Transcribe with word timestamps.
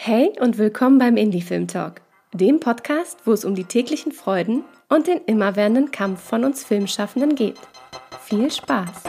Hey 0.00 0.32
und 0.40 0.58
willkommen 0.58 1.00
beim 1.00 1.16
Indie 1.16 1.42
Film 1.42 1.66
Talk, 1.66 2.02
dem 2.32 2.60
Podcast, 2.60 3.18
wo 3.24 3.32
es 3.32 3.44
um 3.44 3.56
die 3.56 3.64
täglichen 3.64 4.12
Freuden 4.12 4.62
und 4.88 5.08
den 5.08 5.18
immerwährenden 5.26 5.90
Kampf 5.90 6.22
von 6.22 6.44
uns 6.44 6.62
Filmschaffenden 6.62 7.34
geht. 7.34 7.58
Viel 8.20 8.48
Spaß! 8.48 9.02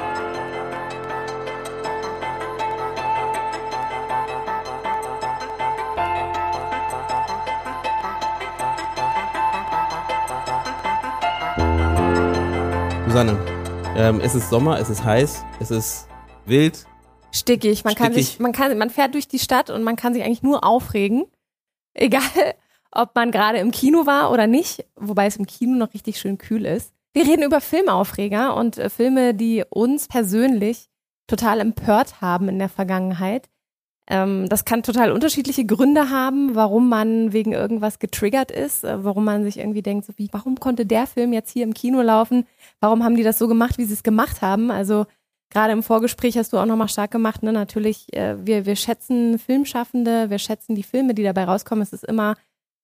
Susanne, 13.05 13.37
ähm, 13.95 14.19
es 14.21 14.33
ist 14.33 14.49
Sommer, 14.49 14.79
es 14.79 14.89
ist 14.89 15.03
heiß, 15.03 15.45
es 15.59 15.69
ist 15.69 16.07
wild. 16.47 16.87
Stickig. 17.31 17.83
Man 17.83 17.95
kann 17.95 18.11
Stickig. 18.13 18.27
sich, 18.27 18.39
man 18.39 18.51
kann, 18.51 18.77
man 18.77 18.89
fährt 18.89 19.13
durch 19.13 19.27
die 19.27 19.39
Stadt 19.39 19.69
und 19.69 19.83
man 19.83 19.95
kann 19.95 20.13
sich 20.13 20.23
eigentlich 20.23 20.43
nur 20.43 20.63
aufregen. 20.63 21.25
Egal, 21.93 22.21
ob 22.91 23.15
man 23.15 23.31
gerade 23.31 23.57
im 23.59 23.71
Kino 23.71 24.05
war 24.05 24.31
oder 24.31 24.47
nicht, 24.47 24.85
wobei 24.95 25.25
es 25.25 25.37
im 25.37 25.45
Kino 25.45 25.75
noch 25.75 25.93
richtig 25.93 26.19
schön 26.19 26.37
kühl 26.37 26.65
ist. 26.65 26.93
Wir 27.13 27.25
reden 27.25 27.43
über 27.43 27.61
Filmaufreger 27.61 28.55
und 28.55 28.77
äh, 28.77 28.89
Filme, 28.89 29.33
die 29.33 29.63
uns 29.69 30.07
persönlich 30.07 30.89
total 31.27 31.59
empört 31.59 32.21
haben 32.21 32.49
in 32.49 32.59
der 32.59 32.69
Vergangenheit. 32.69 33.49
Ähm, 34.07 34.49
das 34.49 34.65
kann 34.65 34.83
total 34.83 35.11
unterschiedliche 35.11 35.65
Gründe 35.65 36.09
haben, 36.09 36.55
warum 36.55 36.89
man 36.89 37.31
wegen 37.31 37.51
irgendwas 37.51 37.99
getriggert 37.99 38.51
ist, 38.51 38.83
äh, 38.83 39.03
warum 39.03 39.23
man 39.23 39.43
sich 39.43 39.59
irgendwie 39.59 39.83
denkt, 39.83 40.05
so 40.05 40.13
wie, 40.17 40.29
warum 40.31 40.59
konnte 40.59 40.85
der 40.85 41.05
Film 41.05 41.31
jetzt 41.31 41.51
hier 41.51 41.63
im 41.63 41.75
Kino 41.75 42.01
laufen? 42.01 42.45
Warum 42.79 43.03
haben 43.03 43.15
die 43.15 43.23
das 43.23 43.37
so 43.37 43.47
gemacht, 43.47 43.77
wie 43.77 43.85
sie 43.85 43.93
es 43.93 44.03
gemacht 44.03 44.41
haben? 44.41 44.71
Also 44.71 45.05
gerade 45.49 45.73
im 45.73 45.83
Vorgespräch 45.83 46.37
hast 46.37 46.53
du 46.53 46.57
auch 46.57 46.65
nochmal 46.65 46.89
stark 46.89 47.11
gemacht, 47.11 47.43
ne? 47.43 47.51
Natürlich, 47.51 48.13
äh, 48.13 48.35
wir, 48.45 48.65
wir 48.65 48.75
schätzen 48.75 49.39
Filmschaffende, 49.39 50.29
wir 50.29 50.39
schätzen 50.39 50.75
die 50.75 50.83
Filme, 50.83 51.13
die 51.13 51.23
dabei 51.23 51.45
rauskommen. 51.45 51.81
Es 51.81 51.93
ist 51.93 52.03
immer 52.03 52.35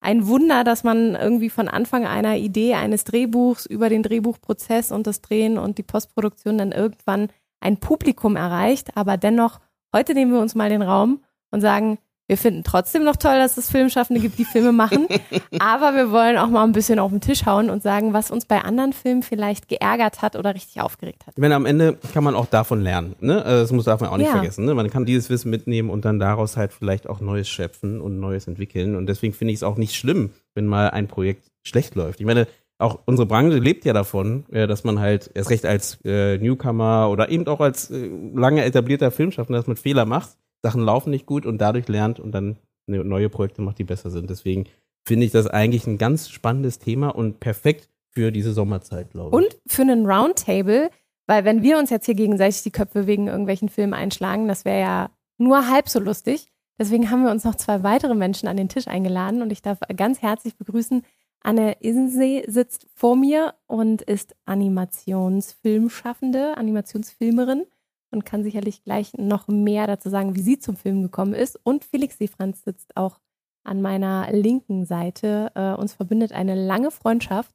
ein 0.02 0.28
Wunder, 0.28 0.64
dass 0.64 0.84
man 0.84 1.16
irgendwie 1.16 1.50
von 1.50 1.68
Anfang 1.68 2.06
einer 2.06 2.38
Idee 2.38 2.76
eines 2.76 3.04
Drehbuchs 3.06 3.66
über 3.66 3.90
den 3.90 4.04
Drehbuchprozess 4.04 4.92
und 4.92 5.08
das 5.08 5.22
Drehen 5.22 5.58
und 5.58 5.78
die 5.78 5.84
Postproduktion 5.84 6.58
dann 6.58 6.72
irgendwann 6.72 7.30
ein 7.60 7.78
Publikum 7.78 8.36
erreicht. 8.36 8.96
Aber 8.96 9.18
dennoch, 9.18 9.60
heute 9.94 10.14
nehmen 10.14 10.32
wir 10.32 10.40
uns 10.40 10.54
mal 10.54 10.70
den 10.70 10.84
Raum 10.84 11.24
und 11.52 11.62
sagen, 11.62 11.98
wir 12.28 12.38
finden 12.38 12.64
trotzdem 12.64 13.04
noch 13.04 13.16
toll, 13.18 13.36
dass 13.38 13.58
es 13.58 13.70
Filmschaffende 13.70 14.20
gibt, 14.22 14.40
die 14.40 14.46
Filme 14.46 14.72
machen. 14.72 15.08
aber 15.60 15.94
wir 15.96 16.12
wollen 16.12 16.38
auch 16.38 16.48
mal 16.48 16.64
ein 16.64 16.72
bisschen 16.72 16.98
auf 17.00 17.12
den 17.12 17.22
Tisch 17.22 17.46
hauen 17.46 17.70
und 17.70 17.84
sagen, 17.84 18.14
was 18.14 18.32
uns 18.32 18.46
bei 18.46 18.62
anderen 18.62 18.94
Filmen 18.94 19.22
vielleicht 19.24 19.68
geärgert 19.68 20.22
hat 20.22 20.36
oder 20.36 20.56
richtig 20.56 20.82
aufgeregt 20.82 21.28
hat. 21.28 21.36
Ich 21.36 21.42
meine, 21.42 21.56
am 21.56 21.66
Ende 21.66 21.98
kann 22.14 22.24
man 22.24 22.34
auch 22.36 22.48
davon 22.48 22.82
lernen. 22.82 23.16
Ne? 23.20 23.40
Äh, 23.42 23.50
Das 23.62 23.72
muss 23.72 23.86
darf 23.86 24.02
man 24.02 24.10
auch 24.10 24.18
nicht 24.18 24.28
Ja. 24.28 24.34
vergessen. 24.34 24.66
Ne? 24.66 24.74
Man 24.74 24.90
kann 24.90 25.06
dieses 25.06 25.30
Wissen 25.30 25.50
mitnehmen 25.52 25.90
und 25.90 26.06
dann 26.06 26.20
daraus 26.20 26.58
halt 26.58 26.74
vielleicht 26.74 27.08
auch 27.08 27.20
Neues 27.22 27.48
schöpfen 27.48 28.02
und 28.02 28.20
Neues 28.20 28.48
entwickeln. 28.48 28.96
Und 28.96 29.06
deswegen 29.08 29.34
finde 29.34 29.52
ich 29.54 29.60
es 29.60 29.64
auch 29.64 29.78
nicht 29.78 29.96
schlimm, 29.96 30.32
wenn 30.56 30.66
mal 30.66 30.90
ein 30.90 31.08
Projekt 31.08 31.48
schlecht 31.64 31.96
läuft. 31.96 32.20
Ich 32.20 32.26
meine, 32.26 32.48
auch 32.78 33.00
unsere 33.06 33.26
Branche 33.26 33.58
lebt 33.60 33.86
ja 33.86 33.94
davon, 33.94 34.46
äh, 34.52 34.68
dass 34.68 34.84
man 34.84 35.00
halt 35.00 35.30
erst 35.34 35.50
recht 35.50 35.66
als 35.66 36.00
äh, 36.04 36.38
Newcomer 36.40 37.10
oder 37.10 37.30
eben 37.30 37.48
auch 37.48 37.62
als 37.62 37.90
äh, 37.92 38.10
lange 38.34 38.66
etablierter 38.66 39.12
Filmschaffender, 39.12 39.60
dass 39.60 39.68
man 39.68 39.78
Fehler 39.78 40.06
macht, 40.06 40.30
Sachen 40.66 40.82
laufen 40.82 41.12
nicht 41.12 41.28
gut 41.28 41.46
und 41.46 41.60
dadurch 41.60 41.88
lernt 41.88 42.20
und 42.20 42.32
dann 42.32 42.58
ne- 42.88 43.04
neue 43.04 43.30
Projekte 43.30 43.62
macht, 43.62 43.78
die 43.78 43.84
besser 43.84 44.10
sind. 44.10 44.32
Deswegen 44.32 44.64
finde 45.08 45.28
ich 45.28 45.32
das 45.32 45.46
eigentlich 45.46 45.86
ein 45.86 46.00
ganz 46.00 46.30
spannendes 46.30 46.80
Thema 46.80 47.10
und 47.10 47.40
perfekt 47.40 47.88
für 48.10 48.32
diese 48.32 48.52
Sommerzeit, 48.52 49.12
glaube 49.12 49.30
ich. 49.30 49.46
Und 49.46 49.58
für 49.68 49.84
einen 49.84 50.08
Roundtable, 50.08 50.90
weil 51.28 51.46
wenn 51.46 51.62
wir 51.62 51.78
uns 51.78 51.92
jetzt 51.92 52.08
hier 52.08 52.16
gegenseitig 52.16 52.64
die 52.64 52.72
Köpfe 52.72 53.06
wegen 53.06 53.28
irgendwelchen 53.28 53.70
Filmen 53.70 53.94
einschlagen, 53.94 54.48
das 54.48 54.66
wäre 54.66 54.80
ja 54.80 55.10
nur 55.38 55.70
halb 55.70 55.88
so 55.88 56.00
lustig. 56.00 56.48
Deswegen 56.80 57.12
haben 57.12 57.24
wir 57.24 57.30
uns 57.32 57.44
noch 57.44 57.56
zwei 57.56 57.84
weitere 57.84 58.16
Menschen 58.16 58.48
an 58.48 58.58
den 58.58 58.70
Tisch 58.70 58.88
eingeladen 58.88 59.44
und 59.44 59.52
ich 59.52 59.62
darf 59.62 59.78
ganz 59.96 60.24
herzlich 60.24 60.58
begrüßen. 60.58 61.04
Anne 61.42 61.78
Isensee 61.82 62.44
sitzt 62.48 62.88
vor 62.96 63.16
mir 63.16 63.54
und 63.68 64.02
ist 64.02 64.36
Animationsfilmschaffende, 64.46 66.58
Animationsfilmerin 66.58 67.66
und 68.16 68.26
kann 68.26 68.44
sicherlich 68.44 68.84
gleich 68.84 69.14
noch 69.18 69.48
mehr 69.48 69.86
dazu 69.86 70.10
sagen, 70.10 70.36
wie 70.36 70.42
sie 70.42 70.58
zum 70.58 70.76
Film 70.76 71.04
gekommen 71.04 71.34
ist. 71.34 71.60
Und 71.64 71.84
Felix 71.84 72.18
Seefranz 72.18 72.64
sitzt 72.64 72.98
auch 72.98 73.20
an 73.64 73.82
meiner 73.82 74.32
linken 74.32 74.86
Seite. 74.86 75.52
Äh, 75.56 75.74
uns 75.74 75.94
verbindet 75.94 76.32
eine 76.32 76.56
lange 76.56 76.92
Freundschaft 76.92 77.54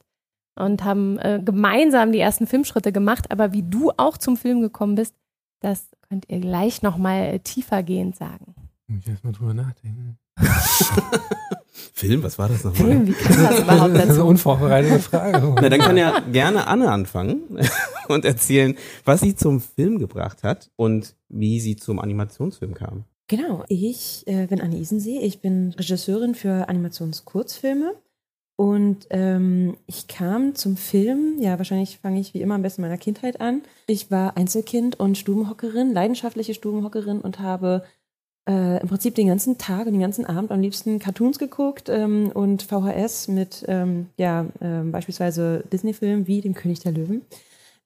und 0.56 0.84
haben 0.84 1.18
äh, 1.18 1.40
gemeinsam 1.44 2.12
die 2.12 2.18
ersten 2.20 2.46
Filmschritte 2.46 2.92
gemacht. 2.92 3.30
Aber 3.30 3.52
wie 3.52 3.62
du 3.62 3.90
auch 3.96 4.18
zum 4.18 4.36
Film 4.36 4.60
gekommen 4.60 4.94
bist, 4.94 5.16
das 5.60 5.90
könnt 6.08 6.28
ihr 6.28 6.40
gleich 6.40 6.82
nochmal 6.82 7.40
tiefergehend 7.40 8.16
sagen. 8.16 8.54
Muss 8.86 9.02
ich 9.04 9.08
erstmal 9.08 9.32
drüber 9.32 9.54
nachdenken. 9.54 10.18
Film, 11.92 12.22
was 12.22 12.38
war 12.38 12.48
das 12.48 12.64
nochmal? 12.64 12.88
Film, 12.88 13.06
wie 13.06 13.12
kam 13.12 13.42
das 13.42 13.60
überhaupt 13.60 13.94
Das 13.94 13.96
ist 13.96 14.00
eine 14.00 14.06
dazu? 14.06 14.24
unvorbereitete 14.24 14.98
Frage. 15.00 15.54
Na, 15.56 15.68
dann 15.68 15.80
kann 15.80 15.96
ja 15.98 16.20
gerne 16.32 16.66
Anne 16.66 16.90
anfangen 16.90 17.42
und 18.08 18.24
erzählen, 18.24 18.76
was 19.04 19.20
sie 19.20 19.34
zum 19.36 19.60
Film 19.60 19.98
gebracht 19.98 20.42
hat 20.42 20.70
und 20.76 21.14
wie 21.28 21.60
sie 21.60 21.76
zum 21.76 21.98
Animationsfilm 21.98 22.74
kam. 22.74 23.04
Genau, 23.28 23.64
ich 23.68 24.24
äh, 24.26 24.46
bin 24.46 24.60
Anne 24.60 24.76
Isensee, 24.76 25.18
ich 25.20 25.40
bin 25.40 25.74
Regisseurin 25.76 26.34
für 26.34 26.68
Animationskurzfilme 26.68 27.94
und 28.56 29.06
ähm, 29.10 29.76
ich 29.86 30.08
kam 30.08 30.54
zum 30.54 30.76
Film, 30.76 31.36
ja 31.38 31.58
wahrscheinlich 31.58 31.98
fange 31.98 32.18
ich 32.20 32.34
wie 32.34 32.40
immer 32.40 32.56
am 32.56 32.62
besten 32.62 32.82
in 32.82 32.88
meiner 32.88 32.98
Kindheit 32.98 33.40
an. 33.40 33.62
Ich 33.86 34.10
war 34.10 34.36
Einzelkind 34.36 34.98
und 34.98 35.16
Stubenhockerin, 35.16 35.92
leidenschaftliche 35.92 36.54
Stubenhockerin 36.54 37.20
und 37.20 37.38
habe 37.38 37.84
äh, 38.50 38.80
im 38.80 38.88
Prinzip 38.88 39.14
den 39.14 39.28
ganzen 39.28 39.58
Tag 39.58 39.86
und 39.86 39.92
den 39.92 40.00
ganzen 40.00 40.26
Abend 40.26 40.50
am 40.50 40.60
liebsten 40.60 40.98
Cartoons 40.98 41.38
geguckt 41.38 41.88
ähm, 41.88 42.30
und 42.34 42.62
VHS 42.64 43.28
mit 43.28 43.64
ähm, 43.68 44.06
ja 44.16 44.46
ähm, 44.60 44.90
beispielsweise 44.90 45.62
Disney-Filmen 45.72 46.26
wie 46.26 46.40
dem 46.40 46.54
König 46.54 46.80
der 46.80 46.92
Löwen, 46.92 47.22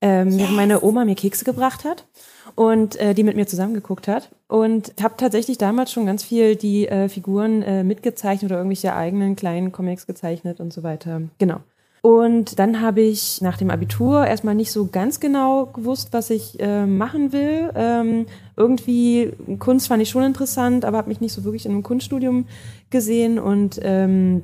ähm, 0.01 0.37
während 0.39 0.57
meine 0.57 0.83
Oma 0.83 1.05
mir 1.05 1.17
Kekse 1.17 1.45
gebracht 1.45 1.85
hat 1.85 2.07
und 2.55 2.97
äh, 2.97 3.13
die 3.15 3.25
mit 3.25 3.37
mir 3.37 3.47
zusammengeguckt 3.47 4.09
hat 4.09 4.31
und 4.49 4.95
habe 5.03 5.15
tatsächlich 5.19 5.59
damals 5.59 5.93
schon 5.93 6.07
ganz 6.07 6.25
viel 6.25 6.57
die 6.57 6.89
äh, 6.89 7.11
Figuren 7.11 7.63
äh, 7.63 7.85
mitgezeichnet 7.85 8.51
oder 8.51 8.59
irgendwelche 8.59 8.95
eigenen 8.95 9.37
kleinen 9.37 9.71
Comics 9.71 10.07
gezeichnet 10.07 10.61
und 10.61 10.73
so 10.73 10.83
weiter. 10.83 11.23
Genau. 11.39 11.61
Und 12.05 12.59
dann 12.59 12.83
habe 12.83 13.01
ich 13.01 13.41
nach 13.41 13.57
dem 13.57 13.71
Abitur 13.71 14.27
erstmal 14.27 14.55
nicht 14.55 14.71
so 14.71 14.89
ganz 14.89 15.21
genau 15.21 15.65
gewusst, 15.65 16.09
was 16.11 16.29
ich 16.29 16.61
äh, 16.61 16.85
machen 16.85 17.33
will. 17.33 17.71
Ähm, 17.75 18.27
irgendwie 18.59 19.33
Kunst 19.59 19.89
fand 19.89 20.03
ich 20.03 20.11
schon 20.11 20.23
interessant, 20.23 20.85
aber 20.85 20.99
habe 20.99 21.09
mich 21.09 21.23
nicht 21.23 21.33
so 21.33 21.45
wirklich 21.45 21.65
in 21.65 21.73
einem 21.73 21.83
Kunststudium 21.83 22.45
gesehen 22.91 23.39
und 23.39 23.81
ähm, 23.83 24.43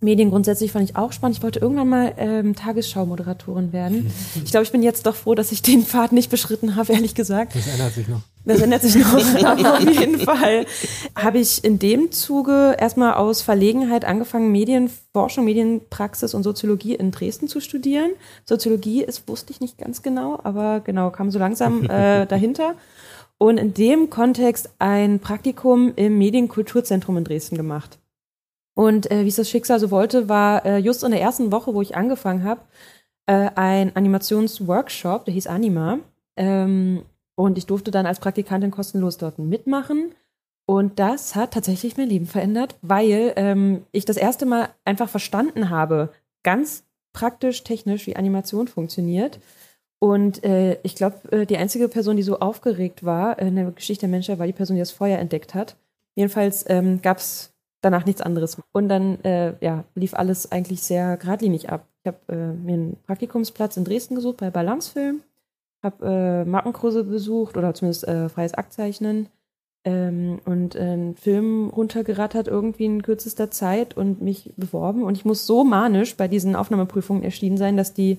Medien 0.00 0.30
grundsätzlich 0.30 0.72
fand 0.72 0.88
ich 0.88 0.96
auch 0.96 1.12
spannend. 1.12 1.36
Ich 1.36 1.42
wollte 1.42 1.60
irgendwann 1.60 1.90
mal 1.90 2.14
ähm, 2.16 2.54
Tagesschau-Moderatorin 2.54 3.74
werden. 3.74 4.10
Ich 4.42 4.50
glaube, 4.50 4.64
ich 4.64 4.72
bin 4.72 4.82
jetzt 4.82 5.04
doch 5.04 5.14
froh, 5.14 5.34
dass 5.34 5.52
ich 5.52 5.60
den 5.60 5.82
Pfad 5.82 6.12
nicht 6.12 6.30
beschritten 6.30 6.76
habe, 6.76 6.94
ehrlich 6.94 7.14
gesagt. 7.14 7.54
Das 7.54 7.66
ändert 7.66 7.92
sich 7.92 8.08
noch. 8.08 8.22
Das 8.44 8.60
ändert 8.60 8.82
sich 8.82 8.96
noch, 8.96 9.44
aber 9.44 9.74
auf 9.78 9.80
jeden 9.80 10.18
Fall 10.18 10.66
habe 11.16 11.38
ich 11.38 11.62
in 11.64 11.78
dem 11.78 12.10
Zuge 12.10 12.76
erstmal 12.78 13.14
aus 13.14 13.42
Verlegenheit 13.42 14.04
angefangen, 14.04 14.50
Medienforschung, 14.50 15.44
Medienpraxis 15.44 16.34
und 16.34 16.42
Soziologie 16.42 16.94
in 16.94 17.12
Dresden 17.12 17.46
zu 17.46 17.60
studieren. 17.60 18.10
Soziologie 18.44 19.02
ist, 19.04 19.28
wusste 19.28 19.52
ich 19.52 19.60
nicht 19.60 19.78
ganz 19.78 20.02
genau, 20.02 20.40
aber 20.42 20.80
genau, 20.80 21.10
kam 21.10 21.30
so 21.30 21.38
langsam 21.38 21.84
äh, 21.90 22.26
dahinter. 22.26 22.74
Und 23.38 23.58
in 23.58 23.74
dem 23.74 24.10
Kontext 24.10 24.70
ein 24.78 25.20
Praktikum 25.20 25.92
im 25.96 26.18
Medienkulturzentrum 26.18 27.16
in 27.16 27.24
Dresden 27.24 27.56
gemacht. 27.56 27.98
Und 28.74 29.10
äh, 29.10 29.24
wie 29.24 29.28
es 29.28 29.36
das 29.36 29.50
Schicksal 29.50 29.78
so 29.78 29.90
wollte, 29.90 30.28
war 30.28 30.64
äh, 30.64 30.78
just 30.78 31.04
in 31.04 31.10
der 31.10 31.20
ersten 31.20 31.52
Woche, 31.52 31.74
wo 31.74 31.82
ich 31.82 31.96
angefangen 31.96 32.44
habe, 32.44 32.62
äh, 33.26 33.50
ein 33.54 33.94
Animationsworkshop, 33.94 35.24
der 35.26 35.34
hieß 35.34 35.46
Anima. 35.46 35.98
Ähm, 36.36 37.02
und 37.34 37.58
ich 37.58 37.66
durfte 37.66 37.90
dann 37.90 38.06
als 38.06 38.20
Praktikantin 38.20 38.70
kostenlos 38.70 39.18
dort 39.18 39.38
mitmachen. 39.38 40.14
Und 40.66 40.98
das 40.98 41.34
hat 41.34 41.52
tatsächlich 41.54 41.96
mein 41.96 42.08
Leben 42.08 42.26
verändert, 42.26 42.76
weil 42.82 43.32
ähm, 43.36 43.84
ich 43.90 44.04
das 44.04 44.16
erste 44.16 44.46
Mal 44.46 44.68
einfach 44.84 45.08
verstanden 45.08 45.70
habe, 45.70 46.10
ganz 46.42 46.84
praktisch, 47.12 47.64
technisch, 47.64 48.06
wie 48.06 48.16
Animation 48.16 48.68
funktioniert. 48.68 49.40
Und 49.98 50.42
äh, 50.44 50.78
ich 50.82 50.94
glaube, 50.94 51.30
äh, 51.30 51.46
die 51.46 51.56
einzige 51.56 51.88
Person, 51.88 52.16
die 52.16 52.22
so 52.22 52.38
aufgeregt 52.38 53.04
war 53.04 53.38
in 53.38 53.56
der 53.56 53.70
Geschichte 53.70 54.02
der 54.02 54.10
Menschheit, 54.10 54.38
war 54.38 54.46
die 54.46 54.52
Person, 54.52 54.76
die 54.76 54.82
das 54.82 54.90
Feuer 54.90 55.18
entdeckt 55.18 55.54
hat. 55.54 55.76
Jedenfalls 56.14 56.64
ähm, 56.68 57.00
gab 57.02 57.18
es 57.18 57.52
danach 57.82 58.04
nichts 58.04 58.20
anderes. 58.20 58.56
Und 58.72 58.88
dann 58.88 59.22
äh, 59.24 59.54
ja, 59.60 59.84
lief 59.94 60.14
alles 60.14 60.50
eigentlich 60.50 60.82
sehr 60.82 61.16
geradlinig 61.16 61.70
ab. 61.70 61.86
Ich 62.02 62.08
habe 62.08 62.18
äh, 62.28 62.52
mir 62.52 62.74
einen 62.74 62.96
Praktikumsplatz 63.06 63.76
in 63.76 63.84
Dresden 63.84 64.14
gesucht 64.14 64.38
bei 64.38 64.50
Balancefilm, 64.50 65.22
habe 65.82 66.06
äh, 66.06 66.48
Markenkurse 66.48 67.04
besucht 67.04 67.56
oder 67.56 67.74
zumindest 67.74 68.06
äh, 68.06 68.28
freies 68.28 68.54
Aktzeichnen 68.54 69.28
ähm, 69.84 70.40
und 70.44 70.76
äh, 70.76 70.80
einen 70.80 71.16
Film 71.16 71.70
runtergerattert 71.70 72.48
irgendwie 72.48 72.84
in 72.84 73.02
kürzester 73.02 73.50
Zeit 73.50 73.96
und 73.96 74.22
mich 74.22 74.52
beworben. 74.56 75.02
Und 75.02 75.16
ich 75.16 75.24
muss 75.24 75.46
so 75.46 75.64
manisch 75.64 76.16
bei 76.16 76.28
diesen 76.28 76.54
Aufnahmeprüfungen 76.54 77.24
erschienen 77.24 77.56
sein, 77.56 77.76
dass 77.76 77.92
die 77.92 78.18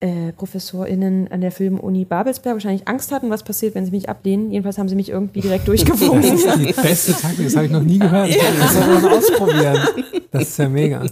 äh, 0.00 0.32
ProfessorInnen 0.32 1.28
an 1.30 1.42
der 1.42 1.52
Filmuni 1.52 2.06
Babelsberg 2.06 2.54
wahrscheinlich 2.54 2.88
Angst 2.88 3.12
hatten, 3.12 3.30
was 3.30 3.42
passiert, 3.42 3.74
wenn 3.74 3.84
sie 3.84 3.90
mich 3.92 4.08
ablehnen. 4.08 4.50
Jedenfalls 4.50 4.78
haben 4.78 4.88
sie 4.88 4.96
mich 4.96 5.10
irgendwie 5.10 5.42
direkt 5.42 5.68
durchgewunken. 5.68 6.22
Das 6.22 6.44
ist 6.44 6.58
die 6.58 6.72
beste 6.72 7.12
Taktik, 7.12 7.44
das 7.44 7.54
habe 7.54 7.66
ich 7.66 7.72
noch 7.72 7.82
nie 7.82 7.98
gehört. 7.98 8.34
Das 8.34 8.74
soll 8.74 8.86
man 8.86 9.12
ausprobieren. 9.12 9.78
Das 10.32 10.42
ist 10.42 10.58
ja 10.58 10.68
mega. 10.68 11.04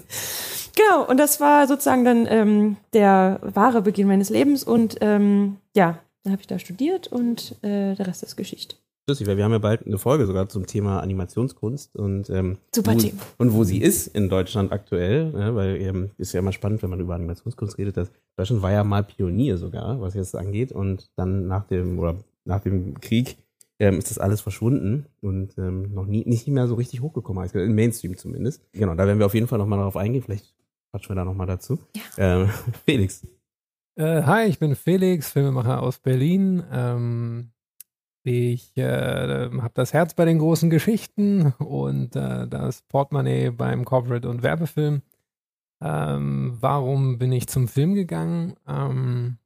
Genau, 0.79 1.09
und 1.09 1.19
das 1.19 1.41
war 1.41 1.67
sozusagen 1.67 2.05
dann 2.05 2.27
ähm, 2.31 2.77
der 2.93 3.41
wahre 3.43 3.83
Beginn 3.83 4.07
meines 4.07 4.31
Lebens. 4.31 4.63
Und 4.63 4.97
ähm, 5.01 5.57
ja, 5.75 5.99
dann 6.23 6.33
habe 6.33 6.41
ich 6.41 6.47
da 6.47 6.61
studiert 6.61 7.09
und 7.09 7.57
äh, 7.63 7.97
der 7.97 8.07
Rest 8.07 8.23
ist 8.23 8.37
Geschichte. 8.37 8.77
Lustig, 9.09 9.27
weil 9.27 9.37
wir 9.39 9.45
haben 9.45 9.53
ja 9.53 9.59
bald 9.59 9.87
eine 9.87 9.99
Folge 9.99 10.27
sogar 10.27 10.49
zum 10.49 10.67
Thema 10.67 11.01
Animationskunst 11.01 11.97
und 11.97 12.31
ähm, 12.31 12.59
Super 12.73 12.95
wo, 12.95 12.99
Thema. 12.99 13.23
und 13.39 13.55
wo 13.55 13.65
sie 13.65 13.79
ist 13.79 14.07
in 14.09 14.29
Deutschland 14.29 14.71
aktuell, 14.71 15.33
ne, 15.33 15.55
weil 15.55 15.81
ähm, 15.81 16.11
ist 16.19 16.33
ja 16.33 16.41
immer 16.41 16.53
spannend, 16.53 16.83
wenn 16.83 16.91
man 16.91 17.01
über 17.01 17.15
Animationskunst 17.15 17.79
redet, 17.79 17.97
dass 17.97 18.13
Deutschland 18.37 18.63
war 18.63 18.71
ja 18.71 18.85
mal 18.85 19.03
Pionier 19.03 19.57
sogar, 19.57 20.01
was 20.01 20.15
jetzt 20.15 20.37
angeht 20.37 20.73
und 20.73 21.11
dann 21.17 21.49
nach 21.49 21.65
dem 21.65 21.99
oder 21.99 22.17
nach 22.45 22.61
dem 22.61 23.01
Krieg 23.01 23.39
ähm, 23.81 23.99
ist 23.99 24.11
das 24.11 24.19
alles 24.19 24.43
verschwunden 24.43 25.07
und 25.23 25.57
ähm, 25.57 25.95
noch 25.95 26.07
nie 26.07 26.25
nicht 26.27 26.47
mehr 26.47 26.69
so 26.69 26.75
richtig 26.75 27.01
hochgekommen, 27.01 27.43
also 27.43 27.59
im 27.59 27.75
Mainstream 27.75 28.17
zumindest. 28.17 28.63
Genau, 28.73 28.95
da 28.95 29.07
werden 29.07 29.19
wir 29.19 29.27
auf 29.27 29.35
jeden 29.35 29.49
Fall 29.49 29.59
nochmal 29.59 29.79
darauf 29.79 29.97
eingehen, 29.97 30.23
vielleicht 30.23 30.55
quatschen 30.91 31.11
wir 31.11 31.17
da 31.17 31.25
nochmal 31.25 31.47
dazu. 31.47 31.79
Ja. 31.95 32.03
Ähm, 32.43 32.51
Felix. 32.85 33.27
Äh, 33.97 34.23
hi, 34.23 34.45
ich 34.45 34.59
bin 34.59 34.77
Felix, 34.77 35.33
Filmemacher 35.33 35.83
aus 35.83 35.99
Berlin. 35.99 36.63
Ähm, 36.71 37.51
ich 38.23 38.77
äh, 38.77 39.51
habe 39.51 39.73
das 39.75 39.93
Herz 39.93 40.15
bei 40.15 40.25
den 40.25 40.39
großen 40.39 40.71
Geschichten 40.71 41.53
und 41.59 42.15
äh, 42.15 42.47
das 42.47 42.83
Portemonnaie 42.83 43.51
beim 43.51 43.85
Corporate- 43.85 44.29
und 44.29 44.43
Werbefilm. 44.43 45.03
Ähm, 45.81 46.57
warum 46.61 47.19
bin 47.19 47.33
ich 47.33 47.47
zum 47.47 47.69
Film 47.69 47.95
gegangen? 47.95 48.55
Ähm, 48.67 49.39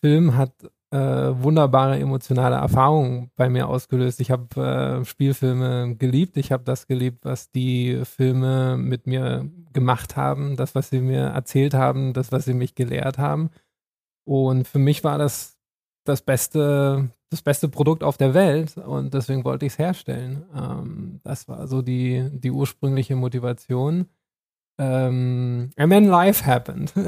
Film 0.00 0.36
hat 0.36 0.52
äh, 0.90 0.98
wunderbare 0.98 1.98
emotionale 1.98 2.56
Erfahrungen 2.56 3.30
bei 3.36 3.48
mir 3.48 3.68
ausgelöst. 3.68 4.20
Ich 4.20 4.30
habe 4.30 5.00
äh, 5.00 5.04
Spielfilme 5.04 5.96
geliebt. 5.96 6.36
Ich 6.36 6.52
habe 6.52 6.64
das 6.64 6.86
geliebt, 6.86 7.24
was 7.24 7.50
die 7.50 8.02
Filme 8.04 8.76
mit 8.76 9.06
mir 9.06 9.50
gemacht 9.76 10.16
haben, 10.16 10.56
das, 10.56 10.74
was 10.74 10.90
sie 10.90 11.00
mir 11.00 11.26
erzählt 11.26 11.74
haben, 11.74 12.12
das, 12.12 12.32
was 12.32 12.44
sie 12.44 12.54
mich 12.54 12.74
gelehrt 12.74 13.18
haben. 13.18 13.50
Und 14.24 14.66
für 14.66 14.80
mich 14.80 15.04
war 15.04 15.18
das 15.18 15.56
das 16.04 16.22
beste, 16.22 17.10
das 17.30 17.42
beste 17.42 17.68
Produkt 17.68 18.02
auf 18.02 18.16
der 18.16 18.34
Welt 18.34 18.76
und 18.76 19.14
deswegen 19.14 19.44
wollte 19.44 19.66
ich 19.66 19.74
es 19.74 19.78
herstellen. 19.78 20.44
Ähm, 20.56 21.20
das 21.22 21.46
war 21.46 21.68
so 21.68 21.82
die, 21.82 22.28
die 22.32 22.50
ursprüngliche 22.50 23.14
Motivation. 23.14 24.06
Ähm, 24.78 25.70
and 25.76 25.92
then 25.92 26.06
life 26.06 26.44
happened. 26.44 26.92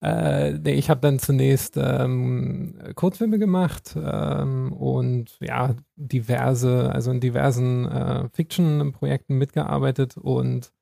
Äh, 0.00 0.52
nee, 0.52 0.74
ich 0.74 0.90
habe 0.90 1.00
dann 1.00 1.18
zunächst 1.18 1.76
ähm, 1.76 2.78
Kurzfilme 2.94 3.38
gemacht 3.38 3.96
ähm, 3.96 4.72
und 4.72 5.36
ja, 5.40 5.74
diverse, 5.96 6.92
also 6.92 7.10
in 7.10 7.18
diversen 7.18 7.86
äh, 7.86 8.28
Fiction-Projekten 8.32 9.38
mitgearbeitet 9.38 10.16
und 10.16 10.72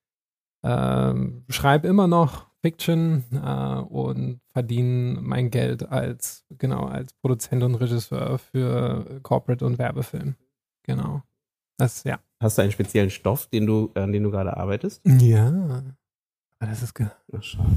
ähm, 0.63 1.45
schreibe 1.49 1.89
immer 1.89 2.07
noch 2.07 2.47
Fiction 2.63 3.25
äh, 3.33 3.81
und 3.81 4.41
verdiene 4.49 5.21
mein 5.21 5.51
Geld 5.51 5.89
als, 5.89 6.45
genau, 6.51 6.87
als 6.87 7.13
Produzent 7.15 7.63
und 7.63 7.77
Regisseur 7.77 8.39
für 8.39 9.21
Corporate 9.23 9.65
und 9.65 9.79
Werbefilm. 9.79 10.35
Genau. 10.83 11.23
Das, 11.79 12.05
ja. 12.05 12.19
Hast 12.41 12.59
du 12.59 12.63
einen 12.63 12.73
speziellen 12.73 13.11
Stoff, 13.11 13.47
den 13.49 13.67
du, 13.67 13.91
an 13.95 14.13
dem 14.13 14.23
du 14.23 14.31
gerade 14.31 14.57
arbeitest? 14.57 15.03
Ja. 15.05 15.49
Aber 16.59 16.71
das 16.71 16.83
ist 16.83 16.95
Ach, 17.01 17.43
schade. 17.43 17.71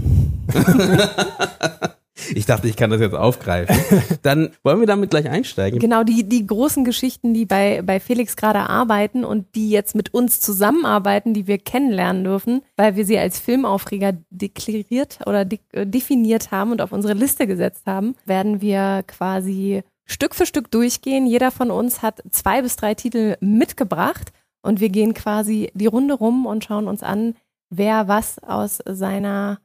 ich 2.36 2.46
dachte, 2.46 2.68
ich 2.68 2.76
kann 2.76 2.90
das 2.90 3.02
jetzt 3.02 3.16
aufgreifen. 3.16 3.76
Dann 4.22 4.52
wollen 4.64 4.80
wir 4.80 4.88
damit 4.88 5.10
gleich 5.10 5.30
einsteigen. 5.30 5.80
Genau, 5.80 6.04
die, 6.04 6.28
die 6.28 6.46
großen 6.46 6.86
Geschichten, 6.86 7.34
die 7.34 7.46
bei, 7.46 7.81
bei 7.81 8.00
Felix 8.00 8.36
gerade 8.36 8.60
arbeiten 8.60 9.24
und 9.24 9.56
die 9.56 9.70
jetzt 9.70 9.96
mit 9.96 10.14
uns 10.14 10.40
zusammenarbeiten, 10.40 11.34
die 11.34 11.48
wir 11.48 11.58
kennenlernen 11.58 12.24
dürfen, 12.24 12.62
weil 12.78 12.96
wir 12.96 13.06
sie 13.06 13.18
als 13.18 13.40
Filmaufreger 13.40 14.14
deklariert 14.30 15.20
oder 15.26 15.46
de 15.46 15.60
äh, 15.72 15.86
definiert 15.86 16.52
haben 16.52 16.72
und 16.72 16.81
auf 16.81 16.92
unsere 16.92 17.14
Liste 17.14 17.48
gesetzt 17.48 17.84
haben, 17.86 18.16
werden 18.26 18.62
wir 18.62 19.04
quasi 19.08 19.84
Stück 20.06 20.36
für 20.36 20.46
Stück 20.46 20.72
durchgehen. 20.72 21.28
Jeder 21.28 21.52
von 21.52 21.72
uns 21.72 22.02
hat 22.02 22.22
zwei 22.31 22.62
bis 22.62 22.76
drei 22.76 22.96
Titel 22.96 23.36
mitgebracht 23.42 24.31
und 24.62 24.80
wir 24.80 24.90
gehen 24.90 25.14
quasi 25.14 25.72
die 25.74 25.86
Runde 25.86 26.16
rum 26.16 26.46
und 26.46 26.64
schauen 26.64 26.88
uns 26.88 27.04
an, 27.04 27.36
wer 27.70 28.08
was 28.08 28.40
aus 28.40 28.80
seiner 28.86 29.60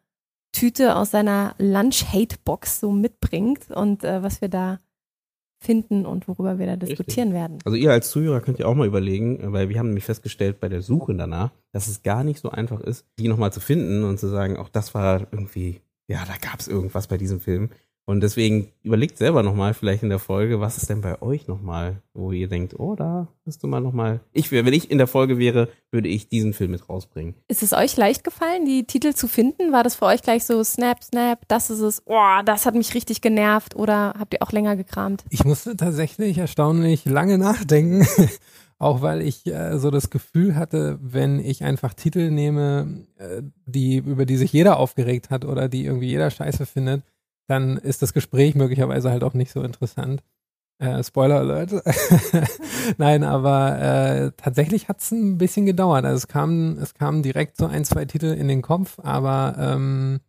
Tüte, 0.55 0.97
aus 0.97 1.11
seiner 1.11 1.55
Lunch-Hate-Box 1.59 2.81
so 2.81 2.93
mitbringt 2.93 3.71
und 3.71 4.05
äh, 4.05 4.23
was 4.23 4.41
wir 4.41 4.49
da 4.49 4.81
finden 5.65 6.06
und 6.06 6.29
worüber 6.29 6.59
wir 6.59 6.67
da 6.67 6.77
diskutieren 6.77 7.29
Richtig. 7.29 7.41
werden. 7.41 7.59
Also 7.65 7.77
ihr 7.77 7.91
als 7.91 8.11
Zuhörer 8.11 8.41
könnt 8.41 8.59
ihr 8.59 8.69
auch 8.69 8.75
mal 8.75 8.87
überlegen, 8.87 9.53
weil 9.53 9.69
wir 9.69 9.79
haben 9.79 9.89
nämlich 9.89 10.05
festgestellt 10.05 10.61
bei 10.61 10.69
der 10.69 10.83
Suche 10.83 11.15
danach, 11.15 11.51
dass 11.73 11.89
es 11.89 12.03
gar 12.03 12.23
nicht 12.23 12.41
so 12.41 12.51
einfach 12.51 12.81
ist, 12.81 13.06
die 13.19 13.29
nochmal 13.29 13.53
zu 13.53 13.61
finden 13.61 14.05
und 14.05 14.21
zu 14.21 14.29
sagen, 14.29 14.56
auch 14.56 14.69
das 14.69 14.95
war 14.95 15.27
irgendwie, 15.33 15.81
ja, 16.06 16.23
da 16.27 16.35
gab 16.41 16.61
es 16.61 16.69
irgendwas 16.69 17.09
bei 17.09 17.17
diesem 17.17 17.41
Film. 17.41 17.71
Und 18.06 18.21
deswegen 18.21 18.71
überlegt 18.83 19.17
selber 19.17 19.43
nochmal 19.43 19.73
vielleicht 19.73 20.03
in 20.03 20.11
der 20.11 20.19
Folge, 20.19 20.61
was 20.61 20.77
ist 20.77 20.91
denn 20.91 21.01
bei 21.01 21.23
euch 21.23 21.49
nochmal, 21.49 22.03
wo 22.12 22.33
ihr 22.33 22.49
denkt, 22.49 22.79
oh, 22.79 22.95
da 22.95 23.29
hast 23.47 23.62
du 23.62 23.67
mal 23.67 23.81
nochmal. 23.81 24.21
Ich, 24.33 24.51
wäre, 24.51 24.67
wenn 24.67 24.75
ich 24.75 24.91
in 24.91 24.99
der 24.99 25.06
Folge 25.06 25.39
wäre, 25.39 25.69
würde 25.91 26.09
ich 26.09 26.29
diesen 26.29 26.53
Film 26.53 26.73
mit 26.73 26.87
rausbringen. 26.89 27.35
Ist 27.49 27.62
es 27.62 27.73
euch 27.73 27.97
leicht 27.97 28.23
gefallen, 28.23 28.67
die 28.67 28.85
Titel 28.85 29.15
zu 29.15 29.27
finden? 29.27 29.73
War 29.73 29.83
das 29.83 29.95
für 29.95 30.05
euch 30.05 30.21
gleich 30.21 30.45
so 30.45 30.62
Snap, 30.62 31.03
Snap, 31.03 31.49
das 31.49 31.71
ist 31.71 31.81
es, 31.81 32.03
oh, 32.05 32.43
das 32.45 32.67
hat 32.67 32.75
mich 32.75 32.95
richtig 32.95 33.23
genervt 33.23 33.75
oder 33.75 34.15
habt 34.19 34.35
ihr 34.35 34.43
auch 34.43 34.53
länger 34.53 34.77
gekramt? 34.77 35.25
Ich 35.31 35.45
musste 35.45 35.75
tatsächlich 35.75 36.37
erstaunlich 36.37 37.06
lange 37.06 37.39
nachdenken. 37.39 38.06
Auch 38.79 39.03
weil 39.03 39.23
ich 39.23 39.47
äh, 39.47 39.79
so 39.79 39.91
das 39.91 40.11
Gefühl 40.11 40.56
hatte, 40.56 40.99
wenn 41.01 41.39
ich 41.39 41.62
einfach 41.62 41.95
Titel 41.95 42.31
nehme, 42.31 43.06
äh, 43.19 43.41
die, 43.67 43.99
über 43.99 44.27
die 44.27 44.37
sich 44.37 44.53
jeder 44.53 44.79
aufgeregt 44.79 45.31
hat 45.31 45.45
oder 45.45 45.69
die 45.69 45.85
irgendwie 45.85 46.09
jeder 46.09 46.29
scheiße 46.29 46.67
findet, 46.67 47.03
dann 47.46 47.76
ist 47.76 48.02
das 48.02 48.12
Gespräch 48.12 48.55
möglicherweise 48.55 49.11
halt 49.11 49.25
auch 49.25 49.35
nicht 49.35 49.52
so 49.52 49.62
interessant. 49.62 50.23
Äh, 50.79 51.05
Spoiler 51.05 51.38
Alert. 51.38 51.73
Nein, 52.99 53.23
aber 53.23 53.79
äh, 53.81 54.32
tatsächlich 54.37 54.88
hat 54.88 55.00
es 55.00 55.12
ein 55.12 55.38
bisschen 55.38 55.67
gedauert. 55.67 56.05
Also 56.05 56.17
es 56.17 56.29
kam, 56.29 56.79
es 56.79 56.94
kamen 56.94 57.23
direkt 57.23 57.56
so 57.56 57.67
ein, 57.67 57.85
zwei 57.85 58.05
Titel 58.06 58.26
in 58.26 58.49
den 58.49 58.62
Kopf, 58.62 58.99
aber 58.99 59.55
ähm, 59.58 60.20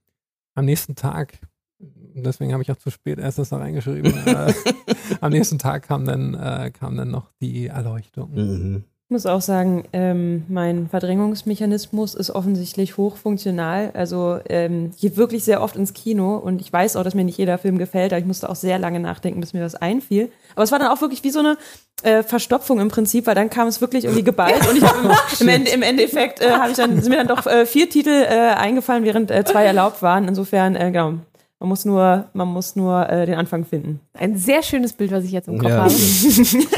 am 0.53 0.65
nächsten 0.65 0.95
Tag, 0.95 1.39
deswegen 1.79 2.53
habe 2.53 2.61
ich 2.61 2.71
auch 2.71 2.77
zu 2.77 2.91
spät 2.91 3.17
erst 3.17 3.39
das 3.39 3.49
da 3.49 3.57
reingeschrieben, 3.57 4.13
äh, 4.27 4.53
am 5.21 5.31
nächsten 5.31 5.57
Tag 5.57 5.83
kam 5.83 6.05
dann, 6.05 6.35
äh, 6.35 6.71
kam 6.71 6.95
dann 6.95 7.09
noch 7.09 7.31
die 7.41 7.67
Erleuchtung. 7.67 8.33
Mhm. 8.33 8.83
Ich 9.07 9.11
muss 9.11 9.27
auch 9.27 9.41
sagen, 9.41 9.83
ähm, 9.93 10.45
mein 10.47 10.89
Verdrängungsmechanismus 10.89 12.15
ist 12.15 12.31
offensichtlich 12.31 12.97
hochfunktional. 12.97 13.91
Also 13.93 14.39
ähm, 14.49 14.93
ich 14.95 15.01
gehe 15.01 15.15
wirklich 15.15 15.43
sehr 15.43 15.61
oft 15.61 15.75
ins 15.75 15.93
Kino 15.93 16.37
und 16.37 16.59
ich 16.59 16.73
weiß 16.73 16.95
auch, 16.95 17.03
dass 17.03 17.13
mir 17.13 17.23
nicht 17.23 17.37
jeder 17.37 17.59
Film 17.59 17.77
gefällt, 17.77 18.13
aber 18.13 18.19
ich 18.19 18.25
musste 18.25 18.49
auch 18.49 18.55
sehr 18.55 18.79
lange 18.79 18.99
nachdenken, 18.99 19.41
bis 19.41 19.53
mir 19.53 19.63
was 19.63 19.75
einfiel. 19.75 20.31
Aber 20.55 20.63
es 20.63 20.71
war 20.71 20.79
dann 20.79 20.87
auch 20.87 21.01
wirklich 21.01 21.23
wie 21.23 21.29
so 21.29 21.37
eine 21.37 21.55
äh, 22.01 22.23
Verstopfung 22.23 22.79
im 22.79 22.87
Prinzip, 22.87 23.27
weil 23.27 23.35
dann 23.35 23.51
kam 23.51 23.67
es 23.67 23.79
wirklich 23.79 24.05
irgendwie 24.05 24.23
geballt 24.31 24.67
und 24.67 24.75
ich 24.75 24.83
hab 24.83 24.95
im, 25.03 25.11
im, 25.39 25.49
Ende, 25.49 25.69
im 25.69 25.81
Endeffekt 25.83 26.41
äh, 26.41 26.49
habe 26.53 26.71
ich 26.71 26.77
dann 26.77 26.99
sind 26.99 27.11
mir 27.11 27.23
dann 27.23 27.27
doch 27.27 27.45
äh, 27.45 27.67
vier 27.67 27.87
Titel 27.87 28.09
äh, 28.09 28.55
eingefallen, 28.55 29.03
während 29.03 29.29
äh, 29.29 29.45
zwei 29.45 29.65
erlaubt 29.65 30.01
waren. 30.01 30.27
Insofern 30.27 30.75
äh, 30.75 30.89
genau. 30.89 31.19
Man 31.59 31.69
muss 31.69 31.85
nur, 31.85 32.29
man 32.33 32.47
muss 32.49 32.75
nur 32.75 33.07
äh, 33.09 33.25
den 33.25 33.35
Anfang 33.35 33.65
finden. 33.65 34.01
Ein 34.13 34.37
sehr 34.37 34.61
schönes 34.61 34.91
Bild, 34.93 35.11
was 35.11 35.23
ich 35.23 35.31
jetzt 35.31 35.47
im 35.47 35.57
Kopf 35.57 35.69
Ja, 35.69 35.77
habe. 35.83 35.93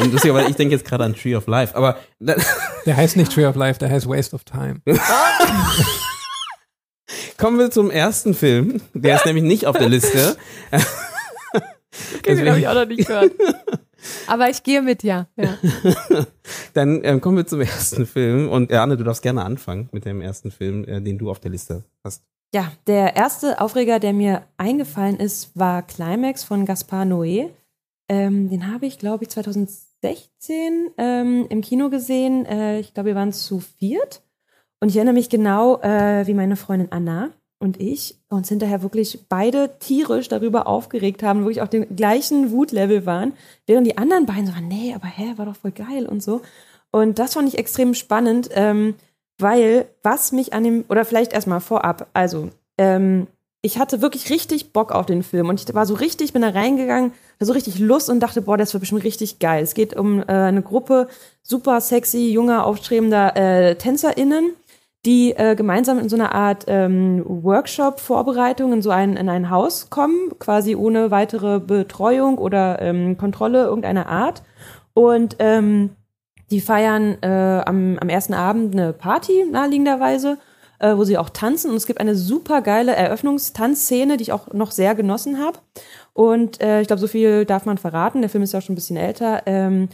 Und 0.03 0.23
ja, 0.23 0.33
weil 0.33 0.49
ich 0.49 0.55
denke 0.55 0.75
jetzt 0.75 0.85
gerade 0.85 1.03
an 1.03 1.15
Tree 1.15 1.35
of 1.35 1.47
Life, 1.47 1.75
aber 1.75 1.97
Der 2.85 2.95
heißt 2.95 3.17
nicht 3.17 3.33
Tree 3.33 3.45
of 3.45 3.55
Life, 3.55 3.79
der 3.79 3.89
heißt 3.89 4.07
Waste 4.07 4.35
of 4.35 4.43
Time. 4.43 4.81
kommen 7.37 7.59
wir 7.59 7.69
zum 7.69 7.91
ersten 7.91 8.33
Film. 8.33 8.81
Der 8.93 9.15
ist 9.15 9.25
nämlich 9.25 9.43
nicht 9.43 9.65
auf 9.65 9.77
der 9.77 9.89
Liste. 9.89 10.37
Okay, 12.19 12.35
den 12.35 12.47
habe 12.47 12.59
ich 12.59 12.67
auch 12.67 12.75
noch 12.75 12.85
nicht 12.85 13.07
gehört. 13.07 13.31
Aber 14.27 14.49
ich 14.49 14.63
gehe 14.63 14.81
mit, 14.81 15.03
ja. 15.03 15.27
ja. 15.35 15.57
Dann 16.73 17.03
ähm, 17.03 17.21
kommen 17.21 17.37
wir 17.37 17.47
zum 17.47 17.61
ersten 17.61 18.05
Film. 18.05 18.49
Und 18.49 18.71
Anne, 18.71 18.97
du 18.97 19.03
darfst 19.03 19.21
gerne 19.21 19.43
anfangen 19.43 19.89
mit 19.91 20.05
dem 20.05 20.21
ersten 20.21 20.51
Film, 20.51 20.85
äh, 20.85 21.01
den 21.01 21.17
du 21.17 21.29
auf 21.29 21.39
der 21.39 21.51
Liste 21.51 21.83
hast. 22.03 22.23
Ja, 22.53 22.71
der 22.87 23.15
erste 23.15 23.59
Aufreger, 23.59 23.99
der 23.99 24.13
mir 24.13 24.43
eingefallen 24.57 25.17
ist, 25.17 25.51
war 25.55 25.81
Climax 25.81 26.43
von 26.43 26.65
Gaspar 26.65 27.03
Noé. 27.03 27.49
Ähm, 28.09 28.49
den 28.49 28.71
habe 28.71 28.85
ich, 28.85 28.99
glaube 28.99 29.25
ich, 29.25 29.29
2016 29.29 30.91
ähm, 30.97 31.45
im 31.49 31.61
Kino 31.61 31.89
gesehen. 31.89 32.45
Äh, 32.45 32.79
ich 32.79 32.93
glaube, 32.93 33.07
wir 33.07 33.15
waren 33.15 33.33
zu 33.33 33.59
viert. 33.59 34.21
Und 34.79 34.89
ich 34.89 34.95
erinnere 34.95 35.15
mich 35.15 35.29
genau, 35.29 35.81
äh, 35.81 36.25
wie 36.27 36.33
meine 36.33 36.55
Freundin 36.55 36.91
Anna 36.91 37.31
und 37.59 37.79
ich 37.79 38.15
uns 38.29 38.49
hinterher 38.49 38.81
wirklich 38.81 39.19
beide 39.29 39.77
tierisch 39.79 40.27
darüber 40.27 40.67
aufgeregt 40.67 41.23
haben, 41.23 41.41
wirklich 41.41 41.61
auf 41.61 41.69
dem 41.69 41.95
gleichen 41.95 42.51
Wutlevel 42.51 43.05
waren, 43.05 43.33
während 43.65 43.87
die 43.87 43.97
anderen 43.97 44.25
beiden 44.25 44.47
so 44.47 44.53
waren, 44.53 44.67
nee, 44.67 44.93
aber 44.93 45.07
hä, 45.07 45.33
war 45.37 45.45
doch 45.45 45.55
voll 45.55 45.71
geil 45.71 46.05
und 46.05 46.21
so. 46.21 46.41
Und 46.91 47.19
das 47.19 47.33
fand 47.33 47.47
ich 47.47 47.57
extrem 47.57 47.93
spannend, 47.93 48.49
ähm, 48.53 48.95
weil 49.39 49.87
was 50.03 50.31
mich 50.31 50.53
an 50.53 50.63
dem, 50.63 50.85
oder 50.89 51.05
vielleicht 51.05 51.33
erstmal 51.33 51.61
vorab, 51.61 52.07
also 52.13 52.49
ähm, 52.77 53.27
ich 53.61 53.79
hatte 53.79 54.01
wirklich 54.01 54.29
richtig 54.29 54.71
Bock 54.71 54.91
auf 54.91 55.07
den 55.07 55.23
Film 55.23 55.49
und 55.49 55.59
ich 55.59 55.73
war 55.73 55.85
so 55.85 55.95
richtig, 55.95 56.33
bin 56.33 56.43
da 56.43 56.49
reingegangen, 56.49 57.11
hatte 57.35 57.45
so 57.45 57.53
richtig 57.53 57.79
Lust 57.79 58.09
und 58.09 58.19
dachte, 58.19 58.41
boah, 58.41 58.57
das 58.57 58.73
wird 58.73 58.81
bestimmt 58.81 59.03
richtig 59.03 59.39
geil. 59.39 59.63
Es 59.63 59.73
geht 59.73 59.95
um 59.95 60.21
äh, 60.21 60.25
eine 60.27 60.61
Gruppe 60.61 61.07
super 61.41 61.81
sexy, 61.81 62.29
junger, 62.31 62.65
aufstrebender 62.65 63.35
äh, 63.35 63.75
TänzerInnen, 63.75 64.51
die 65.05 65.31
äh, 65.31 65.55
gemeinsam 65.55 65.99
in 65.99 66.09
so 66.09 66.15
einer 66.15 66.33
Art 66.33 66.65
ähm, 66.67 67.23
Workshop-Vorbereitung 67.25 68.73
in 68.73 68.81
so 68.81 68.89
ein, 68.89 69.15
in 69.15 69.29
ein 69.29 69.49
Haus 69.49 69.89
kommen, 69.89 70.37
quasi 70.39 70.75
ohne 70.75 71.11
weitere 71.11 71.59
Betreuung 71.59 72.37
oder 72.37 72.81
ähm, 72.81 73.17
Kontrolle 73.17 73.63
irgendeiner 73.65 74.07
Art. 74.07 74.43
Und 74.93 75.37
ähm, 75.39 75.91
die 76.49 76.61
feiern 76.61 77.17
äh, 77.21 77.61
am, 77.65 77.97
am 77.99 78.09
ersten 78.09 78.33
Abend 78.33 78.73
eine 78.73 78.93
Party, 78.93 79.45
naheliegenderweise, 79.49 80.37
äh, 80.79 80.95
wo 80.95 81.03
sie 81.03 81.17
auch 81.17 81.29
tanzen. 81.29 81.71
Und 81.71 81.77
es 81.77 81.87
gibt 81.87 81.99
eine 81.99 82.15
super 82.15 82.61
geile 82.61 82.95
Eröffnungstanzszene, 82.95 84.17
die 84.17 84.23
ich 84.23 84.31
auch 84.31 84.53
noch 84.53 84.71
sehr 84.71 84.95
genossen 84.95 85.39
habe. 85.39 85.59
Und 86.13 86.61
äh, 86.61 86.81
ich 86.81 86.87
glaube, 86.87 86.99
so 86.99 87.07
viel 87.07 87.45
darf 87.45 87.65
man 87.65 87.77
verraten. 87.77 88.21
Der 88.21 88.29
Film 88.29 88.43
ist 88.43 88.53
ja 88.53 88.59
auch 88.59 88.63
schon 88.63 88.73
ein 88.73 88.75
bisschen 88.75 88.97
älter. 88.97 89.43
Ähm, 89.45 89.89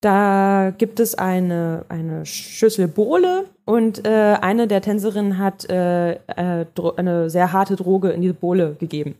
da 0.00 0.72
gibt 0.76 1.00
es 1.00 1.16
eine, 1.16 1.84
eine 1.88 2.24
Schüssel 2.24 2.86
Bohle 2.86 3.46
und 3.64 4.06
äh, 4.06 4.36
eine 4.40 4.68
der 4.68 4.80
Tänzerinnen 4.80 5.38
hat 5.38 5.68
äh, 5.68 6.12
äh, 6.12 6.66
eine 6.96 7.30
sehr 7.30 7.52
harte 7.52 7.74
Droge 7.74 8.10
in 8.10 8.22
diese 8.22 8.34
Bohle 8.34 8.76
gegeben. 8.78 9.16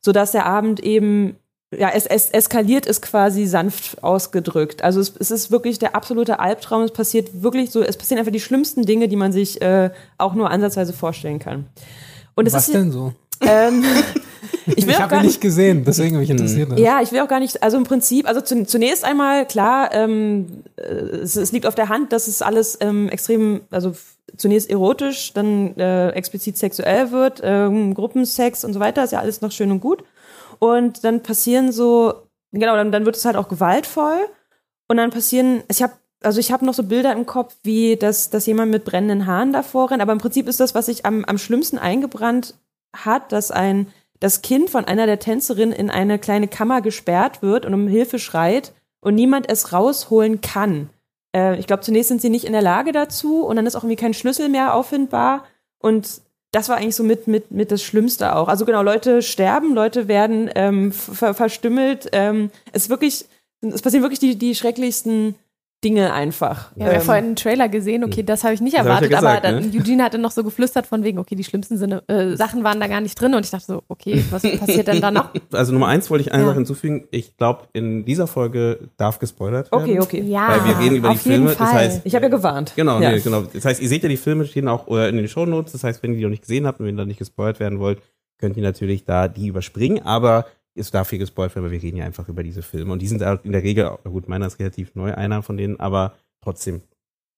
Sodass 0.00 0.32
der 0.32 0.46
Abend 0.46 0.80
eben, 0.80 1.36
ja, 1.76 1.90
es, 1.90 2.06
es 2.06 2.30
eskaliert 2.30 2.86
ist 2.86 3.02
quasi 3.02 3.46
sanft 3.46 4.02
ausgedrückt. 4.02 4.82
Also 4.82 5.00
es, 5.00 5.14
es 5.18 5.30
ist 5.30 5.50
wirklich 5.50 5.78
der 5.78 5.94
absolute 5.94 6.40
Albtraum. 6.40 6.82
Es 6.82 6.92
passiert 6.92 7.42
wirklich 7.42 7.70
so, 7.70 7.82
es 7.82 7.96
passieren 7.96 8.18
einfach 8.18 8.32
die 8.32 8.40
schlimmsten 8.40 8.86
Dinge, 8.86 9.08
die 9.08 9.16
man 9.16 9.32
sich 9.32 9.60
äh, 9.60 9.90
auch 10.16 10.34
nur 10.34 10.50
ansatzweise 10.50 10.94
vorstellen 10.94 11.38
kann. 11.38 11.66
Und 12.34 12.50
Was 12.52 12.68
ist, 12.68 12.74
denn 12.74 12.92
so? 12.92 13.12
Ähm, 13.42 13.84
ich 14.66 14.86
will 14.86 14.94
Ich 14.94 15.00
habe 15.00 15.16
ihn 15.16 15.22
nicht 15.22 15.40
gesehen, 15.40 15.84
deswegen 15.84 16.18
mich 16.18 16.30
interessiert 16.30 16.72
das. 16.72 16.80
ja, 16.80 17.00
ich 17.00 17.12
will 17.12 17.20
auch 17.20 17.28
gar 17.28 17.40
nicht, 17.40 17.62
also 17.62 17.76
im 17.76 17.84
Prinzip, 17.84 18.28
also 18.28 18.40
zu, 18.40 18.64
zunächst 18.64 19.04
einmal, 19.04 19.46
klar, 19.46 19.92
ähm, 19.92 20.64
äh, 20.76 20.82
es, 20.82 21.36
es 21.36 21.52
liegt 21.52 21.66
auf 21.66 21.74
der 21.74 21.88
Hand, 21.88 22.12
dass 22.12 22.28
es 22.28 22.42
alles 22.42 22.78
ähm, 22.80 23.08
extrem, 23.08 23.62
also 23.70 23.94
zunächst 24.36 24.70
erotisch, 24.70 25.32
dann 25.32 25.76
äh, 25.76 26.10
explizit 26.10 26.58
sexuell 26.58 27.10
wird, 27.10 27.40
ähm, 27.42 27.94
Gruppensex 27.94 28.64
und 28.64 28.72
so 28.72 28.80
weiter, 28.80 29.04
ist 29.04 29.12
ja 29.12 29.20
alles 29.20 29.40
noch 29.40 29.52
schön 29.52 29.70
und 29.70 29.80
gut. 29.80 30.04
Und 30.58 31.04
dann 31.04 31.22
passieren 31.22 31.72
so, 31.72 32.14
genau, 32.52 32.76
dann, 32.76 32.92
dann 32.92 33.04
wird 33.04 33.16
es 33.16 33.24
halt 33.24 33.36
auch 33.36 33.48
gewaltvoll 33.48 34.18
und 34.88 34.96
dann 34.96 35.10
passieren, 35.10 35.62
ich 35.68 35.82
habe 35.82 35.94
also 36.24 36.40
ich 36.40 36.50
habe 36.50 36.64
noch 36.64 36.74
so 36.74 36.82
Bilder 36.82 37.12
im 37.12 37.26
Kopf, 37.26 37.54
wie 37.62 37.96
dass, 37.96 38.30
dass 38.30 38.46
jemand 38.46 38.70
mit 38.72 38.84
brennenden 38.84 39.26
Haaren 39.26 39.52
davor 39.52 39.90
rennt, 39.90 40.02
aber 40.02 40.12
im 40.12 40.18
Prinzip 40.18 40.48
ist 40.48 40.58
das, 40.58 40.74
was 40.74 40.86
sich 40.86 41.04
am, 41.04 41.24
am 41.26 41.38
schlimmsten 41.38 41.78
eingebrannt 41.78 42.54
hat, 42.94 43.32
dass 43.32 43.50
ein 43.50 43.88
das 44.24 44.40
Kind 44.40 44.70
von 44.70 44.86
einer 44.86 45.04
der 45.04 45.18
Tänzerinnen 45.18 45.74
in 45.74 45.90
eine 45.90 46.18
kleine 46.18 46.48
Kammer 46.48 46.80
gesperrt 46.80 47.42
wird 47.42 47.66
und 47.66 47.74
um 47.74 47.86
Hilfe 47.86 48.18
schreit 48.18 48.72
und 49.02 49.14
niemand 49.14 49.50
es 49.50 49.74
rausholen 49.74 50.40
kann. 50.40 50.88
Äh, 51.36 51.60
ich 51.60 51.66
glaube, 51.66 51.82
zunächst 51.82 52.08
sind 52.08 52.22
sie 52.22 52.30
nicht 52.30 52.46
in 52.46 52.54
der 52.54 52.62
Lage 52.62 52.92
dazu 52.92 53.44
und 53.44 53.56
dann 53.56 53.66
ist 53.66 53.76
auch 53.76 53.84
irgendwie 53.84 54.00
kein 54.00 54.14
Schlüssel 54.14 54.48
mehr 54.48 54.74
auffindbar 54.74 55.44
und 55.78 56.22
das 56.52 56.70
war 56.70 56.78
eigentlich 56.78 56.96
so 56.96 57.04
mit, 57.04 57.26
mit, 57.26 57.50
mit 57.50 57.70
das 57.70 57.82
Schlimmste 57.82 58.34
auch. 58.34 58.48
Also 58.48 58.64
genau, 58.64 58.82
Leute 58.82 59.20
sterben, 59.20 59.74
Leute 59.74 60.08
werden 60.08 60.48
ähm, 60.54 60.90
ver 60.90 61.34
verstümmelt. 61.34 62.08
Ähm, 62.12 62.50
es 62.72 62.88
wirklich, 62.88 63.26
es 63.60 63.82
passieren 63.82 64.04
wirklich 64.04 64.20
die, 64.20 64.36
die 64.36 64.54
schrecklichsten 64.54 65.34
Dinge 65.84 66.12
einfach. 66.12 66.72
Ja, 66.76 66.78
wir 66.78 66.86
haben 66.86 66.94
Ähm, 66.94 67.00
vorhin 67.02 67.24
einen 67.26 67.36
Trailer 67.36 67.68
gesehen, 67.68 68.02
okay, 68.04 68.22
das 68.22 68.42
habe 68.42 68.54
ich 68.54 68.60
nicht 68.62 68.72
Das 68.76 68.80
hab 68.80 68.86
ich 68.86 69.10
erwartet, 69.10 69.10
ja 69.12 69.18
gesagt, 69.18 69.44
aber 69.44 69.60
dann, 69.60 69.70
ne? 69.70 69.78
Eugene 69.78 70.02
hatte 70.02 70.18
noch 70.18 70.30
so 70.30 70.42
geflüstert 70.42 70.86
von 70.86 71.04
wegen, 71.04 71.18
okay, 71.18 71.34
die 71.34 71.44
schlimmsten 71.44 71.76
Sinne, 71.76 72.02
äh, 72.08 72.34
Sachen 72.36 72.64
waren 72.64 72.80
da 72.80 72.86
gar 72.86 73.00
nicht 73.02 73.20
drin 73.20 73.34
und 73.34 73.44
ich 73.44 73.50
dachte 73.50 73.66
so, 73.66 73.82
okay, 73.88 74.24
was 74.30 74.42
passiert 74.58 74.88
denn 74.88 75.00
da 75.00 75.10
noch? 75.10 75.28
Also 75.52 75.72
Nummer 75.72 75.88
eins 75.88 76.08
wollte 76.10 76.22
ich 76.22 76.32
eine 76.32 76.42
Ja. 76.42 76.48
Sache 76.48 76.56
hinzufügen. 76.56 77.06
Ich 77.10 77.36
glaube, 77.36 77.68
in 77.74 78.04
dieser 78.04 78.26
Folge 78.26 78.88
darf 78.96 79.18
gespoilert 79.18 79.70
werden. 79.70 79.82
okay, 79.84 80.00
okay. 80.00 80.22
Ja, 80.22 80.48
Weil 80.48 80.64
wir 80.64 80.78
reden 80.78 80.96
über 80.96 81.10
die 81.10 81.18
Filme, 81.18 81.46
das 81.48 81.56
Fall. 81.58 81.88
heißt- 81.88 82.00
Ich 82.04 82.14
habe 82.14 82.24
ja 82.24 82.30
gewarnt. 82.30 82.72
Genau, 82.74 83.00
ja. 83.00 83.10
nee, 83.12 83.20
genau. 83.20 83.42
Das 83.42 83.64
heißt, 83.64 83.82
ihr 83.82 83.88
seht 83.88 84.02
ja 84.02 84.08
die 84.08 84.16
Filme 84.16 84.46
stehen 84.46 84.66
auch 84.68 84.88
äh, 84.88 85.08
in 85.10 85.16
den 85.18 85.28
Shownotes. 85.28 85.72
Das 85.72 85.84
heißt, 85.84 86.02
wenn 86.02 86.12
ihr 86.12 86.16
die 86.18 86.22
noch 86.24 86.30
nicht 86.30 86.42
gesehen 86.42 86.66
habt 86.66 86.80
und 86.80 86.86
wenn 86.86 86.94
ihr 86.96 86.98
da 87.02 87.04
nicht 87.06 87.18
gespoilt 87.18 87.60
werden 87.60 87.78
wollt, 87.78 88.00
könnt 88.38 88.56
ihr 88.56 88.62
natürlich 88.62 89.04
da 89.04 89.28
die 89.28 89.46
überspringen. 89.48 90.04
Aber 90.04 90.46
darf 90.74 91.10
hier 91.10 91.18
gespoilt 91.18 91.54
weil 91.56 91.70
wir 91.70 91.82
reden 91.82 91.96
ja 91.96 92.04
einfach 92.04 92.28
über 92.28 92.42
diese 92.42 92.62
Filme. 92.62 92.92
Und 92.92 93.02
die 93.02 93.08
sind 93.08 93.22
auch 93.22 93.42
in 93.44 93.52
der 93.52 93.62
Regel, 93.62 93.98
gut, 94.04 94.28
meiner 94.28 94.46
ist 94.46 94.58
relativ 94.58 94.94
neu, 94.94 95.14
einer 95.14 95.42
von 95.42 95.56
denen, 95.56 95.78
aber 95.80 96.14
trotzdem, 96.42 96.82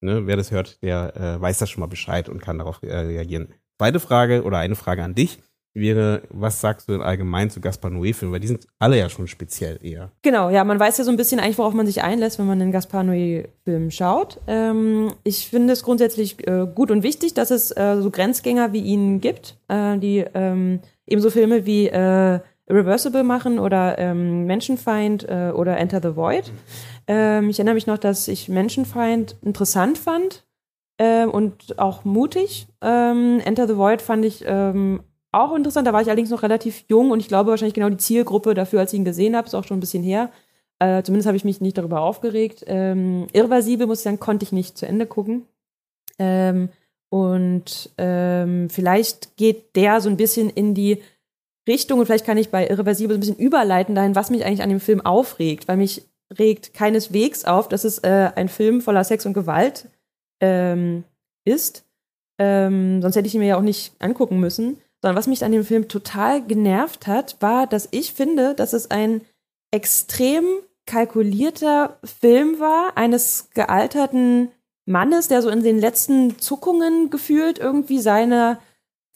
ne, 0.01 0.27
wer 0.27 0.37
das 0.37 0.51
hört, 0.51 0.83
der 0.83 1.17
äh, 1.17 1.41
weiß 1.41 1.59
das 1.59 1.71
schon 1.71 1.81
mal 1.81 1.87
Bescheid 1.87 2.29
und 2.29 2.41
kann 2.41 2.59
darauf 2.59 2.83
äh, 2.83 2.95
reagieren. 2.95 3.49
Zweite 3.79 4.01
Frage 4.01 4.43
oder 4.43 4.59
eine 4.59 4.75
Frage 4.75 5.03
an 5.03 5.15
dich 5.15 5.39
wäre, 5.77 6.23
was 6.31 6.61
sagst 6.61 6.89
du 6.89 6.93
denn 6.93 7.03
allgemein 7.03 7.51
zu 7.51 7.61
Gaspar 7.61 7.91
Noé-Filmen? 7.91 8.33
Weil 8.33 8.41
die 8.41 8.47
sind 8.47 8.67
alle 8.79 8.99
ja 8.99 9.09
schon 9.09 9.29
speziell 9.29 9.79
eher. 9.83 10.11
Genau, 10.23 10.49
ja, 10.49 10.65
man 10.65 10.81
weiß 10.81 10.99
ja 10.99 11.05
so 11.05 11.11
ein 11.11 11.19
bisschen 11.19 11.39
eigentlich, 11.39 11.59
worauf 11.59 11.75
man 11.75 11.87
sich 11.87 12.03
einlässt, 12.03 12.39
wenn 12.39 12.47
man 12.47 12.61
einen 12.61 12.73
Gaspar 12.73 13.05
Noé-Film 13.05 13.91
schaut. 13.91 14.41
Ähm, 14.47 15.13
ich 15.23 15.49
finde 15.49 15.75
es 15.75 15.83
grundsätzlich 15.83 16.47
äh, 16.49 16.67
gut 16.75 16.91
und 16.91 17.03
wichtig, 17.03 17.35
dass 17.35 17.51
es 17.51 17.71
äh, 17.77 18.01
so 18.01 18.11
Grenzgänger 18.11 18.73
wie 18.73 18.81
ihn 18.81 19.21
gibt, 19.21 19.59
äh, 19.69 19.99
die 19.99 20.25
ähm, 20.35 20.81
ebenso 21.07 21.31
Filme 21.31 21.67
wie 21.67 21.91
äh, 22.67 22.73
Irreversible 22.73 23.25
machen 23.25 23.59
oder 23.59 23.99
ähm, 23.99 24.47
Menschenfeind 24.47 25.29
äh, 25.29 25.53
oder 25.55 25.77
Enter 25.79 26.01
the 26.03 26.17
Void. 26.17 26.53
Ähm, 27.07 27.51
ich 27.51 27.59
erinnere 27.59 27.75
mich 27.75 27.87
noch, 27.87 27.99
dass 27.99 28.29
ich 28.29 28.49
Menschenfeind 28.49 29.37
interessant 29.43 29.99
fand 29.99 30.45
ähm, 30.99 31.31
und 31.31 31.79
auch 31.79 32.05
mutig. 32.05 32.67
Ähm, 32.81 33.41
Enter 33.45 33.67
the 33.67 33.77
Void 33.77 34.03
fand 34.03 34.25
ich 34.25 34.45
ähm, 34.47 35.01
auch 35.33 35.55
interessant. 35.55 35.87
Da 35.87 35.93
war 35.93 36.03
ich 36.03 36.09
allerdings 36.09 36.31
noch 36.31 36.43
relativ 36.43 36.85
jung 36.89 37.11
und 37.11 37.21
ich 37.21 37.29
glaube 37.29 37.51
wahrscheinlich 37.51 37.75
genau 37.75 37.91
die 37.91 37.99
Zielgruppe 37.99 38.55
dafür, 38.55 38.81
als 38.81 38.93
ich 38.93 38.99
ihn 38.99 39.05
gesehen 39.05 39.37
habe, 39.37 39.47
ist 39.47 39.55
auch 39.55 39.65
schon 39.65 39.77
ein 39.77 39.81
bisschen 39.81 40.03
her. 40.03 40.31
Äh, 40.79 41.03
zumindest 41.03 41.27
habe 41.27 41.37
ich 41.37 41.45
mich 41.45 41.61
nicht 41.61 41.79
darüber 41.79 42.01
aufgeregt. 42.03 42.65
Ähm, 42.67 43.27
Irreversibel, 43.33 43.87
muss 43.87 43.99
ich 43.99 44.05
sagen, 44.05 44.21
konnte 44.21 44.45
ich 44.45 44.53
nicht 44.53 44.77
zu 44.77 44.87
Ende 44.87 45.07
gucken. 45.07 45.47
Ähm, 46.19 46.69
und 47.09 47.91
ähm, 47.99 48.69
vielleicht 48.69 49.37
geht 49.37 49.77
der 49.77 50.01
so 50.01 50.09
ein 50.11 50.17
bisschen 50.17 50.51
in 50.51 50.75
die 50.75 51.03
Richtung 51.67 51.99
und 51.99 52.07
vielleicht 52.07 52.27
kann 52.27 52.39
ich 52.39 52.51
bei 52.51 52.67
Irreversibel 52.69 53.17
ein 53.17 53.21
bisschen 53.21 53.37
überleiten 53.37 53.95
dahin, 53.95 54.15
was 54.15 54.31
mich 54.31 54.45
eigentlich 54.45 54.63
an 54.63 54.69
dem 54.69 54.81
Film 54.81 55.01
aufregt, 55.01 55.69
weil 55.69 55.77
mich 55.77 56.03
regt 56.39 56.75
keineswegs 56.75 57.45
auf, 57.45 57.69
dass 57.69 57.85
es 57.85 57.99
äh, 57.99 58.31
ein 58.35 58.49
Film 58.49 58.81
voller 58.81 59.05
Sex 59.05 59.27
und 59.27 59.33
Gewalt 59.33 59.89
ähm, 60.41 61.05
ist. 61.45 61.85
Ähm, 62.39 63.01
sonst 63.03 63.17
hätte 63.17 63.27
ich 63.27 63.35
ihn 63.35 63.41
mir 63.41 63.49
ja 63.49 63.57
auch 63.57 63.63
nicht 63.63 63.93
angucken 63.99 64.41
müssen. 64.41 64.79
Sondern 65.03 65.17
was 65.17 65.27
mich 65.27 65.45
an 65.45 65.53
dem 65.53 65.65
Film 65.65 65.89
total 65.89 66.43
genervt 66.43 67.07
hat, 67.07 67.37
war, 67.41 67.67
dass 67.67 67.89
ich 67.91 68.13
finde, 68.13 68.55
dass 68.55 68.73
es 68.73 68.91
ein 68.91 69.21
extrem 69.71 70.45
kalkulierter 70.87 71.99
Film 72.05 72.59
war, 72.61 72.97
eines 72.97 73.51
gealterten 73.55 74.49
Mannes, 74.87 75.29
der 75.29 75.43
so 75.43 75.51
in 75.51 75.63
den 75.63 75.79
letzten 75.79 76.39
Zuckungen 76.39 77.11
gefühlt 77.11 77.59
irgendwie 77.59 77.99
seine, 77.99 78.59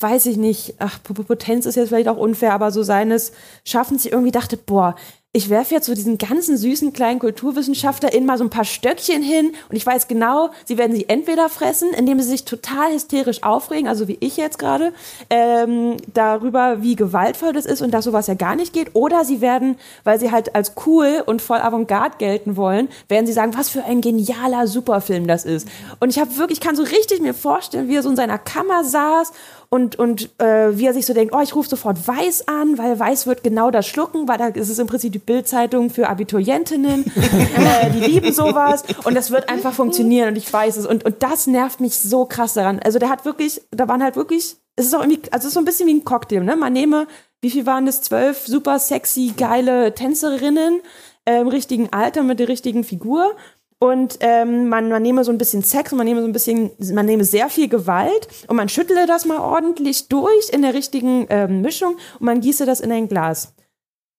weiß 0.00 0.26
ich 0.26 0.36
nicht, 0.36 0.74
ach, 0.78 0.98
Potenz 1.02 1.66
ist 1.66 1.76
jetzt 1.76 1.88
vielleicht 1.88 2.08
auch 2.08 2.16
unfair, 2.16 2.54
aber 2.54 2.70
so 2.70 2.82
seines 2.82 3.32
Schaffens 3.64 4.04
ich 4.04 4.12
irgendwie 4.12 4.32
dachte, 4.32 4.56
boah, 4.56 4.96
ich 5.32 5.48
werfe 5.48 5.74
jetzt 5.74 5.86
so 5.86 5.94
diesen 5.94 6.18
ganzen 6.18 6.56
süßen 6.56 6.92
kleinen 6.92 7.20
KulturwissenschaftlerInnen 7.20 8.26
mal 8.26 8.36
so 8.36 8.42
ein 8.42 8.50
paar 8.50 8.64
Stöckchen 8.64 9.22
hin 9.22 9.52
und 9.68 9.76
ich 9.76 9.86
weiß 9.86 10.08
genau, 10.08 10.50
sie 10.64 10.76
werden 10.76 10.96
sie 10.96 11.08
entweder 11.08 11.48
fressen, 11.48 11.92
indem 11.92 12.20
sie 12.20 12.28
sich 12.28 12.44
total 12.44 12.92
hysterisch 12.92 13.44
aufregen, 13.44 13.86
also 13.86 14.08
wie 14.08 14.18
ich 14.18 14.36
jetzt 14.36 14.58
gerade, 14.58 14.92
ähm, 15.28 15.98
darüber, 16.12 16.82
wie 16.82 16.96
gewaltvoll 16.96 17.52
das 17.52 17.64
ist 17.64 17.80
und 17.80 17.92
dass 17.92 18.06
sowas 18.06 18.26
ja 18.26 18.34
gar 18.34 18.56
nicht 18.56 18.72
geht, 18.72 18.96
oder 18.96 19.24
sie 19.24 19.40
werden, 19.40 19.76
weil 20.02 20.18
sie 20.18 20.32
halt 20.32 20.56
als 20.56 20.72
cool 20.84 21.22
und 21.24 21.40
voll 21.40 21.58
Avantgarde 21.58 22.16
gelten 22.18 22.56
wollen, 22.56 22.88
werden 23.08 23.26
sie 23.26 23.32
sagen, 23.32 23.56
was 23.56 23.68
für 23.68 23.84
ein 23.84 24.00
genialer 24.00 24.66
Superfilm 24.66 25.28
das 25.28 25.44
ist. 25.44 25.68
Und 26.00 26.10
ich 26.10 26.18
habe 26.18 26.36
wirklich, 26.38 26.58
ich 26.58 26.64
kann 26.64 26.74
so 26.74 26.82
richtig 26.82 27.20
mir 27.20 27.34
vorstellen, 27.34 27.86
wie 27.86 27.94
er 27.94 28.02
so 28.02 28.10
in 28.10 28.16
seiner 28.16 28.38
Kammer 28.38 28.82
saß 28.82 29.30
und, 29.72 29.96
und 29.96 30.30
äh, 30.40 30.76
wie 30.76 30.86
er 30.86 30.92
sich 30.92 31.06
so 31.06 31.14
denkt, 31.14 31.32
oh, 31.32 31.40
ich 31.40 31.54
rufe 31.54 31.68
sofort 31.68 32.06
Weiß 32.06 32.48
an, 32.48 32.76
weil 32.76 32.98
Weiß 32.98 33.28
wird 33.28 33.44
genau 33.44 33.70
das 33.70 33.86
schlucken, 33.86 34.26
weil 34.26 34.36
da 34.36 34.48
ist 34.48 34.68
es 34.68 34.80
im 34.80 34.88
Prinzip 34.88 35.12
die 35.12 35.20
Bildzeitung 35.20 35.90
für 35.90 36.08
Abiturientinnen, 36.08 37.04
äh, 37.56 37.90
die 37.90 38.00
lieben 38.00 38.32
sowas 38.32 38.82
und 39.04 39.14
das 39.14 39.30
wird 39.30 39.48
einfach 39.48 39.72
funktionieren 39.72 40.30
und 40.30 40.36
ich 40.36 40.52
weiß 40.52 40.76
es 40.76 40.86
und, 40.86 41.04
und 41.04 41.22
das 41.22 41.46
nervt 41.46 41.80
mich 41.80 41.96
so 41.96 42.24
krass 42.24 42.54
daran. 42.54 42.80
Also 42.80 42.98
der 42.98 43.08
hat 43.08 43.24
wirklich, 43.24 43.62
da 43.70 43.86
waren 43.86 44.02
halt 44.02 44.16
wirklich, 44.16 44.56
es 44.74 44.86
ist 44.86 44.94
auch 44.94 45.02
irgendwie, 45.02 45.22
also 45.30 45.44
es 45.44 45.50
ist 45.50 45.54
so 45.54 45.60
ein 45.60 45.64
bisschen 45.64 45.86
wie 45.86 45.94
ein 45.94 46.04
Cocktail, 46.04 46.42
ne? 46.42 46.56
Man 46.56 46.72
nehme, 46.72 47.06
wie 47.40 47.50
viel 47.50 47.64
waren 47.64 47.86
das, 47.86 48.02
zwölf 48.02 48.48
super 48.48 48.80
sexy, 48.80 49.34
geile 49.36 49.94
Tänzerinnen 49.94 50.80
äh, 51.26 51.40
im 51.40 51.48
richtigen 51.48 51.92
Alter 51.92 52.24
mit 52.24 52.40
der 52.40 52.48
richtigen 52.48 52.82
Figur 52.82 53.36
und 53.80 54.18
ähm, 54.20 54.68
man, 54.68 54.88
man 54.88 55.02
nehme 55.02 55.24
so 55.24 55.32
ein 55.32 55.38
bisschen 55.38 55.62
Sex 55.64 55.90
und 55.90 55.98
man 55.98 56.06
nehme 56.06 56.20
so 56.20 56.26
ein 56.28 56.32
bisschen, 56.32 56.70
man 56.92 57.06
nehme 57.06 57.24
sehr 57.24 57.48
viel 57.48 57.66
Gewalt 57.68 58.28
und 58.46 58.54
man 58.56 58.68
schüttle 58.68 59.06
das 59.06 59.24
mal 59.24 59.40
ordentlich 59.40 60.06
durch 60.08 60.50
in 60.52 60.62
der 60.62 60.74
richtigen 60.74 61.26
ähm, 61.30 61.62
Mischung 61.62 61.96
und 62.20 62.26
man 62.26 62.40
gieße 62.40 62.66
das 62.66 62.80
in 62.80 62.92
ein 62.92 63.08
Glas. 63.08 63.54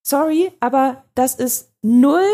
Sorry, 0.04 0.52
aber 0.60 1.04
das 1.16 1.36
ist 1.36 1.70
null 1.84 2.26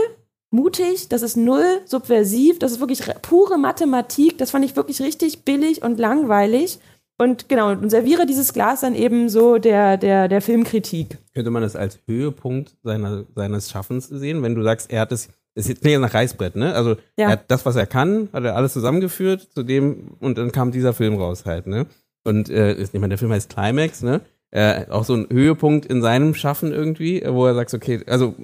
mutig, 0.52 1.10
das 1.10 1.22
ist 1.22 1.36
null 1.36 1.82
subversiv, 1.84 2.60
das 2.60 2.72
ist 2.72 2.80
wirklich 2.80 3.06
re- 3.08 3.16
pure 3.22 3.58
Mathematik, 3.58 4.38
das 4.38 4.52
fand 4.52 4.64
ich 4.64 4.78
wirklich 4.78 5.02
richtig 5.02 5.44
billig 5.44 5.84
und 5.84 6.00
langweilig. 6.00 6.80
und 7.20 7.50
genau, 7.50 7.72
und 7.72 7.90
serviere 7.90 8.26
dieses 8.26 8.54
Glas 8.54 8.82
dann 8.82 8.96
eben 8.96 9.28
so 9.30 9.58
der, 9.58 9.98
der, 9.98 10.28
der 10.28 10.42
Filmkritik. 10.42 11.18
Könnte 11.34 11.52
man 11.52 11.64
das 11.64 11.76
als 11.76 12.00
Höhepunkt 12.08 12.78
seiner, 12.84 13.26
seines 13.36 13.70
Schaffens 13.72 14.08
sehen, 14.08 14.44
wenn 14.44 14.56
du 14.56 14.64
sagst, 14.64 14.92
er 14.92 15.02
hat 15.02 15.12
es, 15.12 15.30
es 15.58 15.66
klingt 15.66 15.84
ja 15.86 16.00
nach 16.00 16.14
Reißbrett, 16.14 16.56
ne? 16.56 16.74
Also 16.74 16.92
Ja. 17.18 17.26
er 17.26 17.30
hat 17.30 17.46
das, 17.50 17.66
was 17.66 17.76
er 17.76 17.88
kann, 17.88 18.30
hat 18.32 18.44
er 18.44 18.56
alles 18.56 18.74
zusammengeführt 18.74 19.48
zu 19.54 19.64
dem 19.64 20.12
und 20.20 20.38
dann 20.38 20.52
kam 20.52 20.72
dieser 20.72 20.94
Film 20.94 21.16
raus 21.16 21.46
halt, 21.46 21.68
ne? 21.68 21.88
Und 22.24 22.50
äh, 22.50 22.74
ich 22.76 22.94
meine, 22.94 23.10
der 23.10 23.18
Film 23.18 23.32
heißt 23.32 23.50
Climax, 23.50 24.04
ne? 24.04 24.22
Äh, 24.52 24.86
auch 24.90 25.04
so 25.04 25.14
ein 25.16 25.28
Höhepunkt 25.30 25.86
in 25.86 26.02
seinem 26.02 26.34
Schaffen 26.34 26.72
irgendwie, 26.72 27.22
wo 27.28 27.46
er 27.46 27.54
sagt, 27.56 27.74
okay, 27.74 28.02
also 28.08 28.36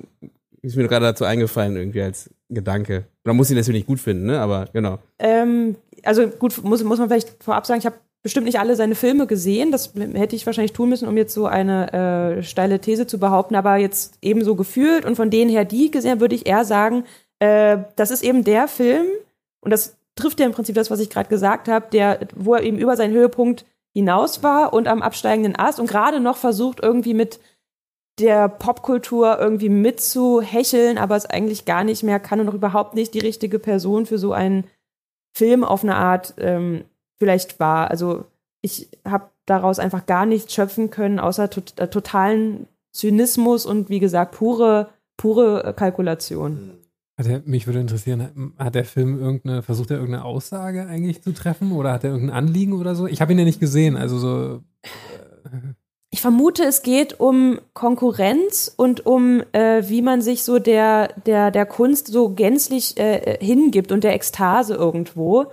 ist 0.62 0.75
mir 0.75 0.88
gerade 0.88 1.05
dazu 1.05 1.24
eingefallen 1.25 1.75
irgendwie 1.75 2.01
als 2.01 2.29
Gedanke. 2.50 3.05
Man 3.25 3.36
muss 3.36 3.50
ihn 3.51 3.58
natürlich 3.58 3.79
nicht 3.79 3.88
gut 3.88 4.00
finden, 4.00 4.25
ne? 4.25 4.39
Aber 4.39 4.67
genau. 4.74 5.00
Ähm, 5.20 5.75
also 6.03 6.27
gut, 6.27 6.62
muss, 6.63 6.84
muss 6.84 7.00
man 7.00 7.08
vielleicht 7.10 7.41
vorab 7.43 7.65
sagen, 7.65 7.79
ich 7.79 7.86
habe 7.86 7.96
bestimmt 8.24 8.46
nicht 8.46 8.60
alle 8.60 8.75
seine 8.75 8.96
Filme 8.96 9.27
gesehen. 9.27 9.72
Das 9.72 9.94
hätte 9.96 10.36
ich 10.36 10.46
wahrscheinlich 10.46 10.74
tun 10.74 10.89
müssen, 10.89 11.08
um 11.08 11.18
jetzt 11.18 11.34
so 11.34 11.46
eine 11.46 12.38
äh, 12.39 12.44
steile 12.44 12.80
These 12.80 13.06
zu 13.06 13.20
behaupten. 13.20 13.56
Aber 13.56 13.75
jetzt 13.75 14.18
eben 14.22 14.44
so 14.44 14.56
gefühlt 14.56 15.06
und 15.06 15.15
von 15.15 15.30
denen 15.30 15.51
her 15.51 15.65
die 15.65 15.92
gesehen, 15.92 16.22
würde 16.22 16.36
ich 16.36 16.48
eher 16.48 16.65
sagen, 16.65 17.03
äh, 17.39 17.77
das 17.96 18.10
ist 18.10 18.24
eben 18.24 18.44
der 18.44 18.68
Film, 18.68 19.06
und 19.63 19.72
das 19.72 19.98
trifft 20.15 20.39
ja 20.39 20.46
im 20.46 20.51
Prinzip 20.51 20.75
das, 20.75 20.92
was 20.92 21.00
ich 21.00 21.10
gerade 21.10 21.30
gesagt 21.30 21.68
habe, 21.68 21.88
der, 21.92 22.27
wo 22.36 22.53
er 22.53 22.63
eben 22.63 22.77
über 22.77 22.96
seinen 22.96 23.13
Höhepunkt 23.13 23.65
hinaus 23.94 24.44
war 24.44 24.74
und 24.74 24.88
am 24.88 25.01
absteigenden 25.01 25.56
Ast 25.56 25.80
und 25.80 25.88
gerade 25.88 26.20
noch 26.20 26.38
versucht, 26.38 26.82
irgendwie 26.82 27.13
mit 27.13 27.39
der 28.20 28.48
Popkultur 28.48 29.39
irgendwie 29.39 29.70
mitzuhecheln, 29.70 30.98
aber 30.98 31.15
es 31.15 31.25
eigentlich 31.25 31.65
gar 31.65 31.84
nicht 31.84 32.03
mehr 32.03 32.20
kann 32.20 32.39
und 32.39 32.50
auch 32.50 32.53
überhaupt 32.53 32.94
nicht 32.94 33.13
die 33.13 33.20
richtige 33.20 33.58
Person 33.58 34.06
für 34.06 34.20
so 34.20 34.34
einen 34.34 34.65
Film 35.36 35.63
auf 35.63 35.84
eine 35.84 35.96
Art 35.96 36.36
ähm, 36.38 36.86
vielleicht 37.17 37.60
war. 37.60 37.89
Also 37.89 38.25
ich 38.62 38.89
habe 39.05 39.29
daraus 39.46 39.79
einfach 39.79 40.05
gar 40.05 40.25
nichts 40.25 40.53
schöpfen 40.53 40.89
können, 40.89 41.20
außer 41.20 41.50
tot, 41.50 41.74
äh, 41.77 41.88
totalen 41.89 42.67
Zynismus 42.91 43.65
und 43.65 43.89
wie 43.89 44.00
gesagt 44.00 44.36
pure, 44.36 44.89
pure 45.17 45.63
äh, 45.63 45.74
Kalkulation. 45.74 46.72
Hat 47.17 47.27
er, 47.27 47.41
mich 47.46 47.67
würde 47.67 47.79
interessieren, 47.79 48.53
hat 48.58 48.74
der 48.74 48.86
Film 48.86 49.20
irgendeine, 49.20 49.62
versucht 49.62 49.91
er 49.91 49.98
irgendeine 49.98 50.25
Aussage 50.25 50.88
eigentlich 50.88 51.22
zu 51.22 51.32
treffen 51.32 51.72
oder 51.72 51.91
hat 51.91 52.03
er 52.03 52.12
irgendein 52.12 52.36
Anliegen 52.36 52.74
oder 52.74 52.96
so? 52.96 53.05
Ich 53.05 53.22
habe 53.22 53.34
ihn 53.34 53.39
ja 53.39 53.46
nicht 53.46 53.60
gesehen, 53.60 53.98
also 53.98 54.17
so. 54.17 54.63
Ich 56.10 56.22
vermute, 56.22 56.63
es 56.63 56.82
geht 56.82 57.20
um 57.20 57.60
Konkurrenz 57.74 58.74
und 58.75 59.05
um, 59.05 59.43
äh, 59.51 59.84
wie 59.89 60.01
man 60.01 60.22
sich 60.22 60.43
so 60.43 60.58
der, 60.58 61.10
der, 61.25 61.51
der 61.51 61.65
Kunst 61.67 62.08
so 62.08 62.29
gänzlich 62.29 62.98
äh, 62.98 63.38
hingibt 63.39 63.91
und 63.91 64.03
der 64.03 64.13
Ekstase 64.13 64.74
irgendwo. 64.74 65.48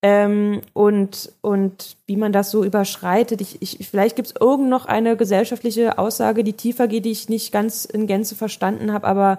Ähm, 0.00 0.60
und, 0.74 1.32
und 1.40 1.96
wie 2.06 2.16
man 2.16 2.32
das 2.32 2.52
so 2.52 2.64
überschreitet. 2.64 3.40
Ich, 3.40 3.60
ich, 3.60 3.88
vielleicht 3.88 4.14
gibt 4.14 4.28
es 4.28 4.34
irgend 4.40 4.68
noch 4.68 4.86
eine 4.86 5.16
gesellschaftliche 5.16 5.98
Aussage, 5.98 6.44
die 6.44 6.52
tiefer 6.52 6.86
geht, 6.86 7.04
die 7.04 7.10
ich 7.10 7.28
nicht 7.28 7.50
ganz 7.50 7.84
in 7.84 8.06
Gänze 8.06 8.36
verstanden 8.36 8.92
habe, 8.92 9.06
aber 9.08 9.38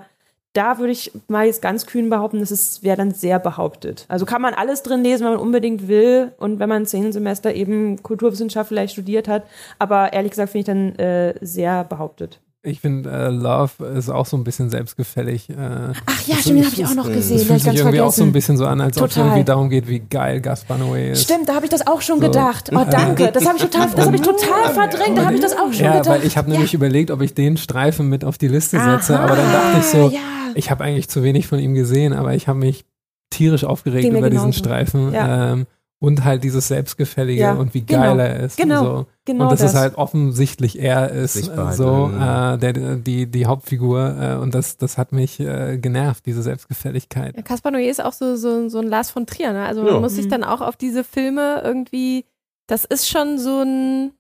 da 0.54 0.80
würde 0.80 0.92
ich 0.92 1.12
mal 1.28 1.46
jetzt 1.46 1.62
ganz 1.62 1.86
kühn 1.86 2.10
behaupten, 2.10 2.40
das 2.40 2.84
wäre 2.84 2.98
dann 2.98 3.12
sehr 3.12 3.40
behauptet. 3.40 4.06
Also 4.08 4.26
kann 4.26 4.42
man 4.42 4.54
alles 4.54 4.82
drin 4.82 5.04
lesen, 5.04 5.26
wenn 5.26 5.34
man 5.34 5.42
unbedingt 5.42 5.88
will 5.88 6.32
und 6.38 6.60
wenn 6.60 6.70
man 6.70 6.86
zehn 6.86 7.12
Semester 7.12 7.54
eben 7.54 8.02
Kulturwissenschaft 8.02 8.68
vielleicht 8.68 8.94
studiert 8.94 9.28
hat. 9.28 9.44
Aber 9.78 10.12
ehrlich 10.12 10.32
gesagt 10.32 10.52
finde 10.52 10.60
ich 10.60 10.66
dann 10.66 10.96
äh, 10.96 11.36
sehr 11.42 11.84
behauptet. 11.84 12.40
Ich 12.62 12.82
finde, 12.82 13.10
äh, 13.10 13.30
Love 13.30 13.86
ist 13.98 14.10
auch 14.10 14.26
so 14.26 14.36
ein 14.36 14.44
bisschen 14.44 14.70
selbstgefällig. 14.70 15.50
Äh, 15.50 15.54
Ach 15.56 16.28
ja, 16.28 16.36
Das 16.36 16.42
stimmt, 16.42 16.60
den 16.60 16.66
habe 16.66 16.76
ich 16.76 16.86
auch 16.86 16.94
noch 16.94 17.06
das 17.06 17.16
gesehen. 17.16 17.38
es 17.38 17.42
den 17.44 17.48
fühlt 17.48 17.50
hab 17.52 17.56
ich 17.58 17.64
sich 17.72 17.80
irgendwie 17.80 18.02
auch 18.02 18.12
so 18.12 18.24
ein 18.24 18.26
vergessen. 18.26 18.34
bisschen 18.34 18.58
so 18.58 18.66
an, 18.66 18.82
als 18.82 19.02
ob 19.02 19.10
es 19.10 19.16
irgendwie 19.18 19.44
darum 19.46 19.70
geht, 19.70 19.88
wie 19.88 20.00
geil 20.00 20.42
Gaspar 20.42 20.78
Noé 20.78 21.12
ist. 21.12 21.24
Stimmt, 21.24 21.48
da 21.48 21.56
habe 21.56 21.66
ich 21.66 21.72
das 21.72 21.88
auch 21.88 22.02
schon 22.02 22.20
So. 22.20 22.26
gedacht. 22.28 22.70
Oh, 22.76 22.86
danke. 22.90 23.32
Das 23.32 23.46
habe 23.48 23.56
ich 23.58 23.64
total, 23.64 23.90
das 23.96 24.06
habe 24.06 24.16
ich 24.18 24.22
total 24.22 24.74
verdrängt. 24.74 25.18
Da 25.18 25.26
habe 25.26 25.36
ich 25.36 25.42
das 25.42 25.54
auch 25.54 25.72
schon 25.72 25.86
Ja, 25.86 26.00
gedacht. 26.00 26.10
weil 26.10 26.26
ich 26.26 26.36
habe 26.38 26.50
nämlich 26.52 26.74
überlegt, 26.74 27.12
ob 27.12 27.22
ich 27.22 27.34
den 27.34 27.56
Streifen 27.56 28.10
mit 28.10 28.26
auf 28.26 28.38
die 28.38 28.50
Liste 28.50 28.78
setze, 28.78 29.16
Aha, 29.18 29.24
aber 29.24 29.36
dann 29.38 29.52
dachte 29.54 29.78
ich 29.80 29.86
so, 29.86 30.10
ja. 30.10 30.20
ich 30.56 30.70
habe 30.70 30.84
eigentlich 30.84 31.08
zu 31.08 31.24
wenig 31.24 31.48
von 31.48 31.60
ihm 31.60 31.74
gesehen, 31.76 32.12
aber 32.12 32.34
ich 32.36 32.50
habe 32.50 32.60
mich 32.60 32.84
tierisch 33.30 33.64
aufgeregt 33.64 34.06
über 34.10 34.30
diesen 34.30 34.52
genauso. 34.52 34.60
Streifen 34.60 35.14
Ja. 35.14 35.54
ähm, 35.54 35.66
und 36.02 36.24
halt 36.24 36.44
dieses 36.46 36.70
Selbstgefällige 36.70 37.42
Ja, 37.42 37.54
und 37.56 37.74
wie 37.74 37.86
genau, 37.86 38.16
geil 38.16 38.20
er 38.22 38.40
ist. 38.40 38.58
genau, 38.58 38.80
und, 38.80 38.86
so. 38.86 39.06
genau 39.26 39.44
und 39.44 39.52
dass 39.52 39.60
das. 39.60 39.74
es 39.74 39.78
halt 39.78 39.96
offensichtlich 39.96 40.80
er 40.80 41.10
ist, 41.12 41.34
Sichtbar 41.34 41.74
äh, 41.74 41.76
so 41.76 42.12
halt, 42.18 42.64
äh, 42.64 42.74
der, 42.74 42.96
die, 42.96 43.28
die 43.30 43.46
Hauptfigur 43.46 44.16
äh, 44.20 44.36
und 44.38 44.56
das, 44.56 44.78
das 44.78 44.98
hat 44.98 45.12
mich 45.12 45.40
äh, 45.42 45.78
genervt, 45.78 46.26
diese 46.26 46.42
Selbstgefälligkeit. 46.42 47.36
Ja, 47.36 47.42
Caspar 47.42 47.72
Noé 47.74 47.90
ist 47.90 48.04
auch 48.04 48.14
so, 48.14 48.36
so, 48.38 48.70
so 48.70 48.80
ein 48.80 48.88
Lars 48.88 49.12
von 49.12 49.26
Trier, 49.26 49.52
ne? 49.54 49.66
Also 49.66 49.86
Ja. 49.86 49.92
man 49.94 50.02
muss 50.02 50.16
sich 50.16 50.26
Mhm. 50.26 50.30
dann 50.30 50.44
auch 50.46 50.62
auf 50.62 50.78
diese 50.78 51.04
Filme 51.04 51.62
irgendwie, 51.64 52.26
das 52.68 52.86
ist 52.86 53.10
schon 53.10 53.38
so 53.38 53.62
ein, 53.62 54.12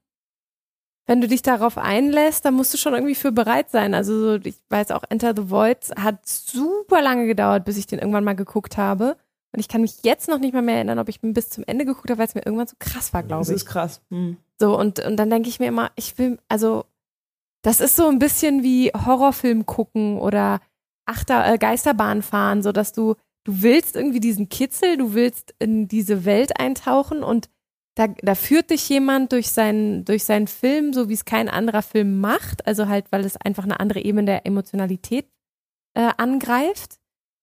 wenn 1.08 1.22
du 1.22 1.28
dich 1.28 1.42
darauf 1.42 1.78
einlässt, 1.78 2.46
dann 2.46 2.54
musst 2.54 2.74
du 2.74 2.78
schon 2.78 2.94
irgendwie 2.94 3.16
für 3.16 3.32
bereit 3.32 3.72
sein. 3.72 3.94
Also 3.96 4.20
so, 4.20 4.36
ich 4.44 4.56
weiß 4.70 4.92
auch, 4.92 5.04
Enter 5.10 5.34
the 5.36 5.50
Void 5.50 5.78
hat 5.98 6.28
super 6.28 7.02
lange 7.02 7.26
gedauert, 7.26 7.66
bis 7.66 7.78
ich 7.78 7.88
den 7.88 7.98
irgendwann 8.00 8.24
mal 8.24 8.36
geguckt 8.36 8.78
habe. 8.78 9.16
Und 9.52 9.60
ich 9.60 9.68
kann 9.68 9.82
mich 9.82 10.04
jetzt 10.04 10.28
noch 10.28 10.40
nicht 10.40 10.54
mal 10.54 10.62
mehr 10.62 10.76
erinnern, 10.76 11.00
ob 11.00 11.10
ich 11.10 11.20
bis 11.22 11.50
zum 11.50 11.64
Ende 11.66 11.86
geguckt 11.86 12.10
habe, 12.10 12.20
weil 12.20 12.28
es 12.28 12.36
mir 12.36 12.46
irgendwann 12.46 12.68
so 12.68 12.76
krass 12.80 13.14
war, 13.14 13.24
glaube 13.24 13.42
Das 13.42 13.50
ich. 13.50 13.56
ist 13.56 13.66
krass. 13.66 14.02
Hm. 14.12 14.38
So, 14.60 14.78
und, 14.78 15.00
und 15.00 15.18
dann 15.18 15.30
denke 15.30 15.50
ich 15.50 15.60
mir 15.60 15.68
immer, 15.68 15.92
ich 15.96 16.18
will, 16.18 16.38
also, 16.48 16.86
das 17.64 17.80
ist 17.82 17.96
so 17.96 18.08
ein 18.08 18.20
bisschen 18.20 18.64
wie 18.64 18.90
Horrorfilm 18.90 19.66
gucken 19.66 20.18
oder 20.20 20.60
Achter, 21.06 21.52
äh, 21.52 21.58
Geisterbahn 21.58 22.22
fahren, 22.22 22.62
so 22.62 22.72
dass 22.72 22.92
du, 22.94 23.16
du 23.44 23.62
willst 23.64 23.96
irgendwie 23.96 24.20
diesen 24.20 24.50
Kitzel, 24.50 24.98
du 24.98 25.14
willst 25.16 25.56
in 25.58 25.88
diese 25.88 26.26
Welt 26.26 26.60
eintauchen 26.60 27.24
und 27.24 27.50
da, 27.96 28.08
da 28.22 28.36
führt 28.36 28.70
dich 28.70 28.88
jemand 28.88 29.32
durch 29.32 29.50
seinen, 29.50 30.06
durch 30.06 30.24
seinen 30.24 30.48
Film, 30.48 30.94
so 30.94 31.10
wie 31.10 31.14
es 31.14 31.26
kein 31.26 31.50
anderer 31.50 31.82
Film 31.82 32.20
macht, 32.22 32.66
also 32.68 32.88
halt, 32.88 33.12
weil 33.12 33.26
es 33.26 33.36
einfach 33.36 33.64
eine 33.64 33.80
andere 33.80 34.02
Ebene 34.02 34.26
der 34.26 34.46
Emotionalität 34.46 35.26
äh, 35.96 36.12
angreift. 36.18 36.99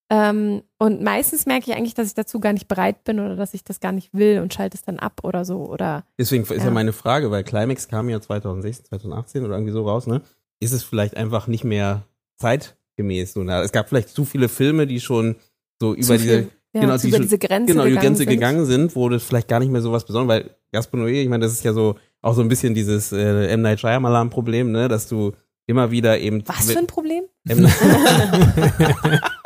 Ähm, 0.08 0.62
und 0.78 1.02
meistens 1.02 1.46
merke 1.46 1.70
ich 1.70 1.76
eigentlich, 1.76 1.94
dass 1.94 2.06
ich 2.08 2.14
dazu 2.14 2.38
gar 2.38 2.52
nicht 2.52 2.68
bereit 2.68 3.02
bin 3.04 3.18
oder 3.18 3.34
dass 3.34 3.54
ich 3.54 3.64
das 3.64 3.80
gar 3.80 3.92
nicht 3.92 4.14
will 4.14 4.40
und 4.40 4.54
schalte 4.54 4.76
es 4.76 4.84
dann 4.84 4.98
ab 5.00 5.20
oder 5.24 5.44
so. 5.44 5.66
Oder 5.66 6.04
Deswegen 6.18 6.44
ist 6.44 6.50
ja. 6.50 6.64
Ja. 6.64 6.70
meine 6.70 6.92
Frage, 6.92 7.30
weil 7.30 7.42
Climax 7.42 7.88
kam 7.88 8.08
ja 8.08 8.20
2016, 8.20 8.86
2018 8.86 9.44
oder 9.44 9.54
irgendwie 9.54 9.72
so 9.72 9.86
raus, 9.86 10.06
ne? 10.06 10.22
Ist 10.60 10.72
es 10.72 10.84
vielleicht 10.84 11.16
einfach 11.16 11.48
nicht 11.48 11.64
mehr 11.64 12.04
zeitgemäß? 12.38 13.32
So, 13.32 13.42
ne? 13.42 13.60
Es 13.62 13.72
gab 13.72 13.88
vielleicht 13.88 14.10
zu 14.10 14.24
viele 14.24 14.48
Filme, 14.48 14.86
die 14.86 15.00
schon 15.00 15.36
so 15.80 15.92
über 15.92 16.02
zu 16.02 16.12
diese, 16.12 16.24
viel, 16.24 16.48
ja, 16.72 16.80
genau, 16.82 16.96
die 16.96 17.08
über 17.08 17.18
diese 17.18 17.38
Grenze 17.38 17.72
genau, 17.72 17.84
die 17.84 17.90
gegangen 17.90 18.06
Grenze 18.06 18.18
sind. 18.18 18.28
gegangen 18.28 18.64
sind, 18.64 18.96
wo 18.96 19.08
das 19.08 19.24
vielleicht 19.24 19.48
gar 19.48 19.58
nicht 19.58 19.72
mehr 19.72 19.82
so 19.82 19.90
was 19.90 20.04
Besonderes, 20.04 20.44
weil 20.44 20.50
Gaspar 20.72 21.00
Noé, 21.00 21.22
ich 21.22 21.28
meine, 21.28 21.44
das 21.44 21.52
ist 21.52 21.64
ja 21.64 21.72
so 21.72 21.96
auch 22.22 22.34
so 22.34 22.42
ein 22.42 22.48
bisschen 22.48 22.74
dieses 22.74 23.10
äh, 23.12 23.48
M. 23.48 23.62
Night 23.62 23.80
Shyamalan-Problem, 23.80 24.70
ne? 24.70 24.86
Dass 24.86 25.08
du 25.08 25.32
immer 25.66 25.90
wieder 25.90 26.18
eben 26.20 26.46
Was 26.46 26.70
für 26.70 26.78
ein 26.78 26.86
Problem? 26.86 27.24
M. 27.48 27.66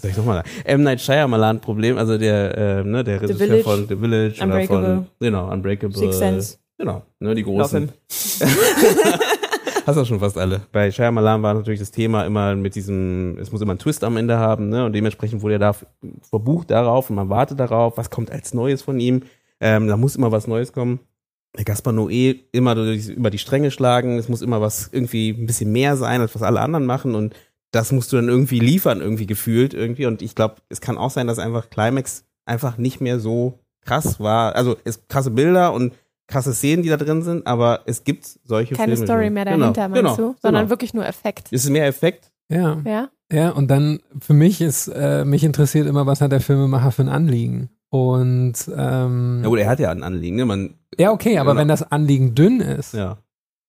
Soll 0.00 0.10
ich 0.10 0.16
nochmal? 0.16 0.42
M. 0.64 0.82
Night 0.82 1.00
Shyamalan-Problem, 1.00 1.98
also 1.98 2.18
der, 2.18 2.56
äh, 2.56 2.84
ne, 2.84 3.04
der 3.04 3.20
Regisseur 3.22 3.46
Village, 3.46 3.62
von 3.64 3.88
The 3.88 3.96
Village 3.96 4.34
oder 4.36 4.44
Unbreakable, 4.44 4.94
von, 4.94 5.06
genau, 5.20 5.50
Unbreakable. 5.50 5.96
Six 5.96 6.18
Sense. 6.18 6.58
Genau, 6.78 7.02
ne, 7.20 7.34
die 7.34 7.42
großen. 7.42 7.90
Hast 9.84 9.98
du 9.98 10.04
schon 10.04 10.20
fast 10.20 10.38
alle. 10.38 10.60
Bei 10.70 10.90
Shyamalan 10.90 11.42
war 11.42 11.54
natürlich 11.54 11.80
das 11.80 11.90
Thema 11.90 12.24
immer 12.24 12.54
mit 12.54 12.76
diesem, 12.76 13.36
es 13.38 13.50
muss 13.50 13.60
immer 13.60 13.72
einen 13.72 13.80
Twist 13.80 14.04
am 14.04 14.16
Ende 14.16 14.38
haben, 14.38 14.68
ne? 14.68 14.84
Und 14.84 14.92
dementsprechend 14.92 15.42
wurde 15.42 15.54
er 15.54 15.58
da 15.58 15.74
verbucht 16.28 16.70
darauf 16.70 17.10
und 17.10 17.16
man 17.16 17.28
wartet 17.28 17.58
darauf, 17.58 17.96
was 17.96 18.10
kommt 18.10 18.30
als 18.30 18.54
Neues 18.54 18.82
von 18.82 19.00
ihm. 19.00 19.22
Ähm, 19.60 19.88
da 19.88 19.96
muss 19.96 20.14
immer 20.14 20.30
was 20.30 20.46
Neues 20.46 20.72
kommen. 20.72 21.00
Der 21.56 21.64
Gaspar 21.64 21.92
Noé 21.92 22.40
immer 22.52 22.74
durch, 22.74 23.08
über 23.08 23.30
die 23.30 23.38
Stränge 23.38 23.70
schlagen, 23.70 24.18
es 24.18 24.28
muss 24.28 24.40
immer 24.40 24.60
was 24.60 24.88
irgendwie 24.90 25.30
ein 25.30 25.46
bisschen 25.46 25.72
mehr 25.72 25.96
sein, 25.96 26.20
als 26.20 26.34
was 26.34 26.42
alle 26.42 26.60
anderen 26.60 26.86
machen 26.86 27.14
und 27.14 27.34
das 27.72 27.90
musst 27.90 28.12
du 28.12 28.16
dann 28.16 28.28
irgendwie 28.28 28.60
liefern, 28.60 29.00
irgendwie 29.00 29.26
gefühlt 29.26 29.74
irgendwie. 29.74 30.06
Und 30.06 30.22
ich 30.22 30.34
glaube, 30.36 30.56
es 30.68 30.80
kann 30.80 30.96
auch 30.96 31.10
sein, 31.10 31.26
dass 31.26 31.38
einfach 31.40 31.68
Climax 31.70 32.24
einfach 32.46 32.78
nicht 32.78 33.00
mehr 33.00 33.18
so 33.18 33.58
krass 33.84 34.20
war. 34.20 34.54
Also 34.54 34.76
es 34.84 35.06
krasse 35.08 35.30
Bilder 35.30 35.72
und 35.72 35.92
krasse 36.28 36.54
Szenen, 36.54 36.82
die 36.82 36.88
da 36.88 36.96
drin 36.96 37.22
sind, 37.22 37.46
aber 37.46 37.80
es 37.86 38.04
gibt 38.04 38.24
solche 38.44 38.74
Keine 38.74 38.92
Filme. 38.92 39.06
Story 39.06 39.24
schon. 39.26 39.34
mehr 39.34 39.44
Genau, 39.44 39.58
dahinter, 39.72 39.88
meinst 39.88 40.16
genau, 40.16 40.16
du? 40.32 40.36
Sondern 40.40 40.62
genau. 40.64 40.70
wirklich 40.70 40.94
nur 40.94 41.04
Effekt. 41.06 41.48
Es 41.50 41.64
ist 41.64 41.70
mehr 41.70 41.86
Effekt. 41.86 42.30
Ja. 42.48 42.80
Ja? 42.84 43.08
Ja, 43.32 43.50
und 43.50 43.68
dann 43.68 44.00
für 44.20 44.34
mich 44.34 44.60
ist, 44.60 44.88
äh, 44.88 45.24
mich 45.24 45.42
interessiert 45.42 45.86
immer, 45.86 46.06
was 46.06 46.20
hat 46.20 46.32
der 46.32 46.40
Filmemacher 46.40 46.92
für 46.92 47.02
ein 47.02 47.08
Anliegen. 47.08 47.70
Und 47.88 48.54
ähm, 48.76 49.40
Ja 49.42 49.48
gut, 49.48 49.58
er 49.58 49.68
hat 49.68 49.80
ja 49.80 49.90
ein 49.90 50.02
Anliegen, 50.02 50.36
ne? 50.36 50.44
Man, 50.46 50.74
ja, 50.98 51.10
okay, 51.10 51.38
aber 51.38 51.52
Genau. 51.52 51.60
wenn 51.62 51.68
das 51.68 51.90
Anliegen 51.90 52.34
dünn 52.34 52.60
ist, 52.60 52.94
ja. 52.94 53.18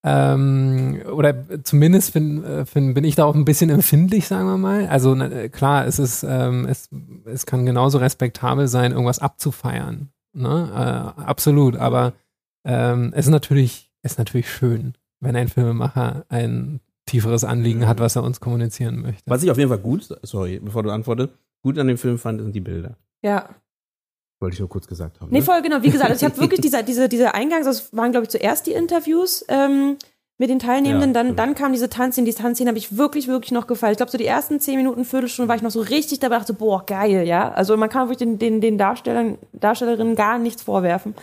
Ähm, 0.03 1.01
oder 1.11 1.63
zumindest 1.63 2.11
find, 2.11 2.45
äh, 2.45 2.65
find, 2.65 2.93
bin 2.93 3.05
ich 3.05 3.15
da 3.15 3.23
auch 3.23 3.35
ein 3.35 3.45
bisschen 3.45 3.69
empfindlich, 3.69 4.27
sagen 4.27 4.47
wir 4.47 4.57
mal. 4.57 4.87
Also 4.87 5.15
na, 5.15 5.31
äh, 5.31 5.49
klar, 5.49 5.87
es 5.87 5.97
ist, 5.97 6.23
ähm, 6.27 6.65
es, 6.65 6.89
es 7.25 7.45
kann 7.45 7.65
genauso 7.65 7.99
respektabel 7.99 8.67
sein, 8.67 8.91
irgendwas 8.91 9.19
abzufeiern. 9.19 10.09
Ne? 10.33 10.69
Äh, 10.73 11.21
absolut, 11.21 11.77
aber 11.77 12.13
ähm, 12.65 13.13
es 13.15 13.27
ist 13.27 13.31
natürlich, 13.31 13.91
es 14.01 14.13
ist 14.13 14.17
natürlich 14.17 14.51
schön, 14.51 14.93
wenn 15.21 15.35
ein 15.35 15.47
Filmemacher 15.47 16.25
ein 16.27 16.81
tieferes 17.05 17.43
Anliegen 17.43 17.87
hat, 17.87 17.99
was 17.99 18.15
er 18.15 18.23
uns 18.23 18.39
kommunizieren 18.39 19.01
möchte. 19.01 19.29
Was 19.29 19.43
ich 19.43 19.51
auf 19.51 19.57
jeden 19.57 19.69
Fall 19.69 19.79
gut, 19.79 20.07
sorry, 20.23 20.59
bevor 20.59 20.83
du 20.83 20.89
antwortest, 20.89 21.33
gut 21.61 21.77
an 21.79 21.87
dem 21.87 21.97
Film 21.97 22.17
fand, 22.17 22.41
sind 22.41 22.53
die 22.53 22.61
Bilder. 22.61 22.97
Ja. 23.21 23.49
Wollte 24.43 24.55
ich 24.55 24.59
nur 24.59 24.67
kurz 24.67 24.87
gesagt 24.87 25.21
haben. 25.21 25.29
Nee, 25.31 25.39
ne? 25.39 25.45
voll, 25.45 25.61
genau. 25.61 25.81
Wie 25.83 25.89
gesagt, 25.89 26.11
also 26.11 26.25
ich 26.25 26.29
habe 26.29 26.41
wirklich 26.41 26.59
diese, 26.59 26.83
diese, 26.83 27.07
diese 27.07 27.33
Eingangs, 27.33 27.65
das 27.65 27.95
waren, 27.95 28.11
glaube 28.11 28.25
ich, 28.25 28.29
zuerst 28.29 28.67
die 28.67 28.73
Interviews 28.73 29.45
ähm, 29.47 29.95
mit 30.43 30.49
den 30.49 30.59
Teilnehmenden, 30.59 31.11
Ja, 31.11 31.13
dann, 31.13 31.27
stimmt. 31.27 31.39
dann 31.39 31.55
kam 31.55 31.71
diese 31.71 31.87
Tanzszene. 31.87 32.25
Die 32.29 32.33
Tanzszene 32.33 32.67
habe 32.67 32.77
ich 32.77 32.97
wirklich, 32.97 33.29
wirklich 33.29 33.53
noch 33.53 33.65
gefallen. 33.65 33.93
Ich 33.93 33.97
glaube, 33.97 34.11
so 34.11 34.17
die 34.17 34.25
ersten 34.25 34.59
zehn 34.59 34.75
Minuten, 34.75 35.05
Viertelstunde 35.05 35.47
war 35.47 35.55
ich 35.55 35.61
noch 35.61 35.71
so 35.71 35.79
richtig 35.79 36.19
dabei, 36.19 36.37
dachte, 36.37 36.53
boah, 36.53 36.85
geil, 36.85 37.25
ja. 37.25 37.49
Also 37.53 37.77
man 37.77 37.87
kann 37.87 38.09
wirklich 38.09 38.17
den, 38.17 38.39
den, 38.39 38.59
den 38.59 38.77
Darstellern, 38.77 39.37
Darstellerinnen 39.53 40.17
gar 40.17 40.39
nichts 40.39 40.61
vorwerfen. 40.61 41.15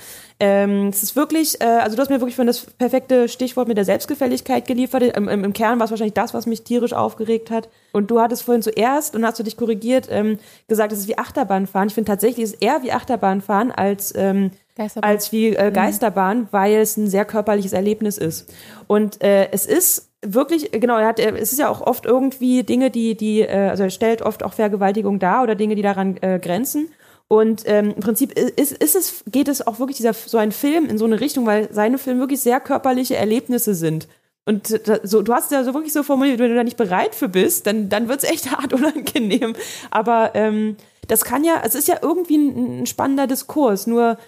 Ähm, 0.43 0.87
es 0.87 1.03
ist 1.03 1.17
wirklich, 1.17 1.61
äh, 1.61 1.65
also 1.65 1.97
du 1.97 2.01
hast 2.01 2.09
mir 2.09 2.23
wirklich 2.23 2.35
von 2.37 2.47
das 2.47 2.61
perfekte 2.61 3.29
Stichwort 3.29 3.69
mit 3.69 3.77
der 3.77 3.85
Selbstgefälligkeit 3.85 4.67
geliefert. 4.67 5.03
Im, 5.03 5.29
im, 5.29 5.45
im 5.45 5.53
Kern 5.53 5.79
war 5.79 5.85
es 5.85 5.91
wahrscheinlich 5.91 6.15
das, 6.15 6.33
was 6.33 6.47
mich 6.47 6.63
tierisch 6.63 6.95
aufgeregt 6.95 7.51
hat. 7.51 7.69
Und 7.93 8.11
du 8.11 8.23
hattest 8.23 8.45
vorhin 8.45 8.63
zuerst, 8.63 9.15
und 9.15 9.27
hast 9.27 9.39
du 9.39 9.43
dich 9.43 9.59
korrigiert, 9.59 10.09
ähm, 10.11 10.39
gesagt, 10.67 10.93
es 10.93 11.01
ist 11.01 11.09
wie 11.09 11.19
Achterbahnfahren. 11.19 11.89
Ich 11.89 11.95
finde 11.95 12.11
tatsächlich, 12.11 12.45
es 12.45 12.53
ist 12.55 12.63
eher 12.63 12.83
wie 12.83 12.93
Achterbahnfahren 12.93 13.71
als 13.71 14.15
ähm, 14.17 14.53
Geisterbahn. 14.77 15.11
als 15.11 15.33
wie 15.33 15.49
äh, 15.57 15.71
Geisterbahn, 15.73 16.49
weil 16.51 16.77
es 16.77 16.97
ein 16.97 17.09
sehr 17.09 17.25
körperliches 17.25 17.73
Erlebnis 17.73 18.19
ist. 18.19 18.53
Und 18.87 19.23
äh, 19.23 19.51
es 19.53 19.67
ist 19.67 20.09
wirklich, 20.23 20.71
genau, 20.73 20.99
er 20.99 21.07
hat, 21.09 21.19
er- 21.19 21.35
es 21.41 21.53
ist 21.53 21.59
ja 21.59 21.69
auch 21.69 21.81
oft 21.81 22.07
irgendwie 22.07 22.63
Dinge, 22.63 22.91
die, 22.91 23.17
die, 23.17 23.41
äh, 23.41 23.69
also 23.71 23.85
er 23.85 23.91
stellt 23.91 24.23
oft 24.23 24.43
auch 24.43 24.53
Vergewaltigung 24.55 25.19
dar 25.19 25.43
oder 25.43 25.55
Dinge, 25.55 25.75
die 25.75 25.83
daran 25.83 26.17
äh, 26.23 26.39
grenzen. 26.39 26.91
Und 27.29 27.63
ähm, 27.67 27.93
im 27.95 28.01
Prinzip 28.03 28.33
ist, 28.33 28.73
ist 28.73 28.97
es, 28.97 29.23
geht 29.31 29.47
es 29.49 29.65
auch 29.65 29.79
wirklich 29.79 29.97
dieser 29.97 30.15
so 30.15 30.37
ein 30.39 30.51
Film 30.51 30.87
in 30.87 30.99
so 30.99 31.05
eine 31.05 31.21
Richtung, 31.21 31.47
weil 31.47 31.69
seine 31.73 31.97
Filme 31.99 32.21
wirklich 32.21 32.41
sehr 32.41 32.59
körperliche 32.59 33.17
Erlebnisse 33.17 33.75
sind. 33.75 34.09
Und 34.47 34.89
da, 34.89 34.99
so, 35.05 35.23
du 35.23 35.33
hast 35.33 35.53
ja 35.53 35.63
so 35.63 35.75
wirklich 35.75 35.93
so 35.93 36.03
formuliert, 36.03 36.41
wenn 36.41 36.49
du 36.51 36.57
da 36.57 36.65
nicht 36.65 36.77
bereit 36.77 37.15
für 37.15 37.29
bist, 37.29 37.67
dann, 37.69 37.89
dann 37.89 38.09
wird's 38.09 38.25
echt 38.25 38.51
hart 38.57 38.73
unangenehm. 38.73 39.55
Aber 39.93 40.33
ähm, 40.35 40.77
das 41.07 41.23
kann 41.25 41.45
ja, 41.45 41.63
es 41.65 41.77
ist 41.77 41.87
ja 41.87 41.99
irgendwie 42.03 42.37
ein, 42.37 42.81
ein 42.83 42.87
spannender 42.87 43.29
Diskurs. 43.29 43.87
Nur, 43.87 44.19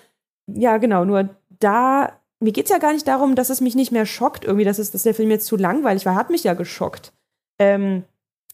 ja, 0.47 0.77
genau, 0.79 1.05
nur 1.05 1.29
da, 1.61 2.13
mir 2.41 2.53
geht's 2.53 2.71
ja 2.71 2.79
gar 2.79 2.93
nicht 2.93 3.07
darum, 3.07 3.35
dass 3.35 3.51
es 3.51 3.61
mich 3.61 3.75
nicht 3.75 3.93
mehr 3.93 4.07
schockt, 4.07 4.45
irgendwie, 4.45 4.65
dass, 4.65 4.79
es, 4.79 4.91
dass 4.91 5.03
der 5.05 5.15
Film 5.15 5.31
jetzt 5.31 5.47
zu 5.47 5.57
langweilig 5.57 6.05
war, 6.07 6.15
hat 6.15 6.31
mich 6.31 6.45
ja 6.45 6.55
geschockt. 6.55 7.13
Ähm, 7.59 8.05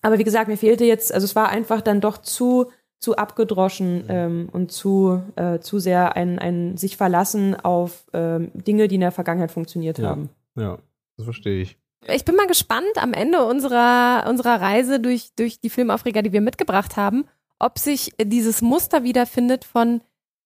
aber 0.02 0.18
wie 0.18 0.24
gesagt, 0.24 0.48
mir 0.48 0.56
fehlte 0.58 0.84
jetzt, 0.84 1.12
also 1.12 1.24
es 1.24 1.34
war 1.34 1.48
einfach 1.48 1.80
dann 1.80 2.00
doch 2.00 2.18
zu, 2.18 2.66
zu 3.00 3.16
abgedroschen 3.16 4.04
ähm, 4.08 4.48
und 4.52 4.70
zu, 4.72 5.22
äh, 5.36 5.60
zu 5.60 5.78
sehr 5.78 6.16
ein, 6.16 6.38
ein 6.38 6.76
sich 6.76 6.96
verlassen 6.96 7.54
auf 7.56 8.04
ähm, 8.12 8.50
Dinge, 8.54 8.88
die 8.88 8.96
in 8.96 9.00
der 9.00 9.12
Vergangenheit 9.12 9.50
funktioniert 9.50 9.98
Ja. 9.98 10.08
haben. 10.10 10.30
Ja, 10.56 10.78
das 11.16 11.24
verstehe 11.24 11.62
ich. 11.62 11.78
Ich 12.06 12.24
bin 12.24 12.36
mal 12.36 12.46
gespannt 12.46 12.96
am 12.96 13.12
Ende 13.12 13.44
unserer, 13.44 14.26
unserer 14.28 14.60
Reise 14.60 15.00
durch, 15.00 15.30
durch 15.36 15.60
die 15.60 15.70
Filmaufreger, 15.70 16.22
die 16.22 16.32
wir 16.32 16.40
mitgebracht 16.40 16.96
haben, 16.96 17.24
ob 17.58 17.78
sich 17.78 18.12
dieses 18.22 18.62
Muster 18.62 19.02
wiederfindet 19.02 19.64
von, 19.64 20.00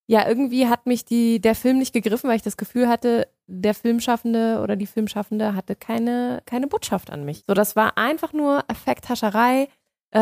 ja, 0.07 0.27
irgendwie 0.27 0.67
hat 0.67 0.85
mich 0.85 1.05
die, 1.05 1.39
der 1.39 1.55
Film 1.55 1.77
nicht 1.77 1.93
gegriffen, 1.93 2.29
weil 2.29 2.35
ich 2.35 2.41
das 2.41 2.57
Gefühl 2.57 2.89
hatte, 2.89 3.27
der 3.47 3.73
Filmschaffende 3.73 4.59
oder 4.61 4.75
die 4.75 4.85
Filmschaffende 4.85 5.55
hatte 5.55 5.75
keine, 5.75 6.41
keine 6.45 6.67
Botschaft 6.67 7.09
an 7.09 7.23
mich. 7.23 7.43
So, 7.47 7.53
das 7.53 7.75
war 7.75 7.97
einfach 7.97 8.33
nur 8.33 8.63
Effekthascherei. 8.67 9.69
Äh, 10.11 10.19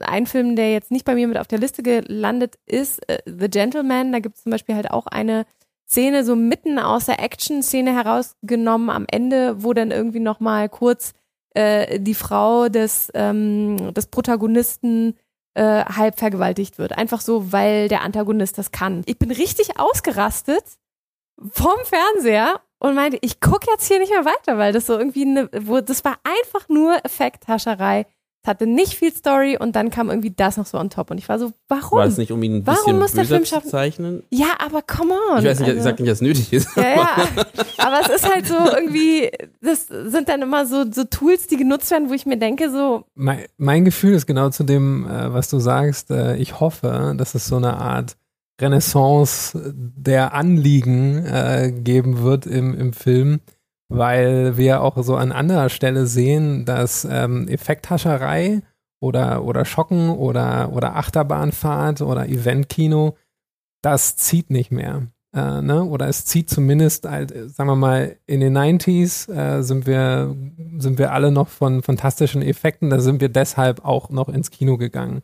ein 0.00 0.26
Film, 0.26 0.56
der 0.56 0.72
jetzt 0.72 0.90
nicht 0.90 1.04
bei 1.04 1.14
mir 1.14 1.26
mit 1.28 1.38
auf 1.38 1.48
der 1.48 1.58
Liste 1.58 1.82
gelandet 1.82 2.58
ist, 2.66 3.06
äh, 3.08 3.18
The 3.26 3.48
Gentleman, 3.48 4.12
da 4.12 4.20
gibt 4.20 4.36
es 4.36 4.44
zum 4.44 4.50
Beispiel 4.50 4.74
halt 4.74 4.90
auch 4.90 5.06
eine 5.06 5.44
Szene 5.88 6.24
so 6.24 6.36
mitten 6.36 6.78
aus 6.78 7.06
der 7.06 7.20
Action-Szene 7.20 7.94
herausgenommen 7.94 8.90
am 8.90 9.06
Ende, 9.10 9.62
wo 9.62 9.72
dann 9.72 9.90
irgendwie 9.90 10.20
noch 10.20 10.38
mal 10.38 10.68
kurz 10.68 11.12
äh, 11.54 11.98
die 11.98 12.14
Frau 12.14 12.68
des, 12.68 13.10
ähm, 13.14 13.94
des 13.94 14.06
Protagonisten 14.06 15.14
äh, 15.54 15.84
halb 15.84 16.18
vergewaltigt 16.18 16.78
wird. 16.78 16.92
Einfach 16.92 17.20
so, 17.20 17.52
weil 17.52 17.88
der 17.88 18.02
Antagonist 18.02 18.58
das 18.58 18.70
kann. 18.70 19.02
Ich 19.06 19.18
bin 19.18 19.30
richtig 19.30 19.78
ausgerastet 19.78 20.64
vom 21.52 21.76
Fernseher 21.84 22.60
und 22.78 22.94
meinte, 22.94 23.18
ich 23.22 23.40
gucke 23.40 23.66
jetzt 23.70 23.86
hier 23.86 23.98
nicht 23.98 24.12
mehr 24.12 24.24
weiter, 24.24 24.58
weil 24.58 24.72
das 24.72 24.86
so 24.86 24.98
irgendwie 24.98 25.22
eine, 25.22 25.48
wo, 25.52 25.80
das 25.80 26.04
war 26.04 26.18
einfach 26.24 26.68
nur 26.68 27.04
Effekthascherei. 27.04 28.06
Es 28.44 28.48
hatte 28.48 28.66
nicht 28.68 28.94
viel 28.94 29.12
Story 29.12 29.58
und 29.58 29.74
dann 29.74 29.90
kam 29.90 30.08
irgendwie 30.10 30.30
das 30.30 30.56
noch 30.56 30.64
so 30.66 30.78
on 30.78 30.90
top 30.90 31.10
und 31.10 31.18
ich 31.18 31.28
war 31.28 31.38
so, 31.40 31.52
warum? 31.66 31.98
War 31.98 32.06
es 32.06 32.16
nicht, 32.18 32.30
um 32.30 32.40
ihn 32.42 32.58
ein 32.58 32.66
Warum 32.66 32.78
bisschen 32.84 32.98
muss 32.98 33.12
der 33.12 33.22
böser 33.22 33.34
Film 33.34 33.44
zu 33.44 33.50
schaffen- 33.54 33.68
zeichnen? 33.68 34.22
Ja, 34.30 34.46
aber 34.64 34.80
come 34.82 35.12
on. 35.32 35.38
Ich 35.40 35.44
weiß 35.44 35.58
nicht, 35.58 35.68
ich 35.70 35.74
Also- 35.74 35.82
sag 35.84 35.98
nicht, 35.98 36.08
dass 36.10 36.18
es 36.18 36.22
nötig 36.22 36.52
ist. 36.52 36.68
ja, 36.76 36.82
ja. 36.82 37.16
Aber 37.78 38.00
es 38.00 38.08
ist 38.08 38.32
halt 38.32 38.46
so 38.46 38.54
irgendwie, 38.54 39.28
das 39.60 39.88
sind 39.88 40.28
dann 40.28 40.40
immer 40.42 40.66
so, 40.66 40.84
so 40.90 41.02
Tools, 41.04 41.48
die 41.48 41.56
genutzt 41.56 41.90
werden, 41.90 42.08
wo 42.10 42.14
ich 42.14 42.26
mir 42.26 42.38
denke, 42.38 42.70
so, 42.70 43.04
Mein, 43.16 43.44
mein 43.56 43.84
Gefühl 43.84 44.14
ist 44.14 44.26
genau 44.26 44.50
zu 44.50 44.62
dem, 44.62 45.06
äh, 45.06 45.32
was 45.34 45.48
du 45.50 45.58
sagst. 45.58 46.10
Äh, 46.12 46.36
ich 46.36 46.60
hoffe, 46.60 47.14
dass 47.18 47.34
es 47.34 47.46
so 47.48 47.56
eine 47.56 47.76
Art 47.76 48.16
Renaissance 48.60 49.74
der 49.74 50.34
Anliegen 50.34 51.24
äh, 51.24 51.72
geben 51.72 52.22
wird 52.22 52.46
im, 52.46 52.74
im 52.78 52.92
Film, 52.92 53.40
weil 53.88 54.56
wir 54.56 54.82
auch 54.82 55.02
so 55.02 55.16
an 55.16 55.32
anderer 55.32 55.70
Stelle 55.70 56.06
sehen, 56.06 56.64
dass 56.64 57.06
ähm, 57.10 57.48
Effekthascherei 57.48 58.62
oder, 59.00 59.44
oder 59.44 59.64
Schocken 59.64 60.10
oder, 60.10 60.72
oder 60.72 60.96
Achterbahnfahrt 60.96 62.02
oder 62.02 62.28
Eventkino, 62.28 63.16
das 63.82 64.16
zieht 64.16 64.50
nicht 64.50 64.70
mehr. 64.70 65.08
Äh, 65.34 65.62
ne? 65.62 65.84
Oder 65.84 66.08
es 66.08 66.24
zieht 66.24 66.50
zumindest, 66.50 67.08
halt, 67.08 67.32
äh, 67.32 67.48
sagen 67.48 67.70
wir 67.70 67.76
mal, 67.76 68.16
in 68.26 68.40
den 68.40 68.56
90s 68.56 69.30
äh, 69.32 69.62
sind, 69.62 69.86
wir, 69.86 70.34
sind 70.78 70.98
wir 70.98 71.12
alle 71.12 71.30
noch 71.30 71.48
von 71.48 71.82
fantastischen 71.82 72.42
Effekten, 72.42 72.90
da 72.90 73.00
sind 73.00 73.20
wir 73.20 73.28
deshalb 73.28 73.84
auch 73.84 74.10
noch 74.10 74.28
ins 74.28 74.50
Kino 74.50 74.76
gegangen. 74.76 75.22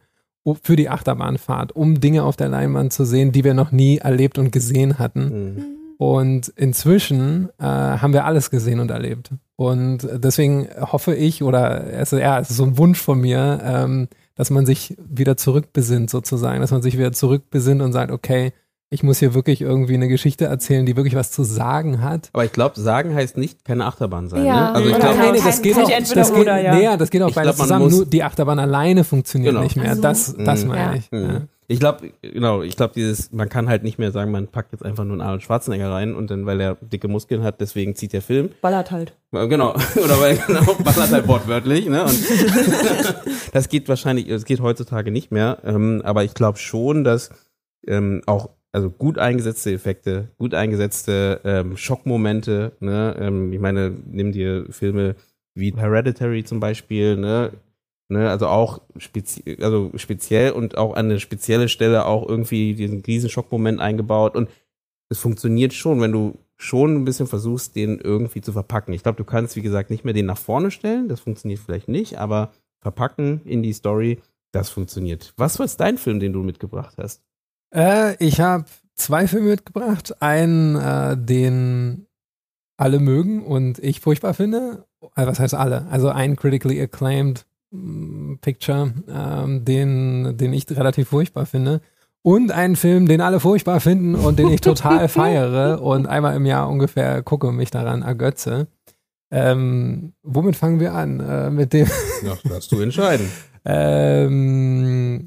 Für 0.62 0.76
die 0.76 0.90
Achterbahnfahrt, 0.90 1.72
um 1.72 2.00
Dinge 2.00 2.22
auf 2.22 2.36
der 2.36 2.50
Leinwand 2.50 2.92
zu 2.92 3.06
sehen, 3.06 3.32
die 3.32 3.44
wir 3.44 3.54
noch 3.54 3.72
nie 3.72 3.96
erlebt 3.96 4.36
und 4.36 4.52
gesehen 4.52 4.98
hatten. 4.98 5.54
Mhm. 5.54 5.73
Und 5.98 6.48
inzwischen 6.56 7.48
äh, 7.58 7.64
haben 7.64 8.12
wir 8.12 8.24
alles 8.24 8.50
gesehen 8.50 8.80
und 8.80 8.90
erlebt. 8.90 9.30
Und 9.56 10.08
deswegen 10.14 10.68
hoffe 10.80 11.14
ich, 11.14 11.42
oder 11.42 11.84
es, 11.92 12.12
ist- 12.12 12.20
ja, 12.20 12.38
es 12.40 12.50
ist 12.50 12.56
so 12.56 12.64
ein 12.64 12.76
Wunsch 12.78 13.00
von 13.00 13.20
mir, 13.20 13.60
ähm, 13.64 14.08
dass 14.34 14.50
man 14.50 14.66
sich 14.66 14.96
wieder 14.98 15.36
zurückbesinnt 15.36 16.10
sozusagen, 16.10 16.60
dass 16.60 16.72
man 16.72 16.82
sich 16.82 16.98
wieder 16.98 17.12
zurückbesinnt 17.12 17.80
und 17.80 17.92
sagt, 17.92 18.10
okay, 18.10 18.52
ich 18.90 19.02
muss 19.02 19.18
hier 19.18 19.34
wirklich 19.34 19.60
irgendwie 19.60 19.94
eine 19.94 20.08
Geschichte 20.08 20.44
erzählen, 20.44 20.86
die 20.86 20.96
wirklich 20.96 21.14
was 21.16 21.30
zu 21.32 21.42
sagen 21.42 22.00
hat. 22.02 22.30
Aber 22.32 22.44
ich 22.44 22.52
glaube, 22.52 22.78
sagen 22.78 23.14
heißt 23.14 23.36
nicht 23.36 23.64
keine 23.64 23.86
Achterbahn 23.86 24.28
sein. 24.28 24.44
Ja. 24.44 24.54
Ne? 24.70 24.74
Also 24.74 24.88
ich 24.88 24.96
glaube, 24.96 25.16
keine- 25.16 25.32
nee, 25.32 25.40
das 25.44 25.62
geht 25.62 25.76
auch, 25.78 25.88
Entweder 25.90 26.20
das 26.20 26.32
geht, 26.32 26.40
oder, 26.42 26.60
ja. 26.60 26.74
nee, 26.74 26.96
das 26.96 27.10
geht 27.10 27.22
auch 27.22 27.28
Ich 27.28 27.34
beides 27.34 27.54
glaub, 27.56 27.64
zusammen. 27.66 27.84
muss- 27.86 27.94
Nur 27.94 28.06
die 28.06 28.22
Achterbahn 28.22 28.58
alleine 28.58 29.02
funktioniert 29.04 29.52
Genau. 29.52 29.62
nicht 29.64 29.76
mehr. 29.76 29.88
Also- 29.90 30.02
das, 30.02 30.36
das 30.36 30.62
Mhm. 30.62 30.68
meine 30.68 30.80
Ja. 30.80 30.94
ich. 30.94 31.10
Mhm. 31.12 31.22
Ja. 31.30 31.40
Ich 31.66 31.80
glaube, 31.80 32.12
genau, 32.20 32.62
ich 32.62 32.76
glaube, 32.76 32.92
dieses, 32.94 33.32
man 33.32 33.48
kann 33.48 33.68
halt 33.68 33.82
nicht 33.82 33.98
mehr 33.98 34.12
sagen, 34.12 34.30
man 34.30 34.48
packt 34.48 34.72
jetzt 34.72 34.84
einfach 34.84 35.04
nur 35.04 35.14
einen 35.14 35.22
Arnold 35.22 35.42
Schwarzenegger 35.42 35.90
rein 35.90 36.14
und 36.14 36.30
dann, 36.30 36.44
weil 36.44 36.60
er 36.60 36.76
dicke 36.80 37.08
Muskeln 37.08 37.42
hat, 37.42 37.60
deswegen 37.60 37.94
zieht 37.94 38.12
der 38.12 38.20
Film. 38.22 38.50
Ballert 38.60 38.90
halt. 38.90 39.14
Äh, 39.32 39.48
Genau, 39.48 39.70
oder 39.96 40.20
weil, 40.20 40.36
genau, 40.46 40.74
ballert 40.84 41.10
halt 41.10 41.26
wortwörtlich, 41.26 41.86
ne? 41.88 42.04
Und 42.04 42.18
das 43.52 43.68
geht 43.68 43.88
wahrscheinlich, 43.88 44.28
das 44.28 44.44
geht 44.44 44.60
heutzutage 44.60 45.10
nicht 45.10 45.30
mehr. 45.30 45.58
Ähm, 45.64 46.02
aber 46.04 46.24
ich 46.24 46.34
glaube 46.34 46.58
schon, 46.58 47.02
dass 47.02 47.30
ähm, 47.86 48.22
auch, 48.26 48.50
also 48.72 48.90
gut 48.90 49.18
eingesetzte 49.18 49.72
Effekte, 49.72 50.28
gut 50.36 50.52
eingesetzte 50.52 51.40
ähm, 51.44 51.76
Schockmomente, 51.76 52.72
ne? 52.80 53.16
Ähm, 53.18 53.52
ich 53.52 53.60
meine, 53.60 53.90
nimm 54.06 54.32
dir 54.32 54.66
Filme 54.68 55.14
wie 55.54 55.72
Hereditary 55.74 56.44
zum 56.44 56.60
Beispiel, 56.60 57.16
ne? 57.16 57.52
Ne, 58.08 58.28
also 58.28 58.48
auch 58.48 58.82
spezi 58.98 59.56
also 59.62 59.90
speziell 59.94 60.52
und 60.52 60.76
auch 60.76 60.94
an 60.94 61.06
eine 61.06 61.20
spezielle 61.20 61.70
Stelle 61.70 62.04
auch 62.04 62.28
irgendwie 62.28 62.74
diesen 62.74 63.00
riesen 63.00 63.30
Schockmoment 63.30 63.80
eingebaut 63.80 64.36
und 64.36 64.50
es 65.08 65.18
funktioniert 65.18 65.72
schon, 65.72 66.02
wenn 66.02 66.12
du 66.12 66.38
schon 66.56 66.94
ein 66.94 67.04
bisschen 67.06 67.26
versuchst, 67.26 67.76
den 67.76 67.98
irgendwie 67.98 68.42
zu 68.42 68.52
verpacken. 68.52 68.92
Ich 68.92 69.02
glaube, 69.02 69.16
du 69.16 69.24
kannst, 69.24 69.56
wie 69.56 69.62
gesagt, 69.62 69.88
nicht 69.90 70.04
mehr 70.04 70.12
den 70.12 70.26
nach 70.26 70.38
vorne 70.38 70.70
stellen, 70.70 71.08
das 71.08 71.20
funktioniert 71.20 71.60
vielleicht 71.60 71.88
nicht, 71.88 72.18
aber 72.18 72.52
verpacken 72.80 73.40
in 73.44 73.62
die 73.62 73.72
Story, 73.72 74.20
das 74.52 74.68
funktioniert. 74.68 75.32
Was 75.36 75.58
war 75.58 75.66
dein 75.66 75.98
Film, 75.98 76.20
den 76.20 76.32
du 76.32 76.42
mitgebracht 76.42 76.94
hast? 76.98 77.22
Äh, 77.74 78.16
ich 78.24 78.40
habe 78.40 78.66
zwei 78.94 79.26
Filme 79.26 79.50
mitgebracht. 79.50 80.22
Einen, 80.22 80.76
äh, 80.76 81.16
den 81.16 82.06
alle 82.76 83.00
mögen 83.00 83.44
und 83.44 83.78
ich 83.78 84.00
furchtbar 84.00 84.34
finde. 84.34 84.86
Äh, 85.16 85.26
was 85.26 85.40
heißt 85.40 85.54
alle? 85.54 85.86
Also 85.88 86.08
ein 86.08 86.36
critically 86.36 86.80
acclaimed 86.80 87.46
Picture, 88.40 88.92
ähm, 89.08 89.64
den, 89.64 90.36
den 90.36 90.52
ich 90.52 90.70
relativ 90.70 91.08
furchtbar 91.08 91.46
finde. 91.46 91.80
Und 92.22 92.52
einen 92.52 92.76
Film, 92.76 93.06
den 93.06 93.20
alle 93.20 93.38
furchtbar 93.38 93.80
finden 93.80 94.14
und 94.14 94.38
den 94.38 94.48
ich 94.48 94.62
total 94.62 95.08
feiere 95.10 95.82
und 95.82 96.06
einmal 96.06 96.36
im 96.36 96.46
Jahr 96.46 96.70
ungefähr 96.70 97.22
gucke 97.22 97.46
und 97.46 97.56
mich 97.56 97.70
daran 97.70 98.02
ergötze. 98.02 98.68
Ähm, 99.30 100.14
womit 100.22 100.56
fangen 100.56 100.80
wir 100.80 100.94
an? 100.94 101.20
Äh, 101.20 101.50
mit 101.50 101.72
dem 101.72 101.86
Ja, 102.22 102.38
darfst 102.44 102.72
du 102.72 102.80
entscheiden. 102.80 103.28
ähm, 103.64 105.24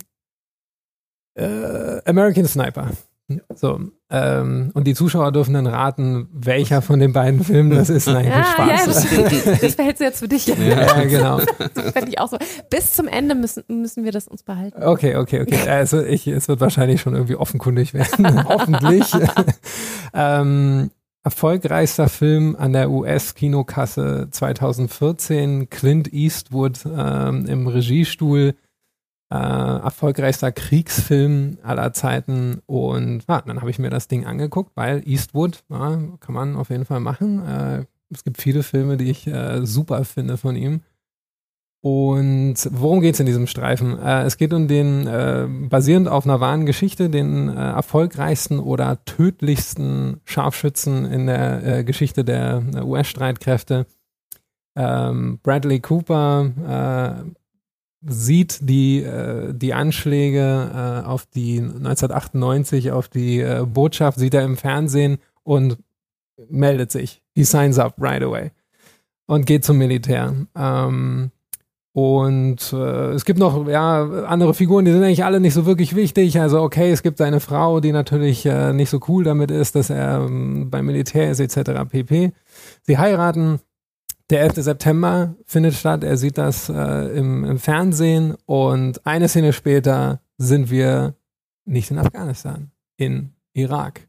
äh, 1.35 2.01
American 2.05 2.45
Sniper. 2.45 2.89
So, 3.53 3.81
Ähm, 4.09 4.71
und 4.73 4.87
die 4.87 4.93
Zuschauer 4.93 5.33
dürfen 5.33 5.53
dann 5.53 5.67
raten, 5.67 6.29
welcher 6.31 6.81
von 6.81 6.99
den 7.01 7.11
beiden 7.11 7.43
Filmen 7.43 7.71
das 7.71 7.89
ist. 7.89 8.07
Nein, 8.07 8.25
Ja, 8.25 8.45
Spaß. 8.45 8.67
ja, 8.69 8.85
das, 8.85 9.59
das 9.61 9.75
behältst 9.75 9.99
du 9.99 10.05
jetzt 10.05 10.19
für 10.19 10.29
dich. 10.29 10.47
ja, 10.47 11.03
genau. 11.03 11.41
Das 11.73 11.91
fände 11.91 12.09
ich 12.09 12.19
auch 12.19 12.29
so. 12.29 12.37
Bis 12.69 12.93
zum 12.93 13.07
Ende 13.09 13.35
müssen, 13.35 13.63
müssen 13.67 14.05
wir 14.05 14.13
das 14.13 14.29
uns 14.29 14.43
behalten. 14.43 14.81
Okay, 14.81 15.17
okay, 15.17 15.41
okay. 15.41 15.67
Also 15.69 16.01
ich, 16.01 16.25
es 16.27 16.47
wird 16.47 16.61
wahrscheinlich 16.61 17.01
schon 17.01 17.15
irgendwie 17.15 17.35
offenkundig 17.35 17.93
werden. 17.93 18.45
Hoffentlich. 18.47 19.11
ähm, 20.13 20.91
erfolgreichster 21.23 22.07
Film 22.07 22.55
an 22.57 22.71
der 22.71 22.89
US-Kinokasse 22.89 24.29
2014, 24.31 25.69
Clint 25.69 26.13
Eastwood 26.13 26.79
ähm, 26.85 27.45
im 27.45 27.67
Regiestuhl. 27.67 28.55
Äh, 29.29 29.35
erfolgreichster 29.35 30.53
Kriegsfilm 30.53 31.57
aller 31.61 31.91
Zeiten 31.91 32.61
und 32.65 33.25
ja, 33.27 33.41
dann 33.41 33.59
habe 33.59 33.69
ich 33.69 33.77
mir 33.77 33.89
das 33.89 34.07
Ding 34.07 34.25
angeguckt, 34.25 34.71
weil 34.75 35.03
Eastwood 35.05 35.65
ja, 35.69 35.97
kann 36.21 36.33
man 36.33 36.55
auf 36.55 36.69
jeden 36.69 36.85
Fall 36.85 37.01
machen. 37.01 37.45
Äh, 37.45 37.85
es 38.09 38.23
gibt 38.23 38.41
viele 38.41 38.63
Filme, 38.63 38.95
die 38.95 39.09
ich 39.09 39.27
äh, 39.27 39.65
super 39.65 40.05
finde 40.05 40.37
von 40.37 40.55
ihm. 40.55 40.79
Und 41.81 42.55
worum 42.71 43.01
geht 43.01 43.15
es 43.15 43.19
in 43.19 43.25
diesem 43.25 43.47
Streifen? 43.47 43.99
Äh, 43.99 44.23
es 44.23 44.37
geht 44.37 44.53
um 44.53 44.69
den, 44.69 45.05
äh, 45.05 45.45
basierend 45.47 46.07
auf 46.07 46.25
einer 46.25 46.39
wahren 46.39 46.65
Geschichte, 46.65 47.09
den 47.09 47.49
äh, 47.49 47.53
erfolgreichsten 47.53 48.59
oder 48.59 49.03
tödlichsten 49.03 50.21
Scharfschützen 50.23 51.05
in 51.05 51.27
der 51.27 51.83
Geschichte 51.83 52.23
der 52.23 52.63
US-Streitkräfte. 52.83 53.87
Ähm, 54.75 55.39
Bradley 55.43 55.81
Cooper 55.81 57.25
sieht 58.07 58.59
die, 58.61 59.03
äh, 59.03 59.53
die 59.53 59.73
Anschläge 59.73 61.03
äh, 61.03 61.07
auf 61.07 61.25
die 61.25 61.59
1998 61.59 62.91
auf 62.91 63.07
die 63.07 63.41
äh, 63.41 63.65
Botschaft, 63.65 64.19
sieht 64.19 64.33
er 64.33 64.43
im 64.43 64.57
Fernsehen 64.57 65.17
und 65.43 65.77
meldet 66.49 66.91
sich. 66.91 67.21
He 67.35 67.43
signs 67.43 67.79
up 67.79 67.95
right 67.99 68.23
away 68.23 68.51
und 69.27 69.45
geht 69.45 69.63
zum 69.63 69.77
Militär. 69.77 70.33
Ähm, 70.57 71.31
und 71.93 72.73
äh, 72.73 73.13
es 73.13 73.25
gibt 73.25 73.39
noch 73.39 73.67
ja 73.67 74.03
andere 74.27 74.53
Figuren, 74.53 74.85
die 74.85 74.91
sind 74.91 75.03
eigentlich 75.03 75.25
alle 75.25 75.39
nicht 75.39 75.55
so 75.55 75.65
wirklich 75.65 75.95
wichtig. 75.95 76.39
Also 76.39 76.61
okay, 76.61 76.91
es 76.91 77.01
gibt 77.01 77.19
eine 77.21 77.39
Frau, 77.39 77.79
die 77.79 77.91
natürlich 77.91 78.45
äh, 78.45 78.71
nicht 78.71 78.91
so 78.91 78.99
cool 79.07 79.23
damit 79.23 79.49
ist, 79.49 79.75
dass 79.75 79.89
er 79.89 80.25
ähm, 80.25 80.69
beim 80.69 80.85
Militär 80.85 81.31
ist 81.31 81.39
etc. 81.39 81.89
pp. 81.89 82.33
Sie 82.83 82.97
heiraten. 82.97 83.59
Der 84.29 84.41
11. 84.41 84.55
September 84.55 85.35
findet 85.45 85.73
statt. 85.73 86.03
Er 86.03 86.17
sieht 86.17 86.37
das 86.37 86.67
äh, 86.69 87.17
im, 87.17 87.45
im 87.45 87.59
Fernsehen 87.59 88.35
und 88.45 89.05
eine 89.05 89.29
Szene 89.29 89.53
später 89.53 90.19
sind 90.37 90.69
wir 90.69 91.15
nicht 91.65 91.91
in 91.91 91.97
Afghanistan, 91.97 92.71
in 92.97 93.33
Irak. 93.53 94.07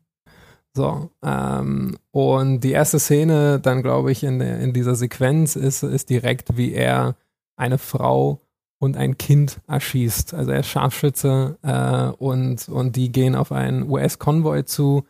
So, 0.75 1.11
ähm, 1.23 1.97
und 2.11 2.61
die 2.61 2.73
erste 2.73 2.99
Szene 2.99 3.59
dann, 3.61 3.83
glaube 3.83 4.13
ich, 4.13 4.23
in, 4.23 4.39
der, 4.39 4.61
in 4.61 4.73
dieser 4.73 4.95
Sequenz 4.95 5.57
ist, 5.57 5.83
ist 5.83 6.11
direkt, 6.11 6.57
wie 6.57 6.73
er 6.73 7.17
eine 7.57 7.79
Frau 7.79 8.41
und 8.79 8.97
ein 8.97 9.19
Kind 9.19 9.61
erschießt. 9.67 10.35
Also 10.35 10.51
er 10.51 10.61
ist 10.61 10.69
Scharfschütze 10.69 11.59
äh, 11.63 12.23
und, 12.23 12.69
und 12.69 12.97
die 12.97 13.11
gehen 13.11 13.35
auf 13.35 13.51
einen 13.53 13.89
US-Konvoi 13.89 14.65
zu. 14.65 15.05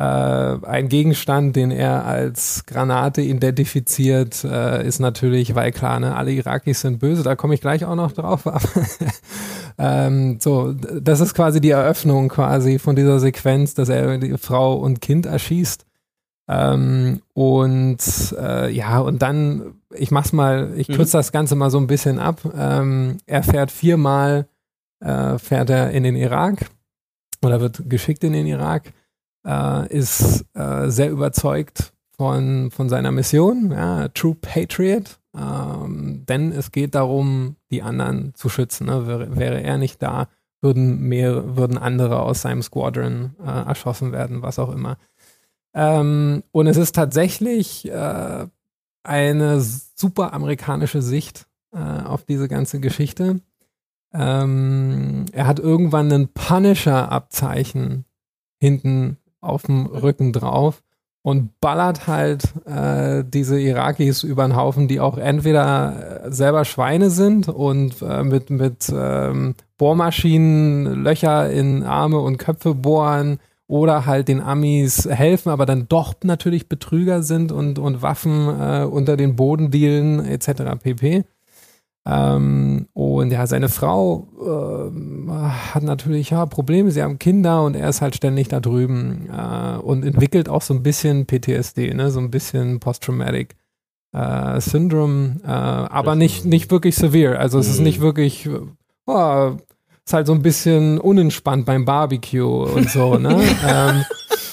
Äh, 0.00 0.66
ein 0.66 0.88
Gegenstand, 0.88 1.56
den 1.56 1.70
er 1.70 2.06
als 2.06 2.64
Granate 2.64 3.20
identifiziert, 3.20 4.44
äh, 4.44 4.86
ist 4.86 4.98
natürlich, 4.98 5.54
weil 5.54 5.72
klar, 5.72 6.00
ne, 6.00 6.16
alle 6.16 6.32
Irakis 6.32 6.80
sind 6.80 7.00
böse, 7.00 7.22
da 7.22 7.36
komme 7.36 7.52
ich 7.52 7.60
gleich 7.60 7.84
auch 7.84 7.96
noch 7.96 8.12
drauf. 8.12 8.46
Aber 8.46 8.62
ähm, 9.76 10.38
so, 10.40 10.72
das 10.72 11.20
ist 11.20 11.34
quasi 11.34 11.60
die 11.60 11.68
Eröffnung 11.68 12.30
quasi 12.30 12.78
von 12.78 12.96
dieser 12.96 13.20
Sequenz, 13.20 13.74
dass 13.74 13.90
er 13.90 14.16
die 14.16 14.38
Frau 14.38 14.74
und 14.76 15.02
Kind 15.02 15.26
erschießt. 15.26 15.84
Ähm, 16.48 17.20
und 17.34 17.98
äh, 18.40 18.70
ja, 18.70 19.00
und 19.00 19.20
dann, 19.20 19.74
ich 19.94 20.10
mach's 20.10 20.32
mal, 20.32 20.72
ich 20.76 20.88
kürze 20.88 21.18
das 21.18 21.30
Ganze 21.30 21.56
mal 21.56 21.68
so 21.68 21.76
ein 21.76 21.88
bisschen 21.88 22.18
ab. 22.18 22.40
Ähm, 22.56 23.18
er 23.26 23.42
fährt 23.42 23.70
viermal, 23.70 24.46
äh, 25.00 25.36
fährt 25.36 25.68
er 25.68 25.90
in 25.90 26.04
den 26.04 26.16
Irak 26.16 26.70
oder 27.44 27.60
wird 27.60 27.90
geschickt 27.90 28.24
in 28.24 28.32
den 28.32 28.46
Irak, 28.46 28.94
äh, 29.46 29.88
ist 29.88 30.44
äh, 30.54 30.88
sehr 30.88 31.10
überzeugt 31.10 31.92
von, 32.16 32.70
von 32.70 32.88
seiner 32.88 33.12
Mission, 33.12 33.72
ja, 33.72 34.08
True 34.08 34.36
Patriot. 34.40 35.18
Ähm, 35.34 36.24
denn 36.28 36.52
es 36.52 36.72
geht 36.72 36.94
darum, 36.94 37.56
die 37.70 37.82
anderen 37.82 38.34
zu 38.34 38.48
schützen. 38.48 38.86
Ne? 38.86 39.06
Wäre, 39.06 39.38
wäre 39.38 39.62
er 39.62 39.78
nicht 39.78 40.02
da, 40.02 40.28
würden 40.60 41.00
mehr, 41.00 41.56
würden 41.56 41.78
andere 41.78 42.20
aus 42.20 42.42
seinem 42.42 42.62
Squadron 42.62 43.36
äh, 43.40 43.46
erschossen 43.46 44.12
werden, 44.12 44.42
was 44.42 44.58
auch 44.58 44.72
immer. 44.72 44.98
Ähm, 45.72 46.42
und 46.50 46.66
es 46.66 46.76
ist 46.76 46.94
tatsächlich 46.94 47.88
äh, 47.88 48.46
eine 49.02 49.60
super 49.60 50.32
amerikanische 50.32 51.00
Sicht 51.00 51.46
äh, 51.72 51.78
auf 51.78 52.24
diese 52.24 52.48
ganze 52.48 52.80
Geschichte. 52.80 53.40
Ähm, 54.12 55.26
er 55.32 55.46
hat 55.46 55.60
irgendwann 55.60 56.12
ein 56.12 56.28
Punisher-Abzeichen 56.28 58.04
hinten 58.58 59.16
auf 59.40 59.62
dem 59.62 59.86
Rücken 59.86 60.32
drauf 60.32 60.82
und 61.22 61.60
ballert 61.60 62.06
halt 62.06 62.44
äh, 62.66 63.24
diese 63.26 63.60
Irakis 63.60 64.22
über 64.22 64.46
den 64.46 64.56
Haufen, 64.56 64.88
die 64.88 65.00
auch 65.00 65.18
entweder 65.18 66.24
äh, 66.24 66.32
selber 66.32 66.64
Schweine 66.64 67.10
sind 67.10 67.48
und 67.48 68.00
äh, 68.02 68.22
mit, 68.22 68.48
mit 68.50 68.90
ähm, 68.94 69.54
Bohrmaschinen 69.76 71.02
Löcher 71.02 71.50
in 71.50 71.82
Arme 71.82 72.18
und 72.20 72.38
Köpfe 72.38 72.74
bohren 72.74 73.38
oder 73.66 74.06
halt 74.06 74.28
den 74.28 74.40
Amis 74.40 75.08
helfen, 75.08 75.50
aber 75.50 75.64
dann 75.66 75.86
doch 75.88 76.14
natürlich 76.24 76.68
Betrüger 76.68 77.22
sind 77.22 77.52
und, 77.52 77.78
und 77.78 78.02
Waffen 78.02 78.48
äh, 78.48 78.84
unter 78.84 79.16
den 79.16 79.36
Boden 79.36 79.70
dealen 79.70 80.24
etc. 80.24 80.82
pp. 80.82 81.24
Ähm, 82.06 82.86
und 82.94 83.30
ja, 83.30 83.46
seine 83.46 83.68
Frau 83.68 84.26
äh, 84.40 85.30
hat 85.74 85.82
natürlich 85.82 86.30
ja, 86.30 86.46
Probleme, 86.46 86.90
sie 86.90 87.02
haben 87.02 87.18
Kinder 87.18 87.62
und 87.64 87.74
er 87.74 87.88
ist 87.90 88.00
halt 88.00 88.16
ständig 88.16 88.48
da 88.48 88.60
drüben 88.60 89.28
äh, 89.30 89.76
und 89.78 90.04
entwickelt 90.04 90.48
auch 90.48 90.62
so 90.62 90.72
ein 90.74 90.82
bisschen 90.82 91.26
PTSD, 91.26 91.92
ne? 91.94 92.10
so 92.10 92.18
ein 92.20 92.30
bisschen 92.30 92.80
Post-Traumatic 92.80 93.54
äh, 94.12 94.60
Syndrome, 94.60 95.40
äh, 95.44 95.48
aber 95.48 96.14
nicht, 96.16 96.44
nicht 96.44 96.70
wirklich 96.70 96.96
severe. 96.96 97.38
Also 97.38 97.58
es 97.58 97.68
ist 97.68 97.78
Mhm. 97.78 97.84
nicht 97.84 98.00
wirklich, 98.00 98.48
oh, 99.06 99.52
ist 100.04 100.12
halt 100.14 100.26
so 100.26 100.32
ein 100.32 100.42
bisschen 100.42 100.98
unentspannt 100.98 101.66
beim 101.66 101.84
Barbecue 101.84 102.64
und 102.64 102.90
so, 102.90 103.18
ne? 103.18 103.36
ähm, 103.68 104.04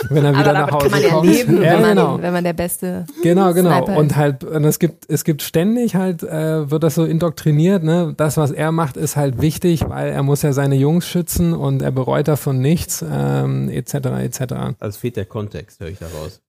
wenn 0.10 0.26
er 0.26 0.32
wieder 0.34 0.50
Aber 0.50 0.54
nach 0.54 0.72
Hause 0.72 0.84
kann 0.84 0.92
man 0.92 1.02
ja 1.02 1.10
kommt. 1.10 1.26
leben, 1.30 1.64
ja, 1.64 1.74
wenn, 1.74 1.82
man, 1.82 1.90
genau. 1.96 2.22
wenn 2.22 2.34
man 2.34 2.44
der 2.44 2.54
beste. 2.54 3.06
Genau, 3.24 3.54
genau. 3.54 3.86
Sniper 3.86 3.98
Und 3.98 4.16
halt, 4.16 4.44
und 4.44 4.64
es 4.64 4.80
gibt, 4.80 5.10
es 5.10 5.24
gibt 5.24 5.42
ständig 5.42 5.96
halt, 5.96 6.24
äh, 6.24 6.70
wird 6.70 6.84
das 6.84 6.96
so 6.96 7.06
indoktriniert, 7.06 7.84
ne? 7.84 8.14
Das, 8.18 8.38
was 8.38 8.52
er 8.52 8.72
macht, 8.72 8.98
ist 8.98 9.16
halt 9.16 9.42
wichtig, 9.42 9.88
weil 9.88 10.10
er 10.10 10.24
muss 10.24 10.42
ja 10.42 10.54
seine 10.54 10.76
Jungs 10.76 11.08
schützen 11.08 11.54
und 11.54 11.82
er 11.82 11.92
bereut 11.92 12.28
davon 12.28 12.60
nichts, 12.60 13.04
ähm, 13.10 13.70
etc. 13.70 13.94
etc. 13.94 14.42
Also 14.80 15.00
fehlt 15.00 15.18
der 15.18 15.26
Kontext, 15.26 15.80
höre 15.80 15.90
ich 15.90 16.00
daraus. 16.00 16.42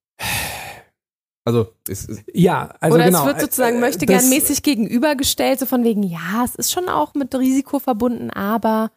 Also, 1.44 1.68
es 1.88 2.04
ist, 2.04 2.24
Ja, 2.34 2.74
also 2.78 2.96
Oder 2.96 3.06
genau. 3.06 3.20
es 3.20 3.26
wird 3.26 3.40
sozusagen 3.40 3.78
äh, 3.78 3.80
möchte 3.80 4.04
gern 4.04 4.28
mäßig 4.28 4.62
gegenübergestellt, 4.62 5.58
so 5.58 5.64
von 5.64 5.82
wegen, 5.82 6.02
ja, 6.02 6.44
es 6.44 6.54
ist 6.56 6.70
schon 6.70 6.90
auch 6.90 7.14
mit 7.14 7.34
Risiko 7.34 7.78
verbunden, 7.78 8.28
aber 8.30 8.90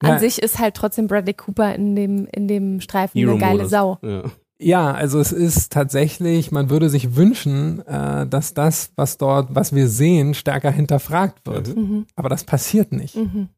an 0.00 0.10
Ja. 0.12 0.18
sich 0.18 0.40
ist 0.42 0.58
halt 0.58 0.74
trotzdem 0.74 1.06
Bradley 1.06 1.34
Cooper 1.34 1.74
in 1.74 1.94
dem, 1.94 2.26
in 2.26 2.48
dem 2.48 2.80
Streifen 2.80 3.20
eine 3.20 3.38
geile. 3.38 3.66
Sau. 3.68 3.98
Ja. 4.02 4.22
Ja, 4.62 4.92
also 4.92 5.18
es 5.20 5.32
ist 5.32 5.72
tatsächlich, 5.72 6.52
man 6.52 6.68
würde 6.68 6.90
sich 6.90 7.16
wünschen, 7.16 7.80
äh, 7.86 8.26
dass 8.26 8.52
das, 8.52 8.92
was 8.94 9.16
dort, 9.16 9.54
was 9.54 9.74
wir 9.74 9.88
sehen, 9.88 10.34
stärker 10.34 10.70
hinterfragt 10.70 11.46
wird. 11.46 11.74
Mhm. 11.74 12.04
Aber 12.14 12.28
das 12.28 12.44
passiert 12.44 12.92
nicht. 12.92 13.16
Mhm. 13.16 13.48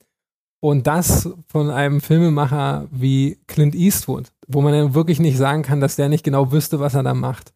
Und 0.61 0.87
das 0.87 1.29
von 1.49 1.71
einem 1.71 2.01
Filmemacher 2.01 2.87
wie 2.93 3.41
Clint 3.49 3.75
Eastwood, 3.75 4.29
wo 4.47 4.61
man 4.61 4.75
ja 4.75 4.95
wirklich 4.95 5.19
nicht 5.19 5.37
sagen 5.37 5.63
kann, 5.63 5.81
dass 5.81 5.97
der 5.97 6.09
nicht 6.09 6.23
genau 6.23 6.53
wüsste, 6.53 6.79
was 6.79 6.95
er 6.95 7.03
da 7.03 7.15
macht. 7.15 7.53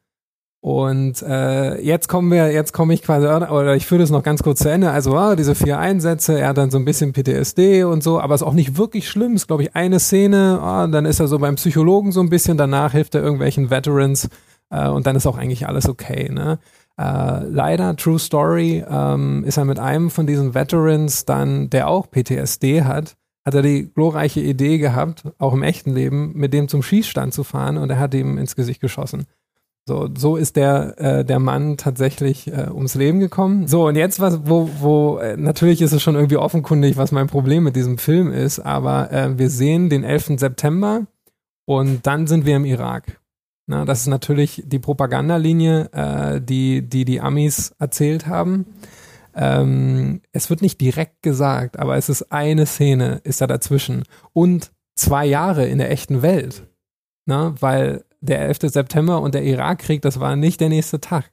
Und 0.67 1.23
äh, 1.23 1.81
jetzt 1.81 2.09
kommen 2.09 2.33
wir, 2.33 2.51
jetzt 2.51 2.73
komme 2.73 2.93
ich 2.93 3.03
quasi, 3.03 3.25
oder 3.25 3.77
ich 3.77 3.87
führe 3.87 4.01
das 4.01 4.11
noch 4.11 4.25
ganz 4.25 4.43
kurz 4.43 4.59
zu 4.59 4.69
Ende. 4.69 4.91
Also 4.91 5.17
ah, 5.17 5.37
diese 5.37 5.55
vier 5.55 5.79
Einsätze, 5.79 6.41
er 6.41 6.49
hat 6.49 6.59
dann 6.59 6.73
so 6.73 6.79
ein 6.79 6.85
bisschen 6.85 7.13
PTSD 7.13 7.85
und 7.85 8.03
so, 8.03 8.19
aber 8.19 8.35
ist 8.35 8.43
auch 8.43 8.53
nicht 8.53 8.77
wirklich 8.77 9.09
schlimm. 9.09 9.37
Ist, 9.37 9.47
glaube 9.47 9.63
ich, 9.63 9.77
eine 9.77 10.01
Szene, 10.01 10.59
ah, 10.61 10.89
dann 10.89 11.07
ist 11.07 11.21
er 11.21 11.29
so 11.29 11.39
beim 11.39 11.55
Psychologen 11.55 12.11
so 12.11 12.19
ein 12.19 12.31
bisschen, 12.31 12.57
danach 12.57 12.91
hilft 12.91 13.15
er 13.15 13.23
irgendwelchen 13.23 13.71
Veterans 13.71 14.29
äh, 14.71 14.89
und 14.89 15.07
dann 15.07 15.15
ist 15.15 15.29
auch 15.29 15.39
eigentlich 15.39 15.69
alles 15.69 15.89
okay. 15.89 16.31
Ne? 16.33 16.59
Äh, 16.99 17.45
leider, 17.45 17.95
True 17.95 18.19
Story, 18.19 18.85
ähm, 18.91 19.45
ist 19.45 19.59
er 19.59 19.67
mit 19.67 19.79
einem 19.79 20.11
von 20.11 20.27
diesen 20.27 20.57
Veterans 20.57 21.25
dann, 21.27 21.71
der 21.71 21.87
auch 21.87 22.11
PTSD 22.11 22.83
hat, 22.83 23.15
hat 23.45 23.55
er 23.55 23.63
die 23.63 23.89
glorreiche 23.95 24.41
Idee 24.41 24.79
gehabt, 24.79 25.23
auch 25.39 25.53
im 25.53 25.63
echten 25.63 25.95
Leben, 25.95 26.33
mit 26.35 26.53
dem 26.53 26.67
zum 26.67 26.83
Schießstand 26.83 27.33
zu 27.33 27.45
fahren 27.45 27.79
und 27.79 27.89
er 27.89 28.01
hat 28.01 28.15
ihm 28.15 28.37
ins 28.37 28.57
Gesicht 28.57 28.81
geschossen. 28.81 29.27
So, 29.89 30.09
so 30.19 30.37
ist 30.37 30.57
der, 30.57 30.99
äh, 30.99 31.25
der 31.25 31.39
Mann 31.39 31.77
tatsächlich 31.77 32.49
äh, 32.49 32.69
ums 32.73 32.97
Leben 32.97 33.21
gekommen. 33.21 33.69
So, 33.69 33.87
und 33.87 33.95
jetzt 33.95 34.19
was, 34.19 34.41
wo, 34.45 34.69
wo, 34.81 35.19
äh, 35.19 35.37
natürlich 35.37 35.81
ist 35.81 35.93
es 35.93 36.03
schon 36.03 36.17
irgendwie 36.17 36.39
offenkundig, 36.39 36.97
was 36.97 37.13
mein 37.13 37.29
Problem 37.29 37.63
mit 37.63 37.77
diesem 37.77 37.97
Film 37.97 38.33
ist, 38.33 38.59
aber 38.59 39.13
äh, 39.13 39.39
wir 39.39 39.49
sehen 39.49 39.89
den 39.89 40.03
11. 40.03 40.39
September 40.41 41.07
Und 41.67 42.07
dann 42.07 42.27
sind 42.27 42.47
wir 42.47 42.57
im 42.57 42.65
Irak. 42.65 43.21
Na, 43.69 43.85
das 43.85 44.01
ist 44.01 44.07
natürlich 44.09 44.63
die 44.67 44.79
Propagandalinie, 44.81 45.89
äh, 45.93 46.41
die, 46.41 46.83
die 46.83 47.05
die 47.05 47.21
Amis 47.21 47.73
erzählt 47.79 48.27
haben. 48.27 48.67
Ähm, 49.35 50.21
es 50.33 50.51
wird 50.51 50.63
nicht 50.63 50.81
direkt 50.81 51.23
gesagt, 51.23 51.79
aber 51.79 51.97
es 51.97 52.09
ist 52.09 52.33
eine 52.33 52.67
Szene, 52.67 53.21
ist 53.23 53.41
da 53.41 53.47
dazwischen. 53.47 54.03
Und 54.33 54.73
zwei 54.97 55.27
Jahre 55.27 55.67
in 55.67 55.79
der 55.79 55.91
echten 55.91 56.23
Welt. 56.23 56.67
Na, 57.27 57.55
weil 57.61 58.05
der 58.29 58.41
11. 58.41 58.59
September 58.73 59.21
und 59.21 59.35
der 59.35 59.45
Irakkrieg, 59.45 60.03
das 60.03 60.21
war 60.21 60.37
nicht 60.37 60.61
der 60.61 60.69
nächste 60.69 61.01
Tag. 61.01 61.31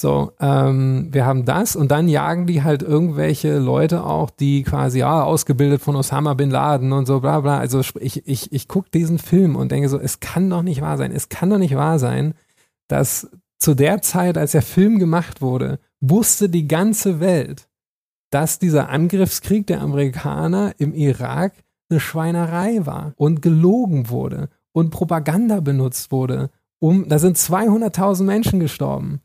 So, 0.00 0.30
ähm, 0.38 1.08
wir 1.10 1.26
haben 1.26 1.44
das 1.44 1.74
und 1.74 1.90
dann 1.90 2.06
jagen 2.06 2.46
die 2.46 2.62
halt 2.62 2.84
irgendwelche 2.84 3.58
Leute 3.58 4.04
auch, 4.04 4.30
die 4.30 4.62
quasi, 4.62 5.00
ja, 5.00 5.24
ausgebildet 5.24 5.82
von 5.82 5.96
Osama 5.96 6.34
Bin 6.34 6.50
Laden 6.50 6.92
und 6.92 7.06
so, 7.06 7.18
bla 7.18 7.40
bla. 7.40 7.58
Also 7.58 7.80
ich, 7.80 8.24
ich, 8.24 8.52
ich 8.52 8.68
gucke 8.68 8.90
diesen 8.90 9.18
Film 9.18 9.56
und 9.56 9.72
denke 9.72 9.88
so, 9.88 9.98
es 9.98 10.20
kann 10.20 10.48
doch 10.50 10.62
nicht 10.62 10.82
wahr 10.82 10.98
sein. 10.98 11.10
Es 11.10 11.28
kann 11.28 11.50
doch 11.50 11.58
nicht 11.58 11.74
wahr 11.74 11.98
sein, 11.98 12.34
dass 12.86 13.28
zu 13.58 13.74
der 13.74 14.00
Zeit, 14.00 14.38
als 14.38 14.52
der 14.52 14.62
Film 14.62 15.00
gemacht 15.00 15.42
wurde, 15.42 15.80
wusste 16.00 16.48
die 16.48 16.68
ganze 16.68 17.18
Welt, 17.18 17.68
dass 18.30 18.60
dieser 18.60 18.90
Angriffskrieg 18.90 19.66
der 19.66 19.80
Amerikaner 19.80 20.74
im 20.78 20.94
Irak 20.94 21.54
eine 21.90 21.98
Schweinerei 21.98 22.86
war 22.86 23.14
und 23.16 23.42
gelogen 23.42 24.10
wurde 24.10 24.48
und 24.78 24.90
Propaganda 24.90 25.60
benutzt 25.60 26.12
wurde. 26.12 26.50
Um, 26.80 27.08
da 27.08 27.18
sind 27.18 27.36
200.000 27.36 28.22
Menschen 28.22 28.60
gestorben. 28.60 29.20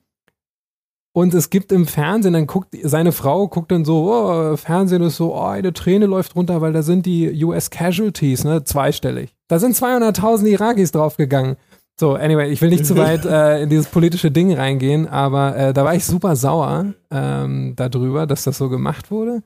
Und 1.15 1.35
es 1.35 1.51
gibt 1.51 1.71
im 1.71 1.85
Fernsehen, 1.85 2.33
dann 2.33 2.47
guckt, 2.47 2.75
seine 2.81 3.11
Frau 3.11 3.47
guckt 3.47 3.71
dann 3.71 3.85
so, 3.85 4.11
oh, 4.11 4.57
Fernsehen 4.57 5.03
ist 5.03 5.17
so, 5.17 5.35
oh, 5.35 5.43
eine 5.43 5.71
Träne 5.71 6.07
läuft 6.07 6.35
runter, 6.35 6.61
weil 6.61 6.73
da 6.73 6.81
sind 6.81 7.05
die 7.05 7.43
US 7.45 7.69
Casualties, 7.69 8.43
ne, 8.43 8.63
zweistellig. 8.63 9.35
Da 9.47 9.59
sind 9.59 9.75
200.000 9.75 10.47
Irakis 10.47 10.91
draufgegangen. 10.91 11.57
So, 11.99 12.15
anyway, 12.15 12.49
ich 12.49 12.59
will 12.63 12.71
nicht 12.71 12.87
zu 12.87 12.97
weit 12.97 13.23
äh, 13.25 13.61
in 13.61 13.69
dieses 13.69 13.85
politische 13.85 14.31
Ding 14.31 14.51
reingehen, 14.51 15.07
aber 15.07 15.55
äh, 15.55 15.73
da 15.73 15.85
war 15.85 15.93
ich 15.93 16.03
super 16.03 16.35
sauer 16.35 16.95
ähm, 17.11 17.73
darüber, 17.75 18.25
dass 18.25 18.45
das 18.45 18.57
so 18.57 18.69
gemacht 18.69 19.11
wurde. 19.11 19.43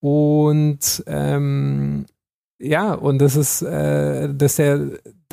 Und 0.00 1.04
ähm, 1.06 2.06
ja, 2.58 2.94
und 2.94 3.18
das 3.18 3.36
ist, 3.36 3.62
äh, 3.62 4.32
dass 4.34 4.56
der, 4.56 4.80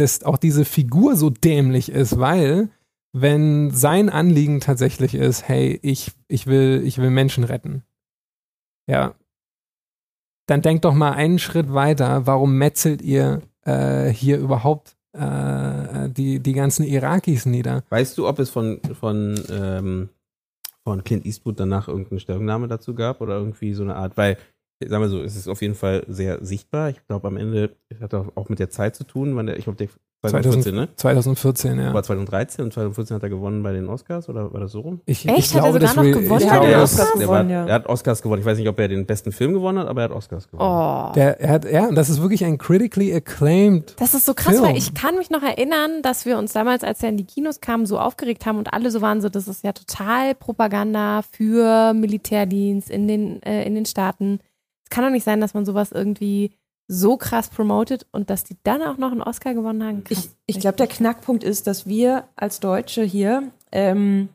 dass 0.02 0.24
auch 0.24 0.38
diese 0.38 0.66
Figur 0.66 1.16
so 1.16 1.30
dämlich 1.30 1.92
ist, 1.92 2.20
weil 2.20 2.70
wenn 3.14 3.72
sein 3.72 4.10
Anliegen 4.10 4.60
tatsächlich 4.60 5.16
ist, 5.16 5.48
hey, 5.48 5.80
ich, 5.82 6.12
ich 6.28 6.48
will, 6.48 6.82
ich 6.86 6.98
will 6.98 7.10
Menschen 7.10 7.44
retten. 7.44 7.84
Ja. 8.88 9.16
Dann 10.48 10.62
denkt 10.62 10.86
doch 10.86 10.94
mal 10.94 11.12
einen 11.12 11.40
Schritt 11.40 11.74
weiter, 11.74 12.26
warum 12.26 12.58
metzelt 12.58 13.02
ihr 13.02 13.42
äh, 13.64 14.10
hier 14.10 14.38
überhaupt 14.38 14.96
äh, 15.14 16.10
die, 16.10 16.40
die 16.40 16.54
ganzen 16.54 16.84
Irakis 16.84 17.46
nieder? 17.46 17.84
Weißt 17.90 18.18
du, 18.18 18.28
ob 18.28 18.40
es 18.40 18.50
von, 18.50 18.80
von, 19.00 19.40
ähm, 19.50 20.10
von 20.84 21.04
Clint 21.04 21.26
Eastwood 21.26 21.60
danach 21.60 21.88
irgendeine 21.88 22.20
Stellungnahme 22.20 22.68
dazu 22.68 22.96
gab 22.96 23.22
oder 23.22 23.38
irgendwie 23.38 23.74
so 23.74 23.84
eine 23.84 23.96
Art, 23.96 24.18
weil 24.18 24.38
sagen 24.88 25.04
wir 25.04 25.10
so, 25.10 25.22
es 25.22 25.36
ist 25.36 25.48
auf 25.48 25.62
jeden 25.62 25.76
Fall 25.76 26.04
sehr 26.08 26.44
sichtbar. 26.44 26.90
Ich 26.90 27.06
glaube, 27.08 27.28
am 27.28 27.38
Ende 27.38 27.76
hat 28.02 28.14
er 28.14 28.32
auch 28.36 28.50
mit 28.50 28.60
der 28.60 28.70
Zeit 28.70 28.96
zu 28.96 29.04
tun, 29.04 29.36
wann 29.36 29.48
der, 29.48 29.58
ich 29.58 29.66
glaube, 29.66 29.78
der 29.78 29.90
2014, 30.30 30.76
ne? 30.76 30.88
2014, 30.96 31.80
ja. 31.80 31.94
War 31.96 32.04
2013 32.04 32.66
und 32.66 32.74
2014 32.74 33.16
hat 33.16 33.24
er 33.24 33.30
gewonnen 33.30 33.64
bei 33.64 33.74
den 33.74 33.88
Oscars 33.90 34.30
oder 34.30 34.54
war 34.54 34.60
das 34.60 34.72
so 34.72 34.82
rum? 34.82 35.02
Ich, 35.08 35.28
Echt? 35.28 35.40
ich 35.40 35.56
Hat 35.56 35.64
er 35.66 35.72
glaube, 35.72 35.74
sogar 35.74 35.80
das 35.80 35.96
noch 35.96 36.04
gewonnen? 36.04 36.42
Ich 36.42 36.46
Ja, 36.46 36.54
glaube, 36.60 36.72
das, 36.72 36.94
Oscars 36.94 37.14
der, 37.18 37.28
war, 37.28 37.38
gewonnen, 37.40 37.50
ja. 37.50 37.66
er 37.66 37.74
hat 37.74 37.88
Oscars 37.88 38.22
gewonnen. 38.22 38.42
Ich 38.42 38.46
weiß 38.46 38.58
nicht, 38.60 38.70
ob 38.70 38.80
er 38.80 38.88
den 38.88 39.08
besten 39.08 39.32
Film 39.32 39.54
gewonnen 39.54 39.80
hat, 39.80 39.88
aber 39.88 40.02
er 40.02 40.10
hat 40.10 40.16
Oscars 40.16 40.48
gewonnen. 40.48 40.70
Oh. 40.70 41.12
der, 41.16 41.42
er 41.42 41.50
hat, 41.50 41.66
ja, 41.66 41.88
und 41.88 41.96
das 41.96 42.12
ist 42.12 42.22
wirklich 42.22 42.46
ein 42.46 42.60
critically 42.60 43.12
acclaimed. 43.12 43.96
Das 44.00 44.14
ist 44.14 44.28
so 44.28 44.36
krass, 44.36 44.54
Film. 44.54 44.66
weil 44.68 44.78
ich 44.78 44.94
kann 44.94 45.18
mich 45.18 45.32
noch 45.32 45.42
erinnern, 45.42 46.04
dass 46.04 46.28
wir 46.28 46.38
uns 46.38 46.54
damals, 46.54 46.84
als 46.84 47.02
er 47.02 47.10
in 47.10 47.18
die 47.18 47.26
Kinos 47.26 47.60
kam, 47.60 47.88
so 47.88 47.98
aufgeregt 47.98 48.46
haben 48.46 48.60
und 48.60 48.72
alle 48.74 48.92
so 48.92 49.02
waren 49.02 49.22
so, 49.22 49.30
das 49.30 49.48
ist 49.48 49.64
ja 49.64 49.74
total 49.74 50.36
Propaganda 50.36 51.24
für 51.32 51.96
Militärdienst 51.96 52.92
in 52.92 53.08
den, 53.08 53.42
äh, 53.42 53.64
in 53.66 53.74
den 53.74 53.88
Staaten. 53.88 54.40
Es 54.92 54.96
kann 54.96 55.06
doch 55.06 55.12
nicht 55.12 55.24
sein, 55.24 55.40
dass 55.40 55.54
man 55.54 55.66
sowas 55.66 55.94
irgendwie 55.94 56.52
so 56.90 57.16
krass 57.16 57.48
promotet 57.48 58.06
und 58.12 58.30
dass 58.30 58.44
die 58.44 58.58
dann 58.64 58.82
auch 58.82 58.98
noch 58.98 59.14
einen 59.14 59.22
Oscar 59.22 59.54
gewonnen 59.54 59.82
haben. 59.86 60.04
Ich, 60.10 60.24
Krass. 60.24 60.36
ich 60.48 60.60
glaube, 60.60 60.76
der 60.76 60.88
Knackpunkt 60.88 61.46
ist, 61.46 61.66
dass 61.66 61.88
wir 61.88 62.26
als 62.36 62.60
Deutsche 62.60 63.02
hier 63.02 63.44
ähm, 63.72 64.28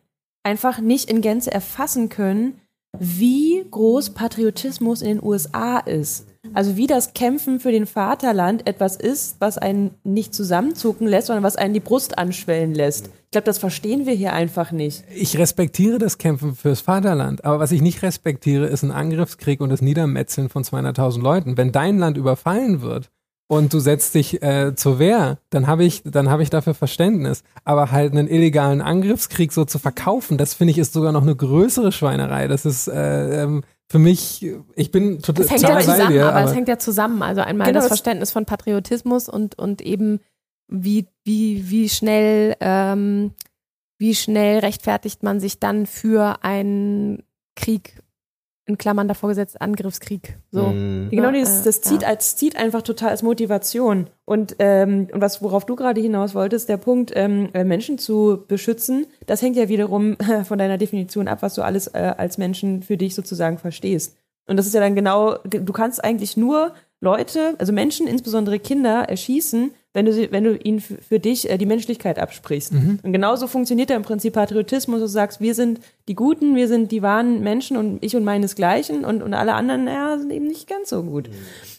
einfach 0.45 0.79
nicht 0.79 1.11
in 1.11 1.21
Gänze 1.21 1.53
erfassen 1.53 2.09
können, 2.09 2.59
wie 2.99 3.67
groß 3.71 4.15
Patriotismus 4.15 5.03
in 5.03 5.19
den 5.19 5.23
USA 5.23 5.77
ist. 5.77 6.27
Also 6.55 6.77
wie 6.77 6.87
das 6.87 7.15
Kämpfen 7.15 7.61
für 7.61 7.73
den 7.73 7.87
Vaterland 7.87 8.67
etwas 8.67 8.97
ist, 8.97 9.37
was 9.41 9.59
einen 9.59 9.91
nicht 10.05 10.35
zusammenzucken 10.35 11.07
lässt, 11.07 11.29
sondern 11.29 11.45
was 11.45 11.57
einen 11.57 11.75
die 11.75 11.81
Brust 11.81 12.19
anschwellen 12.19 12.75
lässt. 12.75 13.07
Ich 13.07 13.31
glaube, 13.33 13.45
das 13.45 13.59
verstehen 13.59 14.07
wir 14.07 14.15
hier 14.15 14.33
einfach 14.33 14.73
nicht. 14.73 15.05
Ich 15.15 15.37
respektiere 15.37 15.99
das 15.99 16.19
Kämpfen 16.19 16.55
fürs 16.55 16.81
Vaterland, 16.81 17.45
aber 17.45 17.59
was 17.59 17.73
ich 17.73 17.83
nicht 17.83 18.03
respektiere, 18.03 18.67
ist 18.67 18.83
ein 18.83 18.93
Angriffskrieg 18.93 19.61
und 19.61 19.71
das 19.71 19.83
Niedermetzeln 19.83 20.49
von 20.49 20.65
200.000 20.65 21.21
Leuten. 21.21 21.57
Wenn 21.57 21.73
dein 21.73 21.99
Land 21.99 22.17
überfallen 22.17 22.81
wird 22.81 23.11
und 23.49 23.73
du 23.73 23.79
setzt 23.79 24.15
dich 24.15 24.43
äh, 24.43 24.75
zur 24.75 24.99
Wehr, 24.99 25.39
dann 25.51 25.67
habe 25.67 25.85
ich, 25.85 26.03
habe 26.15 26.43
ich 26.43 26.51
dafür 26.51 26.75
Verständnis. 26.75 27.43
Aber 27.65 27.91
halt 27.93 28.13
einen 28.13 28.29
illegalen 28.29 28.81
Angriffskrieg 28.81 29.53
so 29.53 29.65
zu 29.65 29.79
verkaufen, 29.79 30.39
das 30.39 30.55
finde 30.55 30.73
ich 30.73 30.79
ist 30.79 30.93
sogar 30.93 31.13
noch 31.13 31.23
eine 31.23 31.37
größere 31.37 31.93
Schweinerei. 31.93 32.49
Das 32.49 32.65
ist 32.65 32.89
äh, 32.89 33.43
ähm, 33.43 33.63
für 33.89 33.99
mich, 33.99 34.45
ich 34.75 34.91
bin 34.91 35.23
total 35.23 35.45
Es 35.45 35.51
hängt 35.51 35.63
ja 35.63 35.81
zusammen, 35.81 36.13
dir, 36.13 36.27
aber, 36.27 36.37
aber 36.37 36.51
es 36.51 36.57
hängt 36.57 36.69
ja 36.69 36.79
zusammen. 36.79 37.23
Also 37.23 37.41
einmal 37.41 37.69
Genau, 37.69 37.81
das 37.81 37.89
Verständnis 37.89 38.33
von 38.33 38.45
Patriotismus 38.45 39.29
und, 39.29 39.59
und 39.59 39.81
eben 39.81 40.21
wie, 40.69 41.07
wie, 41.25 41.71
wie 41.71 41.89
schnell, 41.89 42.57
ähm, 42.61 43.33
wie 43.99 44.15
schnell 44.15 44.59
rechtfertigt 44.59 45.23
man 45.23 45.39
sich 45.39 45.61
dann 45.61 45.87
für 45.87 46.43
einen 46.43 47.23
Krieg, 47.55 48.03
in 48.67 48.79
Klammern 48.79 49.07
davor 49.09 49.29
gesetzt, 49.29 49.61
Angriffskrieg. 49.61 50.39
So. 50.51 50.65
Mhm. 50.69 51.09
Genau, 51.11 51.31
das, 51.31 51.61
äh, 51.61 51.65
das 51.65 51.81
zieht, 51.81 52.03
ja. 52.03 52.09
als, 52.09 52.37
zieht 52.37 52.57
einfach 52.57 52.83
total 52.83 53.11
als 53.11 53.23
Motivation. 53.23 54.09
Und, 54.25 54.57
ähm, 54.59 55.09
und 55.13 55.21
was, 55.21 55.41
worauf 55.41 55.65
du 55.65 55.77
gerade 55.77 56.01
hinaus 56.01 56.35
wolltest, 56.35 56.69
der 56.69 56.77
Punkt, 56.77 57.13
ähm, 57.15 57.51
äh, 57.55 57.63
Menschen 57.63 57.97
zu 57.99 58.45
beschützen, 58.49 59.07
das 59.27 59.41
hängt 59.41 59.57
ja 59.57 59.69
wiederum 59.69 60.17
von 60.45 60.59
deiner 60.59 60.79
Definition 60.79 61.29
ab, 61.29 61.43
was 61.43 61.55
du 61.55 61.63
alles 61.63 61.87
äh, 61.89 62.15
als 62.17 62.39
Menschen 62.39 62.83
für 62.83 62.97
dich 62.97 63.15
sozusagen 63.15 63.59
verstehst. 63.59 64.17
Und 64.49 64.57
das 64.57 64.67
ist 64.67 64.75
ja 64.75 64.81
dann 64.81 64.95
genau, 64.95 65.39
du 65.45 65.73
kannst 65.73 66.05
eigentlich 66.05 66.37
nur 66.37 66.73
Leute, 67.01 67.55
also 67.59 67.73
Menschen, 67.73 68.07
insbesondere 68.07 68.59
Kinder, 68.59 69.03
erschießen, 69.09 69.73
wenn 69.97 70.05
du, 70.05 70.13
sie, 70.13 70.31
wenn 70.31 70.45
du 70.45 70.55
ihnen 70.59 70.81
für, 70.81 71.19
dich 71.19 71.49
äh, 71.49 71.57
die 71.57 71.65
Menschlichkeit 71.65 72.19
absprichst. 72.19 72.71
Und 73.03 73.13
genauso 73.15 73.47
funktioniert 73.47 73.89
ja 73.89 73.97
im 73.97 74.03
Prinzip 74.03 74.35
Patriotismus. 74.35 75.01
Du 75.01 75.07
sagst, 75.07 75.41
wir 75.41 75.55
sind 75.55 75.81
die 76.07 76.15
Guten, 76.15 76.55
wir 76.55 76.69
sind 76.69 76.93
die 76.93 77.01
wahren 77.01 77.41
Menschen 77.41 77.79
und 77.79 78.05
ich 78.05 78.15
und 78.15 78.23
meinesgleichen 78.23 79.07
und, 79.07 79.23
und 79.23 79.33
alle 79.33 79.55
anderen, 79.55 79.85
naja, 79.85 80.19
sind 80.19 80.31
eben 80.31 80.49
nicht 80.49 80.69
ganz 80.69 80.91
so 80.91 81.03
gut. 81.03 81.31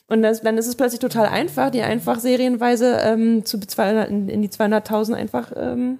Und 0.07 0.23
das, 0.23 0.41
dann 0.41 0.57
ist 0.57 0.65
es 0.65 0.73
plötzlich 0.73 0.99
total 0.99 1.27
einfach, 1.27 1.69
die 1.69 1.83
einfach 1.83 2.19
serienweise 2.19 2.97
ähm, 3.03 3.45
zu 3.45 3.59
200, 3.59 4.09
in, 4.09 4.29
in 4.29 4.41
die 4.41 4.49
200.000 4.49 5.13
einfach 5.13 5.51
ähm, 5.55 5.99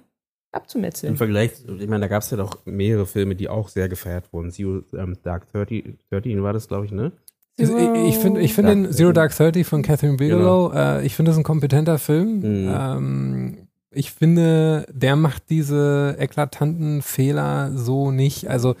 abzumetzeln. 0.50 1.16
Vergleich, 1.16 1.52
ich 1.78 1.86
meine, 1.86 2.00
da 2.00 2.08
gab 2.08 2.24
es 2.24 2.30
ja 2.32 2.36
doch 2.36 2.66
mehrere 2.66 3.06
Filme, 3.06 3.36
die 3.36 3.48
auch 3.48 3.68
sehr 3.68 3.88
gefeiert 3.88 4.32
wurden. 4.32 4.50
Zero 4.50 4.82
ähm, 4.92 5.18
Dark 5.22 5.52
30, 5.52 5.98
13 6.10 6.42
war 6.42 6.52
das, 6.52 6.66
glaube 6.66 6.86
ich, 6.86 6.90
ne? 6.90 7.12
Ich, 7.58 7.68
ich 7.68 8.18
finde 8.18 8.40
ich 8.40 8.54
find 8.54 8.68
den 8.68 8.92
Zero. 8.92 9.12
Dark 9.12 9.36
Thirty 9.36 9.64
von 9.64 9.82
Catherine 9.82 10.16
Bigelow, 10.16 10.72
äh, 10.72 11.04
ich 11.04 11.16
finde 11.16 11.30
das 11.30 11.38
ein 11.38 11.42
kompetenter 11.42 11.98
Film. 11.98 12.38
Mhm. 12.38 12.68
Ähm, 12.72 13.58
ich 13.90 14.12
finde, 14.12 14.86
der 14.92 15.16
macht 15.16 15.50
diese 15.50 16.16
eklatanten 16.18 17.02
Fehler 17.02 17.72
so 17.74 18.10
nicht. 18.12 18.48
Also 18.48 18.76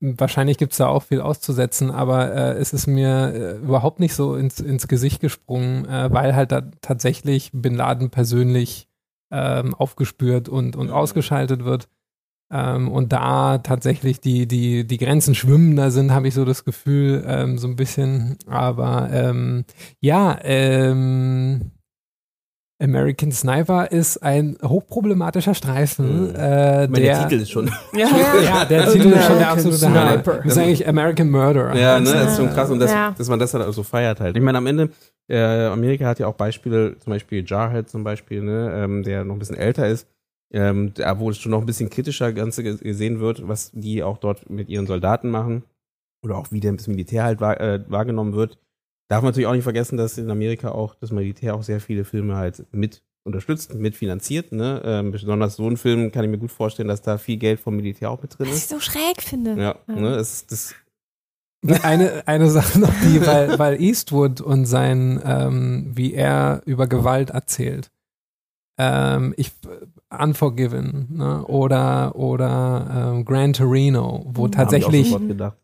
wahrscheinlich 0.00 0.56
gibt 0.56 0.72
es 0.72 0.78
da 0.78 0.86
auch 0.86 1.02
viel 1.02 1.20
auszusetzen, 1.20 1.90
aber 1.90 2.34
äh, 2.34 2.52
es 2.54 2.72
ist 2.72 2.86
mir 2.86 3.34
äh, 3.34 3.56
überhaupt 3.58 4.00
nicht 4.00 4.14
so 4.14 4.34
ins, 4.34 4.60
ins 4.60 4.88
Gesicht 4.88 5.20
gesprungen, 5.20 5.84
äh, 5.84 6.10
weil 6.10 6.34
halt 6.34 6.52
da 6.52 6.62
tatsächlich 6.80 7.50
Bin 7.52 7.74
Laden 7.74 8.10
persönlich 8.10 8.88
ähm, 9.30 9.74
aufgespürt 9.74 10.48
und, 10.48 10.76
und 10.76 10.90
ausgeschaltet 10.90 11.64
wird. 11.64 11.88
Ähm, 12.54 12.88
und 12.92 13.12
da 13.12 13.58
tatsächlich 13.58 14.20
die, 14.20 14.46
die, 14.46 14.86
die 14.86 14.98
Grenzen 14.98 15.34
schwimmender 15.34 15.90
sind, 15.90 16.12
habe 16.12 16.28
ich 16.28 16.34
so 16.34 16.44
das 16.44 16.64
Gefühl, 16.64 17.24
ähm, 17.26 17.56
so 17.56 17.66
ein 17.66 17.76
bisschen. 17.76 18.36
Aber 18.46 19.08
ähm, 19.10 19.64
ja, 20.00 20.38
ähm, 20.42 21.70
American 22.82 23.30
Sniper 23.30 23.90
ist 23.92 24.18
ein 24.24 24.58
hochproblematischer 24.62 25.54
Streifen. 25.54 26.30
Mhm. 26.30 26.34
Äh, 26.34 26.36
der, 26.36 26.88
der 26.88 27.28
Titel 27.28 27.42
ist 27.42 27.50
schon. 27.50 27.70
Ja, 27.94 28.08
ja, 28.42 28.64
der 28.64 28.90
Titel 28.90 29.12
ist 29.12 29.24
schon 29.24 29.38
der 29.38 29.50
American 29.50 29.72
absolute. 29.72 29.76
Sniper. 29.78 30.40
Das 30.42 30.52
ist 30.52 30.58
eigentlich 30.58 30.88
American 30.88 31.30
Murder. 31.30 31.74
Ja, 31.76 32.00
ne, 32.00 32.12
das 32.12 32.32
ist 32.32 32.36
schon 32.38 32.50
krass 32.50 32.70
und 32.70 32.80
das, 32.80 32.90
Ja. 32.90 33.14
dass 33.16 33.28
man 33.28 33.38
das 33.38 33.54
halt 33.54 33.72
so 33.72 33.82
feiert 33.82 34.20
halt. 34.20 34.36
Ich 34.36 34.42
meine, 34.42 34.58
am 34.58 34.66
Ende, 34.66 34.90
äh, 35.30 35.66
Amerika 35.66 36.06
hat 36.06 36.18
ja 36.18 36.26
auch 36.26 36.34
Beispiele, 36.34 36.98
zum 36.98 37.12
Beispiel 37.12 37.44
Jarhead 37.46 37.88
zum 37.88 38.02
Beispiel, 38.04 38.42
ne, 38.42 38.72
ähm, 38.74 39.02
der 39.04 39.24
noch 39.24 39.36
ein 39.36 39.38
bisschen 39.38 39.56
älter 39.56 39.86
ist, 39.86 40.08
ähm, 40.52 40.92
da, 40.94 41.18
wo 41.18 41.30
es 41.30 41.38
schon 41.38 41.50
noch 41.50 41.60
ein 41.60 41.66
bisschen 41.66 41.90
kritischer 41.90 42.32
Ganze 42.32 42.62
ge- 42.62 42.76
gesehen 42.76 43.20
wird, 43.20 43.46
was 43.48 43.70
die 43.72 44.02
auch 44.02 44.18
dort 44.18 44.48
mit 44.50 44.68
ihren 44.68 44.86
Soldaten 44.86 45.30
machen 45.30 45.64
oder 46.24 46.36
auch 46.36 46.52
wie 46.52 46.60
das 46.60 46.86
Militär 46.86 47.24
halt 47.24 47.40
wahr, 47.40 47.60
äh, 47.60 47.82
wahrgenommen 47.88 48.34
wird. 48.34 48.58
darf 49.08 49.22
man 49.22 49.30
natürlich 49.30 49.46
auch 49.48 49.54
nicht 49.54 49.62
vergessen, 49.64 49.96
dass 49.96 50.18
in 50.18 50.30
Amerika 50.30 50.70
auch 50.70 50.94
das 50.94 51.10
Militär 51.10 51.54
auch 51.54 51.62
sehr 51.62 51.80
viele 51.80 52.04
Filme 52.04 52.36
halt 52.36 52.64
mit 52.72 53.02
unterstützt, 53.24 53.74
mitfinanziert. 53.74 54.52
Ne? 54.52 54.82
Ähm, 54.84 55.12
besonders 55.12 55.56
so 55.56 55.68
ein 55.68 55.76
Film 55.76 56.10
kann 56.12 56.24
ich 56.24 56.30
mir 56.30 56.38
gut 56.38 56.50
vorstellen, 56.52 56.88
dass 56.88 57.02
da 57.02 57.18
viel 57.18 57.36
Geld 57.36 57.60
vom 57.60 57.76
Militär 57.76 58.10
auch 58.10 58.20
mit 58.22 58.36
drin 58.38 58.46
Was 58.48 58.56
ich 58.56 58.62
ist. 58.64 58.68
so 58.70 58.80
schräg 58.80 59.22
finde. 59.22 59.54
Ja, 59.60 59.76
ne? 59.86 60.16
Es, 60.16 60.46
das, 60.46 60.74
Eine, 61.84 62.26
eine 62.26 62.50
Sache 62.50 62.80
noch, 62.80 62.92
die, 63.04 63.20
weil, 63.26 63.58
weil 63.58 63.80
Eastwood 63.80 64.40
und 64.40 64.64
sein, 64.66 65.20
ähm, 65.24 65.92
wie 65.94 66.14
er 66.14 66.62
über 66.66 66.88
Gewalt 66.88 67.30
erzählt. 67.30 67.90
Ähm, 68.78 69.34
ich, 69.36 69.52
Unforgiven, 70.20 71.08
ne? 71.16 71.44
oder, 71.46 72.14
oder 72.16 73.12
ähm, 73.14 73.24
Gran 73.24 73.52
Torino, 73.52 74.24
wo 74.26 74.46
Mhm. 74.46 74.52
tatsächlich, 74.52 75.10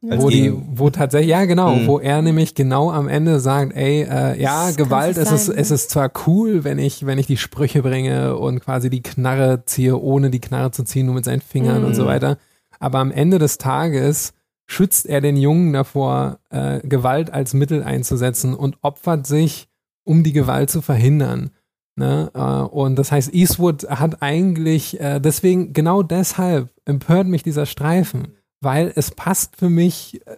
wo 0.01 0.31
die, 0.31 0.53
wo 0.75 0.91
tatsächlich, 0.91 1.31
ja 1.31 1.45
genau, 1.45 1.77
Mhm. 1.77 1.87
wo 1.87 1.99
er 1.99 2.23
nämlich 2.23 2.55
genau 2.55 2.91
am 2.91 3.09
Ende 3.09 3.41
sagt, 3.41 3.75
ey, 3.77 4.03
äh, 4.03 4.41
ja, 4.41 4.67
Das 4.69 4.77
Gewalt, 4.77 5.17
es 5.17 5.31
ist, 5.31 5.47
sein. 5.47 5.57
es 5.59 5.71
ist 5.71 5.91
zwar 5.91 6.11
cool, 6.27 6.65
wenn 6.65 6.79
ich, 6.79 7.05
wenn 7.07 7.19
ich 7.19 7.27
die 7.27 7.37
Sprüche 7.37 7.83
bringe 7.83 8.37
und 8.37 8.61
quasi 8.61 8.91
die 8.91 9.03
Knarre 9.03 9.65
ziehe, 9.67 9.99
ohne 9.99 10.31
die 10.31 10.41
Knarre 10.41 10.71
zu 10.71 10.85
ziehen, 10.85 11.07
nur 11.07 11.15
mit 11.17 11.25
seinen 11.25 11.41
Fingern 11.43 11.85
und 11.85 11.95
so 11.95 12.05
Mhm. 12.05 12.07
weiter. 12.09 12.39
Aber 12.81 12.99
am 13.01 13.11
Ende 13.11 13.39
des 13.39 13.59
Tages 13.59 14.33
schützt 14.67 15.07
er 15.07 15.21
den 15.21 15.37
Jungen 15.37 15.73
davor, 15.73 16.39
äh, 16.51 16.81
Gewalt 16.87 17.33
als 17.33 17.55
Mittel 17.55 17.83
einzusetzen 17.83 18.55
und 18.55 18.77
opfert 18.83 19.27
sich, 19.27 19.69
um 20.05 20.23
die 20.23 20.33
Gewalt 20.33 20.71
zu 20.71 20.81
verhindern. 20.83 21.51
Ne? 21.99 22.31
Äh, 22.33 22.39
und 22.39 22.97
das 22.97 23.11
heißt, 23.11 23.35
Eastwood 23.35 23.89
hat 23.91 24.23
eigentlich, 24.23 25.01
äh, 25.01 25.19
deswegen, 25.21 25.73
genau 25.73 26.05
deshalb 26.05 26.71
empört 26.85 27.27
mich 27.27 27.43
dieser 27.43 27.67
Streifen, 27.67 28.29
weil 28.61 28.93
es 28.95 29.11
passt 29.11 29.57
für 29.57 29.69
mich 29.69 30.21
äh, 30.27 30.37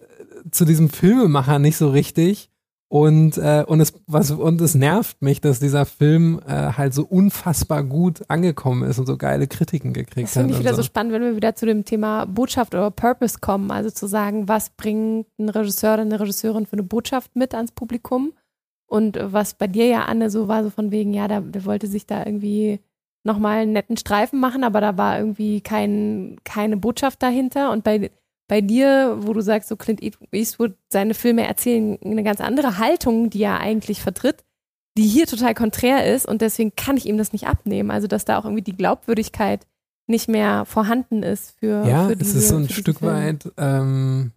zu 0.50 0.64
diesem 0.64 0.88
Filmemacher 0.88 1.58
nicht 1.58 1.76
so 1.76 1.90
richtig. 1.90 2.48
Und, 2.92 3.38
und, 3.38 3.80
es, 3.80 3.92
was, 4.08 4.32
und 4.32 4.60
es 4.60 4.74
nervt 4.74 5.22
mich, 5.22 5.40
dass 5.40 5.60
dieser 5.60 5.86
Film 5.86 6.40
halt 6.44 6.92
so 6.92 7.04
unfassbar 7.04 7.84
gut 7.84 8.22
angekommen 8.26 8.82
ist 8.82 8.98
und 8.98 9.06
so 9.06 9.16
geile 9.16 9.46
Kritiken 9.46 9.92
gekriegt 9.92 10.26
Das 10.26 10.34
hat. 10.34 10.40
finde 10.42 10.54
ich 10.54 10.58
wieder 10.58 10.74
so 10.74 10.82
spannend, 10.82 11.12
wenn 11.12 11.22
wir 11.22 11.36
wieder 11.36 11.54
zu 11.54 11.66
dem 11.66 11.84
Thema 11.84 12.24
Botschaft 12.24 12.74
oder 12.74 12.90
Purpose 12.90 13.38
kommen. 13.40 13.70
Also 13.70 13.90
zu 13.90 14.08
sagen, 14.08 14.48
was 14.48 14.70
bringt 14.70 15.28
ein 15.38 15.50
Regisseur 15.50 15.94
oder 15.94 16.02
eine 16.02 16.18
Regisseurin 16.18 16.66
für 16.66 16.72
eine 16.72 16.82
Botschaft 16.82 17.36
mit 17.36 17.54
ans 17.54 17.70
Publikum? 17.70 18.32
Und 18.90 19.18
was 19.22 19.54
bei 19.54 19.68
dir 19.68 19.86
ja, 19.86 20.04
Anne, 20.06 20.30
so 20.30 20.48
war 20.48 20.64
so 20.64 20.70
von 20.70 20.90
wegen, 20.90 21.14
ja, 21.14 21.28
der, 21.28 21.40
der 21.42 21.64
wollte 21.64 21.86
sich 21.86 22.06
da 22.06 22.26
irgendwie 22.26 22.80
nochmal 23.22 23.58
einen 23.58 23.72
netten 23.72 23.96
Streifen 23.96 24.40
machen, 24.40 24.64
aber 24.64 24.80
da 24.80 24.96
war 24.96 25.18
irgendwie 25.18 25.60
kein, 25.60 26.38
keine 26.42 26.76
Botschaft 26.76 27.22
dahinter. 27.22 27.70
Und 27.70 27.84
bei, 27.84 28.10
bei 28.48 28.60
dir, 28.60 29.16
wo 29.20 29.32
du 29.32 29.42
sagst, 29.42 29.68
so 29.68 29.76
Clint 29.76 30.00
Eastwood, 30.32 30.74
seine 30.88 31.14
Filme 31.14 31.46
erzählen 31.46 31.98
eine 32.04 32.24
ganz 32.24 32.40
andere 32.40 32.78
Haltung, 32.78 33.30
die 33.30 33.42
er 33.42 33.60
eigentlich 33.60 34.00
vertritt, 34.02 34.42
die 34.98 35.06
hier 35.06 35.26
total 35.26 35.54
konträr 35.54 36.12
ist 36.12 36.26
und 36.26 36.40
deswegen 36.40 36.74
kann 36.74 36.96
ich 36.96 37.06
ihm 37.06 37.16
das 37.16 37.32
nicht 37.32 37.46
abnehmen. 37.46 37.92
Also, 37.92 38.08
dass 38.08 38.24
da 38.24 38.38
auch 38.38 38.44
irgendwie 38.44 38.64
die 38.64 38.76
Glaubwürdigkeit 38.76 39.68
nicht 40.08 40.28
mehr 40.28 40.64
vorhanden 40.64 41.22
ist 41.22 41.56
für, 41.60 41.86
Ja, 41.86 42.06
für 42.08 42.14
es 42.14 42.18
diese, 42.18 42.38
ist 42.38 42.48
so 42.48 42.56
ein 42.56 42.68
Stück 42.68 42.98
Filme. 42.98 43.14
weit, 43.14 43.52
ähm, 43.56 44.32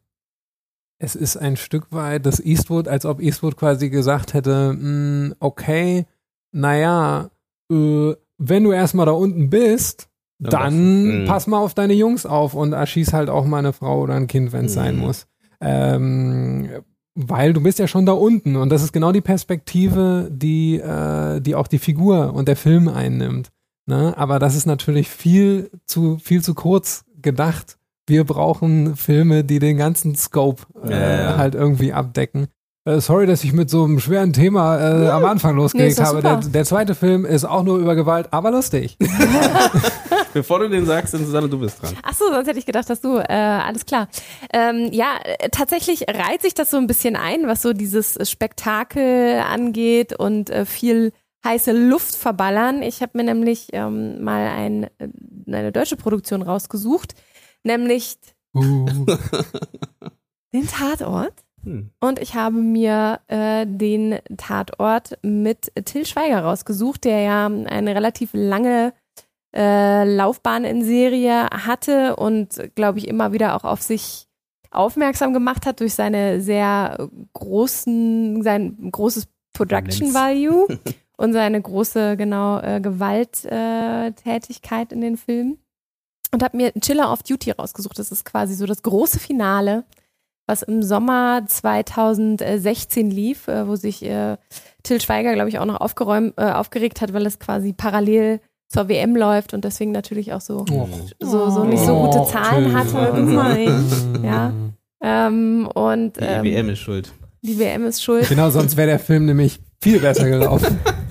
es 1.04 1.16
ist 1.16 1.36
ein 1.38 1.58
Stück 1.58 1.88
weit 1.92 2.26
das 2.26 2.40
Eastwood, 2.40 2.88
als 2.88 3.06
ob 3.06 3.20
Eastwood 3.22 3.58
quasi 3.58 3.90
gesagt 3.90 4.34
hätte, 4.34 4.74
"Mm, 4.74 5.34
okay, 5.40 6.06
naja, 6.52 7.30
äh, 7.72 8.14
wenn 8.38 8.64
du 8.64 8.72
erstmal 8.72 9.06
da 9.06 9.12
unten 9.12 9.50
bist, 9.50 10.08
Dann 10.40 10.52
dann 10.52 11.22
mhm. 11.22 11.26
pass 11.26 11.48
mal 11.48 11.60
auf 11.60 11.74
deine 11.74 11.94
Jungs 11.94 12.26
auf 12.26 12.54
und 12.54 12.74
erschieß 12.74 13.14
halt 13.14 13.30
auch 13.30 13.46
mal 13.46 13.60
eine 13.60 13.72
Frau 13.72 14.02
oder 14.02 14.16
ein 14.16 14.28
Kind, 14.28 14.52
wenn 14.52 14.66
es 14.66 14.74
sein 14.74 14.96
Mhm. 14.96 15.02
muss. 15.02 15.28
Ähm, 15.62 16.70
weil 17.16 17.54
du 17.54 17.62
bist 17.62 17.80
ja 17.80 17.88
schon 17.88 18.06
da 18.06 18.12
unten 18.14 18.56
und 18.58 18.70
das 18.70 18.84
ist 18.84 18.92
genau 18.92 19.12
die 19.14 19.22
Perspektive, 19.22 20.30
die, 20.32 20.80
äh, 20.80 21.40
die 21.42 21.56
auch 21.56 21.68
die 21.68 21.80
Figur 21.80 22.34
und 22.34 22.48
der 22.48 22.56
Film 22.58 22.88
einnimmt. 22.90 23.52
Ne? 23.86 24.14
Aber 24.18 24.40
das 24.40 24.56
ist 24.56 24.66
natürlich 24.66 25.08
viel 25.10 25.70
zu, 25.86 26.18
viel 26.18 26.42
zu 26.42 26.54
kurz 26.56 27.06
gedacht. 27.22 27.78
Wir 28.06 28.26
brauchen 28.26 28.96
Filme, 28.96 29.44
die 29.44 29.60
den 29.60 29.78
ganzen 29.78 30.16
Scope 30.16 30.64
äh, 30.84 30.92
Ja, 30.92 31.22
ja. 31.22 31.38
halt 31.38 31.56
irgendwie 31.56 31.94
abdecken. 31.94 32.48
Äh, 32.86 33.00
sorry, 33.00 33.26
dass 33.28 33.46
ich 33.46 33.54
mit 33.54 33.70
so 33.70 33.86
einem 33.86 34.00
schweren 34.02 34.34
Thema 34.34 34.78
äh, 34.78 35.10
am 35.10 35.24
Anfang 35.24 35.56
losgelegt 35.56 36.00
doch 36.00 36.04
habe. 36.04 36.22
Der, 36.22 36.38
der 36.38 36.66
zweite 36.66 36.96
Film 36.96 37.24
ist 37.24 37.46
auch 37.46 37.64
nur 37.64 37.78
über 37.78 37.96
Gewalt, 37.96 38.28
aber 38.32 38.52
lustig. 38.52 38.98
Bevor 40.34 40.60
du 40.60 40.70
den 40.70 40.86
sagst, 40.86 41.14
dann 41.14 41.26
Susanne, 41.26 41.48
du 41.48 41.60
bist 41.60 41.82
dran. 41.82 41.94
Ach 42.04 42.14
so, 42.14 42.26
sonst 42.28 42.48
hätte 42.48 42.60
ich 42.60 42.66
gedacht, 42.66 42.90
dass 42.90 43.00
du, 43.00 43.18
äh, 43.20 43.34
alles 43.34 43.86
klar. 43.86 44.10
Ähm, 44.52 44.90
ja, 44.92 45.18
äh, 45.24 45.50
tatsächlich 45.50 46.06
reiht 46.10 46.42
sich 46.42 46.56
das 46.56 46.72
so 46.72 46.78
ein 46.78 46.88
bisschen 46.88 47.16
ein, 47.16 47.48
was 47.48 47.62
so 47.62 47.72
dieses 47.72 48.18
Spektakel 48.30 49.42
angeht 49.50 50.12
und 50.20 50.50
äh, 50.50 50.66
viel 50.66 51.14
heiße 51.46 51.72
Luft 51.72 52.16
verballern. 52.16 52.82
Ich 52.82 53.02
habe 53.02 53.18
mir 53.18 53.24
nämlich 53.24 53.68
ähm, 53.74 54.22
mal 54.24 54.48
ein, 54.48 54.84
äh, 54.98 55.08
eine 55.48 55.72
deutsche 55.72 55.96
Produktion 55.98 56.42
rausgesucht, 56.42 57.14
nämlich 57.64 58.18
Uh. 58.56 58.86
den 60.54 60.68
Tatort. 60.68 61.34
Hm. 61.64 61.92
Und 62.00 62.20
ich 62.20 62.36
habe 62.36 62.58
mir 62.58 63.22
äh, 63.28 63.66
den 63.66 64.20
Tatort 64.38 65.18
mit 65.24 65.72
Till 65.86 66.06
Schweiger 66.06 66.42
rausgesucht, 66.42 67.06
der 67.06 67.22
ja 67.22 67.46
eine 67.46 67.96
relativ 67.96 68.32
lange 68.34 68.94
äh, 69.56 70.04
Laufbahn 70.04 70.66
in 70.66 70.84
Serie 70.84 71.48
hatte 71.52 72.16
und, 72.16 72.72
glaube 72.76 73.00
ich, 73.00 73.08
immer 73.08 73.34
wieder 73.34 73.56
auch 73.56 73.64
auf 73.64 73.82
sich 73.82 74.28
aufmerksam 74.72 75.34
gemacht 75.34 75.66
hat 75.66 75.80
durch 75.80 75.94
seine 75.94 76.42
sehr 76.42 77.10
großen, 77.34 78.42
sein 78.42 78.92
großes 78.92 79.28
Production 79.54 80.14
Value 80.14 80.68
und 81.18 81.34
seine 81.34 81.62
große, 81.62 82.18
genau, 82.18 82.60
äh, 82.60 82.82
Gewalttätigkeit 82.82 84.16
Tätigkeit 84.16 84.92
in 84.92 85.02
den 85.02 85.18
Filmen. 85.18 85.63
Und 86.34 86.44
habe 86.44 86.58
mir 86.58 86.74
Chiller 86.82 87.12
of 87.14 87.24
Duty 87.24 87.52
rausgesucht. 87.52 87.98
Das 88.00 88.12
ist 88.12 88.26
quasi 88.26 88.56
so 88.56 88.66
das 88.66 88.82
große 88.84 89.20
Finale 89.20 89.84
was 90.46 90.62
im 90.62 90.84
Sommer 90.84 91.44
2016 91.48 93.10
lief, 93.10 93.48
äh, 93.48 93.66
wo 93.68 93.76
sich 93.78 94.04
äh, 94.04 94.36
Till 94.84 95.00
Schweiger, 95.00 95.34
glaube 95.34 95.48
ich, 95.50 95.58
auch 95.60 95.66
noch 95.66 95.80
aufgeräumt, 95.80 96.34
äh, 96.38 96.52
aufgeregt 96.52 97.00
hat, 97.00 97.14
weil 97.14 97.26
es 97.26 97.40
quasi 97.40 97.72
parallel 97.72 98.42
zur 98.68 98.90
WM 98.90 99.16
läuft 99.16 99.54
und 99.54 99.64
deswegen 99.64 99.92
natürlich 99.92 100.34
auch 100.34 100.42
so, 100.42 100.66
Oh. 100.70 100.90
so, 101.22 101.50
so 101.50 101.64
nicht 101.64 101.84
so 101.86 101.96
gute 101.98 102.18
Oh, 102.20 102.26
Zahlen 102.26 102.66
Till. 102.66 102.74
hatte. 102.74 103.22
Nein. 103.24 104.24
Ja. 104.24 104.52
Ähm, 105.02 105.70
und 105.74 106.18
Die 106.18 106.24
ähm, 106.26 106.44
WM 106.44 106.70
ist 106.70 106.80
schuld. 106.80 107.14
die 107.42 107.58
WM 107.58 107.86
ist 107.86 108.04
schuld. 108.04 108.28
Genau, 108.28 108.50
sonst 108.50 108.76
wäre 108.76 108.88
der 108.88 109.00
Film 109.00 109.26
nämlich 109.26 109.62
viel 109.82 110.00
besser 110.00 110.30
gelaufen. 110.30 110.78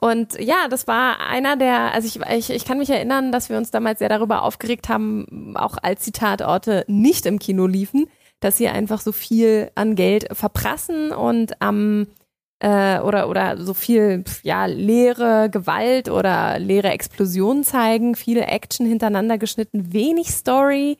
Und 0.00 0.40
ja, 0.40 0.68
das 0.68 0.86
war 0.86 1.20
einer 1.20 1.56
der, 1.56 1.92
also 1.92 2.08
ich, 2.08 2.20
ich, 2.30 2.48
ich 2.48 2.64
kann 2.64 2.78
mich 2.78 2.88
erinnern, 2.88 3.32
dass 3.32 3.50
wir 3.50 3.58
uns 3.58 3.70
damals 3.70 3.98
sehr 3.98 4.08
darüber 4.08 4.44
aufgeregt 4.44 4.88
haben, 4.88 5.54
auch 5.58 5.76
als 5.82 6.04
die 6.06 6.12
Tatorte 6.12 6.86
nicht 6.88 7.26
im 7.26 7.38
Kino 7.38 7.66
liefen, 7.66 8.06
dass 8.40 8.56
sie 8.56 8.68
einfach 8.68 9.02
so 9.02 9.12
viel 9.12 9.70
an 9.74 9.96
Geld 9.96 10.28
verprassen 10.32 11.12
und 11.12 11.60
am 11.60 12.06
äh, 12.60 13.00
oder 13.00 13.28
oder 13.28 13.62
so 13.62 13.74
viel 13.74 14.24
ja 14.42 14.64
leere 14.64 15.50
Gewalt 15.50 16.08
oder 16.08 16.58
leere 16.58 16.88
Explosionen 16.88 17.62
zeigen, 17.62 18.14
viele 18.14 18.46
Action 18.46 18.86
hintereinander 18.86 19.36
geschnitten, 19.36 19.92
wenig 19.92 20.30
Story. 20.30 20.96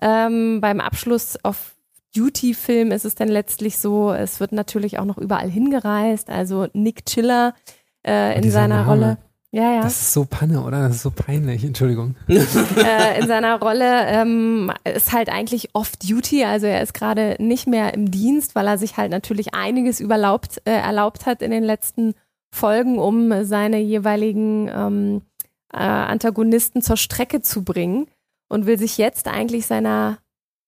Ähm, 0.00 0.62
beim 0.62 0.80
Abschluss 0.80 1.36
auf 1.42 1.74
Duty-Film 2.16 2.92
ist 2.92 3.04
es 3.04 3.14
dann 3.14 3.28
letztlich 3.28 3.78
so, 3.78 4.10
es 4.10 4.40
wird 4.40 4.52
natürlich 4.52 4.98
auch 4.98 5.04
noch 5.04 5.18
überall 5.18 5.50
hingereist. 5.50 6.30
Also 6.30 6.68
Nick 6.72 7.04
Chiller 7.04 7.52
äh, 8.06 8.36
in 8.36 8.42
Dieser 8.42 8.60
seiner 8.60 8.84
Name. 8.84 8.88
Rolle. 8.88 9.18
Ja, 9.50 9.72
ja. 9.76 9.82
Das 9.82 10.00
ist 10.00 10.12
so 10.12 10.26
Panne, 10.26 10.62
oder? 10.62 10.82
Das 10.82 10.96
ist 10.96 11.02
so 11.02 11.10
peinlich. 11.10 11.64
Entschuldigung. 11.64 12.16
äh, 12.28 13.18
in 13.18 13.26
seiner 13.26 13.58
Rolle 13.58 14.06
ähm, 14.06 14.70
ist 14.84 15.12
halt 15.12 15.30
eigentlich 15.30 15.70
off-duty, 15.72 16.44
also 16.44 16.66
er 16.66 16.82
ist 16.82 16.92
gerade 16.92 17.36
nicht 17.38 17.66
mehr 17.66 17.94
im 17.94 18.10
Dienst, 18.10 18.54
weil 18.54 18.66
er 18.66 18.76
sich 18.76 18.98
halt 18.98 19.10
natürlich 19.10 19.54
einiges 19.54 20.00
überlaubt, 20.00 20.60
äh, 20.66 20.72
erlaubt 20.72 21.24
hat 21.24 21.40
in 21.40 21.50
den 21.50 21.64
letzten 21.64 22.14
Folgen, 22.54 22.98
um 22.98 23.44
seine 23.44 23.78
jeweiligen 23.78 24.68
ähm, 24.68 25.22
äh, 25.72 25.78
Antagonisten 25.78 26.82
zur 26.82 26.98
Strecke 26.98 27.40
zu 27.40 27.64
bringen 27.64 28.06
und 28.48 28.66
will 28.66 28.78
sich 28.78 28.98
jetzt 28.98 29.28
eigentlich 29.28 29.66
seiner 29.66 30.18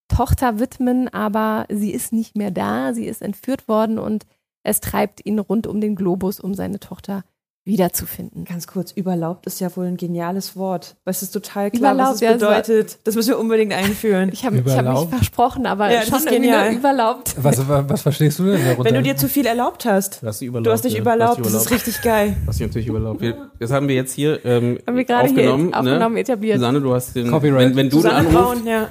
Tochter 0.08 0.58
widmen, 0.58 1.08
aber 1.08 1.66
sie 1.68 1.90
ist 1.92 2.12
nicht 2.12 2.36
mehr 2.36 2.50
da, 2.50 2.94
sie 2.94 3.06
ist 3.06 3.22
entführt 3.22 3.68
worden 3.68 3.98
und 3.98 4.26
es 4.62 4.80
treibt 4.80 5.24
ihn 5.24 5.38
rund 5.38 5.66
um 5.66 5.80
den 5.80 5.96
Globus, 5.96 6.40
um 6.40 6.54
seine 6.54 6.80
Tochter 6.80 7.24
wiederzufinden. 7.66 8.46
Ganz 8.46 8.66
kurz, 8.66 8.90
überlaubt 8.90 9.46
ist 9.46 9.60
ja 9.60 9.74
wohl 9.76 9.84
ein 9.86 9.98
geniales 9.98 10.56
Wort. 10.56 10.96
Weil 11.04 11.12
es 11.12 11.22
ist 11.22 11.30
total 11.32 11.70
klar, 11.70 11.92
Überlaubt, 11.92 12.14
was 12.14 12.20
ja, 12.20 12.30
es 12.30 12.38
bedeutet. 12.38 12.98
Das 13.04 13.14
müssen 13.14 13.28
wir 13.28 13.38
unbedingt 13.38 13.72
einführen. 13.74 14.30
Ich 14.32 14.44
habe 14.46 14.56
hab 14.56 14.64
mich 14.64 14.72
Überlaubt? 14.74 15.10
versprochen, 15.14 15.66
aber 15.66 15.92
Ja, 15.92 16.02
schon 16.02 16.24
genial. 16.24 16.72
überlaubt. 16.72 17.34
Was, 17.38 17.68
was, 17.68 18.02
verstehst 18.02 18.38
du 18.38 18.44
denn 18.46 18.64
darunter? 18.64 18.84
Wenn 18.86 18.94
du 18.94 19.02
dir 19.02 19.16
zu 19.16 19.28
viel 19.28 19.44
erlaubt 19.46 19.84
hast. 19.84 20.22
Du 20.22 20.26
hast, 20.26 20.40
die 20.40 20.46
überlaubt, 20.46 20.66
Du 20.66 20.72
hast 20.72 20.84
dich 20.84 20.94
ja. 20.94 21.00
überlaubt, 21.00 21.38
hast 21.44 21.54
das 21.54 21.64
die 21.64 21.66
ist 21.66 21.70
richtig 21.70 22.02
geil. 22.02 22.36
Du 22.42 22.48
hast 22.48 22.58
dich 22.60 22.66
natürlich 22.66 22.88
überlaubt. 22.88 23.20
Wir, 23.20 23.50
das 23.58 23.70
haben 23.70 23.88
wir 23.88 23.94
jetzt 23.94 24.14
hier 24.14 24.42
ähm, 24.44 24.78
Haben 24.86 24.96
wir 24.96 25.04
gerade 25.04 25.28
aufgenommen. 25.28 25.66
hier 25.68 25.78
aufgenommen, 25.78 26.14
ne? 26.14 26.20
etabliert. 26.20 26.56
Susanne, 26.56 26.80
du 26.80 26.94
hast 26.94 27.14
den. 27.14 27.30
Copyright. 27.30 27.68
Wenn, 27.70 27.76
wenn 27.76 27.90
du 27.90 28.00
den 28.02 28.24
Braun, 28.32 28.66
ja. 28.66 28.88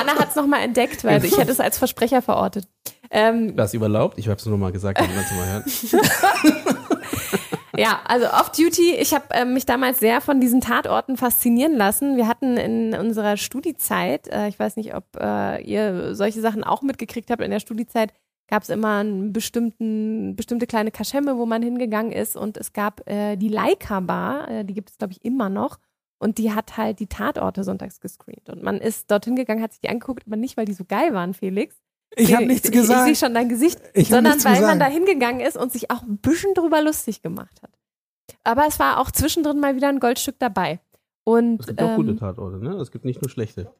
Anna 0.00 0.14
hat 0.18 0.30
es 0.30 0.36
nochmal 0.36 0.62
entdeckt, 0.62 1.04
weil 1.04 1.24
ich 1.24 1.36
hätte 1.36 1.50
es 1.50 1.58
als 1.60 1.76
Versprecher 1.78 2.22
verortet. 2.22 2.68
Ähm, 3.10 3.56
Das 3.56 3.74
überlaubt? 3.74 4.18
Ich 4.18 4.28
habe 4.28 4.36
es 4.38 4.46
nur 4.46 4.58
mal 4.58 4.72
gesagt, 4.72 5.00
damit 5.00 5.14
man 5.14 5.38
mal 5.38 5.52
hört. 5.52 5.64
Ja, 7.78 8.00
also 8.06 8.26
Off-Duty, 8.26 8.96
ich 8.96 9.14
habe 9.14 9.26
äh, 9.30 9.44
mich 9.44 9.64
damals 9.64 10.00
sehr 10.00 10.20
von 10.20 10.40
diesen 10.40 10.60
Tatorten 10.60 11.16
faszinieren 11.16 11.76
lassen. 11.76 12.16
Wir 12.16 12.26
hatten 12.26 12.56
in 12.56 12.92
unserer 12.92 13.36
Studiezeit, 13.36 14.26
äh, 14.26 14.48
ich 14.48 14.58
weiß 14.58 14.74
nicht, 14.74 14.96
ob 14.96 15.04
äh, 15.16 15.62
ihr 15.62 16.16
solche 16.16 16.40
Sachen 16.40 16.64
auch 16.64 16.82
mitgekriegt 16.82 17.30
habt, 17.30 17.40
in 17.40 17.52
der 17.52 17.60
Studiezeit 17.60 18.12
gab 18.48 18.64
es 18.64 18.68
immer 18.68 18.96
einen 18.98 19.32
bestimmten, 19.32 20.34
bestimmte 20.34 20.66
kleine 20.66 20.90
Kaschemme, 20.90 21.38
wo 21.38 21.46
man 21.46 21.62
hingegangen 21.62 22.10
ist 22.10 22.36
und 22.36 22.56
es 22.56 22.72
gab 22.72 23.08
äh, 23.08 23.36
die 23.36 23.48
Leica 23.48 24.00
Bar, 24.00 24.48
äh, 24.50 24.64
die 24.64 24.74
gibt 24.74 24.90
es 24.90 24.98
glaube 24.98 25.12
ich 25.12 25.24
immer 25.24 25.48
noch 25.48 25.78
und 26.18 26.38
die 26.38 26.52
hat 26.52 26.78
halt 26.78 26.98
die 26.98 27.06
Tatorte 27.06 27.62
sonntags 27.62 28.00
gescreent 28.00 28.48
und 28.48 28.60
man 28.60 28.78
ist 28.78 29.08
dorthin 29.10 29.36
gegangen, 29.36 29.62
hat 29.62 29.72
sich 29.72 29.82
die 29.82 29.88
angeguckt, 29.90 30.24
aber 30.26 30.36
nicht, 30.36 30.56
weil 30.56 30.64
die 30.64 30.72
so 30.72 30.84
geil 30.84 31.14
waren, 31.14 31.32
Felix, 31.32 31.76
Ich 32.16 32.34
habe 32.34 32.46
nichts 32.46 32.68
ich, 32.68 32.74
gesagt. 32.74 33.08
Ich, 33.08 33.18
sehe 33.18 33.26
schon 33.26 33.34
dein 33.34 33.48
Gesicht, 33.48 33.80
Ich 33.94 34.08
sondern 34.08 34.42
weil 34.44 34.60
man 34.62 34.80
da 34.80 34.86
hingegangen 34.86 35.40
ist 35.40 35.56
und 35.56 35.72
sich 35.72 35.90
auch 35.90 36.02
ein 36.02 36.18
bisschen 36.18 36.54
drüber 36.54 36.82
lustig 36.82 37.22
gemacht 37.22 37.62
hat. 37.62 37.70
Aber 38.44 38.66
es 38.66 38.78
war 38.78 38.98
auch 38.98 39.10
zwischendrin 39.10 39.60
mal 39.60 39.76
wieder 39.76 39.88
ein 39.88 40.00
Goldstück 40.00 40.36
dabei. 40.38 40.80
Und, 41.24 41.60
Es 41.60 41.66
gibt 41.66 41.82
auch 41.82 41.96
gute 41.96 42.10
ähm, 42.10 42.18
Tatorte, 42.18 42.58
ne? 42.58 42.74
Es 42.76 42.90
gibt 42.90 43.04
nicht 43.04 43.20
nur 43.20 43.28
schlechte. 43.28 43.70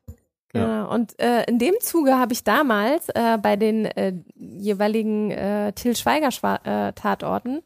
Genau. 0.50 0.92
Und 0.92 1.18
äh, 1.20 1.44
in 1.44 1.58
dem 1.58 1.74
Zuge 1.80 2.18
habe 2.18 2.32
ich 2.32 2.44
damals 2.44 3.08
äh, 3.10 3.38
bei 3.40 3.56
den 3.56 3.84
äh, 3.84 4.14
jeweiligen 4.34 5.30
äh, 5.30 5.72
Till 5.72 5.94
Schweiger 5.94 6.28
äh, 6.64 6.92
Tatorten 6.92 7.62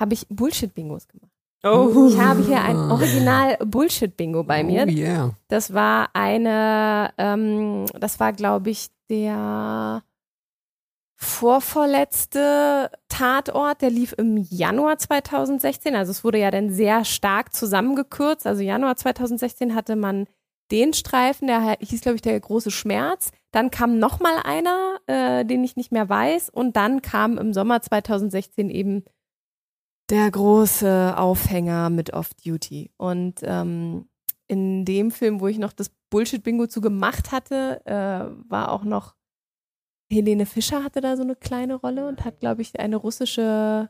habe 0.00 0.14
ich 0.14 0.26
Bullshit-Bingos 0.28 1.08
gemacht. 1.08 1.31
Oh. 1.64 2.08
Ich 2.08 2.18
habe 2.18 2.42
hier 2.42 2.60
ein 2.60 2.76
Original 2.76 3.56
Bullshit-Bingo 3.64 4.42
bei 4.42 4.64
mir. 4.64 4.84
Oh 4.88 4.90
yeah. 4.90 5.30
Das 5.48 5.72
war 5.72 6.10
eine, 6.12 7.12
ähm, 7.18 7.86
das 8.00 8.18
war, 8.18 8.32
glaube 8.32 8.70
ich, 8.70 8.88
der 9.08 10.02
vorvorletzte 11.16 12.90
Tatort, 13.08 13.80
der 13.80 13.90
lief 13.90 14.12
im 14.18 14.36
Januar 14.38 14.98
2016. 14.98 15.94
Also 15.94 16.10
es 16.10 16.24
wurde 16.24 16.38
ja 16.38 16.50
dann 16.50 16.70
sehr 16.70 17.04
stark 17.04 17.54
zusammengekürzt. 17.54 18.44
Also 18.44 18.62
Januar 18.62 18.96
2016 18.96 19.76
hatte 19.76 19.94
man 19.94 20.26
den 20.72 20.92
Streifen, 20.94 21.46
der 21.46 21.76
hieß, 21.80 22.00
glaube 22.00 22.16
ich, 22.16 22.22
der 22.22 22.40
große 22.40 22.72
Schmerz. 22.72 23.30
Dann 23.52 23.70
kam 23.70 24.00
noch 24.00 24.18
mal 24.18 24.38
einer, 24.42 24.96
äh, 25.06 25.44
den 25.44 25.62
ich 25.62 25.76
nicht 25.76 25.92
mehr 25.92 26.08
weiß. 26.08 26.48
Und 26.48 26.76
dann 26.76 27.02
kam 27.02 27.38
im 27.38 27.52
Sommer 27.52 27.82
2016 27.82 28.68
eben 28.68 29.04
der 30.10 30.30
große 30.30 31.14
Aufhänger 31.16 31.90
mit 31.90 32.12
Off-Duty. 32.12 32.90
Und 32.96 33.40
ähm, 33.42 34.08
in 34.48 34.84
dem 34.84 35.10
Film, 35.10 35.40
wo 35.40 35.48
ich 35.48 35.58
noch 35.58 35.72
das 35.72 35.90
Bullshit-Bingo 36.10 36.66
zu 36.66 36.80
gemacht 36.80 37.32
hatte, 37.32 37.80
äh, 37.86 38.50
war 38.50 38.72
auch 38.72 38.84
noch 38.84 39.14
Helene 40.12 40.46
Fischer 40.46 40.84
hatte 40.84 41.00
da 41.00 41.16
so 41.16 41.22
eine 41.22 41.34
kleine 41.34 41.74
Rolle 41.74 42.06
und 42.06 42.24
hat, 42.24 42.40
glaube 42.40 42.62
ich, 42.62 42.78
eine 42.78 42.96
russische, 42.96 43.88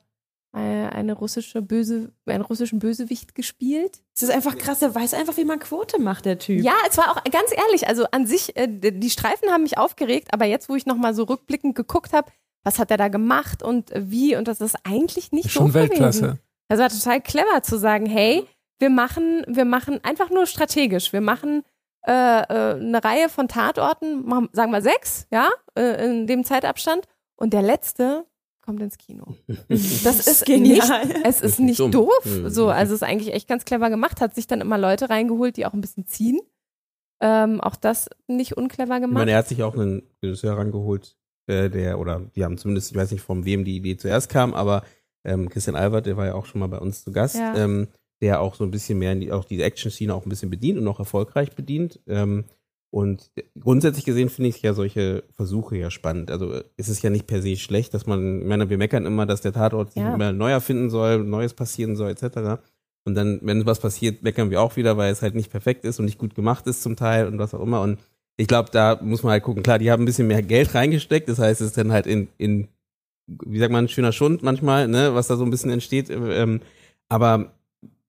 äh, 0.55 0.59
eine 0.59 1.15
russische 1.15 1.61
böse, 1.61 2.13
einen 2.27 2.45
russischen 2.45 2.79
Bösewicht 2.79 3.35
gespielt. 3.35 4.03
Es 4.15 4.23
ist 4.23 4.31
einfach 4.31 4.57
krass, 4.57 4.79
der 4.79 4.95
weiß 4.95 5.15
einfach, 5.15 5.37
wie 5.37 5.45
man 5.45 5.59
Quote 5.59 6.01
macht, 6.01 6.25
der 6.25 6.39
Typ. 6.39 6.63
Ja, 6.63 6.75
es 6.89 6.97
war 6.97 7.11
auch 7.11 7.25
ganz 7.25 7.51
ehrlich, 7.51 7.89
also 7.89 8.05
an 8.13 8.27
sich, 8.27 8.57
äh, 8.57 8.69
die 8.69 9.11
Streifen 9.11 9.51
haben 9.51 9.65
mich 9.65 9.79
aufgeregt, 9.79 10.29
aber 10.33 10.45
jetzt, 10.45 10.69
wo 10.69 10.77
ich 10.77 10.87
nochmal 10.87 11.15
so 11.15 11.25
rückblickend 11.25 11.75
geguckt 11.75 12.13
habe, 12.13 12.31
was 12.65 12.79
hat 12.79 12.91
er 12.91 12.97
da 12.97 13.09
gemacht 13.09 13.63
und 13.63 13.91
wie 13.97 14.37
und 14.37 14.49
das 14.49 14.61
ist 14.61 14.77
eigentlich 14.85 15.33
nicht 15.33 15.51
Schon 15.51 15.67
doof 15.67 15.75
gewesen. 15.75 15.91
Weltklasse. 15.91 16.39
Das 16.69 16.79
war 16.79 16.89
total 16.89 17.21
clever 17.21 17.63
zu 17.63 17.77
sagen, 17.79 18.07
hey, 18.07 18.45
wir 18.79 18.91
machen, 18.91 19.45
wir 19.49 19.65
machen 19.65 20.03
einfach 20.05 20.31
nur 20.31 20.47
strategisch. 20.47 21.13
Wir 21.13 21.21
machen 21.21 21.63
äh, 22.07 22.11
äh, 22.13 22.75
eine 22.75 23.03
Reihe 23.05 23.29
von 23.29 23.47
Tatorten, 23.49 24.25
machen, 24.27 24.49
sagen 24.53 24.73
wir 24.73 24.83
sechs, 24.83 25.27
ja, 25.31 25.51
äh, 25.77 26.05
in 26.05 26.27
dem 26.27 26.45
Zeitabstand. 26.45 27.07
Und 27.37 27.53
der 27.53 27.63
letzte 27.63 28.25
kommt 28.61 28.81
ins 28.81 28.97
Kino. 28.99 29.37
Das 29.69 30.27
ist 30.27 30.47
genial. 30.47 31.07
Nicht, 31.07 31.21
es 31.25 31.41
ist 31.41 31.59
nicht 31.59 31.69
nicht 31.69 31.81
dumm. 31.81 31.91
doof. 31.91 32.25
Mhm. 32.25 32.49
So, 32.49 32.69
also 32.71 32.95
es 32.95 33.03
ist 33.03 33.09
eigentlich 33.09 33.35
echt 33.35 33.49
ganz 33.49 33.65
clever 33.65 33.91
gemacht. 33.91 34.21
Hat 34.21 34.35
sich 34.35 34.47
dann 34.47 34.61
immer 34.61 34.79
Leute 34.79 35.11
reingeholt, 35.11 35.57
die 35.57 35.67
auch 35.67 35.73
ein 35.75 35.81
bisschen 35.81 36.07
ziehen. 36.07 36.41
Ähm, 37.21 37.61
auch 37.61 37.77
das 37.77 38.09
nicht 38.27 38.57
unclever 38.57 38.97
Ich 38.97 39.01
gemacht. 39.03 39.15
meine, 39.19 39.33
er 39.33 39.39
hat 39.39 39.49
sich 39.49 39.63
auch 39.63 39.75
einen 39.75 40.03
Regisseur 40.23 40.57
rangeholt, 40.57 41.17
äh, 41.47 41.69
der, 41.71 41.99
oder 41.99 42.21
die 42.35 42.45
haben 42.45 42.59
zumindest, 42.59 42.91
ich 42.91 42.97
weiß 42.97 43.11
nicht, 43.13 43.23
von 43.23 43.45
wem 43.45 43.65
die 43.65 43.77
Idee 43.77 43.97
zuerst 43.97 44.29
kam, 44.31 44.55
aber 44.55 44.83
ähm, 45.25 45.49
Christian 45.49 45.77
Albert, 45.77 46.07
der 46.07 46.17
war 46.17 46.27
ja 46.27 46.35
auch 46.35 46.47
schon 46.47 46.61
mal 46.61 46.67
bei 46.69 46.79
uns 46.79 47.05
zu 47.05 47.13
Gast, 47.13 47.37
Ja. 47.37 47.55
ähm, 47.57 47.89
der 48.21 48.41
auch 48.41 48.55
so 48.55 48.65
ein 48.65 48.71
bisschen 48.71 48.99
mehr 48.99 49.13
in 49.13 49.21
die, 49.21 49.33
auch 49.33 49.45
diese 49.45 49.65
Action-Szene 49.65 50.15
auch 50.15 50.25
ein 50.25 50.29
bisschen 50.29 50.51
bedient 50.51 50.79
und 50.79 50.87
auch 50.89 50.99
erfolgreich 51.01 51.53
bedient. 51.57 52.01
Ähm, 52.07 52.45
und 52.91 53.31
grundsätzlich 53.59 54.05
gesehen 54.05 54.29
finde 54.29 54.51
ich 54.51 54.61
ja 54.63 54.75
solche 54.75 55.25
Versuche 55.31 55.77
ja 55.79 55.91
spannend. 55.91 56.31
Also 56.31 56.53
äh, 56.53 56.65
es 56.77 56.89
ist 56.89 57.03
ja 57.03 57.11
nicht 57.11 57.27
per 57.27 57.41
se 57.43 57.57
schlecht, 57.57 57.95
dass 57.95 58.07
man, 58.07 58.43
ich 58.43 58.47
meine, 58.47 58.69
wir 58.71 58.79
meckern 58.79 59.07
immer, 59.07 59.27
dass 59.27 59.41
der 59.41 59.53
Tatort 59.53 59.93
sich 59.93 60.03
Ja. 60.03 60.15
immer 60.15 60.33
neu 60.33 60.51
erfinden 60.51 60.91
soll, 60.91 61.25
Neues 61.25 61.55
passieren 61.55 61.97
soll, 61.97 62.11
etc. 62.11 62.61
Und 63.05 63.15
dann, 63.15 63.41
wenn 63.43 63.65
was 63.67 63.81
passiert, 63.81 64.23
meckern 64.23 64.51
wir 64.51 64.61
auch 64.61 64.77
wieder, 64.77 64.97
weil 64.97 65.11
es 65.11 65.23
halt 65.23 65.35
nicht 65.35 65.51
perfekt 65.51 65.85
ist 65.85 65.99
und 65.99 66.05
nicht 66.05 66.19
gut 66.19 66.35
gemacht 66.35 66.67
ist 66.67 66.83
zum 66.83 66.95
Teil 66.95 67.27
und 67.27 67.39
was 67.39 67.55
auch 67.55 67.63
immer. 67.63 67.81
Und 67.81 67.99
ich 68.43 68.49
glaube, 68.49 68.71
da 68.73 68.99
muss 69.01 69.23
man 69.23 69.31
halt 69.31 69.45
gucken. 69.45 69.63
Klar, 69.63 69.79
die 69.79 69.89
haben 69.93 70.03
ein 70.03 70.07
bisschen 70.07 70.27
mehr 70.27 70.43
Geld 70.43 70.75
reingesteckt. 70.75 71.29
Das 71.29 71.39
heißt, 71.39 71.61
es 71.61 71.69
ist 71.69 71.79
dann 71.79 71.93
halt 71.93 72.09
in, 72.09 72.27
in 72.39 72.67
wie 73.29 73.61
sagt 73.61 73.71
man, 73.71 73.89
schöner 73.89 74.11
Schund 74.11 74.43
manchmal, 74.43 74.89
ne, 74.89 75.15
was 75.15 75.29
da 75.29 75.37
so 75.37 75.45
ein 75.45 75.51
bisschen 75.53 75.71
entsteht. 75.71 76.11
Ähm, 76.11 76.61
aber 77.09 77.53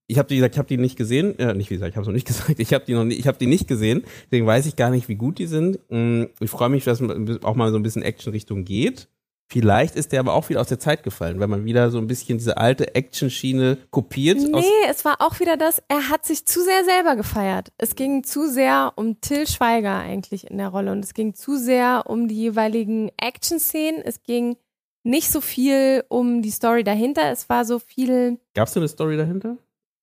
ich 0.08 0.18
habe 0.18 0.28
die 0.28 0.36
gesagt, 0.38 0.56
ich 0.56 0.58
habe 0.58 0.68
die 0.68 0.78
nicht 0.78 0.98
gesehen. 0.98 1.38
Äh, 1.38 1.54
nicht 1.54 1.70
wie 1.70 1.76
gesagt, 1.76 1.92
ich 1.92 1.98
habe 1.98 2.08
noch 2.08 2.14
nicht 2.14 2.26
gesagt. 2.34 2.60
Ich 2.60 2.74
habe 2.74 2.84
die 2.84 2.96
noch 2.96 3.04
nicht, 3.04 3.20
ich 3.20 3.28
habe 3.28 3.38
die 3.38 3.46
nicht 3.46 3.68
gesehen. 3.68 4.06
Deswegen 4.26 4.48
weiß 4.48 4.66
ich 4.66 4.76
gar 4.76 4.90
nicht, 4.90 5.08
wie 5.08 5.14
gut 5.14 5.38
die 5.38 5.46
sind. 5.46 5.78
Mm, 5.92 6.24
Ich 6.40 6.50
freue 6.50 6.70
mich, 6.70 6.84
dass 6.84 7.00
auch 7.44 7.56
mal 7.56 7.70
so 7.70 7.78
ein 7.78 7.84
bisschen 7.84 8.02
Action-Richtung 8.02 8.66
geht. 8.66 9.08
Vielleicht 9.48 9.96
ist 9.96 10.12
der 10.12 10.20
aber 10.20 10.34
auch 10.34 10.50
wieder 10.50 10.62
aus 10.62 10.70
der 10.70 10.80
Zeit 10.80 11.04
gefallen, 11.04 11.40
weil 11.40 11.48
man 11.48 11.64
wieder 11.64 11.92
so 11.92 12.00
ein 12.00 12.08
bisschen 12.08 12.40
diese 12.40 12.58
alte 12.58 12.96
Action-Schiene 12.96 13.78
kopiert. 13.92 14.38
Aus, 14.54 14.64
Nee, 14.64 14.90
es 14.90 15.06
war 15.06 15.18
auch 15.20 15.40
wieder 15.40 15.58
das, 15.58 15.82
er 15.90 16.10
hat 16.10 16.26
sich 16.26 16.46
zu 16.46 16.62
sehr 16.64 16.84
selber 16.86 17.16
gefeiert. 17.16 17.72
Es 17.78 17.96
ging 17.96 18.24
zu 18.24 18.50
sehr 18.50 18.94
um 18.96 19.22
Till 19.22 19.48
Schweiger 19.48 20.00
eigentlich 20.00 20.50
in 20.50 20.58
der 20.58 20.70
Rolle 20.70 20.92
und 20.92 21.04
es 21.06 21.14
ging 21.14 21.36
zu 21.36 21.58
sehr 21.58 22.06
um 22.08 22.28
die 22.28 22.36
jeweiligen 22.36 23.12
Action-Szenen. 23.18 24.02
Es 24.02 24.24
ging 24.24 24.58
nicht 25.04 25.30
so 25.30 25.42
viel 25.42 26.04
um 26.08 26.42
die 26.42 26.52
Story 26.52 26.84
dahinter. 26.84 27.32
Es 27.32 27.50
war 27.50 27.66
so 27.66 27.78
viel, 27.78 28.40
Gab 28.56 28.68
es 28.68 28.74
da 28.74 28.80
eine 28.80 28.88
Story 28.88 29.18
dahinter? 29.18 29.58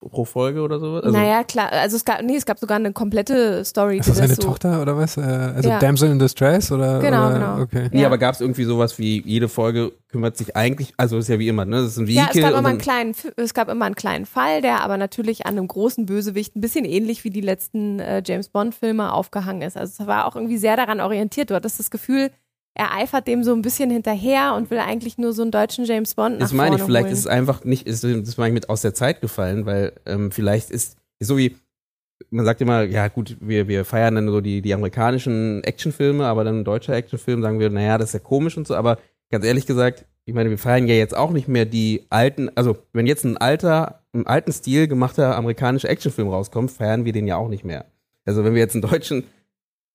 Pro 0.09 0.25
Folge 0.25 0.61
oder 0.61 0.79
sowas? 0.79 1.03
Also, 1.03 1.15
naja, 1.15 1.43
klar, 1.43 1.71
also 1.71 1.95
es 1.95 2.03
gab, 2.03 2.23
nee, 2.23 2.35
es 2.35 2.45
gab 2.45 2.57
sogar 2.57 2.77
eine 2.77 2.91
komplette 2.91 3.63
Story. 3.63 3.99
Ist 3.99 4.09
das 4.09 4.17
seine 4.17 4.33
so, 4.33 4.41
Tochter 4.41 4.81
oder 4.81 4.97
was? 4.97 5.15
Äh, 5.15 5.21
Also 5.21 5.69
Ja. 5.69 5.77
Damsel 5.77 6.09
in 6.11 6.17
Distress 6.17 6.71
oder? 6.71 6.99
Genau, 6.99 7.27
oder? 7.27 7.33
genau. 7.33 7.61
Okay. 7.61 7.89
Nee, 7.91 8.01
Ja. 8.01 8.07
aber 8.07 8.17
gab 8.17 8.33
es 8.33 8.41
irgendwie 8.41 8.63
sowas 8.63 8.97
wie, 8.97 9.21
jede 9.23 9.47
Folge 9.47 9.91
kümmert 10.09 10.37
sich 10.37 10.55
eigentlich, 10.55 10.93
also 10.97 11.19
ist 11.19 11.27
ja 11.29 11.37
wie 11.37 11.47
immer, 11.47 11.65
ne? 11.65 11.77
Das 11.83 11.91
ist 11.91 11.97
ein 11.97 12.07
Vehikel. 12.07 12.23
Ja, 12.41 12.47
es 12.47 12.51
gab, 12.51 12.59
immer 12.59 12.69
einen 12.69 12.77
kleinen, 12.79 13.15
es 13.37 13.53
gab 13.53 13.69
immer 13.69 13.85
einen 13.85 13.95
kleinen 13.95 14.25
Fall, 14.25 14.61
der 14.63 14.81
aber 14.83 14.97
natürlich 14.97 15.45
an 15.45 15.57
einem 15.57 15.67
großen 15.67 16.07
Bösewicht 16.07 16.55
ein 16.55 16.61
bisschen 16.61 16.83
ähnlich 16.83 17.23
wie 17.23 17.29
die 17.29 17.41
letzten 17.41 17.99
äh, 17.99 18.23
James 18.25 18.49
Bond-Filme 18.49 19.13
aufgehangen 19.13 19.61
ist. 19.61 19.77
Also 19.77 20.01
es 20.01 20.07
war 20.07 20.25
auch 20.25 20.35
irgendwie 20.35 20.57
sehr 20.57 20.75
daran 20.77 20.99
orientiert. 20.99 21.51
Du 21.51 21.55
hattest 21.55 21.79
das 21.79 21.91
Gefühl, 21.91 22.31
er 22.73 22.93
eifert 22.93 23.27
dem 23.27 23.43
so 23.43 23.53
ein 23.53 23.61
bisschen 23.61 23.89
hinterher 23.89 24.55
und 24.55 24.71
will 24.71 24.79
eigentlich 24.79 25.17
nur 25.17 25.33
so 25.33 25.41
einen 25.41 25.51
deutschen 25.51 25.85
James 25.85 26.15
Bond 26.15 26.35
nach 26.35 26.45
Das 26.45 26.53
meine 26.53 26.77
ich, 26.77 26.81
vielleicht 26.81 27.05
holen. 27.05 27.13
ist 27.13 27.19
es 27.19 27.27
einfach 27.27 27.63
nicht, 27.63 27.85
ist, 27.85 28.03
das 28.03 28.37
meine 28.37 28.49
ich 28.49 28.53
mit 28.53 28.69
aus 28.69 28.81
der 28.81 28.93
Zeit 28.93 29.21
gefallen, 29.21 29.65
weil 29.65 29.93
ähm, 30.05 30.31
vielleicht 30.31 30.69
ist, 30.69 30.97
ist 31.19 31.27
so 31.27 31.37
wie, 31.37 31.57
man 32.29 32.45
sagt 32.45 32.61
immer, 32.61 32.83
ja 32.83 33.07
gut, 33.09 33.37
wir, 33.41 33.67
wir 33.67 33.83
feiern 33.83 34.15
dann 34.15 34.29
so 34.29 34.39
die, 34.39 34.61
die 34.61 34.73
amerikanischen 34.73 35.63
Actionfilme, 35.63 36.25
aber 36.25 36.43
dann 36.43 36.59
ein 36.59 36.63
deutscher 36.63 36.93
Actionfilm 36.93 37.41
sagen 37.41 37.59
wir, 37.59 37.69
naja, 37.69 37.97
das 37.97 38.09
ist 38.09 38.13
ja 38.13 38.19
komisch 38.19 38.57
und 38.57 38.67
so, 38.67 38.75
aber 38.75 38.99
ganz 39.31 39.43
ehrlich 39.43 39.65
gesagt, 39.65 40.05
ich 40.25 40.33
meine, 40.33 40.49
wir 40.49 40.57
feiern 40.57 40.87
ja 40.87 40.95
jetzt 40.95 41.17
auch 41.17 41.31
nicht 41.31 41.47
mehr 41.47 41.65
die 41.65 42.05
alten, 42.09 42.49
also 42.55 42.77
wenn 42.93 43.07
jetzt 43.07 43.25
ein 43.25 43.37
alter, 43.37 44.03
im 44.13 44.27
alten 44.27 44.51
Stil 44.51 44.87
gemachter 44.87 45.35
amerikanischer 45.35 45.89
Actionfilm 45.89 46.29
rauskommt, 46.29 46.71
feiern 46.71 47.05
wir 47.05 47.11
den 47.11 47.27
ja 47.27 47.35
auch 47.37 47.49
nicht 47.49 47.65
mehr. 47.65 47.85
Also 48.23 48.43
wenn 48.43 48.53
wir 48.53 48.61
jetzt 48.61 48.75
einen 48.75 48.83
deutschen 48.83 49.23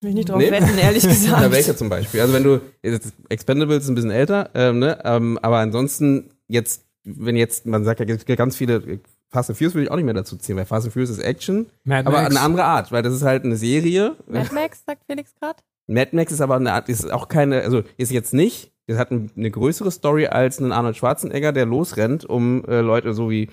Will 0.01 0.09
ich 0.11 0.15
nicht 0.15 0.29
drauf 0.29 0.37
Nee. 0.37 0.51
wetten, 0.51 0.77
ehrlich 0.77 1.03
Na, 1.03 1.09
gesagt. 1.13 1.51
welcher 1.51 1.75
zum 1.75 1.89
Beispiel? 1.89 2.21
Also 2.21 2.33
wenn 2.33 2.43
du, 2.43 2.61
jetzt 2.83 3.13
Expendables 3.29 3.83
ist 3.83 3.89
ein 3.89 3.95
bisschen 3.95 4.11
älter, 4.11 4.49
ähm, 4.53 4.79
ne? 4.79 4.99
ähm, 5.03 5.39
aber 5.41 5.57
ansonsten 5.57 6.31
jetzt, 6.47 6.85
wenn 7.03 7.35
jetzt, 7.35 7.65
man 7.65 7.83
sagt 7.83 7.99
ja 7.99 8.05
es 8.05 8.25
gibt 8.25 8.37
ganz 8.37 8.55
viele, 8.55 8.99
Fast 9.29 9.49
and 9.49 9.57
Furious 9.57 9.73
würde 9.73 9.85
ich 9.85 9.91
auch 9.91 9.95
nicht 9.95 10.05
mehr 10.05 10.13
dazu 10.13 10.37
ziehen, 10.37 10.55
weil 10.55 10.65
Fast 10.65 10.85
and 10.85 10.93
Furious 10.93 11.09
ist 11.09 11.19
Action, 11.19 11.65
Mad 11.83 12.07
aber 12.07 12.21
Max. 12.21 12.29
eine 12.35 12.39
andere 12.45 12.63
Art, 12.63 12.91
weil 12.91 13.01
das 13.03 13.13
ist 13.13 13.23
halt 13.23 13.43
eine 13.43 13.57
Serie. 13.57 14.15
Mad 14.27 14.53
Max, 14.53 14.83
sagt 14.85 15.01
Felix 15.07 15.33
gerade. 15.39 15.59
Mad 15.87 16.15
Max 16.15 16.31
ist 16.31 16.41
aber 16.41 16.55
eine 16.55 16.73
Art, 16.73 16.89
ist 16.89 17.11
auch 17.11 17.27
keine, 17.27 17.61
also 17.61 17.81
ist 17.97 18.11
jetzt 18.11 18.33
nicht, 18.33 18.71
das 18.87 18.97
hat 18.97 19.11
ein- 19.11 19.31
eine 19.35 19.49
größere 19.51 19.89
Story 19.91 20.27
als 20.27 20.59
ein 20.59 20.71
Arnold 20.71 20.95
Schwarzenegger, 20.95 21.51
der 21.53 21.65
losrennt, 21.65 22.23
um 22.23 22.63
äh, 22.65 22.81
Leute 22.81 23.13
so 23.13 23.29
wie, 23.29 23.49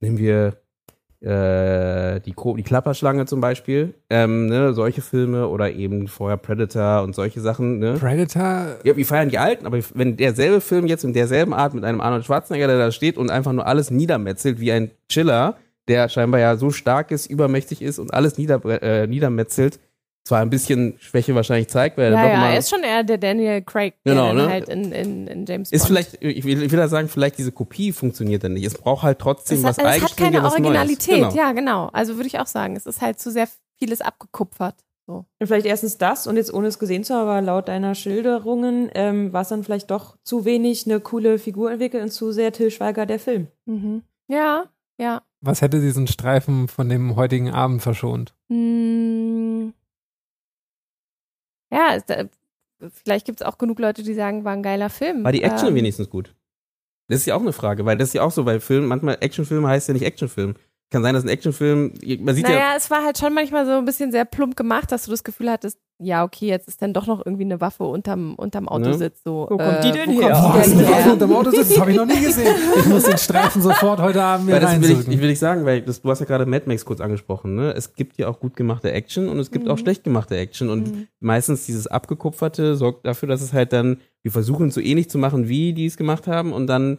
nehmen 0.00 0.16
wir 0.18 0.56
äh, 1.20 2.20
die, 2.20 2.32
Ko- 2.32 2.56
die 2.56 2.62
Klapperschlange 2.62 3.26
zum 3.26 3.40
Beispiel, 3.40 3.94
ähm, 4.08 4.46
ne, 4.46 4.72
solche 4.72 5.00
Filme 5.02 5.48
oder 5.48 5.70
eben 5.72 6.06
vorher 6.08 6.36
Predator 6.36 7.02
und 7.02 7.14
solche 7.14 7.40
Sachen, 7.40 7.78
ne? 7.80 7.94
Predator. 7.94 8.76
Ja, 8.84 8.96
wir 8.96 9.06
feiern 9.06 9.28
die 9.28 9.38
Alten, 9.38 9.66
aber 9.66 9.78
wenn 9.94 10.16
derselbe 10.16 10.60
Film 10.60 10.86
jetzt 10.86 11.04
in 11.04 11.12
derselben 11.12 11.52
Art 11.54 11.74
mit 11.74 11.84
einem 11.84 12.00
Arnold 12.00 12.24
Schwarzenegger, 12.24 12.68
der 12.68 12.78
da 12.78 12.92
steht 12.92 13.16
und 13.18 13.30
einfach 13.30 13.52
nur 13.52 13.66
alles 13.66 13.90
niedermetzelt, 13.90 14.60
wie 14.60 14.70
ein 14.72 14.90
Chiller, 15.08 15.56
der 15.88 16.08
scheinbar 16.08 16.40
ja 16.40 16.56
so 16.56 16.70
stark 16.70 17.10
ist, 17.10 17.26
übermächtig 17.26 17.82
ist 17.82 17.98
und 17.98 18.14
alles 18.14 18.38
nieder, 18.38 18.64
äh, 18.82 19.06
niedermetzelt, 19.06 19.80
zwar 20.28 20.40
ein 20.40 20.50
bisschen 20.50 20.94
Schwäche 21.00 21.34
wahrscheinlich 21.34 21.68
zeigt, 21.68 21.96
weil 21.98 22.06
er 22.06 22.10
Ja, 22.12 22.22
doch 22.22 22.28
ja, 22.42 22.50
er 22.50 22.58
ist 22.58 22.70
schon 22.70 22.82
eher 22.82 23.02
der 23.02 23.18
Daniel 23.18 23.62
Craig, 23.62 23.94
Genau, 24.04 24.34
der 24.34 24.34
ne? 24.46 24.48
halt 24.50 24.68
in, 24.68 24.92
in, 24.92 25.26
in 25.26 25.46
James 25.46 25.72
ist 25.72 25.80
Bond. 25.82 25.88
vielleicht, 25.88 26.22
ich 26.22 26.44
will, 26.44 26.62
ich 26.62 26.70
will 26.70 26.78
da 26.78 26.88
sagen, 26.88 27.08
vielleicht 27.08 27.38
diese 27.38 27.50
Kopie 27.50 27.92
funktioniert 27.92 28.44
dann 28.44 28.52
nicht. 28.52 28.64
Es 28.64 28.74
braucht 28.74 29.02
halt 29.02 29.18
trotzdem 29.18 29.58
es 29.58 29.64
was 29.64 29.78
hat, 29.78 29.96
es 29.96 30.02
hat 30.02 30.16
keine 30.16 30.44
Originalität. 30.44 31.16
Genau. 31.16 31.34
ja, 31.34 31.52
genau. 31.52 31.88
Also 31.92 32.16
würde 32.16 32.26
ich 32.28 32.38
auch 32.38 32.46
sagen, 32.46 32.76
es 32.76 32.86
ist 32.86 33.00
halt 33.00 33.18
zu 33.18 33.30
sehr 33.32 33.48
vieles 33.78 34.00
abgekupfert. 34.00 34.74
So. 35.06 35.24
Und 35.38 35.46
vielleicht 35.46 35.64
erstens 35.64 35.96
das 35.96 36.26
und 36.26 36.36
jetzt 36.36 36.52
ohne 36.52 36.68
es 36.68 36.78
gesehen 36.78 37.02
zu 37.02 37.14
haben, 37.14 37.22
aber 37.28 37.40
laut 37.40 37.68
deiner 37.68 37.94
Schilderungen 37.94 38.90
ähm, 38.94 39.32
war 39.32 39.40
es 39.40 39.48
dann 39.48 39.64
vielleicht 39.64 39.90
doch 39.90 40.16
zu 40.22 40.44
wenig 40.44 40.84
eine 40.86 41.00
coole 41.00 41.38
Figur 41.38 41.72
entwickelt 41.72 42.02
und 42.02 42.10
zu 42.10 42.30
sehr 42.30 42.52
Till 42.52 42.70
Schweiger 42.70 43.06
der 43.06 43.18
Film. 43.18 43.46
Mhm. 43.64 44.02
Ja, 44.28 44.64
ja. 44.98 45.22
Was 45.40 45.62
hätte 45.62 45.80
diesen 45.80 46.08
Streifen 46.08 46.68
von 46.68 46.88
dem 46.90 47.16
heutigen 47.16 47.50
Abend 47.50 47.80
verschont? 47.80 48.34
Hm. 48.50 49.37
Ja, 51.96 52.24
vielleicht 53.04 53.26
gibt 53.26 53.40
es 53.40 53.46
auch 53.46 53.58
genug 53.58 53.78
Leute, 53.78 54.02
die 54.02 54.14
sagen, 54.14 54.44
war 54.44 54.52
ein 54.52 54.62
geiler 54.62 54.90
Film. 54.90 55.24
War 55.24 55.32
die 55.32 55.42
Action 55.42 55.68
Ähm, 55.68 55.74
wenigstens 55.74 56.10
gut? 56.10 56.34
Das 57.08 57.20
ist 57.20 57.26
ja 57.26 57.34
auch 57.34 57.40
eine 57.40 57.52
Frage, 57.52 57.86
weil 57.86 57.96
das 57.96 58.08
ist 58.08 58.14
ja 58.14 58.22
auch 58.22 58.30
so 58.30 58.44
bei 58.44 58.60
Filmen, 58.60 58.86
manchmal 58.86 59.16
Actionfilm 59.20 59.66
heißt 59.66 59.88
ja 59.88 59.94
nicht 59.94 60.04
Actionfilm. 60.04 60.54
Kann 60.90 61.02
sein, 61.02 61.14
dass 61.14 61.24
ein 61.24 61.28
Actionfilm, 61.28 61.94
man 62.20 62.34
sieht 62.34 62.46
Naja, 62.46 62.58
ja, 62.58 62.74
es 62.76 62.90
war 62.90 63.04
halt 63.04 63.18
schon 63.18 63.34
manchmal 63.34 63.66
so 63.66 63.72
ein 63.72 63.84
bisschen 63.84 64.10
sehr 64.10 64.24
plump 64.24 64.56
gemacht, 64.56 64.90
dass 64.92 65.04
du 65.04 65.10
das 65.10 65.24
Gefühl 65.24 65.50
hattest, 65.50 65.78
ja, 66.00 66.22
okay, 66.24 66.46
jetzt 66.46 66.68
ist 66.68 66.80
dann 66.80 66.92
doch 66.92 67.06
noch 67.06 67.24
irgendwie 67.26 67.44
eine 67.44 67.60
Waffe 67.60 67.82
unterm, 67.84 68.34
unterm 68.36 68.68
Autositz. 68.68 69.22
So, 69.24 69.46
Wo 69.50 69.56
kommt 69.56 69.82
die 69.82 69.90
denn 69.90 70.10
wo 70.16 70.22
her? 70.22 70.30
Kommt 70.32 70.54
Oh, 70.56 70.60
denn 70.62 70.78
eine 70.78 70.88
Waffe 70.88 71.12
unterm 71.12 71.32
Auto 71.34 71.50
sitzen? 71.50 71.68
Das 71.70 71.80
habe 71.80 71.90
ich 71.90 71.96
noch 71.96 72.06
nie 72.06 72.20
gesehen. 72.20 72.54
Ich 72.78 72.86
muss 72.86 73.02
den 73.04 73.18
Streifen 73.18 73.62
sofort 73.62 74.00
heute 74.00 74.22
Abend 74.22 74.46
mir 74.46 74.60
das 74.60 74.80
will 74.80 74.90
ich, 74.92 75.08
ich 75.08 75.20
will 75.20 75.28
nicht 75.28 75.38
sagen, 75.38 75.64
weil 75.64 75.82
das, 75.82 76.00
du 76.02 76.08
hast 76.10 76.20
ja 76.20 76.26
gerade 76.26 76.46
Mad 76.46 76.64
Max 76.66 76.84
kurz 76.84 77.00
angesprochen, 77.00 77.54
ne? 77.56 77.72
Es 77.72 77.94
gibt 77.94 78.16
ja 78.18 78.28
auch 78.28 78.38
gut 78.38 78.54
gemachte 78.56 78.92
Action 78.92 79.28
und 79.28 79.38
es 79.40 79.50
gibt 79.50 79.64
Mhm. 79.64 79.70
auch 79.72 79.78
schlecht 79.78 80.04
gemachte 80.04 80.36
Action 80.36 80.70
und 80.70 80.86
Mhm. 80.94 81.06
meistens 81.20 81.66
dieses 81.66 81.86
abgekupferte 81.88 82.76
sorgt 82.76 83.04
dafür, 83.06 83.28
dass 83.28 83.42
es 83.42 83.52
halt 83.52 83.72
dann, 83.72 83.98
wir 84.22 84.30
versuchen 84.30 84.70
so 84.70 84.80
ähnlich 84.80 85.10
zu 85.10 85.18
machen, 85.18 85.48
wie 85.48 85.72
die 85.72 85.86
es 85.86 85.96
gemacht 85.96 86.26
haben 86.28 86.52
und 86.52 86.66
dann 86.68 86.98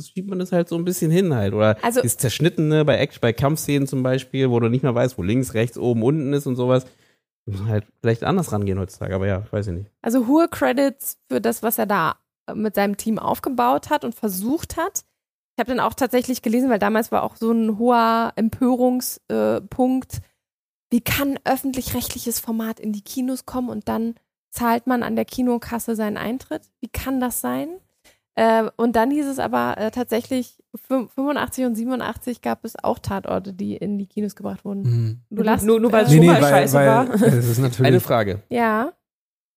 schiebt 0.00 0.28
man 0.28 0.40
das 0.40 0.50
halt 0.50 0.68
so 0.68 0.74
ein 0.76 0.84
bisschen 0.84 1.10
hin 1.12 1.34
halt. 1.34 1.54
Oder 1.54 1.76
Also- 1.82 2.00
das 2.02 2.16
Zerschnittene 2.16 2.84
bei 2.84 2.96
Action, 2.98 3.20
bei 3.20 3.32
Kampfszenen 3.32 3.86
zum 3.86 4.02
Beispiel, 4.02 4.50
wo 4.50 4.58
du 4.58 4.68
nicht 4.68 4.82
mehr 4.82 4.94
weißt, 4.94 5.16
wo 5.18 5.22
links, 5.22 5.54
rechts, 5.54 5.78
oben, 5.78 6.02
unten 6.02 6.32
ist 6.32 6.46
und 6.46 6.56
sowas. 6.56 6.84
Muss 7.46 7.66
halt 7.66 7.86
vielleicht 8.00 8.24
anders 8.24 8.52
rangehen 8.52 8.78
heutzutage, 8.78 9.14
aber 9.14 9.26
ja, 9.26 9.42
weiß 9.50 9.68
ich 9.68 9.74
nicht. 9.74 9.90
Also 10.00 10.26
hohe 10.26 10.48
Credits 10.48 11.18
für 11.28 11.40
das, 11.40 11.62
was 11.62 11.78
er 11.78 11.86
da 11.86 12.16
mit 12.54 12.74
seinem 12.74 12.96
Team 12.96 13.18
aufgebaut 13.18 13.90
hat 13.90 14.04
und 14.04 14.14
versucht 14.14 14.76
hat. 14.76 15.04
Ich 15.54 15.60
habe 15.60 15.74
dann 15.74 15.80
auch 15.80 15.94
tatsächlich 15.94 16.42
gelesen, 16.42 16.70
weil 16.70 16.78
damals 16.78 17.12
war 17.12 17.22
auch 17.22 17.36
so 17.36 17.52
ein 17.52 17.78
hoher 17.78 18.32
Empörungspunkt. 18.36 19.70
Punkt. 19.70 20.20
Wie 20.90 21.00
kann 21.00 21.38
öffentlich-rechtliches 21.44 22.38
Format 22.38 22.78
in 22.78 22.92
die 22.92 23.02
Kinos 23.02 23.46
kommen 23.46 23.70
und 23.70 23.88
dann 23.88 24.14
zahlt 24.50 24.86
man 24.86 25.02
an 25.02 25.16
der 25.16 25.24
Kinokasse 25.24 25.96
seinen 25.96 26.18
Eintritt? 26.18 26.70
Wie 26.80 26.88
kann 26.88 27.18
das 27.18 27.40
sein? 27.40 27.68
Äh, 28.34 28.70
und 28.76 28.96
dann 28.96 29.10
hieß 29.10 29.26
es 29.26 29.38
aber 29.38 29.76
äh, 29.78 29.90
tatsächlich, 29.90 30.62
fün- 30.88 31.08
85 31.08 31.66
und 31.66 31.74
87 31.74 32.40
gab 32.40 32.64
es 32.64 32.82
auch 32.82 32.98
Tatorte, 32.98 33.52
die 33.52 33.76
in 33.76 33.98
die 33.98 34.06
Kinos 34.06 34.34
gebracht 34.36 34.64
wurden. 34.64 34.84
Hm. 34.84 35.20
Du 35.30 35.42
lachst, 35.42 35.66
Nur- 35.66 35.80
nur 35.80 35.92
weil 35.92 36.04
es 36.06 36.12
äh, 36.12 36.18
Nee, 36.18 36.26
schon 36.26 36.34
nee, 36.34 36.40
mal 36.40 36.48
scheiße 36.50 36.74
weil 36.76 36.86
war. 36.86 37.10
es 37.14 37.22
ist 37.48 37.58
natürlich. 37.58 37.86
Eine 37.88 38.00
Frage. 38.00 38.42
Ja. 38.48 38.92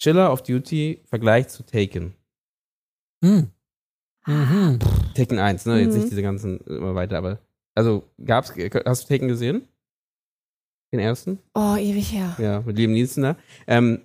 Chiller 0.01 0.31
of 0.33 0.43
Duty 0.43 1.01
Vergleich 1.05 1.47
zu 1.47 1.63
Taken. 1.65 2.13
Hm. 3.23 3.49
Mhm. 4.27 4.79
Taken 5.15 5.39
1, 5.39 5.65
ne? 5.67 5.79
Jetzt 5.79 5.93
Mhm. 5.93 5.99
nicht 5.99 6.11
diese 6.11 6.21
ganzen 6.21 6.59
immer 6.61 6.95
weiter, 6.95 7.17
aber. 7.17 7.39
Also, 7.75 8.03
gab's, 8.23 8.53
hast 8.85 9.03
du 9.03 9.07
Taken 9.13 9.27
gesehen? 9.27 9.67
Den 10.93 10.99
ersten? 10.99 11.39
Oh, 11.53 11.75
ewig 11.77 12.11
her. 12.11 12.35
Ja, 12.39 12.61
mit 12.61 12.77
Liam 12.77 12.91
Neeson 12.93 13.23
da. 13.23 13.35
Ähm, 13.67 14.01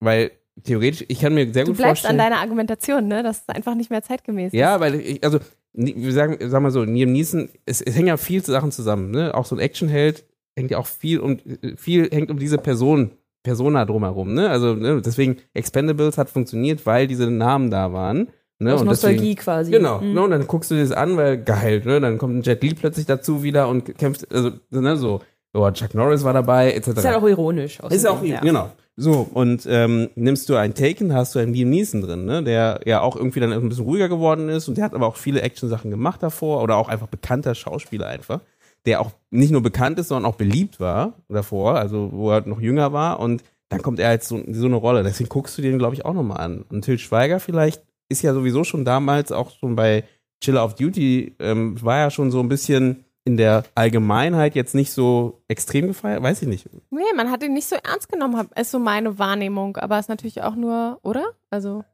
weil 0.00 0.30
theoretisch, 0.64 1.04
ich 1.08 1.20
kann 1.20 1.34
mir 1.34 1.52
sehr 1.52 1.64
Du 1.64 1.70
gut 1.72 1.78
bleibst 1.78 2.02
vorstellen. 2.02 2.20
an 2.20 2.30
deiner 2.30 2.40
Argumentation, 2.42 3.06
ne? 3.08 3.22
Das 3.22 3.38
ist 3.38 3.48
einfach 3.48 3.74
nicht 3.74 3.90
mehr 3.90 4.02
zeitgemäß. 4.02 4.52
ja, 4.52 4.80
weil 4.80 4.96
ich, 4.96 5.22
also, 5.24 5.38
wir 5.72 6.12
sagen, 6.12 6.36
sagen 6.50 6.64
wir 6.64 6.70
so, 6.70 6.82
Liam 6.82 7.12
Neeson, 7.12 7.48
es, 7.66 7.80
es 7.80 7.94
hängen 7.96 8.08
ja 8.08 8.16
viel 8.16 8.44
Sachen 8.44 8.72
zusammen, 8.72 9.10
ne? 9.10 9.34
Auch 9.34 9.44
so 9.46 9.54
ein 9.56 9.60
Actionheld 9.60 10.24
hängt 10.56 10.70
ja 10.70 10.78
auch 10.78 10.86
viel 10.86 11.20
um, 11.20 11.38
viel 11.76 12.08
hängt 12.10 12.30
um 12.30 12.38
diese 12.38 12.58
Person, 12.58 13.12
Persona 13.44 13.84
drumherum, 13.84 14.34
ne? 14.34 14.50
Also, 14.50 14.74
ne? 14.74 15.00
deswegen, 15.04 15.36
Expendables 15.54 16.18
hat 16.18 16.28
funktioniert, 16.30 16.84
weil 16.86 17.06
diese 17.06 17.30
Namen 17.30 17.70
da 17.70 17.92
waren. 17.92 18.28
Ne? 18.60 18.74
Aus 18.74 18.80
Und 18.80 18.88
deswegen- 18.88 19.12
Nostalgie 19.14 19.34
quasi. 19.36 19.70
Genau, 19.70 20.00
Mhm. 20.00 20.14
ne, 20.14 20.22
und 20.22 20.30
dann 20.32 20.46
guckst 20.48 20.70
du 20.70 20.74
dir 20.74 20.80
das 20.82 20.90
an, 20.90 21.16
weil 21.16 21.38
geil, 21.38 21.80
ne? 21.84 22.00
Dann 22.00 22.18
kommt 22.18 22.34
ein 22.36 22.42
Jet 22.42 22.60
Li 22.64 22.74
plötzlich 22.74 23.06
dazu 23.06 23.44
wieder 23.44 23.68
und 23.68 23.96
kämpft, 23.96 24.26
also, 24.34 24.50
ne, 24.70 24.96
so, 24.96 25.20
oh, 25.54 25.70
Chuck 25.70 25.94
Norris 25.94 26.24
war 26.24 26.32
dabei, 26.32 26.72
etc. 26.72 26.88
Ist 26.88 27.04
halt 27.04 27.16
auch 27.16 27.28
ironisch. 27.28 27.78
Ist 27.90 28.04
auch, 28.06 28.14
außerdem, 28.16 28.32
ja. 28.32 28.40
genau. 28.40 28.72
So, 29.00 29.28
und 29.32 29.64
ähm, 29.70 30.10
nimmst 30.16 30.48
du 30.48 30.56
einen 30.56 30.74
Taken, 30.74 31.14
hast 31.14 31.32
du 31.32 31.38
einen 31.38 31.54
Liam 31.54 31.70
Neeson 31.70 32.00
drin, 32.02 32.24
ne? 32.24 32.42
der 32.42 32.80
ja 32.84 33.00
auch 33.00 33.14
irgendwie 33.14 33.38
dann 33.38 33.52
ein 33.52 33.68
bisschen 33.68 33.84
ruhiger 33.84 34.08
geworden 34.08 34.48
ist 34.48 34.66
und 34.66 34.76
der 34.76 34.84
hat 34.84 34.92
aber 34.92 35.06
auch 35.06 35.14
viele 35.14 35.40
Action-Sachen 35.40 35.92
gemacht 35.92 36.20
davor 36.20 36.64
oder 36.64 36.74
auch 36.74 36.88
einfach 36.88 37.06
bekannter 37.06 37.54
Schauspieler 37.54 38.08
einfach, 38.08 38.40
der 38.86 39.00
auch 39.00 39.12
nicht 39.30 39.52
nur 39.52 39.62
bekannt 39.62 40.00
ist, 40.00 40.08
sondern 40.08 40.28
auch 40.28 40.34
beliebt 40.34 40.80
war 40.80 41.12
davor, 41.28 41.76
also 41.76 42.10
wo 42.12 42.32
er 42.32 42.40
noch 42.40 42.60
jünger 42.60 42.92
war 42.92 43.20
und 43.20 43.44
dann 43.68 43.82
kommt 43.82 44.00
er 44.00 44.08
als 44.08 44.26
so, 44.26 44.42
so 44.50 44.66
eine 44.66 44.74
Rolle. 44.74 45.04
Deswegen 45.04 45.28
guckst 45.28 45.56
du 45.56 45.62
den, 45.62 45.78
glaube 45.78 45.94
ich, 45.94 46.04
auch 46.04 46.14
nochmal 46.14 46.38
an. 46.38 46.64
Und 46.68 46.84
Till 46.84 46.98
Schweiger 46.98 47.38
vielleicht 47.38 47.80
ist 48.08 48.22
ja 48.22 48.34
sowieso 48.34 48.64
schon 48.64 48.84
damals 48.84 49.30
auch 49.30 49.52
schon 49.52 49.76
bei 49.76 50.02
Chiller 50.42 50.64
of 50.64 50.74
Duty, 50.74 51.36
ähm, 51.38 51.80
war 51.80 51.98
ja 51.98 52.10
schon 52.10 52.32
so 52.32 52.40
ein 52.40 52.48
bisschen 52.48 53.04
in 53.28 53.36
der 53.36 53.64
Allgemeinheit 53.74 54.54
jetzt 54.54 54.74
nicht 54.74 54.90
so 54.90 55.42
extrem 55.48 55.86
gefeiert, 55.88 56.22
weiß 56.22 56.40
ich 56.42 56.48
nicht. 56.48 56.68
Nee, 56.90 57.00
man 57.14 57.30
hat 57.30 57.42
ihn 57.42 57.52
nicht 57.52 57.68
so 57.68 57.76
ernst 57.76 58.08
genommen, 58.10 58.48
ist 58.58 58.70
so 58.70 58.78
meine 58.78 59.18
Wahrnehmung. 59.18 59.76
Aber 59.76 59.98
ist 59.98 60.08
natürlich 60.08 60.42
auch 60.42 60.54
nur, 60.56 60.98
oder? 61.02 61.24
Also, 61.50 61.84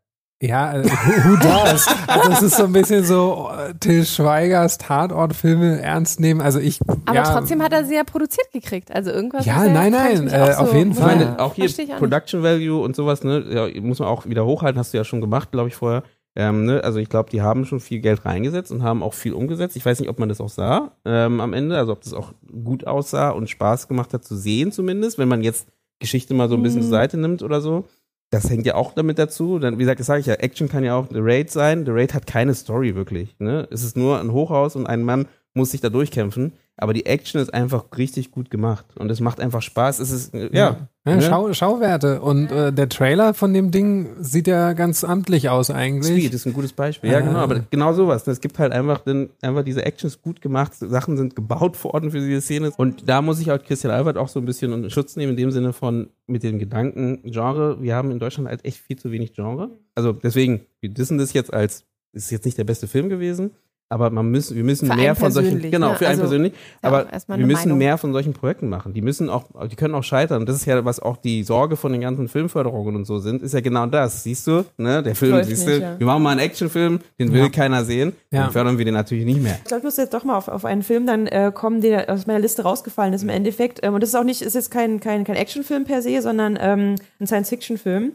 Ja, 0.41 0.75
äh, 0.75 0.85
who, 0.85 1.37
does? 1.37 1.89
Also 2.07 2.31
es 2.33 2.43
ist 2.43 2.57
so 2.57 2.65
ein 2.65 2.73
bisschen 2.73 3.05
so 3.05 3.49
äh, 3.57 3.75
Till 3.81 4.05
Schweigers 4.05 4.79
Tatortfilme 4.79 5.81
ernst 5.81 6.21
nehmen. 6.21 6.41
Also 6.41 6.61
ich. 6.61 6.81
aber 7.07 7.15
ja, 7.15 7.23
trotzdem 7.25 7.63
hat 7.63 7.73
er 7.73 7.85
sie 7.85 7.95
ja 7.97 8.05
produziert 8.05 8.53
gekriegt. 8.53 8.93
Also 8.95 9.11
irgendwas. 9.11 9.45
Ja, 9.45 9.65
nein, 9.65 9.93
ich 9.93 10.21
nein, 10.21 10.29
äh, 10.29 10.55
auch 10.55 10.59
auf 10.61 10.75
jeden 10.75 10.93
Ich 10.93 10.99
Fall. 10.99 11.17
meine, 11.17 11.41
auch 11.41 11.55
hier 11.55 11.69
auch. 11.69 11.99
Production 11.99 12.43
Value 12.45 12.81
und 12.81 12.95
sowas, 12.95 13.25
ne, 13.25 13.45
ja, 13.51 13.81
muss 13.81 13.99
man 13.99 14.09
auch 14.09 14.27
wieder 14.27 14.45
hochhalten, 14.45 14.79
hast 14.79 14.93
du 14.93 14.99
ja 14.99 15.05
schon 15.05 15.21
gemacht, 15.21 15.51
glaube 15.51 15.69
ich, 15.69 15.75
vorher. 15.75 16.05
Ähm, 16.37 16.65
ne, 16.65 16.83
also 16.83 16.99
ich 16.99 17.09
glaube, 17.09 17.31
die 17.31 17.43
haben 17.43 17.65
schon 17.65 17.79
viel 17.81 18.01
Geld 18.01 18.25
reingesetzt 18.25 18.73
und 18.73 18.83
haben 18.83 19.03
auch 19.03 19.15
viel 19.15 19.33
umgesetzt. 19.35 19.77
Ich 19.77 19.87
weiß 19.87 20.01
nicht, 20.01 20.09
ob 20.09 20.19
man 20.19 20.29
das 20.29 20.41
auch 20.41 20.49
sah 20.49 20.93
ähm, 21.05 21.41
am 21.41 21.53
Ende, 21.53 21.77
also 21.79 21.93
ob 21.93 22.01
das 22.03 22.13
auch 22.13 22.33
gut 22.65 22.87
aussah 22.87 23.31
und 23.31 23.49
Spaß 23.49 23.87
gemacht 23.89 24.13
hat 24.13 24.25
zu 24.25 24.37
sehen 24.37 24.73
zumindest, 24.73 25.17
wenn 25.19 25.29
man 25.29 25.43
jetzt 25.43 25.69
Geschichte 26.01 26.35
mal 26.35 26.49
so 26.49 26.57
ein 26.57 26.63
bisschen 26.63 26.81
Mhm. 26.81 26.85
zur 26.85 26.91
Seite 26.91 27.17
nimmt 27.19 27.43
oder 27.43 27.61
so. 27.61 27.85
Das 28.31 28.51
hängt 28.51 28.67
ja 28.67 28.75
auch 28.75 28.95
damit 28.95 29.19
dazu. 29.21 29.61
Dann, 29.61 29.75
wie 29.75 29.83
gesagt, 29.83 30.01
das 30.01 30.09
sage 30.09 30.19
ich 30.21 30.27
ja, 30.27 30.35
Action 30.35 30.69
kann 30.69 30.83
ja 30.83 30.97
auch 30.97 31.07
The 31.09 31.21
Raid 31.21 31.51
sein. 31.53 31.85
The 31.87 31.93
Raid 31.93 32.15
hat 32.15 32.27
keine 32.27 32.55
Story 32.55 32.97
wirklich. 32.97 33.37
Ne? 33.39 33.69
Es 33.71 33.85
ist 33.85 33.97
nur 33.97 34.19
ein 34.19 34.33
Hochhaus 34.33 34.75
und 34.75 34.87
ein 34.89 35.05
Mann 35.05 35.27
muss 35.53 35.71
sich 35.71 35.81
da 35.81 35.89
durchkämpfen. 35.89 36.53
Aber 36.77 36.93
die 36.95 37.07
Action 37.07 37.41
ist 37.41 37.55
einfach 37.55 37.85
richtig 37.97 38.33
gut 38.33 38.51
gemacht 38.51 38.87
und 38.99 39.09
es 39.09 39.21
macht 39.21 39.39
einfach 39.39 39.63
Spaß. 39.63 40.01
Es 40.01 40.11
ist, 40.11 40.35
äh, 40.35 40.47
ja, 40.53 40.71
Ja, 40.71 40.89
ne? 41.05 41.23
Schau, 41.23 41.53
Schauwerte. 41.53 42.21
Und 42.21 42.51
äh, 42.51 42.73
der 42.73 42.89
Trailer 42.89 43.35
von 43.35 43.53
dem 43.53 43.71
Ding 43.71 44.09
sieht 44.21 44.47
ja 44.47 44.73
ganz 44.73 45.05
amtlich 45.05 45.49
aus 45.51 45.71
eigentlich. 45.71 46.21
Speed 46.23 46.35
ist 46.35 46.47
ein 46.47 46.53
gutes 46.53 46.73
Beispiel. 46.73 47.11
Ja, 47.11 47.19
Ah. 47.19 47.21
genau, 47.21 47.39
aber 47.39 47.61
genau 47.71 47.93
sowas. 47.93 48.27
Es 48.27 48.41
gibt 48.41 48.59
halt 48.59 48.73
einfach, 48.73 49.01
den, 49.01 49.31
einfach 49.43 49.65
diese 49.65 49.85
Actions 49.85 50.21
gut 50.23 50.41
gemacht, 50.41 50.73
Sachen 50.75 51.17
sind 51.17 51.37
gebaut 51.37 51.83
worden 51.85 52.11
für 52.11 52.21
diese 52.21 52.41
Szene. 52.41 52.73
Und 52.77 53.09
da 53.09 53.21
muss 53.23 53.41
ich 53.41 53.51
auch 53.53 53.63
Christian 53.63 53.93
Albert 53.93 54.17
auch 54.17 54.29
so 54.29 54.41
ein 54.41 54.47
bisschen 54.47 54.73
in 54.73 54.91
Schutz 54.91 55.17
nehmen, 55.17 55.31
in 55.33 55.37
dem 55.37 55.51
Sinne 55.51 55.73
von 55.73 56.09
mit 56.27 56.43
dem 56.43 56.59
Gedanken, 56.59 57.21
Genre, 57.25 57.83
wir 57.83 57.95
haben 57.95 58.11
in 58.11 58.19
Deutschland 58.19 58.49
halt 58.49 58.65
echt 58.65 58.79
viel 58.79 58.97
zu 58.99 59.11
wenig 59.11 59.35
Genre. 59.35 59.71
Also 59.95 60.13
deswegen, 60.13 60.63
wir 60.81 60.89
dissen 60.89 61.19
das 61.19 61.33
jetzt 61.35 61.53
als, 61.53 61.85
ist 62.13 62.31
jetzt 62.31 62.45
nicht 62.47 62.57
der 62.57 62.65
beste 62.65 62.87
Film 62.87 63.09
gewesen, 63.09 63.51
aber 63.95 64.11
man 64.11 64.29
müssen, 64.29 64.57
wir 64.57 64.65
müssen 64.65 64.89
Für 64.89 64.97
mehr 64.97 65.15
von 65.15 65.31
solchen, 65.31 65.61
genau, 65.71 65.91
ne? 65.91 65.95
für 65.95 66.07
einen 66.07 66.11
Also, 66.19 66.23
persönlich, 66.23 66.53
ja 66.83 66.89
aber 66.89 67.13
erstmal 67.13 67.39
wir 67.39 67.47
müssen 67.47 67.61
Meinung. 67.69 67.79
mehr 67.79 67.97
von 67.97 68.13
solchen 68.13 68.33
Projekten 68.33 68.69
machen. 68.69 68.93
Die 68.93 69.03
müssen 69.03 69.31
auch, 69.31 69.45
die 69.71 69.77
können 69.77 69.95
auch 69.95 70.03
scheitern. 70.03 70.41
Und 70.41 70.49
das 70.49 70.57
ist 70.57 70.65
ja, 70.67 70.85
was 70.85 70.99
auch 70.99 71.17
die 71.17 71.45
Sorge 71.45 71.77
von 71.77 71.93
den 71.93 72.01
ganzen 72.01 72.27
Filmförderungen 72.29 72.97
und 72.97 73.05
so 73.05 73.21
sind, 73.21 73.41
ist 73.43 73.55
ja 73.55 73.61
genau 73.61 73.87
das. 73.87 74.25
Siehst 74.25 74.47
du, 74.49 74.65
ne, 74.79 75.03
der 75.03 75.15
Film, 75.15 75.33
Läuft 75.37 75.49
siehst 75.49 75.67
nicht, 75.69 75.79
du, 75.79 75.83
ja. 75.83 75.99
wir 75.99 76.07
machen 76.07 76.23
mal 76.25 76.31
einen 76.31 76.41
Actionfilm, 76.41 76.99
den 77.21 77.33
will 77.33 77.43
Ja. 77.43 77.49
keiner 77.51 77.85
sehen, 77.85 78.13
Ja. 78.33 78.43
dann 78.43 78.51
fördern 78.53 78.79
wir 78.79 78.85
den 78.85 78.95
natürlich 78.95 79.25
nicht 79.25 79.41
mehr. 79.41 79.57
Ich 79.59 79.65
glaube, 79.65 79.79
ich 79.79 79.85
muss 79.85 79.97
jetzt 79.97 80.13
doch 80.13 80.25
mal 80.25 80.37
auf, 80.37 80.49
auf 80.49 80.65
einen 80.65 80.83
Film 80.83 81.07
dann 81.07 81.27
äh, 81.29 81.53
kommen, 81.55 81.81
der 81.81 82.11
aus 82.11 82.27
meiner 82.27 82.41
Liste 82.41 82.63
rausgefallen 82.63 83.15
ist 83.15 83.23
im 83.23 83.29
Endeffekt. 83.29 83.79
Ähm, 83.85 83.95
und 83.95 84.03
das 84.03 84.09
ist 84.11 84.17
auch 84.17 84.25
nicht, 84.25 84.43
ist 84.43 84.55
jetzt 84.55 84.71
kein, 84.73 84.99
kein, 84.99 85.23
kein 85.25 85.37
Actionfilm 85.37 85.85
per 85.85 86.03
se, 86.03 86.21
sondern 86.21 86.59
ähm, 86.61 86.97
ein 87.21 87.27
Science-Fiction-Film. 87.27 88.13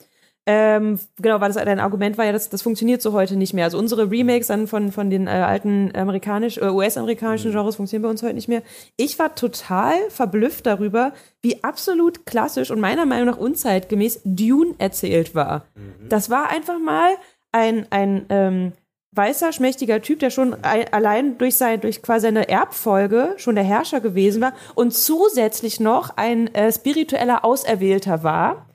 Ähm, 0.51 0.99
genau, 1.21 1.39
weil 1.41 1.53
das 1.53 1.63
dein 1.63 1.79
Argument 1.79 2.17
war 2.17 2.25
ja, 2.25 2.31
das, 2.31 2.49
das 2.49 2.63
funktioniert 2.63 3.03
so 3.03 3.13
heute 3.13 3.35
nicht 3.35 3.53
mehr. 3.53 3.65
Also 3.65 3.77
unsere 3.77 4.09
Remakes 4.09 4.47
dann 4.47 4.65
von, 4.65 4.91
von 4.91 5.11
den 5.11 5.27
äh, 5.27 5.29
alten 5.29 5.91
amerikanisch, 5.95 6.57
äh, 6.57 6.69
US-amerikanischen 6.69 7.51
Genres 7.51 7.75
funktionieren 7.75 8.01
bei 8.01 8.09
uns 8.09 8.23
heute 8.23 8.33
nicht 8.33 8.47
mehr. 8.47 8.63
Ich 8.97 9.19
war 9.19 9.35
total 9.35 9.93
verblüfft 10.09 10.65
darüber, 10.65 11.13
wie 11.43 11.63
absolut 11.63 12.25
klassisch 12.25 12.71
und 12.71 12.79
meiner 12.79 13.05
Meinung 13.05 13.27
nach 13.27 13.37
unzeitgemäß 13.37 14.21
Dune 14.25 14.73
erzählt 14.79 15.35
war. 15.35 15.67
Das 16.09 16.31
war 16.31 16.49
einfach 16.49 16.79
mal 16.79 17.11
ein, 17.51 17.85
ein 17.91 18.25
ähm, 18.29 18.71
weißer, 19.11 19.51
schmächtiger 19.51 20.01
Typ, 20.01 20.17
der 20.17 20.31
schon 20.31 20.55
ein, 20.63 20.91
allein 20.91 21.37
durch, 21.37 21.57
sein, 21.57 21.81
durch 21.81 22.01
quasi 22.01 22.25
seine 22.27 22.49
Erbfolge 22.49 23.35
schon 23.37 23.53
der 23.53 23.63
Herrscher 23.63 24.01
gewesen 24.01 24.41
war 24.41 24.53
und 24.73 24.95
zusätzlich 24.95 25.79
noch 25.79 26.17
ein 26.17 26.53
äh, 26.55 26.71
spiritueller 26.71 27.45
Auserwählter 27.45 28.23
war, 28.23 28.65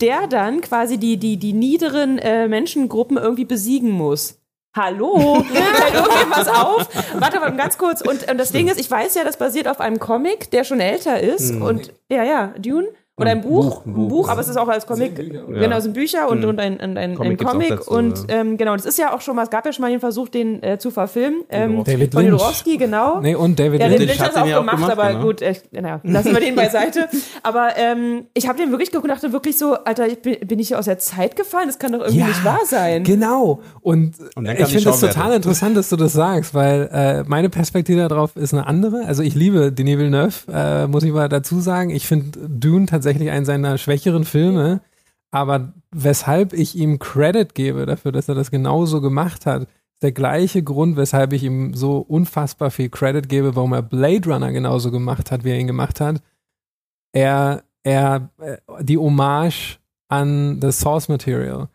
der 0.00 0.26
dann 0.26 0.60
quasi 0.60 0.98
die, 0.98 1.16
die, 1.16 1.36
die 1.36 1.52
niederen 1.52 2.18
äh, 2.18 2.48
Menschengruppen 2.48 3.16
irgendwie 3.16 3.44
besiegen 3.44 3.90
muss. 3.90 4.40
Hallo, 4.76 5.44
fällt 5.52 5.94
irgendwas 5.94 6.48
auf? 6.48 6.88
Warte 7.14 7.38
mal 7.38 7.56
ganz 7.56 7.78
kurz. 7.78 8.00
Und, 8.00 8.28
und 8.28 8.38
das 8.38 8.50
Ding 8.50 8.68
ist, 8.68 8.80
ich 8.80 8.90
weiß 8.90 9.14
ja, 9.14 9.22
das 9.22 9.36
basiert 9.36 9.68
auf 9.68 9.80
einem 9.80 10.00
Comic, 10.00 10.50
der 10.50 10.64
schon 10.64 10.80
älter 10.80 11.20
ist. 11.20 11.54
Mhm. 11.54 11.62
Und 11.62 11.94
ja, 12.08 12.24
ja, 12.24 12.54
Dune. 12.58 12.88
Oder 13.16 13.30
ein 13.30 13.42
Buch, 13.42 13.82
Buch, 13.82 13.94
Buch. 13.94 14.08
Buch, 14.08 14.28
aber 14.28 14.40
es 14.40 14.48
ist 14.48 14.56
auch 14.56 14.66
als 14.66 14.86
Comic. 14.88 15.14
Genau, 15.14 15.76
es 15.76 15.84
sind 15.84 15.92
Bücher 15.92 16.28
und, 16.28 16.40
Mhm. 16.40 16.48
und 16.48 16.58
ein, 16.60 16.80
ein, 16.80 16.98
ein, 16.98 17.14
Comic 17.14 17.40
ein 17.40 17.46
Comic. 17.46 17.68
dazu, 17.68 17.90
und 17.92 18.18
ja. 18.28 18.40
ähm, 18.40 18.56
genau, 18.56 18.74
das 18.74 18.86
ist 18.86 18.98
ja 18.98 19.14
auch 19.14 19.20
schon 19.20 19.36
mal, 19.36 19.44
es 19.44 19.50
gab 19.50 19.64
ja 19.64 19.72
schon 19.72 19.82
mal 19.84 19.90
den 19.92 20.00
Versuch, 20.00 20.28
den 20.28 20.60
äh, 20.64 20.78
zu 20.78 20.90
verfilmen. 20.90 21.42
Ähm, 21.48 21.84
David 21.84 22.12
von. 22.12 22.24
Jodorowsky, 22.24 22.76
genau. 22.76 23.20
Nee, 23.20 23.36
und 23.36 23.56
David 23.56 23.80
Ja, 23.80 23.86
Lynch. 23.86 24.00
Lynch 24.00 24.20
hat 24.20 24.30
es 24.32 24.36
auch 24.36 24.44
gemacht, 24.44 24.76
gemacht, 24.78 24.90
aber 24.90 25.08
genau. 25.12 25.22
gut, 25.26 25.42
äh, 25.42 25.54
naja, 25.70 26.00
lassen 26.02 26.32
wir 26.32 26.40
den 26.40 26.56
beiseite. 26.56 27.08
Aber 27.44 27.76
ähm, 27.76 28.26
ich 28.34 28.48
habe 28.48 28.58
den 28.58 28.70
wirklich 28.72 28.90
geguckt 28.90 29.04
und 29.08 29.14
dachte 29.14 29.32
wirklich 29.32 29.56
so, 29.58 29.74
Alter, 29.74 30.08
ich 30.08 30.20
bin, 30.20 30.36
bin 30.46 30.58
ich 30.58 30.68
hier 30.68 30.78
aus 30.80 30.86
der 30.86 30.98
Zeit 30.98 31.36
gefallen? 31.36 31.68
Das 31.68 31.78
kann 31.78 31.92
doch 31.92 32.00
irgendwie 32.00 32.18
Ja, 32.18 32.26
nicht 32.26 32.44
wahr 32.44 32.60
sein. 32.64 33.04
Genau. 33.04 33.60
Und, 33.80 34.14
Und 34.34 34.44
dann 34.44 34.56
ich 34.56 34.66
finde 34.66 34.90
es 34.90 34.98
total 35.00 35.34
interessant, 35.34 35.76
dass 35.76 35.88
du 35.88 35.94
das 35.96 36.14
sagst, 36.14 36.52
weil 36.54 36.88
äh, 36.92 37.22
meine 37.28 37.48
Perspektive 37.48 38.08
darauf 38.08 38.34
ist 38.34 38.52
eine 38.54 38.66
andere. 38.66 39.04
Also 39.06 39.22
ich 39.22 39.34
liebe 39.36 39.70
Denis 39.70 39.98
Villeneuve, 39.98 40.34
äh, 40.52 40.86
muss 40.88 41.04
ich 41.04 41.12
mal 41.12 41.28
dazu 41.28 41.60
sagen. 41.60 41.90
Ich 41.90 42.08
finde 42.08 42.38
Dune 42.48 42.86
tatsächlich 42.86 43.03
einen 43.06 43.44
seiner 43.44 43.78
schwächeren 43.78 44.24
Filme. 44.24 44.80
Aber 45.30 45.72
weshalb 45.90 46.52
ich 46.52 46.76
ihm 46.76 46.98
Credit 46.98 47.54
gebe 47.54 47.86
dafür, 47.86 48.12
dass 48.12 48.28
er 48.28 48.34
das 48.34 48.50
genauso 48.50 49.00
gemacht 49.00 49.46
hat, 49.46 49.62
ist 49.94 50.02
der 50.02 50.12
gleiche 50.12 50.62
Grund, 50.62 50.96
weshalb 50.96 51.32
ich 51.32 51.42
ihm 51.42 51.74
so 51.74 51.98
unfassbar 51.98 52.70
viel 52.70 52.88
Credit 52.88 53.28
gebe, 53.28 53.56
warum 53.56 53.72
er 53.72 53.82
Blade 53.82 54.28
Runner 54.30 54.52
genauso 54.52 54.90
gemacht 54.90 55.30
hat, 55.30 55.44
wie 55.44 55.50
er 55.50 55.58
ihn 55.58 55.66
gemacht 55.66 56.00
hat. 56.00 56.22
Er, 57.12 57.64
er, 57.82 58.30
äh, 58.38 58.58
die 58.82 58.98
Hommage 58.98 59.78
an 60.08 60.60
das 60.60 60.80
Source 60.80 61.08
Material. 61.08 61.68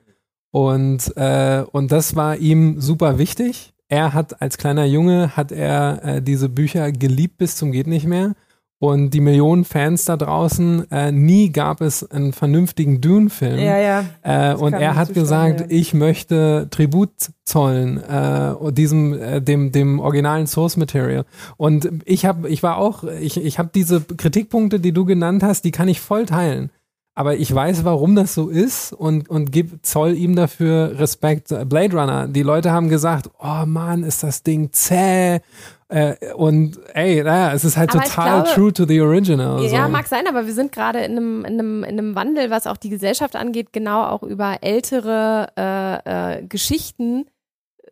Und, 0.51 1.15
äh, 1.17 1.63
und 1.71 1.91
das 1.91 2.15
war 2.15 2.37
ihm 2.37 2.79
super 2.81 3.17
wichtig. 3.17 3.73
Er 3.87 4.13
hat 4.13 4.41
als 4.41 4.57
kleiner 4.57 4.85
Junge 4.85 5.35
hat 5.35 5.51
er 5.51 6.03
äh, 6.03 6.21
diese 6.21 6.47
Bücher 6.47 6.91
geliebt 6.91 7.37
bis 7.37 7.55
zum 7.55 7.71
geht 7.71 7.87
nicht 7.87 8.05
mehr. 8.05 8.35
Und 8.81 9.09
die 9.09 9.19
Millionen 9.19 9.65
Fans 9.65 10.05
da 10.05 10.15
draußen, 10.15 10.89
äh, 10.89 11.11
nie 11.11 11.51
gab 11.51 11.81
es 11.81 12.09
einen 12.09 12.31
vernünftigen 12.31 13.01
Dune-Film. 13.01 13.59
Ja, 13.59 13.77
ja. 13.77 14.05
Äh, 14.23 14.55
und 14.55 14.71
er 14.71 14.95
hat 14.95 15.13
gesagt, 15.13 15.59
ja. 15.59 15.65
ich 15.69 15.93
möchte 15.93 16.67
Tribut 16.71 17.09
zollen 17.43 18.01
äh, 18.01 18.71
diesem 18.71 19.13
äh, 19.13 19.41
dem 19.41 19.73
dem 19.73 19.99
originalen 19.99 20.47
Source 20.47 20.77
Material. 20.77 21.25
Und 21.57 21.89
ich 22.05 22.25
habe 22.25 22.47
ich 22.47 22.63
war 22.63 22.77
auch 22.77 23.03
ich 23.03 23.43
ich 23.43 23.59
habe 23.59 23.69
diese 23.75 23.99
Kritikpunkte, 23.99 24.79
die 24.79 24.93
du 24.93 25.03
genannt 25.03 25.43
hast, 25.43 25.65
die 25.65 25.71
kann 25.71 25.89
ich 25.89 25.99
voll 25.99 26.25
teilen. 26.25 26.71
Aber 27.15 27.35
ich 27.35 27.53
weiß, 27.53 27.83
warum 27.83 28.15
das 28.15 28.33
so 28.33 28.47
ist 28.47 28.93
und 28.93 29.29
und 29.29 29.51
gib 29.51 29.85
zoll 29.85 30.13
ihm 30.13 30.37
dafür 30.37 30.97
Respekt. 30.99 31.53
Blade 31.67 31.97
Runner, 31.97 32.29
die 32.29 32.43
Leute 32.43 32.71
haben 32.71 32.87
gesagt, 32.87 33.29
oh 33.39 33.65
Mann, 33.65 34.03
ist 34.03 34.23
das 34.23 34.43
Ding 34.43 34.71
zäh. 34.71 35.41
Äh, 35.89 36.33
und 36.35 36.79
ey, 36.93 37.23
naja, 37.23 37.51
es 37.53 37.65
ist 37.65 37.75
halt 37.75 37.93
Aber 37.95 38.03
total 38.03 38.43
glaube- 38.43 38.55
true 38.55 38.73
to 38.73 38.85
the 38.85 39.01
original. 39.01 39.59
Ja, 39.63 39.85
so. 39.85 39.91
mag 39.91 40.07
sein, 40.07 40.27
aber 40.27 40.45
wir 40.45 40.53
sind 40.53 40.71
gerade 40.71 40.99
in 40.99 41.11
einem, 41.13 41.45
in, 41.45 41.53
einem, 41.59 41.83
in 41.83 41.97
einem 41.99 42.15
Wandel, 42.15 42.51
was 42.51 42.67
auch 42.67 42.77
die 42.77 42.89
Gesellschaft 42.89 43.35
angeht, 43.35 43.73
genau 43.73 44.03
auch 44.03 44.21
über 44.21 44.57
ältere 44.61 45.47
äh, 45.57 46.37
äh, 46.37 46.43
Geschichten 46.45 47.25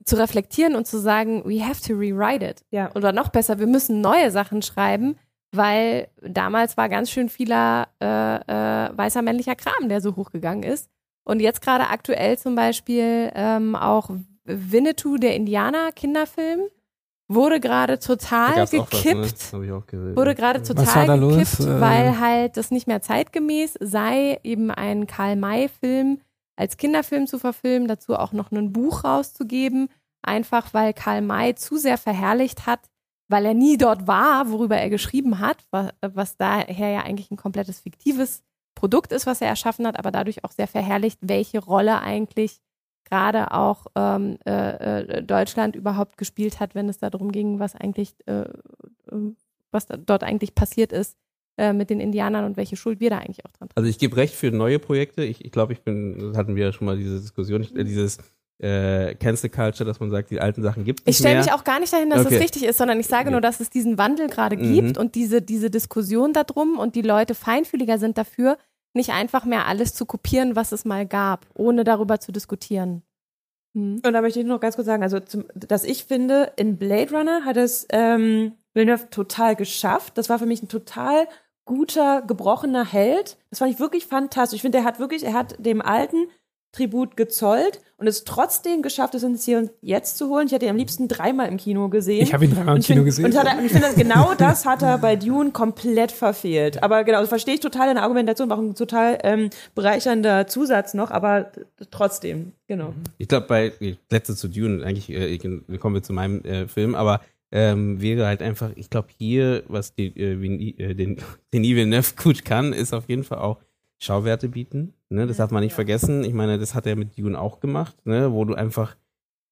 zu 0.05 0.15
reflektieren 0.15 0.75
und 0.75 0.85
zu 0.85 0.99
sagen, 0.99 1.43
we 1.45 1.59
have 1.67 1.81
to 1.81 1.93
rewrite 1.93 2.45
it. 2.45 2.63
Ja. 2.69 2.91
Oder 2.95 3.11
noch 3.11 3.29
besser, 3.29 3.57
wir 3.59 3.67
müssen 3.67 3.99
neue 3.99 4.29
Sachen 4.29 4.61
schreiben, 4.61 5.17
weil 5.51 6.07
damals 6.21 6.77
war 6.77 6.89
ganz 6.89 7.09
schön 7.09 7.29
vieler 7.29 7.87
äh, 7.99 8.05
äh, 8.05 8.95
weißer 8.95 9.23
männlicher 9.23 9.55
Kram, 9.55 9.89
der 9.89 10.01
so 10.01 10.15
hochgegangen 10.15 10.63
ist. 10.63 10.87
Und 11.23 11.39
jetzt 11.41 11.61
gerade 11.61 11.87
aktuell 11.89 12.37
zum 12.37 12.53
Beispiel 12.55 13.31
ähm, 13.35 13.75
auch 13.75 14.11
Winnetou, 14.45 15.17
der 15.17 15.35
Indianer-Kinderfilm, 15.35 16.61
wurde 17.27 17.59
gerade 17.59 17.99
total 17.99 18.53
auch 18.53 18.57
was, 18.59 18.71
ne? 18.71 18.79
gekippt 18.89 19.53
wurde 19.53 20.35
gerade 20.35 20.63
total 20.63 21.07
da 21.07 21.15
los? 21.15 21.35
gekippt, 21.35 21.59
Äh, 21.59 21.81
weil 21.81 22.19
halt 22.19 22.57
das 22.57 22.71
nicht 22.71 22.87
mehr 22.87 23.01
zeitgemäß 23.01 23.75
sei, 23.79 24.39
eben 24.43 24.71
einen 24.71 25.07
Karl-May-Film 25.07 26.21
als 26.57 26.77
Kinderfilm 26.77 27.27
zu 27.27 27.39
verfilmen, 27.39 27.87
dazu 27.87 28.15
auch 28.15 28.33
noch 28.33 28.51
ein 28.51 28.73
Buch 28.73 29.03
rauszugeben, 29.03 29.89
einfach 30.23 30.73
weil 30.73 30.93
Karl 30.93 31.21
May 31.21 31.55
zu 31.55 31.77
sehr 31.77 31.97
verherrlicht 31.97 32.65
hat, 32.65 32.89
weil 33.29 33.45
er 33.45 33.53
nie 33.53 33.77
dort 33.77 34.07
war, 34.07 34.51
worüber 34.51 34.77
er 34.77 34.89
geschrieben 34.89 35.39
hat, 35.39 35.65
was, 35.71 35.89
was 36.01 36.37
daher 36.37 36.89
ja 36.89 37.03
eigentlich 37.03 37.31
ein 37.31 37.37
komplettes 37.37 37.79
fiktives 37.81 38.43
Produkt 38.75 39.11
ist, 39.11 39.25
was 39.25 39.41
er 39.41 39.47
erschaffen 39.47 39.87
hat, 39.87 39.97
aber 39.97 40.11
dadurch 40.11 40.43
auch 40.43 40.51
sehr 40.51 40.67
verherrlicht, 40.67 41.19
welche 41.21 41.59
Rolle 41.59 42.01
eigentlich 42.01 42.59
gerade 43.09 43.51
auch 43.51 43.87
ähm, 43.95 44.37
äh, 44.45 44.99
äh, 45.01 45.23
Deutschland 45.23 45.75
überhaupt 45.75 46.17
gespielt 46.17 46.59
hat, 46.59 46.75
wenn 46.75 46.89
es 46.89 46.97
darum 46.99 47.31
ging, 47.31 47.59
was 47.59 47.75
eigentlich, 47.75 48.15
äh, 48.25 48.41
äh, 48.41 48.45
was 49.71 49.87
dort 50.05 50.23
eigentlich 50.23 50.55
passiert 50.55 50.91
ist 50.91 51.17
äh, 51.57 51.73
mit 51.73 51.89
den 51.89 51.99
Indianern 51.99 52.45
und 52.45 52.57
welche 52.57 52.75
Schuld 52.75 52.99
wir 52.99 53.09
da 53.09 53.17
eigentlich 53.19 53.45
auch 53.45 53.51
dran 53.51 53.69
tragen. 53.69 53.77
Also 53.77 53.89
ich 53.89 53.99
gebe 53.99 54.15
recht 54.17 54.35
für 54.35 54.51
neue 54.51 54.79
Projekte. 54.79 55.23
Ich, 55.23 55.43
ich 55.43 55.51
glaube, 55.51 55.73
ich 55.73 55.81
bin, 55.81 56.17
das 56.19 56.37
hatten 56.37 56.55
wir 56.55 56.65
ja 56.65 56.71
schon 56.73 56.85
mal 56.85 56.97
diese 56.97 57.19
Diskussion, 57.19 57.61
ich, 57.61 57.75
äh, 57.75 57.83
dieses 57.83 58.17
äh, 58.59 59.13
Cancel 59.15 59.49
Culture, 59.49 59.85
dass 59.85 59.99
man 59.99 60.09
sagt, 60.09 60.31
die 60.31 60.39
alten 60.41 60.63
Sachen 60.63 60.83
gibt 60.83 61.01
es 61.01 61.07
Ich 61.15 61.17
stelle 61.17 61.37
mich 61.37 61.51
auch 61.51 61.63
gar 61.63 61.79
nicht 61.79 61.93
dahin, 61.93 62.09
dass 62.09 62.21
Okay. 62.25 62.31
das 62.35 62.41
richtig 62.43 62.63
ist, 62.63 62.77
sondern 62.77 62.99
ich 62.99 63.07
sage 63.07 63.23
Okay. 63.25 63.31
nur, 63.31 63.41
dass 63.41 63.59
es 63.59 63.69
diesen 63.69 63.97
Wandel 63.97 64.27
gerade 64.27 64.57
Mhm. 64.57 64.63
gibt 64.63 64.97
und 64.97 65.13
diese, 65.15 65.41
diese 65.41 65.69
Diskussion 65.69 66.33
darum 66.33 66.79
und 66.79 66.95
die 66.95 67.03
Leute 67.03 67.35
feinfühliger 67.35 67.99
sind 67.99 68.17
dafür, 68.17 68.57
nicht 68.97 69.11
einfach 69.11 69.45
mehr 69.45 69.67
alles 69.67 69.93
zu 69.93 70.05
kopieren, 70.05 70.55
was 70.55 70.73
es 70.73 70.83
mal 70.83 71.05
gab, 71.05 71.45
ohne 71.53 71.83
darüber 71.83 72.19
zu 72.19 72.31
diskutieren. 72.31 73.03
Hm. 73.73 74.01
Und 74.05 74.13
da 74.13 74.21
möchte 74.21 74.39
ich 74.39 74.45
noch 74.45 74.59
ganz 74.59 74.75
kurz 74.75 74.87
sagen, 74.87 75.03
also 75.03 75.19
zum, 75.19 75.45
dass 75.55 75.83
ich 75.83 76.03
finde, 76.03 76.51
in 76.57 76.77
Blade 76.77 77.15
Runner 77.15 77.45
hat 77.45 77.57
es 77.57 77.87
ähm, 77.91 78.53
Villeneuve 78.73 79.09
total 79.09 79.55
geschafft. 79.55 80.17
Das 80.17 80.29
war 80.29 80.39
für 80.39 80.45
mich 80.45 80.61
ein 80.61 80.67
total 80.67 81.27
guter, 81.65 82.21
gebrochener 82.21 82.85
Held. 82.85 83.37
Das 83.49 83.59
fand 83.59 83.71
ich 83.71 83.79
wirklich 83.79 84.07
fantastisch. 84.07 84.57
Ich 84.57 84.61
finde, 84.61 84.79
er 84.79 84.83
hat 84.83 84.99
wirklich, 84.99 85.23
er 85.23 85.33
hat 85.33 85.55
dem 85.59 85.81
alten 85.81 86.27
Tribut 86.71 87.17
gezollt 87.17 87.79
und 87.97 88.07
es 88.07 88.23
trotzdem 88.23 88.81
geschafft, 88.81 89.15
es 89.15 89.23
ins 89.23 89.45
Hier 89.45 89.57
und 89.57 89.71
Jetzt 89.81 90.17
zu 90.17 90.29
holen. 90.29 90.47
Ich 90.47 90.53
hätte 90.53 90.65
ihn 90.65 90.71
am 90.71 90.77
liebsten 90.77 91.07
dreimal 91.07 91.47
im 91.47 91.57
Kino 91.57 91.89
gesehen. 91.89 92.21
Ich 92.23 92.33
habe 92.33 92.45
ihn 92.45 92.53
dreimal 92.53 92.75
im 92.75 92.81
Kino 92.83 92.97
find- 92.97 93.05
gesehen. 93.05 93.25
Und, 93.25 93.37
hat 93.37 93.47
er, 93.47 93.57
und 93.57 93.65
ich 93.65 93.71
finde, 93.71 93.87
genau 93.95 94.33
das 94.37 94.65
hat 94.65 94.81
er 94.83 94.97
bei 94.97 95.15
Dune 95.15 95.51
komplett 95.51 96.11
verfehlt. 96.11 96.83
Aber 96.83 97.03
genau, 97.03 97.19
das 97.21 97.29
verstehe 97.29 97.55
ich 97.55 97.59
total 97.59 97.89
in 97.89 97.95
der 97.95 98.03
Argumentation, 98.03 98.49
war 98.49 98.57
auch 98.57 98.61
ein 98.61 98.75
total 98.75 99.17
ähm, 99.23 99.49
bereichernder 99.73 100.47
Zusatz 100.47 100.93
noch, 100.93 101.09
aber 101.09 101.51
trotzdem, 101.89 102.51
genau. 102.67 102.93
Ich 103.17 103.27
glaube, 103.27 103.47
bei 103.47 103.71
letzte 104.11 104.35
zu 104.35 104.47
Dune, 104.47 104.85
eigentlich 104.85 105.09
äh, 105.09 105.37
kommen 105.77 105.95
wir 105.95 106.03
zu 106.03 106.13
meinem 106.13 106.41
äh, 106.43 106.67
Film, 106.67 106.93
aber 106.95 107.21
ähm, 107.51 108.01
wäre 108.01 108.25
halt 108.25 108.41
einfach, 108.41 108.71
ich 108.75 108.89
glaube, 108.89 109.07
hier, 109.17 109.63
was 109.67 109.95
die, 109.95 110.07
äh, 110.17 110.33
äh, 110.33 110.93
den, 110.93 111.17
den 111.53 111.63
Villeneuve 111.63 112.13
gut 112.21 112.45
kann, 112.45 112.73
ist 112.73 112.93
auf 112.93 113.07
jeden 113.07 113.23
Fall 113.23 113.39
auch 113.39 113.57
Schauwerte 113.99 114.49
bieten. 114.49 114.93
Ne? 115.09 115.27
Das 115.27 115.37
darf 115.37 115.51
man 115.51 115.63
nicht 115.63 115.73
vergessen. 115.73 116.23
Ich 116.23 116.33
meine, 116.33 116.57
das 116.57 116.75
hat 116.75 116.85
er 116.85 116.95
mit 116.95 117.17
Dune 117.17 117.39
auch 117.39 117.59
gemacht, 117.59 117.95
ne? 118.05 118.31
wo 118.31 118.45
du 118.45 118.53
einfach, 118.53 118.95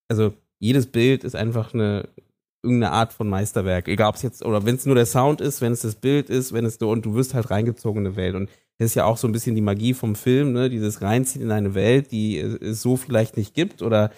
also 0.10 0.34
jedes 0.60 0.88
Bild 0.88 1.24
ist 1.24 1.36
einfach 1.36 1.74
eine 1.74 2.08
irgendeine 2.66 2.94
Art 2.94 3.14
von 3.14 3.30
Meisterwerk. 3.30 3.88
Egal 3.88 4.10
ob 4.10 4.16
es 4.16 4.24
jetzt, 4.24 4.44
oder 4.44 4.66
wenn 4.66 4.76
es 4.76 4.86
nur 4.86 4.96
der 4.96 5.06
Sound 5.06 5.40
ist, 5.40 5.62
wenn 5.62 5.72
es 5.72 5.82
das 5.82 5.96
Bild 5.96 6.30
ist, 6.30 6.52
wenn 6.52 6.66
es 6.66 6.78
und 6.78 7.06
du 7.06 7.14
wirst 7.14 7.34
halt 7.34 7.52
reingezogen 7.52 8.02
in 8.02 8.08
eine 8.08 8.16
Welt. 8.16 8.36
Und 8.36 8.50
das 8.78 8.88
ist 8.88 8.96
ja 8.96 9.06
auch 9.06 9.18
so 9.18 9.28
ein 9.28 9.32
bisschen 9.32 9.56
die 9.56 9.62
Magie 9.62 9.94
vom 9.94 10.16
Film, 10.16 10.52
ne? 10.52 10.70
Dieses 10.70 11.02
Reinziehen 11.02 11.44
in 11.44 11.52
eine 11.52 11.76
Welt, 11.76 12.12
die 12.12 12.38
es 12.38 12.82
so 12.82 12.98
vielleicht 12.98 13.38
nicht 13.38 13.54
gibt 13.54 13.82
oder 13.82 14.12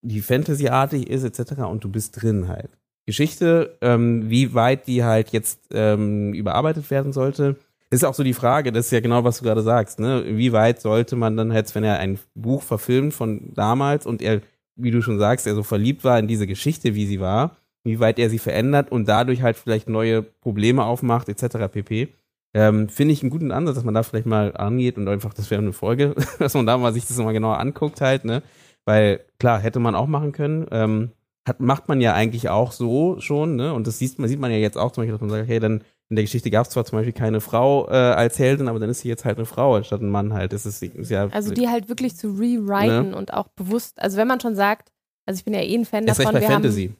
die 0.00 0.22
Fantasy-artig 0.22 1.10
ist, 1.10 1.24
etc. 1.24 1.62
Und 1.62 1.84
du 1.84 1.90
bist 1.90 2.22
drin 2.22 2.48
halt. 2.48 2.70
Geschichte, 3.06 3.76
ähm, 3.80 4.30
wie 4.30 4.54
weit 4.54 4.86
die 4.86 5.02
halt 5.02 5.30
jetzt 5.30 5.60
ähm, 5.72 6.34
überarbeitet 6.34 6.90
werden 6.90 7.12
sollte, 7.12 7.56
ist 7.90 8.04
auch 8.04 8.14
so 8.14 8.22
die 8.22 8.34
Frage, 8.34 8.72
das 8.72 8.86
ist 8.86 8.92
ja 8.92 9.00
genau, 9.00 9.24
was 9.24 9.38
du 9.38 9.44
gerade 9.44 9.62
sagst, 9.62 9.98
ne? 9.98 10.24
Wie 10.26 10.52
weit 10.52 10.80
sollte 10.80 11.16
man 11.16 11.36
dann 11.36 11.52
jetzt, 11.52 11.74
wenn 11.74 11.84
er 11.84 11.98
ein 11.98 12.18
Buch 12.34 12.62
verfilmt 12.62 13.14
von 13.14 13.52
damals 13.54 14.06
und 14.06 14.20
er, 14.22 14.42
wie 14.76 14.90
du 14.90 15.00
schon 15.02 15.18
sagst, 15.18 15.46
er 15.46 15.54
so 15.54 15.62
verliebt 15.62 16.04
war 16.04 16.18
in 16.18 16.28
diese 16.28 16.46
Geschichte, 16.46 16.94
wie 16.94 17.06
sie 17.06 17.20
war, 17.20 17.56
wie 17.84 18.00
weit 18.00 18.18
er 18.18 18.28
sie 18.30 18.38
verändert 18.38 18.92
und 18.92 19.08
dadurch 19.08 19.42
halt 19.42 19.56
vielleicht 19.56 19.88
neue 19.88 20.22
Probleme 20.22 20.84
aufmacht, 20.84 21.28
etc. 21.28 21.68
pp. 21.72 22.08
Ähm, 22.54 22.88
Finde 22.88 23.12
ich 23.12 23.22
einen 23.22 23.30
guten 23.30 23.52
Ansatz, 23.52 23.76
dass 23.76 23.84
man 23.84 23.94
da 23.94 24.02
vielleicht 24.02 24.26
mal 24.26 24.56
angeht 24.56 24.96
und 24.96 25.08
einfach, 25.08 25.34
das 25.34 25.50
wäre 25.50 25.62
eine 25.62 25.72
Folge, 25.72 26.14
dass 26.38 26.54
man 26.54 26.66
da 26.66 26.76
mal 26.76 26.92
sich 26.92 27.06
das 27.06 27.16
nochmal 27.16 27.34
genauer 27.34 27.58
anguckt 27.58 28.00
halt, 28.00 28.24
ne? 28.24 28.42
Weil 28.84 29.20
klar, 29.38 29.60
hätte 29.60 29.80
man 29.80 29.94
auch 29.94 30.06
machen 30.06 30.32
können. 30.32 30.66
Ähm, 30.70 31.12
hat, 31.46 31.60
macht 31.60 31.88
man 31.88 32.00
ja 32.00 32.14
eigentlich 32.14 32.48
auch 32.48 32.72
so 32.72 33.20
schon, 33.20 33.56
ne? 33.56 33.72
Und 33.72 33.86
das 33.86 33.98
sieht 33.98 34.18
man, 34.18 34.28
sieht 34.28 34.40
man 34.40 34.50
ja 34.50 34.58
jetzt 34.58 34.78
auch 34.78 34.92
zum 34.92 35.02
Beispiel, 35.02 35.12
dass 35.12 35.20
man 35.20 35.30
sagt, 35.30 35.48
hey, 35.48 35.60
dann 35.60 35.82
in 36.10 36.16
der 36.16 36.24
Geschichte 36.24 36.50
gab 36.50 36.66
es 36.66 36.72
zwar 36.72 36.84
zum 36.84 36.98
Beispiel 36.98 37.12
keine 37.12 37.40
Frau 37.40 37.86
äh, 37.88 37.92
als 37.92 38.38
Heldin, 38.38 38.68
aber 38.68 38.78
dann 38.78 38.88
ist 38.90 39.00
sie 39.00 39.08
jetzt 39.08 39.24
halt 39.24 39.36
eine 39.36 39.46
Frau 39.46 39.74
anstatt 39.74 40.00
ein 40.00 40.08
Mann 40.10 40.32
halt. 40.32 40.52
Das 40.52 40.64
ist, 40.66 40.82
ist 40.82 41.10
ja 41.10 41.28
Also 41.28 41.52
die 41.52 41.68
halt 41.68 41.88
wirklich 41.88 42.16
zu 42.16 42.28
rewriten 42.30 43.10
Ne? 43.10 43.16
und 43.16 43.34
auch 43.34 43.48
bewusst, 43.48 44.00
also 44.00 44.16
wenn 44.16 44.28
man 44.28 44.40
schon 44.40 44.54
sagt, 44.54 44.90
Also 45.26 45.38
ich 45.38 45.44
bin 45.44 45.52
ja 45.54 45.60
eh 45.60 45.74
ein 45.74 45.84
Fan 45.84 46.06
Erst 46.06 46.20
recht 46.20 46.28
davon. 46.28 46.40
bei 46.40 46.46
Wir 46.48 46.54
Fantasy. 46.54 46.86
haben, 46.88 46.96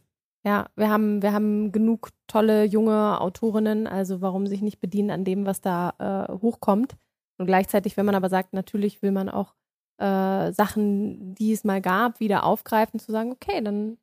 ja, 0.47 0.67
wir 0.77 0.89
haben, 0.91 1.23
wir 1.23 1.33
haben 1.33 1.73
genug 1.73 2.11
tolle 2.27 2.65
junge 2.65 3.21
Autorinnen, 3.21 3.87
also 3.87 4.21
warum 4.21 4.47
sich 4.47 4.61
nicht 4.63 4.81
bedienen 4.81 5.11
an 5.11 5.25
dem, 5.25 5.47
was 5.47 5.61
da 5.63 6.29
äh, 6.29 6.33
hochkommt. 6.43 6.95
Und 7.39 7.47
gleichzeitig, 7.47 7.97
wenn 7.97 8.05
man 8.07 8.15
aber 8.15 8.29
sagt, 8.29 8.53
natürlich 8.53 9.01
will 9.03 9.13
man 9.13 9.29
auch 9.31 9.55
äh, 9.99 10.53
Sachen, 10.53 11.35
die 11.35 11.53
es 11.53 11.65
mal 11.65 11.81
gab, 11.81 12.21
wieder 12.21 12.45
aufgreifen, 12.45 13.01
zu 13.01 13.11
sagen, 13.13 13.33
okay, 13.33 13.61
dann 13.63 13.97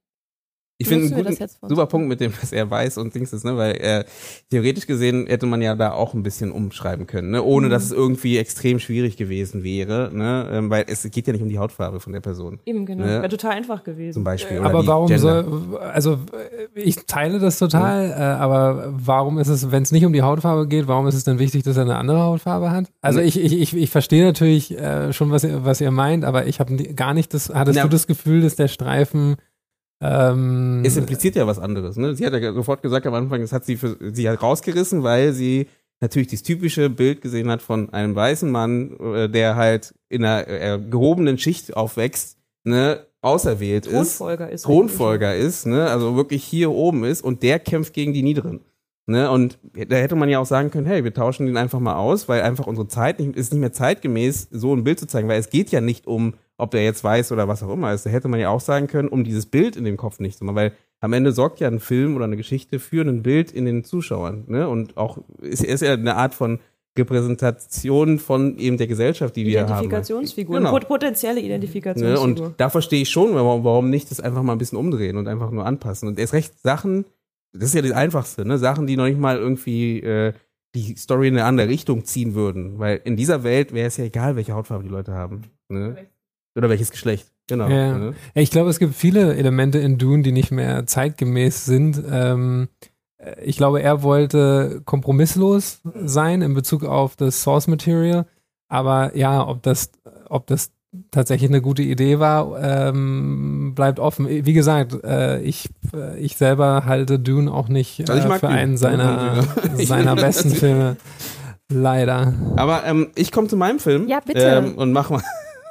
Ich 0.77 0.89
finde 0.89 1.05
einen 1.15 1.23
guten, 1.23 1.37
super 1.69 1.85
Punkt 1.85 2.09
mit 2.09 2.19
dem, 2.19 2.33
was 2.41 2.51
er 2.51 2.69
weiß 2.69 2.97
und 2.97 3.15
Dings 3.15 3.31
ist, 3.31 3.45
ne? 3.45 3.55
Weil 3.55 3.75
äh, 3.77 4.03
theoretisch 4.51 4.85
gesehen 4.87 5.25
hätte 5.25 5.45
man 5.45 5.61
ja 5.61 5.73
da 5.73 5.93
auch 5.93 6.13
ein 6.13 6.21
bisschen 6.21 6.51
umschreiben 6.51 7.07
können, 7.07 7.31
ne? 7.31 7.41
Ohne 7.43 7.67
Mhm. 7.67 7.71
dass 7.71 7.85
es 7.85 7.91
irgendwie 7.93 8.37
extrem 8.37 8.79
schwierig 8.79 9.15
gewesen 9.15 9.63
wäre, 9.63 10.11
ne? 10.13 10.49
Ähm, 10.51 10.69
weil 10.69 10.83
es 10.87 11.09
geht 11.09 11.27
ja 11.27 11.33
nicht 11.33 11.41
um 11.43 11.47
die 11.47 11.59
Hautfarbe 11.59 12.01
von 12.01 12.11
der 12.11 12.19
Person, 12.19 12.59
Eben, 12.65 12.85
genau. 12.85 13.05
Ne? 13.05 13.21
Wäre 13.21 13.29
total 13.29 13.51
einfach 13.51 13.85
gewesen. 13.85 14.15
zum 14.15 14.23
Beispiel. 14.25 14.59
oder 14.59 14.67
Aber 14.69 14.85
warum 14.85 15.07
Gender. 15.07 15.43
soll, 15.45 15.77
also 15.79 16.13
äh, 16.75 16.79
ich 16.81 16.97
teile 17.05 17.39
das 17.39 17.57
total, 17.57 18.09
äh, 18.09 18.13
aber 18.15 18.91
warum 18.97 19.37
ist 19.39 19.47
es, 19.47 19.71
wenn 19.71 19.83
es 19.83 19.93
nicht 19.93 20.05
um 20.05 20.11
die 20.11 20.23
Hautfarbe 20.23 20.67
geht, 20.67 20.89
warum 20.89 21.07
ist 21.07 21.15
es 21.15 21.23
dann 21.23 21.39
wichtig, 21.39 21.63
dass 21.63 21.77
er 21.77 21.83
eine 21.83 21.95
andere 21.95 22.19
Hautfarbe 22.19 22.71
hat? 22.71 22.91
Also 23.01 23.19
Nee. 23.21 23.27
ich, 23.27 23.39
ich, 23.39 23.53
ich, 23.53 23.77
ich 23.77 23.89
verstehe 23.89 24.25
natürlich 24.25 24.77
äh, 24.77 25.13
schon, 25.13 25.31
was 25.31 25.45
ihr, 25.45 25.63
was 25.63 25.79
ihr 25.79 25.91
meint, 25.91 26.25
aber 26.25 26.47
ich 26.47 26.59
habe 26.59 26.75
gar 26.95 27.13
nicht 27.13 27.33
das, 27.33 27.49
hattest 27.53 27.77
Na. 27.77 27.83
du 27.83 27.89
das 27.89 28.07
Gefühl, 28.07 28.41
dass 28.41 28.57
der 28.57 28.67
Streifen 28.67 29.37
ähm, 30.01 30.81
Es 30.83 30.97
impliziert 30.97 31.35
ja 31.35 31.47
was 31.47 31.59
anderes, 31.59 31.97
ne? 31.97 32.15
Sie 32.15 32.25
hat 32.25 32.33
ja 32.33 32.53
sofort 32.53 32.81
gesagt 32.81 33.05
am 33.07 33.13
Anfang, 33.13 33.41
das 33.41 33.51
hat 33.51 33.65
sie 33.65 33.77
für 33.77 33.97
sie 34.13 34.29
hat 34.29 34.41
rausgerissen, 34.41 35.03
weil 35.03 35.33
sie 35.33 35.67
natürlich 36.01 36.27
dieses 36.27 36.43
typische 36.43 36.89
Bild 36.89 37.21
gesehen 37.21 37.49
hat 37.49 37.61
von 37.61 37.91
einem 37.93 38.15
weißen 38.15 38.51
Mann, 38.51 38.97
äh, 38.99 39.29
der 39.29 39.55
halt 39.55 39.93
in 40.09 40.25
einer 40.25 40.47
äh, 40.47 40.79
gehobenen 40.79 41.37
Schicht 41.37 41.75
aufwächst, 41.75 42.37
ne? 42.63 43.05
Auserwählt 43.21 43.87
ist. 43.87 44.17
Thronfolger 44.17 44.49
ist. 44.51 44.61
Thronfolger 44.61 45.35
ist, 45.35 45.65
ne, 45.65 45.89
also 45.89 46.15
wirklich 46.15 46.43
hier 46.43 46.69
oben 46.69 47.03
ist 47.03 47.23
und 47.23 47.41
der 47.41 47.57
kämpft 47.57 47.93
gegen 47.93 48.13
die 48.13 48.21
Niederen. 48.21 48.61
Ne, 49.07 49.29
und 49.29 49.59
da 49.71 49.97
hätte 49.97 50.15
man 50.15 50.29
ja 50.29 50.39
auch 50.39 50.47
sagen 50.47 50.71
können, 50.71 50.87
hey, 50.87 51.03
wir 51.03 51.13
tauschen 51.13 51.45
den 51.45 51.57
einfach 51.57 51.79
mal 51.79 51.95
aus, 51.95 52.27
weil 52.27 52.41
einfach 52.41 52.65
unsere 52.65 52.87
Zeit 52.87 53.19
nicht, 53.19 53.35
ist 53.35 53.53
nicht 53.53 53.61
mehr 53.61 53.71
zeitgemäß, 53.71 54.47
so 54.49 54.75
ein 54.75 54.83
Bild 54.83 54.99
zu 54.99 55.05
zeigen, 55.05 55.27
weil 55.27 55.39
es 55.39 55.51
geht 55.51 55.69
ja 55.69 55.79
nicht 55.79 56.07
um, 56.07 56.33
ob 56.57 56.71
der 56.71 56.83
jetzt 56.83 57.03
weiß 57.03 57.31
oder 57.31 57.47
was 57.47 57.61
auch 57.61 57.71
immer 57.71 57.93
ist. 57.93 58.07
Da 58.07 58.09
hätte 58.09 58.29
man 58.29 58.39
ja 58.39 58.49
auch 58.49 58.61
sagen 58.61 58.87
können, 58.87 59.07
um 59.07 59.23
dieses 59.23 59.45
Bild 59.45 59.75
in 59.75 59.83
dem 59.83 59.95
Kopf 59.95 60.19
nicht 60.19 60.39
zu 60.39 60.45
machen, 60.45 60.55
weil 60.55 60.71
am 61.01 61.13
Ende 61.13 61.33
sorgt 61.33 61.59
ja 61.59 61.67
ein 61.67 61.79
Film 61.79 62.15
oder 62.15 62.25
eine 62.25 62.35
Geschichte 62.35 62.79
für 62.79 63.03
ein 63.03 63.21
Bild 63.21 63.51
in 63.51 63.65
den 63.65 63.83
Zuschauern, 63.83 64.45
ne, 64.47 64.67
und 64.67 64.97
auch, 64.97 65.19
ist, 65.39 65.63
ist 65.63 65.81
ja 65.81 65.93
eine 65.93 66.15
Art 66.15 66.33
von 66.33 66.59
Repräsentation 66.97 68.19
von 68.19 68.57
eben 68.57 68.77
der 68.77 68.87
Gesellschaft, 68.87 69.35
die 69.35 69.45
wir 69.45 69.61
haben. 69.61 69.67
Identifikationsfigur. 69.69 70.57
Genau. 70.57 70.71
Pot 70.71 70.87
potenzielle 70.87 71.41
Ne? 71.41 71.45
Identifikationsfigur. 71.45 72.23
Und 72.23 72.53
da 72.57 72.69
verstehe 72.69 73.01
ich 73.01 73.09
schon, 73.09 73.35
warum, 73.35 73.63
warum 73.63 73.89
nicht 73.89 74.09
das 74.11 74.19
einfach 74.19 74.41
mal 74.43 74.53
ein 74.53 74.57
bisschen 74.57 74.77
umdrehen 74.77 75.17
und 75.17 75.27
einfach 75.27 75.51
nur 75.51 75.65
anpassen. 75.65 76.07
Und 76.07 76.17
erst 76.17 76.33
recht 76.33 76.59
Sachen, 76.61 77.05
das 77.55 77.69
ist 77.69 77.75
ja 77.75 77.81
das 77.81 77.91
Einfachste, 77.91 78.45
ne? 78.45 78.57
Sachen, 78.57 78.87
die 78.87 78.97
noch 78.97 79.05
nicht 79.05 79.19
mal 79.19 79.37
irgendwie 79.37 79.99
äh, 79.99 80.33
die 80.75 80.95
Story 80.97 81.29
in 81.29 81.35
eine 81.35 81.45
andere 81.45 81.69
Richtung 81.69 82.05
ziehen 82.05 82.35
würden. 82.35 82.77
Weil 82.77 83.01
in 83.03 83.15
dieser 83.15 83.43
Welt 83.43 83.73
wäre 83.73 83.87
es 83.87 83.97
ja 83.97 84.05
egal, 84.05 84.35
welche 84.35 84.53
Hautfarbe 84.53 84.83
die 84.83 84.89
Leute 84.89 85.13
haben. 85.13 85.43
Ne? 85.69 86.07
Oder 86.55 86.69
welches 86.69 86.91
Geschlecht. 86.91 87.31
Genau. 87.47 87.67
Ja. 87.67 87.97
Ne? 87.97 88.13
Ich 88.33 88.51
glaube, 88.51 88.69
es 88.69 88.79
gibt 88.79 88.93
viele 88.93 89.35
Elemente 89.35 89.79
in 89.79 89.97
Dune, 89.97 90.23
die 90.23 90.31
nicht 90.31 90.51
mehr 90.51 90.85
zeitgemäß 90.85 91.65
sind. 91.65 92.01
Ähm, 92.09 92.67
äh, 93.17 93.43
ich 93.43 93.57
glaube, 93.57 93.81
er 93.81 94.03
wollte 94.03 94.81
kompromisslos 94.85 95.81
sein 96.03 96.41
in 96.41 96.53
Bezug 96.53 96.83
auf 96.83 97.15
das 97.15 97.41
Source 97.41 97.67
Material. 97.67 98.25
Aber 98.67 99.15
ja, 99.15 99.47
ob 99.47 99.63
das, 99.63 99.91
ob 100.27 100.47
das 100.47 100.71
tatsächlich 101.11 101.49
eine 101.49 101.61
gute 101.61 101.81
Idee 101.81 102.19
war, 102.19 102.61
ähm, 102.61 103.73
bleibt 103.75 103.99
offen. 103.99 104.27
Wie 104.27 104.53
gesagt, 104.53 105.03
äh, 105.03 105.41
ich, 105.41 105.69
äh, 105.93 106.19
ich 106.19 106.37
selber 106.37 106.85
halte 106.85 107.19
Dune 107.19 107.51
auch 107.51 107.67
nicht 107.67 107.99
äh, 107.99 108.11
Also 108.11 108.29
für 108.33 108.47
einen 108.47 108.77
seiner, 108.77 109.43
seiner 109.77 110.15
besten 110.15 110.51
Filme. 110.51 110.97
Leider. 111.69 112.33
Aber 112.57 112.85
ähm, 112.85 113.11
ich 113.15 113.31
komme 113.31 113.47
zu 113.47 113.57
meinem 113.57 113.79
Film. 113.79 114.07
Ja, 114.07 114.19
bitte. 114.19 114.41
Ähm, 114.41 114.75
und 114.77 114.91
mach 114.91 115.09
mal. 115.09 115.23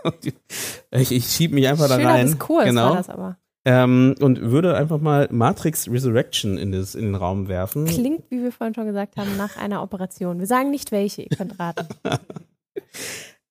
ich 0.90 1.12
ich 1.12 1.26
schieb 1.26 1.52
mich 1.52 1.68
einfach 1.68 1.88
da 1.88 1.96
Schöner 1.96 2.10
rein. 2.10 2.26
Diskurs 2.26 2.64
genau. 2.64 2.90
war 2.90 2.96
das 2.96 3.08
aber. 3.08 3.36
Ähm, 3.66 4.14
und 4.20 4.40
würde 4.42 4.76
einfach 4.76 5.00
mal 5.00 5.28
Matrix 5.30 5.88
Resurrection 5.90 6.58
in, 6.58 6.72
das, 6.72 6.94
in 6.94 7.06
den 7.06 7.14
Raum 7.14 7.48
werfen. 7.48 7.86
Klingt, 7.86 8.30
wie 8.30 8.42
wir 8.42 8.52
vorhin 8.52 8.74
schon 8.74 8.86
gesagt 8.86 9.16
haben, 9.16 9.36
nach 9.38 9.56
einer 9.56 9.82
Operation. 9.82 10.38
Wir 10.38 10.46
sagen 10.46 10.70
nicht 10.70 10.92
welche, 10.92 11.22
ihr 11.22 11.34
könnt 11.34 11.58
raten. 11.58 11.88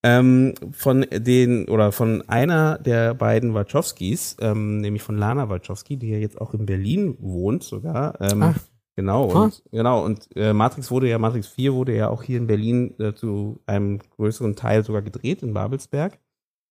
Ähm, 0.06 0.54
von 0.72 1.06
den 1.12 1.70
oder 1.70 1.94
von 1.94 2.24
einer 2.28 2.78
der 2.78 3.14
beiden 3.14 3.54
Wachowskis, 3.54 4.36
ähm, 4.42 4.80
nämlich 4.82 5.02
von 5.02 5.18
Lana 5.18 5.50
Wachowski, 5.50 5.96
die 5.98 6.10
ja 6.10 6.18
jetzt 6.18 6.42
auch 6.42 6.54
in 6.54 6.66
Berlin 6.66 7.16
wohnt 7.20 7.64
sogar. 7.64 8.20
Ähm, 8.20 8.44
Ach. 8.44 8.58
Genau, 8.96 9.32
Ah. 9.32 9.44
und, 9.46 9.64
genau, 9.72 10.06
und 10.06 10.28
äh, 10.36 10.54
Matrix 10.54 10.92
wurde 10.92 11.08
ja, 11.10 11.18
Matrix 11.18 11.48
4 11.48 11.74
wurde 11.74 11.96
ja 11.96 12.10
auch 12.10 12.22
hier 12.22 12.38
in 12.38 12.46
Berlin 12.48 12.94
äh, 13.00 13.14
zu 13.14 13.60
einem 13.66 14.00
größeren 14.18 14.56
Teil 14.56 14.84
sogar 14.84 15.02
gedreht, 15.02 15.42
in 15.42 15.54
Babelsberg. 15.54 16.20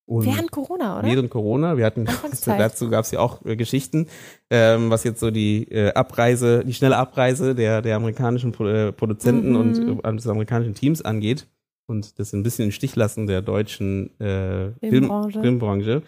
Und 0.05 0.25
Während 0.25 0.51
Corona, 0.51 0.99
oder? 0.99 1.07
Während 1.07 1.29
Corona, 1.29 1.75
wir 1.75 1.85
hatten 1.85 2.05
dazu 2.45 2.89
gab 2.89 3.03
es 3.03 3.11
ja 3.11 3.19
auch 3.19 3.43
äh, 3.45 3.55
Geschichten, 3.55 4.07
ähm, 4.49 4.89
was 4.89 5.03
jetzt 5.05 5.19
so 5.19 5.31
die 5.31 5.63
äh, 5.71 5.91
Abreise, 5.93 6.63
die 6.65 6.73
schnelle 6.73 6.97
Abreise 6.97 7.55
der 7.55 7.81
der 7.81 7.95
amerikanischen 7.97 8.51
Pro 8.51 8.67
äh, 8.67 8.91
Produzenten 8.93 9.49
Mhm. 9.51 9.55
und 9.97 10.03
äh, 10.05 10.15
des 10.15 10.27
amerikanischen 10.27 10.75
Teams 10.75 11.01
angeht 11.01 11.47
und 11.93 12.19
das 12.19 12.33
ein 12.33 12.43
bisschen 12.43 12.65
im 12.65 12.71
Stich 12.71 12.95
lassen 12.95 13.27
der 13.27 13.41
deutschen 13.41 14.09
äh, 14.19 14.71
Film, 14.79 14.91
Filmbranche. 14.91 15.41
Filmbranche. 15.41 16.01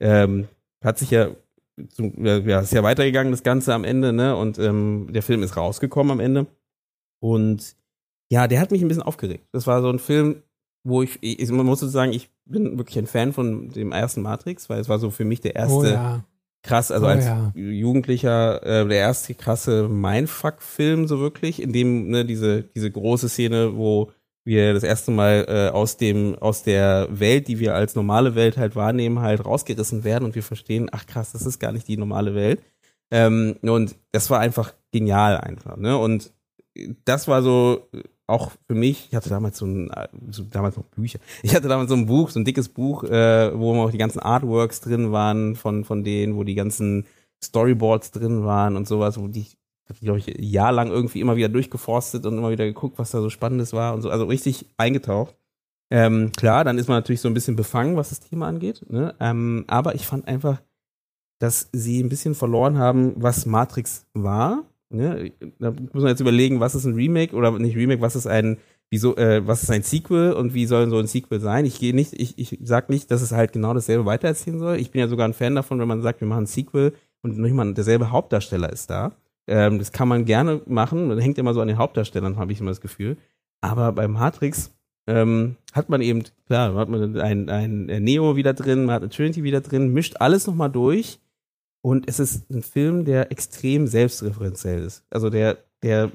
Ähm, 0.00 0.48
hat 0.82 0.98
sich 0.98 1.10
ja 1.10 1.28
zum, 1.88 2.24
ja, 2.24 2.60
ist 2.60 2.72
ja 2.72 2.82
weitergegangen 2.82 3.32
das 3.32 3.42
Ganze 3.42 3.74
am 3.74 3.84
Ende, 3.84 4.12
ne? 4.12 4.36
Und 4.36 4.58
ähm, 4.58 5.08
der 5.10 5.22
Film 5.22 5.42
ist 5.42 5.56
rausgekommen 5.56 6.12
am 6.12 6.20
Ende 6.20 6.46
und 7.20 7.74
ja, 8.30 8.46
der 8.48 8.60
hat 8.60 8.70
mich 8.70 8.82
ein 8.82 8.88
bisschen 8.88 9.02
aufgeregt. 9.02 9.46
Das 9.52 9.66
war 9.66 9.82
so 9.82 9.90
ein 9.90 9.98
Film, 9.98 10.42
wo 10.84 11.02
ich, 11.02 11.18
ich 11.20 11.50
man 11.50 11.66
muss 11.66 11.80
so 11.80 11.88
sagen, 11.88 12.12
ich 12.12 12.30
bin 12.46 12.78
wirklich 12.78 12.98
ein 12.98 13.06
Fan 13.06 13.32
von 13.32 13.68
dem 13.70 13.92
ersten 13.92 14.22
Matrix, 14.22 14.68
weil 14.70 14.80
es 14.80 14.88
war 14.88 14.98
so 14.98 15.10
für 15.10 15.24
mich 15.24 15.40
der 15.40 15.56
erste 15.56 15.74
Oh 15.76 15.84
ja. 15.84 16.24
krass, 16.62 16.90
also 16.90 17.06
Oh 17.06 17.08
als 17.08 17.26
ja. 17.26 17.52
Jugendlicher 17.54 18.62
äh, 18.62 18.86
der 18.86 18.98
erste 18.98 19.34
krasse 19.34 19.88
Mindfuck-Film 19.88 21.06
so 21.06 21.18
wirklich, 21.20 21.60
in 21.60 21.72
dem 21.72 22.08
ne, 22.08 22.24
diese 22.24 22.62
diese 22.62 22.90
große 22.90 23.28
Szene, 23.28 23.76
wo 23.76 24.12
wir 24.44 24.74
das 24.74 24.82
erste 24.82 25.10
Mal 25.10 25.46
äh, 25.48 25.68
aus 25.74 25.96
dem 25.96 26.36
aus 26.36 26.62
der 26.62 27.08
Welt, 27.10 27.48
die 27.48 27.58
wir 27.58 27.74
als 27.74 27.94
normale 27.94 28.34
Welt 28.34 28.56
halt 28.56 28.76
wahrnehmen, 28.76 29.20
halt 29.20 29.44
rausgerissen 29.44 30.04
werden 30.04 30.24
und 30.24 30.34
wir 30.34 30.42
verstehen, 30.42 30.88
ach 30.92 31.06
krass, 31.06 31.32
das 31.32 31.46
ist 31.46 31.58
gar 31.58 31.72
nicht 31.72 31.88
die 31.88 31.96
normale 31.96 32.34
Welt. 32.34 32.62
Ähm, 33.10 33.56
und 33.62 33.96
das 34.12 34.30
war 34.30 34.40
einfach 34.40 34.74
genial 34.92 35.38
einfach, 35.38 35.76
ne? 35.76 35.96
Und 35.98 36.32
das 37.04 37.28
war 37.28 37.42
so 37.42 37.88
auch 38.26 38.52
für 38.66 38.74
mich, 38.74 39.08
ich 39.10 39.14
hatte 39.14 39.28
damals 39.28 39.58
so 39.58 39.66
ein, 39.66 39.90
so 40.30 40.44
damals 40.44 40.76
noch 40.76 40.84
Bücher. 40.84 41.18
Ich 41.42 41.54
hatte 41.54 41.68
damals 41.68 41.90
so 41.90 41.96
ein 41.96 42.06
Buch, 42.06 42.30
so 42.30 42.40
ein 42.40 42.44
dickes 42.44 42.68
Buch, 42.68 43.04
äh, 43.04 43.58
wo 43.58 43.74
auch 43.82 43.90
die 43.90 43.98
ganzen 43.98 44.20
Artworks 44.20 44.80
drin 44.80 45.12
waren 45.12 45.56
von, 45.56 45.84
von 45.84 46.04
denen, 46.04 46.36
wo 46.36 46.44
die 46.44 46.54
ganzen 46.54 47.06
Storyboards 47.42 48.12
drin 48.12 48.44
waren 48.44 48.76
und 48.76 48.88
sowas, 48.88 49.18
wo 49.18 49.28
die, 49.28 49.46
glaube 50.00 50.18
ich, 50.18 50.34
jahrelang 50.38 50.90
irgendwie 50.90 51.20
immer 51.20 51.36
wieder 51.36 51.48
durchgeforstet 51.48 52.24
und 52.26 52.38
immer 52.38 52.50
wieder 52.50 52.64
geguckt, 52.64 52.98
was 52.98 53.10
da 53.10 53.20
so 53.20 53.30
Spannendes 53.30 53.72
war 53.72 53.94
und 53.94 54.02
so, 54.02 54.10
also 54.10 54.24
richtig 54.24 54.66
eingetaucht. 54.76 55.34
Ähm, 55.90 56.32
klar, 56.36 56.64
dann 56.64 56.78
ist 56.78 56.88
man 56.88 56.96
natürlich 56.96 57.20
so 57.20 57.28
ein 57.28 57.34
bisschen 57.34 57.56
befangen, 57.56 57.96
was 57.96 58.08
das 58.08 58.20
Thema 58.20 58.48
angeht, 58.48 58.84
ne? 58.88 59.14
ähm, 59.20 59.64
aber 59.68 59.94
ich 59.94 60.06
fand 60.06 60.26
einfach, 60.26 60.60
dass 61.38 61.68
sie 61.72 62.02
ein 62.02 62.08
bisschen 62.08 62.34
verloren 62.34 62.78
haben, 62.78 63.12
was 63.16 63.44
Matrix 63.44 64.06
war. 64.14 64.64
Ne? 64.88 65.32
Da 65.58 65.72
muss 65.72 66.02
man 66.02 66.08
jetzt 66.08 66.20
überlegen, 66.20 66.60
was 66.60 66.74
ist 66.74 66.84
ein 66.84 66.94
Remake 66.94 67.34
oder 67.34 67.50
nicht 67.58 67.76
Remake, 67.76 68.00
was 68.00 68.16
ist 68.16 68.26
ein, 68.26 68.58
wieso, 68.90 69.16
äh, 69.16 69.46
was 69.46 69.62
ist 69.62 69.70
ein 69.70 69.82
Sequel 69.82 70.32
und 70.32 70.54
wie 70.54 70.66
soll 70.66 70.88
so 70.88 70.98
ein 70.98 71.06
Sequel 71.06 71.40
sein? 71.40 71.66
Ich 71.66 71.78
gehe 71.78 71.94
nicht, 71.94 72.14
ich, 72.14 72.38
ich 72.38 72.58
sag 72.62 72.88
nicht, 72.88 73.10
dass 73.10 73.20
es 73.20 73.32
halt 73.32 73.52
genau 73.52 73.74
dasselbe 73.74 74.06
weitererzählen 74.06 74.58
soll. 74.58 74.76
Ich 74.78 74.90
bin 74.90 75.00
ja 75.00 75.08
sogar 75.08 75.28
ein 75.28 75.34
Fan 75.34 75.54
davon, 75.54 75.80
wenn 75.80 75.88
man 75.88 76.02
sagt, 76.02 76.20
wir 76.20 76.28
machen 76.28 76.44
ein 76.44 76.46
Sequel 76.46 76.94
und 77.22 77.38
nicht 77.38 77.54
mal 77.54 77.74
derselbe 77.74 78.10
Hauptdarsteller 78.10 78.72
ist 78.72 78.88
da. 78.88 79.12
Ähm, 79.46 79.78
das 79.78 79.92
kann 79.92 80.08
man 80.08 80.24
gerne 80.24 80.62
machen. 80.66 81.08
Das 81.08 81.20
hängt 81.20 81.38
immer 81.38 81.54
so 81.54 81.60
an 81.60 81.68
den 81.68 81.78
Hauptdarstellern, 81.78 82.36
habe 82.36 82.52
ich 82.52 82.60
immer 82.60 82.70
das 82.70 82.80
Gefühl. 82.80 83.16
Aber 83.60 83.92
bei 83.92 84.08
Matrix 84.08 84.74
ähm, 85.06 85.56
hat 85.72 85.88
man 85.88 86.00
eben, 86.00 86.24
klar, 86.46 86.74
hat 86.74 86.88
man 86.88 87.16
ein, 87.20 87.50
ein 87.50 87.86
Neo 88.04 88.36
wieder 88.36 88.54
drin, 88.54 88.86
man 88.86 88.94
hat 88.94 89.02
eine 89.02 89.10
Trinity 89.10 89.42
wieder 89.42 89.60
drin, 89.60 89.92
mischt 89.92 90.16
alles 90.20 90.46
nochmal 90.46 90.70
durch. 90.70 91.20
Und 91.82 92.08
es 92.08 92.18
ist 92.18 92.50
ein 92.50 92.62
Film, 92.62 93.04
der 93.04 93.30
extrem 93.30 93.86
selbstreferenziell 93.86 94.82
ist. 94.82 95.04
Also 95.10 95.28
der, 95.28 95.58
der, 95.82 96.10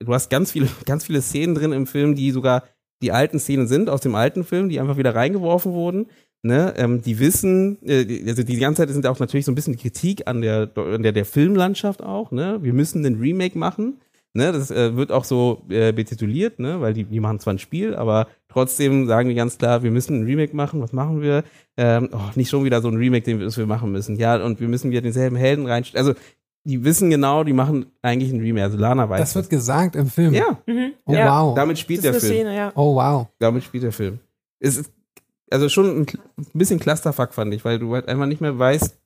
du 0.00 0.12
hast 0.12 0.28
ganz 0.28 0.50
viele, 0.52 0.68
ganz 0.86 1.04
viele 1.04 1.22
Szenen 1.22 1.54
drin 1.54 1.72
im 1.72 1.86
Film, 1.86 2.16
die 2.16 2.32
sogar 2.32 2.64
die 3.00 3.12
alten 3.12 3.38
Szenen 3.38 3.68
sind 3.68 3.88
aus 3.90 4.00
dem 4.00 4.16
alten 4.16 4.42
Film, 4.42 4.68
die 4.68 4.80
einfach 4.80 4.96
wieder 4.96 5.14
reingeworfen 5.14 5.72
wurden. 5.72 6.06
Ne, 6.42 6.72
ähm, 6.76 7.02
die 7.02 7.18
wissen, 7.18 7.78
äh, 7.84 8.04
die- 8.04 8.24
also 8.28 8.44
die 8.44 8.58
ganze 8.58 8.82
Zeit 8.82 8.90
sind 8.94 9.06
auch 9.08 9.18
natürlich 9.18 9.44
so 9.44 9.50
ein 9.50 9.56
bisschen 9.56 9.76
Kritik 9.76 10.28
an 10.28 10.40
der, 10.40 10.70
an 10.76 11.02
der, 11.02 11.10
der 11.12 11.24
Filmlandschaft 11.24 12.00
auch, 12.02 12.30
ne? 12.30 12.58
Wir 12.62 12.72
müssen 12.72 13.02
den 13.02 13.16
Remake 13.18 13.58
machen. 13.58 13.98
Ne, 14.34 14.52
das 14.52 14.70
äh, 14.70 14.94
wird 14.94 15.10
auch 15.10 15.24
so 15.24 15.62
äh, 15.68 15.90
betituliert, 15.90 16.60
ne, 16.60 16.80
weil 16.80 16.92
die, 16.94 17.02
die 17.04 17.18
machen 17.18 17.40
zwar 17.40 17.54
ein 17.54 17.58
Spiel, 17.58 17.96
aber 17.96 18.28
trotzdem 18.48 19.06
sagen 19.08 19.30
die 19.30 19.34
ganz 19.34 19.58
klar, 19.58 19.82
wir 19.82 19.90
müssen 19.90 20.20
ein 20.20 20.24
Remake 20.26 20.54
machen. 20.54 20.80
Was 20.80 20.92
machen 20.92 21.22
wir? 21.22 21.42
Ähm, 21.76 22.10
oh, 22.12 22.18
nicht 22.36 22.50
schon 22.50 22.62
wieder 22.62 22.80
so 22.82 22.88
ein 22.88 22.96
Remake, 22.96 23.24
den 23.24 23.38
wir, 23.40 23.46
das 23.46 23.56
wir 23.56 23.66
machen 23.66 23.90
müssen. 23.90 24.14
Ja, 24.16 24.36
und 24.44 24.60
wir 24.60 24.68
müssen 24.68 24.90
wieder 24.92 25.00
denselben 25.00 25.34
Helden 25.34 25.66
reinstellen. 25.66 26.06
Also 26.06 26.20
die 26.64 26.84
wissen 26.84 27.08
genau, 27.10 27.42
die 27.42 27.54
machen 27.54 27.86
eigentlich 28.02 28.30
ein 28.30 28.40
Remake. 28.40 28.64
Also 28.64 28.76
Lana 28.78 29.08
weiß 29.08 29.18
Das 29.20 29.34
wird 29.34 29.50
gesagt 29.50 29.96
im 29.96 30.06
Film. 30.06 30.34
Ja, 30.34 30.58
Mhm. 30.66 30.92
Oh, 31.06 31.14
ja. 31.14 31.26
wow. 31.42 31.54
damit 31.56 31.78
spielt 31.78 32.04
Das 32.04 32.12
der 32.12 32.20
Film. 32.20 32.32
Szene, 32.32 32.54
ja. 32.56 32.72
Oh, 32.76 32.94
wow. 32.94 33.26
Damit 33.40 33.64
spielt 33.64 33.82
der 33.84 33.92
Film. 33.92 34.20
Es 34.60 34.76
ist 34.76 34.92
also 35.50 35.68
schon 35.68 36.00
ein, 36.00 36.06
bisschen 36.54 36.80
Clusterfuck, 36.80 37.34
fand 37.34 37.52
ich, 37.54 37.64
weil 37.64 37.78
du 37.78 37.94
halt 37.94 38.08
einfach 38.08 38.26
nicht 38.26 38.40
mehr 38.40 38.58
weißt, 38.58 38.96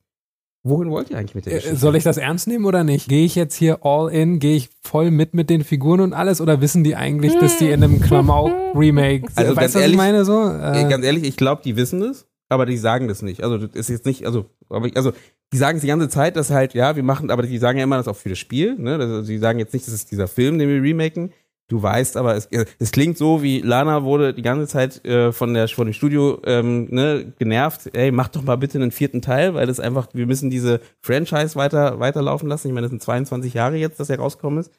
wohin 0.64 0.90
wollt 0.90 1.10
ihr 1.10 1.18
eigentlich 1.18 1.34
mit 1.34 1.46
der 1.46 1.52
Äh, 1.52 1.56
Geschichte? 1.56 1.76
Soll 1.76 1.96
ich 1.96 2.04
das 2.04 2.16
ernst 2.16 2.46
nehmen 2.46 2.64
oder 2.64 2.84
nicht? 2.84 3.08
Gehe 3.08 3.24
ich 3.24 3.34
jetzt 3.34 3.54
hier 3.56 3.84
all 3.84 4.12
in? 4.12 4.38
Gehe 4.38 4.56
ich 4.56 4.70
voll 4.82 5.10
mit 5.10 5.34
mit 5.34 5.50
den 5.50 5.64
Figuren 5.64 6.00
und 6.00 6.12
alles? 6.12 6.40
Oder 6.40 6.60
wissen 6.60 6.84
die 6.84 6.96
eigentlich, 6.96 7.36
dass 7.38 7.58
die 7.58 7.70
in 7.70 7.82
einem 7.82 8.00
Klamauk-Remake 8.00 9.28
sind? 9.28 9.38
Also 9.38 9.56
weißt 9.56 9.60
ganz 9.60 9.72
du, 9.72 9.78
was 9.78 9.80
ich 9.80 9.82
ehrlich, 9.82 9.96
meine 9.96 10.24
so? 10.24 10.40
Äh, 10.42 10.82
Äh, 10.82 10.88
ganz 10.88 11.04
ehrlich, 11.04 11.24
ich 11.24 11.36
glaube, 11.36 11.62
die 11.64 11.76
wissen 11.76 12.02
es, 12.02 12.26
aber 12.48 12.66
die 12.66 12.76
sagen 12.76 13.08
das 13.08 13.22
nicht. 13.22 13.42
Also 13.42 13.58
das 13.58 13.74
ist 13.74 13.88
jetzt 13.88 14.06
nicht, 14.06 14.26
also, 14.26 14.46
aber 14.68 14.86
ich, 14.86 14.96
also 14.96 15.12
die 15.52 15.58
sagen 15.58 15.76
es 15.76 15.82
die 15.82 15.88
ganze 15.88 16.08
Zeit, 16.08 16.36
dass 16.36 16.50
halt, 16.50 16.72
ja, 16.74 16.96
wir 16.96 17.02
machen, 17.02 17.30
aber 17.30 17.42
die 17.42 17.58
sagen 17.58 17.78
ja 17.78 17.84
immer 17.84 17.98
das 17.98 18.08
auch 18.08 18.16
für 18.16 18.30
das 18.30 18.38
Spiel. 18.38 18.74
Ne? 18.78 18.94
Also, 18.96 19.22
sie 19.22 19.36
sagen 19.38 19.58
jetzt 19.58 19.74
nicht, 19.74 19.86
das 19.86 19.92
ist 19.92 20.10
dieser 20.10 20.26
Film, 20.28 20.58
den 20.58 20.68
wir 20.68 20.82
remaken. 20.82 21.32
Du 21.72 21.82
weißt, 21.82 22.18
aber 22.18 22.36
es, 22.36 22.50
es 22.78 22.92
klingt 22.92 23.16
so, 23.16 23.42
wie 23.42 23.62
Lana 23.62 24.04
wurde 24.04 24.34
die 24.34 24.42
ganze 24.42 24.66
Zeit 24.66 25.02
äh, 25.06 25.32
von, 25.32 25.54
der, 25.54 25.68
von 25.68 25.86
dem 25.86 25.94
Studio 25.94 26.38
ähm, 26.44 26.88
ne, 26.90 27.32
genervt. 27.38 27.88
Ey, 27.94 28.12
mach 28.12 28.28
doch 28.28 28.42
mal 28.42 28.56
bitte 28.56 28.76
einen 28.76 28.90
vierten 28.90 29.22
Teil, 29.22 29.54
weil 29.54 29.66
das 29.66 29.80
einfach, 29.80 30.08
wir 30.12 30.26
müssen 30.26 30.50
diese 30.50 30.82
Franchise 31.00 31.56
weiter 31.56 31.98
weiterlaufen 31.98 32.46
lassen. 32.46 32.68
Ich 32.68 32.74
meine, 32.74 32.84
das 32.84 32.90
sind 32.90 33.02
22 33.02 33.54
Jahre 33.54 33.76
jetzt, 33.76 33.98
dass 33.98 34.10
er 34.10 34.18
rausgekommen 34.18 34.58
ist. 34.58 34.70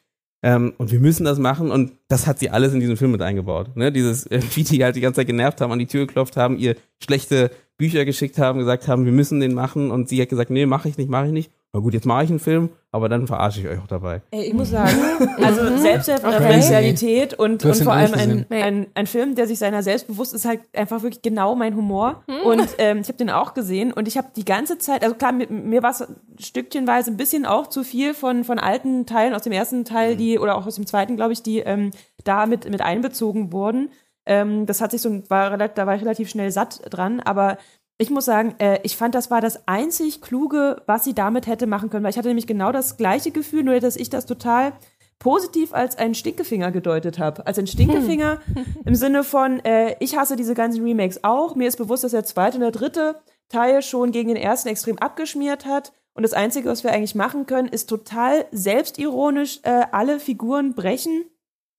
Ähm, 0.44 0.74
und 0.78 0.92
wir 0.92 1.00
müssen 1.00 1.24
das 1.24 1.40
machen 1.40 1.72
und 1.72 1.94
das 2.06 2.28
hat 2.28 2.38
sie 2.38 2.50
alles 2.50 2.72
in 2.72 2.78
diesen 2.78 2.96
Film 2.96 3.10
mit 3.10 3.22
eingebaut. 3.22 3.76
Ne? 3.76 3.90
Dieses, 3.90 4.26
äh, 4.26 4.40
wie 4.54 4.62
die 4.62 4.84
halt 4.84 4.94
die 4.94 5.00
ganze 5.00 5.18
Zeit 5.18 5.26
genervt 5.26 5.60
haben, 5.60 5.72
an 5.72 5.80
die 5.80 5.88
Tür 5.88 6.06
geklopft 6.06 6.36
haben, 6.36 6.58
ihr 6.58 6.76
schlechte 7.02 7.50
Bücher 7.76 8.04
geschickt 8.04 8.38
haben, 8.38 8.60
gesagt 8.60 8.86
haben, 8.86 9.04
wir 9.04 9.10
müssen 9.10 9.40
den 9.40 9.54
machen 9.54 9.90
und 9.90 10.08
sie 10.08 10.22
hat 10.22 10.28
gesagt, 10.28 10.50
nee, 10.50 10.64
mache 10.64 10.88
ich 10.88 10.96
nicht, 10.96 11.10
mache 11.10 11.26
ich 11.26 11.32
nicht. 11.32 11.50
Na 11.74 11.80
gut, 11.80 11.92
jetzt 11.92 12.06
mache 12.06 12.22
ich 12.22 12.30
einen 12.30 12.38
Film, 12.38 12.70
aber 12.92 13.08
dann 13.08 13.26
verarsche 13.26 13.58
ich 13.60 13.66
euch 13.66 13.80
auch 13.80 13.88
dabei. 13.88 14.22
Ey, 14.30 14.44
ich 14.44 14.54
muss 14.54 14.70
sagen, 14.70 14.96
also 15.42 15.76
Selbstreferenzialität 15.76 17.34
und, 17.34 17.64
hast 17.64 17.72
und 17.72 17.80
ihn 17.80 17.84
vor 17.84 17.92
allem 17.94 18.14
ein, 18.14 18.46
ein, 18.50 18.86
ein 18.94 19.06
Film, 19.06 19.34
der 19.34 19.46
sich 19.46 19.58
seiner 19.58 19.82
selbst 19.82 20.06
bewusst 20.06 20.34
ist, 20.34 20.44
halt 20.44 20.60
einfach 20.72 21.02
wirklich 21.02 21.22
genau 21.22 21.54
mein 21.54 21.74
Humor. 21.76 22.22
Und 22.44 22.68
ähm, 22.78 22.98
ich 23.00 23.08
habe 23.08 23.18
den 23.18 23.28
auch 23.30 23.54
gesehen 23.54 23.92
und 23.92 24.08
ich 24.08 24.16
habe 24.16 24.28
die 24.36 24.44
ganze 24.44 24.78
Zeit, 24.78 25.02
also 25.02 25.14
klar, 25.16 25.32
mir, 25.32 25.48
mir 25.50 25.82
war 25.82 25.90
es 25.90 26.06
stückchenweise 26.38 27.10
ein 27.10 27.16
bisschen 27.16 27.46
auch 27.46 27.66
zu 27.66 27.82
viel 27.82 28.14
von, 28.14 28.44
von 28.44 28.58
alten 28.58 29.06
Teilen 29.06 29.34
aus 29.34 29.42
dem 29.42 29.52
ersten 29.52 29.84
Teil, 29.84 30.16
die, 30.16 30.38
oder 30.38 30.56
auch 30.56 30.66
aus 30.66 30.76
dem 30.76 30.86
zweiten, 30.86 31.16
glaube 31.16 31.32
ich, 31.32 31.42
die 31.42 31.58
ähm, 31.58 31.90
da 32.22 32.46
mit, 32.46 32.70
mit 32.70 32.82
einbezogen 32.82 33.52
wurden. 33.52 33.90
Ähm, 34.26 34.64
das 34.66 34.80
hat 34.80 34.92
sich 34.92 35.02
so, 35.02 35.22
war, 35.28 35.50
relativ- 35.50 35.74
da 35.74 35.86
war 35.86 35.96
ich 35.96 36.02
relativ 36.02 36.30
schnell 36.30 36.50
satt 36.50 36.80
dran, 36.90 37.20
aber 37.20 37.58
ich 37.98 38.10
muss 38.10 38.24
sagen, 38.24 38.54
äh, 38.58 38.80
ich 38.82 38.96
fand, 38.96 39.14
das 39.14 39.30
war 39.30 39.40
das 39.40 39.68
einzig 39.68 40.20
Kluge, 40.20 40.82
was 40.86 41.04
sie 41.04 41.14
damit 41.14 41.46
hätte 41.46 41.66
machen 41.66 41.90
können, 41.90 42.02
weil 42.02 42.10
ich 42.10 42.18
hatte 42.18 42.28
nämlich 42.28 42.46
genau 42.46 42.72
das 42.72 42.96
gleiche 42.96 43.30
Gefühl, 43.30 43.62
nur 43.62 43.78
dass 43.78 43.96
ich 43.96 44.10
das 44.10 44.26
total 44.26 44.72
positiv 45.20 45.72
als 45.72 45.96
einen 45.96 46.14
Stinkefinger 46.14 46.72
gedeutet 46.72 47.18
habe. 47.18 47.46
Als 47.46 47.58
ein 47.58 47.66
Stinkefinger 47.66 48.40
im 48.84 48.94
Sinne 48.94 49.24
von, 49.24 49.64
äh, 49.64 49.96
ich 50.00 50.16
hasse 50.16 50.36
diese 50.36 50.54
ganzen 50.54 50.84
Remakes 50.84 51.22
auch. 51.22 51.54
Mir 51.54 51.68
ist 51.68 51.76
bewusst, 51.76 52.04
dass 52.04 52.12
der 52.12 52.24
zweite 52.24 52.56
und 52.56 52.62
der 52.62 52.72
dritte 52.72 53.20
Teil 53.48 53.80
schon 53.82 54.10
gegen 54.10 54.28
den 54.28 54.36
ersten 54.36 54.68
extrem 54.68 54.98
abgeschmiert 54.98 55.64
hat. 55.64 55.92
Und 56.14 56.22
das 56.22 56.32
Einzige, 56.32 56.68
was 56.68 56.84
wir 56.84 56.92
eigentlich 56.92 57.14
machen 57.14 57.46
können, 57.46 57.68
ist 57.68 57.88
total 57.88 58.46
selbstironisch 58.52 59.60
äh, 59.62 59.86
alle 59.92 60.20
Figuren 60.20 60.74
brechen. 60.74 61.24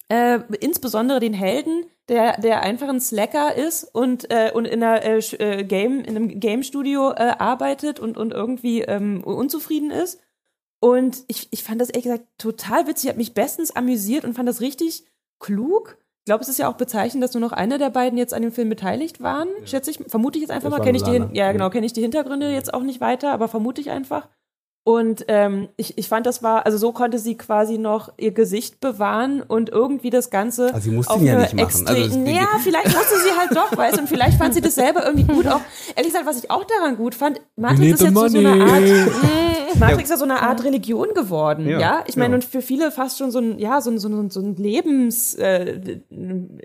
Äh, 0.09 0.39
insbesondere 0.59 1.19
den 1.19 1.33
Helden, 1.33 1.85
der, 2.09 2.39
der 2.39 2.61
einfach 2.61 2.89
ein 2.89 3.01
Slacker 3.01 3.55
ist 3.55 3.83
und, 3.83 4.29
äh, 4.31 4.51
und 4.53 4.65
in, 4.65 4.83
einer, 4.83 5.03
äh, 5.03 5.17
äh, 5.17 5.63
Game, 5.63 6.01
in 6.01 6.15
einem 6.15 6.39
Game-Studio 6.39 7.11
äh, 7.11 7.33
arbeitet 7.39 7.99
und, 7.99 8.17
und 8.17 8.31
irgendwie 8.31 8.81
ähm, 8.81 9.23
unzufrieden 9.23 9.91
ist. 9.91 10.19
Und 10.79 11.23
ich, 11.27 11.47
ich 11.51 11.63
fand 11.63 11.81
das 11.81 11.89
ehrlich 11.89 12.03
gesagt 12.03 12.25
total 12.37 12.87
witzig, 12.87 13.09
hat 13.09 13.17
mich 13.17 13.33
bestens 13.33 13.75
amüsiert 13.75 14.23
und 14.23 14.33
fand 14.33 14.47
das 14.47 14.61
richtig 14.61 15.05
klug. 15.39 15.97
Ich 16.19 16.25
glaube, 16.25 16.41
es 16.41 16.49
ist 16.49 16.59
ja 16.59 16.69
auch 16.69 16.77
bezeichnend, 16.77 17.23
dass 17.23 17.33
nur 17.33 17.41
noch 17.41 17.51
einer 17.51 17.77
der 17.77 17.89
beiden 17.89 18.17
jetzt 18.17 18.33
an 18.33 18.41
dem 18.41 18.51
Film 18.51 18.69
beteiligt 18.69 19.21
waren. 19.21 19.47
Schätze 19.65 19.91
ich, 19.91 19.99
vermute 20.07 20.37
ich 20.37 20.41
jetzt 20.41 20.51
einfach 20.51 20.69
Das 20.69 20.79
mal. 20.79 20.83
Kenne 20.83 20.97
ich 20.97 21.03
die, 21.03 21.37
ja 21.37 21.51
genau, 21.51 21.69
kenne 21.69 21.85
ich 21.85 21.93
die 21.93 22.01
Hintergründe 22.01 22.51
jetzt 22.51 22.73
auch 22.73 22.81
nicht 22.81 23.01
weiter, 23.01 23.31
aber 23.31 23.47
vermute 23.47 23.81
ich 23.81 23.89
einfach. 23.89 24.29
Und 24.87 25.25
ähm, 25.29 25.69
ich, 25.77 25.97
ich 25.97 26.07
fand, 26.07 26.27
das 26.27 26.43
war, 26.43 26.67
also 26.67 26.77
so 26.77 26.91
konnte 26.91 27.17
sie 27.17 27.35
quasi 27.35 27.79
noch 27.79 28.13
ihr 28.17 28.29
Gesicht 28.29 28.79
bewahren 28.79 29.41
und 29.41 29.69
irgendwie 29.69 30.11
das 30.11 30.29
Ganze. 30.29 30.71
Also 30.75 30.91
sie 30.91 30.95
musste 30.95 31.11
auf 31.11 31.21
ihn 31.21 31.25
ja 31.25 31.33
eine 31.33 31.41
nicht 31.41 31.55
machen. 31.55 31.87
Also 31.87 32.19
ja, 32.19 32.47
vielleicht 32.61 32.95
musste 32.95 33.15
sie 33.19 33.31
halt 33.35 33.55
doch, 33.55 33.75
weißt 33.75 33.97
du, 33.97 34.01
und 34.01 34.07
vielleicht 34.07 34.37
fand 34.37 34.53
sie 34.53 34.61
das 34.61 34.75
selber 34.75 35.03
irgendwie 35.03 35.25
gut. 35.25 35.47
Auch 35.47 35.61
ehrlich 35.95 36.11
gesagt, 36.11 36.27
was 36.27 36.37
ich 36.37 36.51
auch 36.51 36.65
daran 36.65 36.97
gut 36.97 37.15
fand, 37.15 37.41
Matrix 37.55 37.99
ist 37.99 38.01
jetzt 38.01 38.13
so, 38.13 38.27
so 38.27 38.37
eine. 38.37 38.63
Art. 38.63 39.79
Matrix 39.79 40.03
ist 40.03 40.09
ja 40.11 40.17
so 40.17 40.23
eine 40.23 40.43
Art 40.43 40.63
Religion 40.63 41.15
geworden, 41.15 41.67
ja. 41.67 41.79
Ja, 41.79 42.03
Ich 42.05 42.15
meine, 42.15 42.33
ja. 42.33 42.35
und 42.35 42.45
für 42.45 42.61
viele 42.61 42.91
fast 42.91 43.17
schon 43.17 43.31
so 43.31 43.39
ein, 43.39 43.57
ja, 43.57 43.81
so 43.81 43.89
ein, 43.89 43.97
so 43.97 44.07
ein, 44.07 44.29
so 44.29 44.39
ein 44.39 44.55
Lebens, 44.55 45.33
äh, 45.33 45.99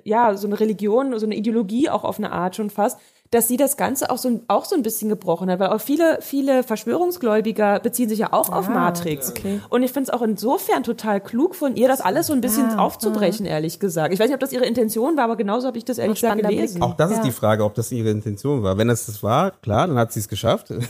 ja, 0.05 0.37
so 0.37 0.47
eine 0.47 0.61
Religion, 0.61 1.19
so 1.19 1.25
eine 1.25 1.37
Ideologie 1.37 1.89
auch 1.89 2.05
auf 2.05 2.19
eine 2.19 2.33
Art 2.33 2.55
schon 2.55 2.69
fast, 2.69 2.99
dass 3.33 3.47
sie 3.47 3.57
das 3.57 3.77
Ganze 3.77 4.11
auch 4.11 4.19
so, 4.19 4.29
ein- 4.29 4.41
auch 4.49 4.65
so 4.65 4.75
ein 4.75 4.83
bisschen 4.83 5.09
gebrochen 5.09 5.49
hat, 5.51 5.61
weil 5.61 5.69
auch 5.69 5.81
viele, 5.81 6.19
viele 6.21 6.65
Verschwörungsgläubiger 6.65 7.79
beziehen 7.79 8.09
sich 8.09 8.19
ja 8.19 8.33
auch 8.33 8.49
auf 8.51 8.69
Matrix. 8.69 9.33
Und 9.69 9.83
ich 9.85 9.93
finde 9.93 10.11
es 10.11 10.11
auch 10.11 10.23
insofern 10.23 10.83
total 10.83 11.21
klug 11.21 11.55
von 11.55 11.77
ihr, 11.77 11.87
das 11.87 12.01
alles 12.01 12.27
so 12.27 12.33
ein 12.33 12.41
bisschen 12.41 12.69
Ja, 12.71 12.79
aufzubrechen, 12.79 13.47
ehrlich 13.47 13.79
gesagt. 13.79 14.13
Ich 14.13 14.19
weiß 14.19 14.27
nicht, 14.27 14.35
ob 14.35 14.41
das 14.41 14.53
ihre 14.53 14.65
Intention 14.67 15.17
war, 15.17 15.25
aber 15.25 15.37
genauso 15.37 15.69
habe 15.69 15.79
ich 15.79 15.85
das 15.85 15.99
ehrlich 15.99 16.21
gesagt 16.21 16.43
gelesen. 16.43 16.81
Blick. 16.81 16.83
Auch 16.83 16.97
das 16.97 17.11
Ja. 17.13 17.17
ist 17.19 17.25
die 17.25 17.31
Frage, 17.31 17.65
ob 17.65 17.75
das 17.75 17.93
ihre 17.93 18.11
Intention 18.11 18.65
war. 18.65 18.77
Wenn 18.79 18.89
das 18.89 19.07
das 19.07 19.23
war, 19.23 19.53
klar, 19.53 19.87
dann 19.87 19.97
hat 19.97 20.13
sie 20.13 20.21
es 20.21 20.29
geschafft. 20.29 20.73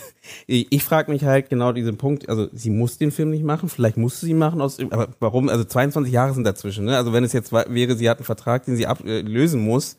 Ich, 0.47 0.67
ich 0.71 0.85
frage 0.85 1.11
mich 1.11 1.25
halt 1.25 1.49
genau 1.49 1.73
diesen 1.73 1.97
Punkt, 1.97 2.29
also 2.29 2.47
sie 2.53 2.71
muss 2.71 2.99
den 2.99 3.11
Film 3.11 3.31
nicht 3.31 3.43
machen, 3.43 3.69
vielleicht 3.69 3.97
musste 3.97 4.27
sie 4.27 4.31
ihn 4.33 4.39
machen, 4.39 4.61
aus, 4.61 4.79
aber 4.79 5.09
warum, 5.19 5.49
also 5.49 5.65
22 5.65 6.13
Jahre 6.13 6.35
sind 6.35 6.45
dazwischen, 6.45 6.85
ne? 6.85 6.97
Also 6.97 7.13
wenn 7.13 7.25
es 7.25 7.33
jetzt 7.33 7.53
wäre, 7.53 7.97
sie 7.97 8.09
hat 8.09 8.19
einen 8.19 8.25
Vertrag, 8.27 8.65
den 8.65 8.77
sie 8.77 8.87
ablösen 8.87 9.61
muss, 9.65 9.97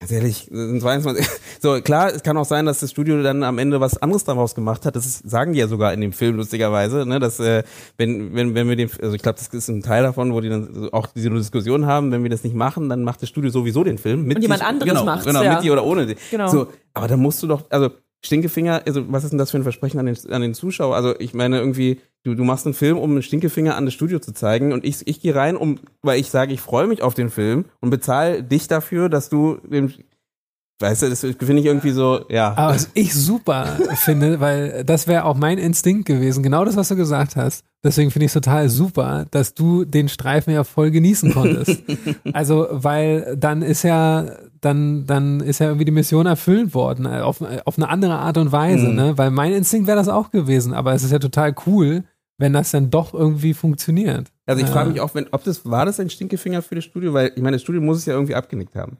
ganz 0.00 0.12
ehrlich, 0.12 0.48
das 0.50 0.58
sind 0.68 0.80
22, 0.80 1.26
so 1.60 1.80
klar, 1.80 2.12
es 2.14 2.22
kann 2.22 2.36
auch 2.36 2.44
sein, 2.44 2.66
dass 2.66 2.80
das 2.80 2.90
Studio 2.90 3.22
dann 3.22 3.42
am 3.42 3.58
Ende 3.58 3.80
was 3.80 3.96
anderes 3.96 4.24
daraus 4.24 4.54
gemacht 4.54 4.84
hat, 4.84 4.94
das 4.94 5.06
ist, 5.06 5.28
sagen 5.28 5.52
die 5.54 5.58
ja 5.58 5.68
sogar 5.68 5.92
in 5.94 6.00
dem 6.00 6.12
Film 6.12 6.36
lustigerweise, 6.36 7.06
ne? 7.06 7.18
Dass, 7.18 7.40
äh, 7.40 7.62
wenn, 7.96 8.34
wenn, 8.34 8.54
wenn 8.54 8.68
wir 8.68 8.76
den, 8.76 8.90
also 9.02 9.14
ich 9.14 9.22
glaube, 9.22 9.38
das 9.38 9.48
ist 9.48 9.68
ein 9.68 9.82
Teil 9.82 10.02
davon, 10.02 10.32
wo 10.34 10.40
die 10.40 10.48
dann 10.50 10.90
auch 10.92 11.06
diese 11.08 11.30
Diskussion 11.30 11.86
haben, 11.86 12.12
wenn 12.12 12.22
wir 12.22 12.30
das 12.30 12.44
nicht 12.44 12.54
machen, 12.54 12.88
dann 12.88 13.04
macht 13.04 13.22
das 13.22 13.28
Studio 13.30 13.50
sowieso 13.50 13.84
den 13.84 13.96
Film. 13.98 14.24
Mit 14.26 14.36
Und 14.36 14.42
jemand 14.42 14.60
sich- 14.60 14.68
anderes 14.68 14.88
genau, 14.90 15.04
macht's, 15.04 15.24
Genau, 15.24 15.42
ja. 15.42 15.54
mit 15.54 15.64
dir 15.64 15.72
oder 15.72 15.84
ohne 15.84 16.06
dich. 16.06 16.18
Genau. 16.30 16.48
So, 16.48 16.66
aber 16.92 17.08
da 17.08 17.16
musst 17.16 17.42
du 17.42 17.46
doch, 17.46 17.64
also 17.70 17.90
Stinkefinger, 18.24 18.82
also 18.86 19.10
was 19.12 19.24
ist 19.24 19.30
denn 19.30 19.38
das 19.38 19.50
für 19.50 19.58
ein 19.58 19.62
Versprechen 19.62 20.00
an 20.00 20.06
den, 20.06 20.16
an 20.30 20.42
den 20.42 20.54
Zuschauer? 20.54 20.96
Also 20.96 21.18
ich 21.18 21.34
meine 21.34 21.58
irgendwie, 21.58 22.00
du, 22.24 22.34
du 22.34 22.44
machst 22.44 22.66
einen 22.66 22.74
Film, 22.74 22.98
um 22.98 23.10
einen 23.10 23.22
Stinkefinger 23.22 23.76
an 23.76 23.84
das 23.84 23.94
Studio 23.94 24.18
zu 24.18 24.32
zeigen 24.32 24.72
und 24.72 24.84
ich, 24.84 25.06
ich 25.06 25.20
gehe 25.20 25.34
rein, 25.34 25.56
um, 25.56 25.78
weil 26.02 26.18
ich 26.18 26.30
sage, 26.30 26.52
ich 26.52 26.60
freue 26.60 26.86
mich 26.86 27.02
auf 27.02 27.14
den 27.14 27.30
Film 27.30 27.66
und 27.80 27.90
bezahle 27.90 28.42
dich 28.42 28.68
dafür, 28.68 29.08
dass 29.08 29.28
du 29.28 29.58
den, 29.64 29.92
weißt 30.80 31.02
du, 31.02 31.08
das 31.08 31.20
finde 31.20 31.58
ich 31.58 31.66
irgendwie 31.66 31.90
so, 31.90 32.24
ja. 32.28 32.52
Aber 32.56 32.74
was 32.74 32.90
ich 32.94 33.14
super 33.14 33.78
finde, 33.96 34.40
weil 34.40 34.84
das 34.84 35.06
wäre 35.06 35.24
auch 35.24 35.36
mein 35.36 35.58
Instinkt 35.58 36.06
gewesen, 36.06 36.42
genau 36.42 36.64
das, 36.64 36.76
was 36.76 36.88
du 36.88 36.96
gesagt 36.96 37.36
hast. 37.36 37.64
Deswegen 37.86 38.10
finde 38.10 38.24
ich 38.26 38.30
es 38.30 38.34
total 38.34 38.68
super, 38.68 39.26
dass 39.30 39.54
du 39.54 39.84
den 39.84 40.08
Streifen 40.08 40.52
ja 40.52 40.64
voll 40.64 40.90
genießen 40.90 41.32
konntest. 41.32 41.82
also, 42.32 42.66
weil 42.70 43.36
dann 43.38 43.62
ist 43.62 43.82
ja, 43.84 44.26
dann, 44.60 45.06
dann 45.06 45.40
ist 45.40 45.60
ja 45.60 45.66
irgendwie 45.68 45.84
die 45.86 45.92
Mission 45.92 46.26
erfüllt 46.26 46.74
worden, 46.74 47.06
äh, 47.06 47.20
auf, 47.20 47.42
auf 47.64 47.78
eine 47.78 47.88
andere 47.88 48.14
Art 48.18 48.36
und 48.38 48.52
Weise, 48.52 48.88
Mhm. 48.88 48.94
ne? 48.94 49.18
Weil 49.18 49.30
mein 49.30 49.52
Instinkt 49.52 49.86
wäre 49.86 49.96
das 49.96 50.08
auch 50.08 50.30
gewesen, 50.30 50.74
aber 50.74 50.92
es 50.94 51.02
ist 51.02 51.12
ja 51.12 51.18
total 51.18 51.54
cool, 51.66 52.04
wenn 52.38 52.52
das 52.52 52.70
dann 52.70 52.90
doch 52.90 53.14
irgendwie 53.14 53.54
funktioniert. 53.54 54.30
Also 54.44 54.60
ich 54.60 54.68
Ja. 54.68 54.72
frage 54.74 54.90
mich 54.90 55.00
auch, 55.00 55.14
wenn, 55.14 55.26
ob 55.30 55.44
das 55.44 55.64
war 55.64 55.86
das 55.86 55.98
ein 56.00 56.10
Stinkefinger 56.10 56.60
für 56.62 56.74
das 56.74 56.84
Studio, 56.84 57.14
weil 57.14 57.32
ich 57.34 57.42
meine, 57.42 57.54
das 57.56 57.62
Studio 57.62 57.80
muss 57.80 57.98
es 57.98 58.06
ja 58.06 58.12
irgendwie 58.14 58.34
abgenickt 58.34 58.74
haben. 58.76 58.98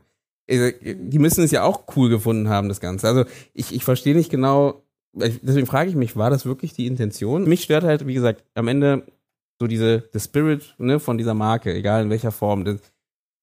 Also, 0.49 0.71
Die 0.81 1.19
müssen 1.19 1.43
es 1.43 1.51
ja 1.51 1.65
auch 1.65 1.83
cool 1.97 2.09
gefunden 2.09 2.49
haben, 2.49 2.69
das 2.69 2.79
Ganze. 2.81 3.09
Also 3.09 3.25
ich, 3.53 3.75
ich 3.75 3.85
verstehe 3.85 4.15
nicht 4.15 4.31
genau, 4.31 4.83
deswegen 5.17 5.67
frage 5.67 5.91
ich 5.91 5.97
mich, 5.97 6.17
war 6.17 6.31
das 6.31 6.47
wirklich 6.47 6.73
die 6.73 6.87
Intention? 6.87 7.49
Mich 7.49 7.63
stört 7.63 7.85
halt, 7.85 8.07
wie 8.07 8.15
gesagt, 8.15 8.45
am 8.55 8.69
Ende 8.69 9.07
so 9.59 9.67
diese, 9.67 10.09
the 10.13 10.21
Spirit 10.21 10.75
ne, 10.79 11.01
von 11.01 11.19
dieser 11.19 11.35
Marke, 11.35 11.75
egal 11.75 12.03
in 12.03 12.11
welcher 12.11 12.33
Form, 12.33 12.65
das, 12.65 12.81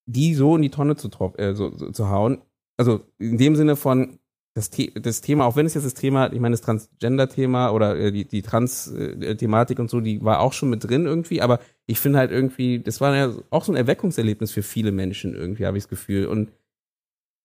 die 0.06 0.36
so 0.36 0.56
in 0.56 0.62
die 0.62 0.70
Tonne 0.70 0.96
zu, 0.96 1.10
äh, 1.38 1.54
so, 1.54 1.76
so, 1.76 1.92
zu 1.92 2.10
hauen. 2.10 2.42
Also 2.78 3.02
in 3.18 3.38
dem 3.38 3.56
Sinne 3.56 3.76
von 3.76 4.20
das, 4.56 4.70
The 4.72 4.94
das 4.94 5.22
Thema, 5.22 5.46
auch 5.46 5.56
wenn 5.56 5.66
es 5.66 5.74
jetzt 5.74 5.86
das 5.86 5.96
Thema, 5.96 6.32
ich 6.32 6.40
meine, 6.40 6.54
das 6.54 6.62
Transgender-Thema 6.62 7.72
oder 7.72 7.98
äh, 7.98 8.12
die, 8.12 8.26
die 8.26 8.44
Trans-Thematik 8.44 9.80
und 9.80 9.90
so, 9.90 10.00
die 10.00 10.24
war 10.24 10.42
auch 10.42 10.54
schon 10.54 10.70
mit 10.70 10.84
drin 10.84 11.06
irgendwie, 11.06 11.42
aber 11.42 11.60
ich 11.88 12.00
finde 12.00 12.20
halt 12.20 12.32
irgendwie, 12.32 12.80
das 12.80 13.02
war 13.02 13.16
ja 13.16 13.34
auch 13.50 13.64
so 13.64 13.72
ein 13.72 13.76
Erweckungserlebnis 13.76 14.52
für 14.52 14.62
viele 14.62 14.92
Menschen 14.92 15.34
irgendwie, 15.34 15.66
habe 15.66 15.78
ich 15.78 15.86
das 15.86 15.90
Gefühl. 15.90 16.28
Und 16.28 16.52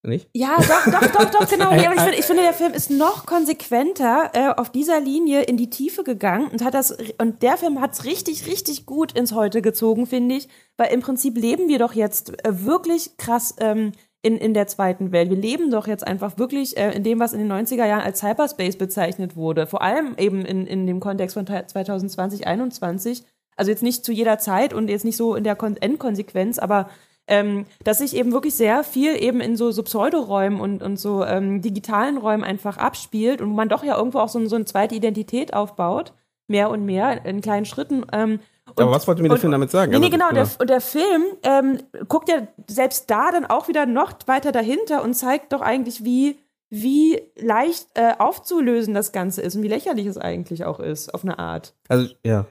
Nicht? 0.01 0.29
Ja, 0.33 0.55
doch, 0.57 0.91
doch, 0.91 1.11
doch, 1.11 1.29
doch, 1.29 1.49
genau. 1.49 1.71
Nee, 1.75 1.85
aber 1.85 1.95
ich, 1.95 2.01
finde, 2.01 2.17
ich 2.17 2.25
finde, 2.25 2.43
der 2.43 2.53
Film 2.53 2.73
ist 2.73 2.89
noch 2.89 3.25
konsequenter 3.25 4.31
äh, 4.33 4.53
auf 4.55 4.71
dieser 4.71 5.01
Linie 5.01 5.41
in 5.43 5.57
die 5.57 5.69
Tiefe 5.69 6.03
gegangen 6.03 6.47
und 6.47 6.63
hat 6.63 6.73
das 6.73 6.97
und 7.17 7.41
der 7.43 7.57
Film 7.57 7.81
hat 7.81 7.93
es 7.93 8.05
richtig, 8.05 8.47
richtig 8.47 8.85
gut 8.85 9.11
ins 9.11 9.33
Heute 9.33 9.61
gezogen, 9.61 10.05
finde 10.05 10.35
ich, 10.35 10.47
weil 10.77 10.93
im 10.93 11.01
Prinzip 11.01 11.37
leben 11.37 11.67
wir 11.67 11.79
doch 11.79 11.93
jetzt 11.93 12.45
äh, 12.45 12.65
wirklich 12.65 13.17
krass 13.17 13.55
ähm, 13.59 13.91
in, 14.21 14.37
in 14.37 14.53
der 14.53 14.67
zweiten 14.67 15.11
Welt. 15.11 15.29
Wir 15.29 15.37
leben 15.37 15.69
doch 15.69 15.87
jetzt 15.87 16.07
einfach 16.07 16.37
wirklich 16.37 16.77
äh, 16.77 16.91
in 16.91 17.03
dem, 17.03 17.19
was 17.19 17.33
in 17.33 17.39
den 17.39 17.51
90er 17.51 17.85
Jahren 17.85 18.01
als 18.01 18.19
Cyberspace 18.19 18.77
bezeichnet 18.77 19.35
wurde. 19.35 19.67
Vor 19.67 19.81
allem 19.81 20.15
eben 20.17 20.45
in, 20.45 20.65
in 20.65 20.87
dem 20.87 21.01
Kontext 21.01 21.33
von 21.33 21.45
2020, 21.45 22.41
2021. 22.41 23.23
Also 23.57 23.71
jetzt 23.71 23.83
nicht 23.83 24.05
zu 24.05 24.13
jeder 24.13 24.39
Zeit 24.39 24.73
und 24.73 24.89
jetzt 24.89 25.03
nicht 25.03 25.17
so 25.17 25.35
in 25.35 25.43
der 25.43 25.57
Kon 25.57 25.75
Endkonsequenz, 25.75 26.59
aber 26.59 26.89
ähm, 27.29 27.65
dass 27.83 27.99
sich 27.99 28.15
eben 28.15 28.33
wirklich 28.33 28.55
sehr 28.55 28.83
viel 28.83 29.15
eben 29.15 29.39
in 29.39 29.55
so, 29.55 29.71
so 29.71 29.83
Pseudoräumen 29.83 30.59
und, 30.59 30.81
und 30.81 30.99
so 30.99 31.23
ähm, 31.23 31.61
digitalen 31.61 32.17
Räumen 32.17 32.43
einfach 32.43 32.77
abspielt 32.77 33.39
und 33.39 33.53
man 33.53 33.69
doch 33.69 33.83
ja 33.83 33.95
irgendwo 33.97 34.19
auch 34.19 34.29
so, 34.29 34.43
so 34.47 34.55
eine 34.55 34.65
zweite 34.65 34.95
Identität 34.95 35.53
aufbaut, 35.53 36.13
mehr 36.47 36.71
und 36.71 36.85
mehr 36.85 37.23
in 37.25 37.41
kleinen 37.41 37.65
Schritten. 37.65 38.03
Ähm, 38.11 38.39
und, 38.75 38.81
Aber 38.81 38.91
was 38.91 39.07
wollte 39.07 39.21
mir 39.21 39.29
der 39.29 39.37
Film 39.37 39.51
damit 39.51 39.69
sagen? 39.69 39.91
Nee, 39.91 39.99
nee 39.99 40.05
Also, 40.05 40.17
genau. 40.17 40.27
ja. 40.27 40.33
Der, 40.33 40.49
und 40.59 40.69
der 40.69 40.81
Film 40.81 41.23
ähm, 41.43 41.79
guckt 42.07 42.29
ja 42.29 42.47
selbst 42.67 43.09
da 43.09 43.31
dann 43.31 43.45
auch 43.45 43.67
wieder 43.67 43.85
noch 43.85 44.13
weiter 44.25 44.51
dahinter 44.51 45.03
und 45.03 45.13
zeigt 45.13 45.53
doch 45.53 45.61
eigentlich, 45.61 46.03
wie, 46.03 46.39
wie 46.71 47.21
leicht 47.35 47.87
äh, 47.93 48.13
aufzulösen 48.17 48.95
das 48.95 49.11
Ganze 49.11 49.43
ist 49.43 49.55
und 49.55 49.61
wie 49.61 49.67
lächerlich 49.67 50.07
es 50.07 50.17
eigentlich 50.17 50.65
auch 50.65 50.79
ist, 50.79 51.13
auf 51.13 51.23
eine 51.23 51.37
Art. 51.37 51.75
Also, 51.87 52.09
ja. 52.25 52.47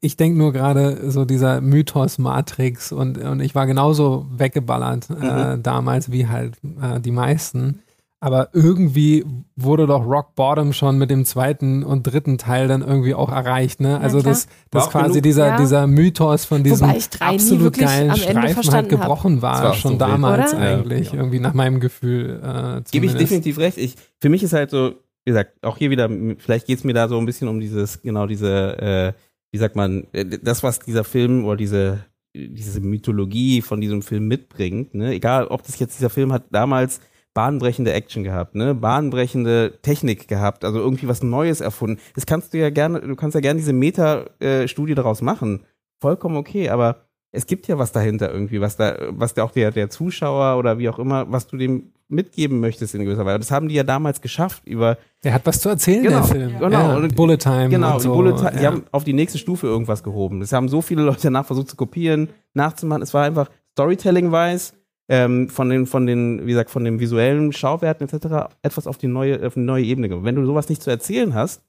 Ich 0.00 0.16
denke 0.16 0.38
nur 0.38 0.52
gerade 0.52 1.10
so 1.10 1.24
dieser 1.26 1.60
Mythos 1.60 2.18
Matrix 2.18 2.92
und, 2.92 3.18
und 3.18 3.40
ich 3.40 3.54
war 3.54 3.66
genauso 3.66 4.26
weggeballert 4.34 5.08
äh, 5.10 5.58
damals 5.58 6.10
wie 6.10 6.26
halt 6.28 6.56
äh, 6.80 6.98
die 7.00 7.10
meisten. 7.10 7.80
Aber 8.22 8.48
irgendwie 8.52 9.24
wurde 9.56 9.86
doch 9.86 10.04
Rock 10.04 10.34
Bottom 10.34 10.74
schon 10.74 10.98
mit 10.98 11.10
dem 11.10 11.24
zweiten 11.24 11.82
und 11.82 12.02
dritten 12.02 12.36
Teil 12.36 12.68
dann 12.68 12.82
irgendwie 12.82 13.14
auch 13.14 13.30
erreicht, 13.32 13.80
ne? 13.80 13.98
Also 13.98 14.20
dass 14.20 14.46
auch 14.74 14.90
quasi 14.90 15.20
genug- 15.20 15.22
dieser, 15.22 15.46
Ja. 15.48 15.56
dieser 15.56 15.86
Mythos 15.86 16.44
von 16.44 16.62
diesem 16.62 16.90
absolut 17.20 17.78
geilen 17.78 18.10
am 18.10 18.16
Ende 18.16 18.20
Streifen 18.22 18.42
halt 18.42 18.52
verstanden 18.52 18.92
hab. 18.92 19.00
gebrochen 19.00 19.40
war, 19.42 19.52
Das 19.54 19.62
war 19.62 19.74
schon 19.74 19.92
so 19.92 20.00
wild. 20.00 20.10
damals 20.10 20.52
Oder? 20.52 20.62
eigentlich, 20.62 21.12
Ja. 21.12 21.18
irgendwie 21.18 21.40
nach 21.40 21.54
meinem 21.54 21.80
Gefühl. 21.80 22.40
Äh, 22.42 22.82
Gebe 22.90 23.06
ich 23.06 23.14
definitiv 23.14 23.56
recht. 23.58 23.78
Ich, 23.78 23.96
für 24.20 24.28
mich 24.28 24.42
ist 24.42 24.52
halt 24.52 24.68
so, 24.70 24.90
wie 25.24 25.30
gesagt, 25.30 25.52
auch 25.64 25.78
hier 25.78 25.88
wieder, 25.88 26.10
vielleicht 26.38 26.66
geht's 26.66 26.84
mir 26.84 26.92
da 26.92 27.08
so 27.08 27.16
ein 27.18 27.24
bisschen 27.24 27.48
um 27.48 27.58
dieses, 27.58 28.02
genau 28.02 28.26
diese, 28.26 28.78
äh, 28.78 29.12
wie 29.52 29.58
sagt 29.58 29.76
man, 29.76 30.06
äh, 30.12 30.24
das, 30.24 30.62
was 30.62 30.78
dieser 30.78 31.04
Film 31.04 31.44
oder 31.44 31.56
diese, 31.56 32.04
diese 32.34 32.80
Mythologie 32.80 33.62
von 33.62 33.80
diesem 33.80 34.02
Film 34.02 34.28
mitbringt, 34.28 34.94
ne? 34.94 35.12
Egal, 35.12 35.46
ob 35.46 35.62
das 35.62 35.78
jetzt 35.78 35.98
dieser 35.98 36.10
Film 36.10 36.32
hat 36.32 36.44
damals 36.50 37.00
bahnbrechende 37.34 37.92
Action 37.92 38.24
gehabt, 38.24 38.54
ne? 38.54 38.74
Bahnbrechende 38.74 39.78
Technik 39.82 40.28
gehabt, 40.28 40.64
also 40.64 40.78
irgendwie 40.78 41.08
was 41.08 41.22
Neues 41.22 41.60
erfunden. 41.60 42.00
Das 42.14 42.26
kannst 42.26 42.54
du 42.54 42.58
ja 42.58 42.70
gerne, 42.70 43.00
du 43.00 43.16
kannst 43.16 43.34
ja 43.34 43.40
gerne 43.40 43.58
diese 43.58 43.72
Meta-Studie 43.72 44.94
daraus 44.94 45.22
machen. 45.22 45.64
Vollkommen 46.00 46.36
okay, 46.36 46.70
aber 46.70 47.09
es 47.32 47.46
gibt 47.46 47.68
ja 47.68 47.78
was 47.78 47.92
dahinter 47.92 48.32
irgendwie, 48.32 48.60
was 48.60 48.76
da, 48.76 48.96
was 49.10 49.34
der 49.34 49.44
auch 49.44 49.52
der, 49.52 49.70
der 49.70 49.90
Zuschauer 49.90 50.58
oder 50.58 50.78
wie 50.78 50.88
auch 50.88 50.98
immer, 50.98 51.30
was 51.30 51.46
du 51.46 51.56
dem 51.56 51.92
mitgeben 52.08 52.58
möchtest 52.58 52.94
in 52.94 53.04
gewisser 53.04 53.24
Weise. 53.24 53.38
Das 53.38 53.50
haben 53.52 53.68
die 53.68 53.76
ja 53.76 53.84
damals 53.84 54.20
geschafft 54.20 54.66
über 54.66 54.98
Der 55.22 55.32
hat 55.32 55.46
was 55.46 55.60
zu 55.60 55.68
erzählen, 55.68 56.02
Genau, 56.02 56.16
der 56.16 56.24
Film. 56.24 56.58
genau. 56.58 57.00
Ja, 57.00 57.08
Bullet 57.14 57.36
Time. 57.36 57.68
Genau, 57.68 57.92
und 57.92 57.98
die 57.98 58.02
so. 58.08 58.14
Bullet 58.14 58.34
Time, 58.36 58.52
die 58.52 58.64
ja. 58.64 58.72
haben 58.72 58.84
auf 58.90 59.04
die 59.04 59.12
nächste 59.12 59.38
Stufe 59.38 59.68
irgendwas 59.68 60.02
gehoben. 60.02 60.42
Es 60.42 60.52
haben 60.52 60.68
so 60.68 60.82
viele 60.82 61.02
Leute 61.02 61.22
danach 61.22 61.46
versucht 61.46 61.68
zu 61.68 61.76
kopieren, 61.76 62.30
nachzumachen. 62.52 63.02
Es 63.02 63.14
war 63.14 63.24
einfach 63.24 63.48
Storytelling-wise, 63.72 64.72
ähm, 65.08 65.48
von 65.48 65.68
den, 65.68 65.86
von 65.86 66.06
den, 66.06 66.46
wie 66.46 66.50
gesagt, 66.50 66.70
von 66.70 66.84
den 66.84 67.00
visuellen 67.00 67.52
Schauwerten 67.52 68.08
etc. 68.08 68.54
etwas 68.62 68.86
auf 68.86 68.96
die 68.96 69.08
neue, 69.08 69.44
auf 69.44 69.56
eine 69.56 69.66
neue 69.66 69.84
Ebene 69.84 70.08
gebracht. 70.08 70.24
Wenn 70.24 70.36
du 70.36 70.46
sowas 70.46 70.68
nicht 70.68 70.82
zu 70.82 70.90
erzählen 70.90 71.34
hast, 71.34 71.62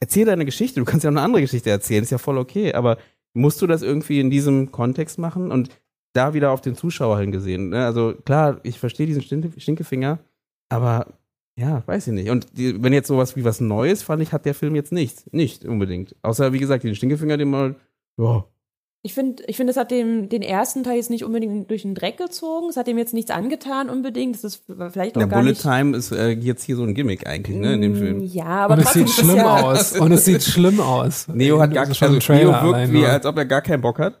erzähl 0.00 0.26
deine 0.26 0.44
Geschichte. 0.44 0.80
Du 0.80 0.84
kannst 0.84 1.04
ja 1.04 1.10
auch 1.10 1.14
eine 1.14 1.22
andere 1.22 1.42
Geschichte 1.42 1.70
erzählen, 1.70 2.02
ist 2.02 2.10
ja 2.10 2.18
voll 2.18 2.38
okay. 2.38 2.72
Aber 2.74 2.98
musst 3.34 3.62
du 3.62 3.66
das 3.66 3.82
irgendwie 3.82 4.20
in 4.20 4.30
diesem 4.30 4.72
Kontext 4.72 5.18
machen 5.18 5.50
und 5.50 5.70
da 6.12 6.34
wieder 6.34 6.50
auf 6.50 6.60
den 6.60 6.74
Zuschauer 6.74 7.18
hingesehen. 7.20 7.70
Ne? 7.70 7.84
Also 7.84 8.14
klar, 8.24 8.60
ich 8.62 8.78
verstehe 8.78 9.06
diesen 9.06 9.22
Stinkefinger, 9.22 10.18
aber 10.68 11.06
ja, 11.56 11.82
weiß 11.86 12.08
ich 12.08 12.12
nicht. 12.12 12.30
Und 12.30 12.56
die, 12.56 12.82
wenn 12.82 12.92
jetzt 12.92 13.08
sowas 13.08 13.36
wie 13.36 13.44
was 13.44 13.60
Neues, 13.60 14.02
fand 14.02 14.22
ich, 14.22 14.32
hat 14.32 14.46
der 14.46 14.54
Film 14.54 14.74
jetzt 14.74 14.92
nicht. 14.92 15.32
Nicht 15.32 15.64
unbedingt. 15.64 16.16
Außer, 16.22 16.52
wie 16.52 16.58
gesagt, 16.58 16.84
den 16.84 16.94
Stinkefinger, 16.94 17.36
den 17.36 17.50
mal, 17.50 17.76
ja, 18.18 18.44
Ich 19.04 19.14
finde, 19.14 19.42
ich 19.48 19.56
finde, 19.56 19.72
es 19.72 19.76
hat 19.76 19.90
dem, 19.90 20.28
den 20.28 20.42
ersten 20.42 20.84
Teil 20.84 20.94
jetzt 20.96 21.10
nicht 21.10 21.24
unbedingt 21.24 21.68
durch 21.68 21.82
den 21.82 21.96
Dreck 21.96 22.18
gezogen. 22.18 22.68
Es 22.68 22.76
hat 22.76 22.86
dem 22.86 22.98
jetzt 22.98 23.12
nichts 23.12 23.32
angetan 23.32 23.90
unbedingt. 23.90 24.36
Das 24.36 24.44
ist 24.44 24.62
vielleicht 24.66 25.16
auch 25.16 25.22
der 25.22 25.26
gar 25.26 25.40
Bullet 25.40 25.50
nicht. 25.50 25.62
Time 25.62 25.96
ist 25.96 26.12
äh, 26.12 26.28
jetzt 26.30 26.62
hier 26.62 26.76
so 26.76 26.84
ein 26.84 26.94
Gimmick 26.94 27.26
eigentlich, 27.26 27.56
ne, 27.56 27.74
in 27.74 27.82
dem 27.82 27.96
Film. 27.96 28.20
Ja, 28.20 28.44
aber 28.44 28.74
Und 28.74 28.80
es 28.80 28.92
sieht 28.92 29.10
schlimm 29.10 29.36
ja, 29.36 29.56
aus. 29.60 29.98
Und 29.98 30.12
es 30.12 30.24
sieht 30.24 30.44
schlimm 30.44 30.78
aus. 30.78 31.26
Neo 31.26 31.60
hat 31.60 31.74
gar 31.74 31.86
keinen, 31.86 32.00
also 32.00 32.12
Neo 32.12 32.20
Trailer 32.20 32.62
wirkt 32.62 32.74
allein 32.74 32.92
wie, 32.92 33.04
als 33.04 33.26
ob 33.26 33.36
er 33.38 33.44
gar 33.44 33.62
keinen 33.62 33.80
Bock 33.80 33.98
hat. 33.98 34.20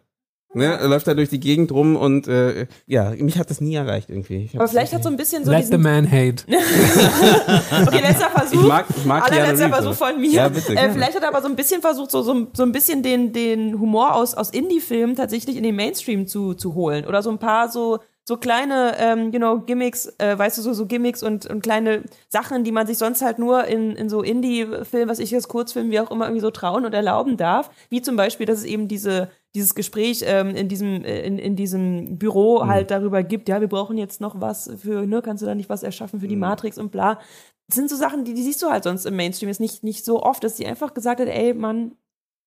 Ne? 0.54 0.66
Er 0.66 0.88
läuft 0.88 1.06
da 1.06 1.14
durch 1.14 1.30
die 1.30 1.40
Gegend 1.40 1.72
rum 1.72 1.96
und 1.96 2.28
äh, 2.28 2.66
ja, 2.86 3.10
mich 3.10 3.38
hat 3.38 3.48
das 3.48 3.60
nie 3.60 3.74
erreicht 3.74 4.10
irgendwie. 4.10 4.44
Ich 4.44 4.54
aber 4.54 4.68
vielleicht 4.68 4.92
hat 4.92 5.02
so 5.02 5.08
ein 5.08 5.16
bisschen 5.16 5.44
so 5.44 5.50
Let 5.50 5.64
the 5.64 5.70
diesen. 5.70 5.82
man 5.82 6.10
hate. 6.10 6.44
Okay, 7.86 8.00
letzter 8.00 8.28
Versuch. 8.30 8.60
Ich 8.60 8.68
mag, 8.68 8.86
ich 8.96 9.04
mag 9.04 9.24
Allerletzter 9.24 9.68
Versuch 9.70 9.94
von 9.94 10.20
mir. 10.20 10.30
Ja, 10.30 10.48
bitte. 10.48 10.76
äh, 10.76 10.90
vielleicht 10.90 11.14
hat 11.16 11.22
er 11.22 11.28
aber 11.28 11.40
so 11.40 11.48
ein 11.48 11.56
bisschen 11.56 11.80
versucht, 11.80 12.10
so, 12.10 12.22
so, 12.22 12.48
so 12.52 12.62
ein 12.62 12.72
bisschen 12.72 13.02
den, 13.02 13.32
den 13.32 13.80
Humor 13.80 14.14
aus, 14.14 14.34
aus 14.34 14.50
Indie-Filmen 14.50 15.16
tatsächlich 15.16 15.56
in 15.56 15.62
den 15.62 15.74
Mainstream 15.74 16.26
zu, 16.26 16.54
zu 16.54 16.74
holen. 16.74 17.06
Oder 17.06 17.22
so 17.22 17.30
ein 17.30 17.38
paar 17.38 17.70
so, 17.70 18.00
so 18.24 18.36
kleine, 18.36 18.94
ähm, 18.98 19.32
you 19.32 19.38
know, 19.38 19.60
Gimmicks, 19.60 20.12
äh, 20.18 20.38
weißt 20.38 20.58
du, 20.58 20.62
so, 20.62 20.72
so 20.72 20.86
Gimmicks 20.86 21.22
und, 21.22 21.46
und 21.46 21.62
kleine 21.62 22.02
Sachen, 22.28 22.62
die 22.62 22.72
man 22.72 22.86
sich 22.86 22.98
sonst 22.98 23.22
halt 23.22 23.38
nur 23.38 23.64
in, 23.64 23.96
in 23.96 24.08
so 24.08 24.22
Indie-Filmen, 24.22 25.08
was 25.08 25.18
ich 25.18 25.30
jetzt 25.30 25.48
Kurzfilmen, 25.48 25.90
wie 25.90 26.00
auch 26.00 26.10
immer, 26.10 26.26
irgendwie 26.26 26.42
so 26.42 26.50
trauen 26.50 26.84
und 26.84 26.94
erlauben 26.94 27.36
darf. 27.36 27.70
Wie 27.88 28.02
zum 28.02 28.16
Beispiel, 28.16 28.46
dass 28.46 28.58
es 28.58 28.64
eben 28.64 28.86
diese, 28.86 29.28
dieses 29.54 29.74
Gespräch 29.74 30.22
ähm, 30.26 30.54
in 30.54 30.68
diesem 30.68 31.04
äh, 31.04 31.22
in, 31.22 31.38
in 31.38 31.56
diesem 31.56 32.18
Büro 32.18 32.66
halt 32.66 32.90
darüber 32.90 33.22
gibt, 33.22 33.48
ja, 33.48 33.60
wir 33.60 33.68
brauchen 33.68 33.98
jetzt 33.98 34.20
noch 34.20 34.40
was 34.40 34.70
für, 34.78 35.06
ne, 35.06 35.22
kannst 35.22 35.42
du 35.42 35.46
da 35.46 35.54
nicht 35.54 35.68
was 35.68 35.82
erschaffen 35.82 36.20
für 36.20 36.28
die 36.28 36.36
Matrix 36.36 36.78
und 36.78 36.90
bla. 36.90 37.18
Das 37.68 37.76
sind 37.76 37.90
so 37.90 37.96
Sachen, 37.96 38.24
die, 38.24 38.34
die 38.34 38.42
siehst 38.42 38.62
du 38.62 38.66
halt 38.68 38.84
sonst 38.84 39.06
im 39.06 39.16
Mainstream 39.16 39.50
ist 39.50 39.60
nicht 39.60 39.82
nicht 39.84 40.04
so 40.04 40.22
oft, 40.22 40.42
dass 40.44 40.56
sie 40.56 40.66
einfach 40.66 40.94
gesagt 40.94 41.20
hat, 41.20 41.28
ey, 41.28 41.54
Mann, 41.54 41.92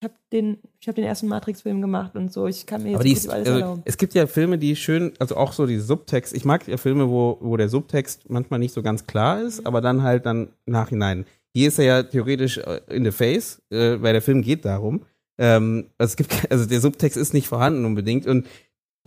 ich 0.02 0.06
habe 0.06 0.16
den 0.32 0.58
ich 0.80 0.88
habe 0.88 0.96
den 0.96 1.06
ersten 1.06 1.28
Matrix 1.28 1.62
Film 1.62 1.82
gemacht 1.82 2.16
und 2.16 2.34
so, 2.34 2.48
ich 2.48 2.66
kann 2.66 2.84
mir 2.84 2.92
jetzt 2.92 3.00
Aber 3.00 3.10
ist, 3.10 3.30
alles 3.30 3.48
also, 3.48 3.60
erlauben. 3.60 3.82
es 3.86 3.98
gibt 3.98 4.14
ja 4.16 4.26
Filme, 4.28 4.58
die 4.58 4.76
schön, 4.76 5.14
also 5.20 5.36
auch 5.38 5.54
so 5.54 5.68
die 5.68 5.80
Subtext. 5.80 6.34
Ich 6.36 6.46
mag 6.46 6.68
ja 6.68 6.78
Filme, 6.78 7.10
wo, 7.10 7.38
wo 7.40 7.56
der 7.56 7.70
Subtext 7.70 8.30
manchmal 8.30 8.60
nicht 8.60 8.74
so 8.74 8.82
ganz 8.82 9.06
klar 9.06 9.42
ist, 9.42 9.66
aber 9.66 9.82
dann 9.82 10.02
halt 10.02 10.26
dann 10.26 10.50
nachhinein. 10.66 11.26
Hier 11.56 11.70
ist 11.70 11.80
er 11.80 11.86
ja 11.86 12.04
theoretisch 12.04 12.58
äh, 12.58 12.82
in 12.90 13.06
the 13.06 13.12
face, 13.12 13.62
äh, 13.70 14.02
weil 14.02 14.14
der 14.14 14.22
Film 14.22 14.42
geht 14.42 14.66
darum. 14.66 15.06
Ähm, 15.38 15.88
also 15.98 16.12
es 16.12 16.16
gibt, 16.16 16.52
also 16.52 16.66
der 16.66 16.80
Subtext 16.82 17.18
ist 17.18 17.34
nicht 17.34 17.48
vorhanden 17.48 17.86
unbedingt 17.86 18.26
und 18.28 18.46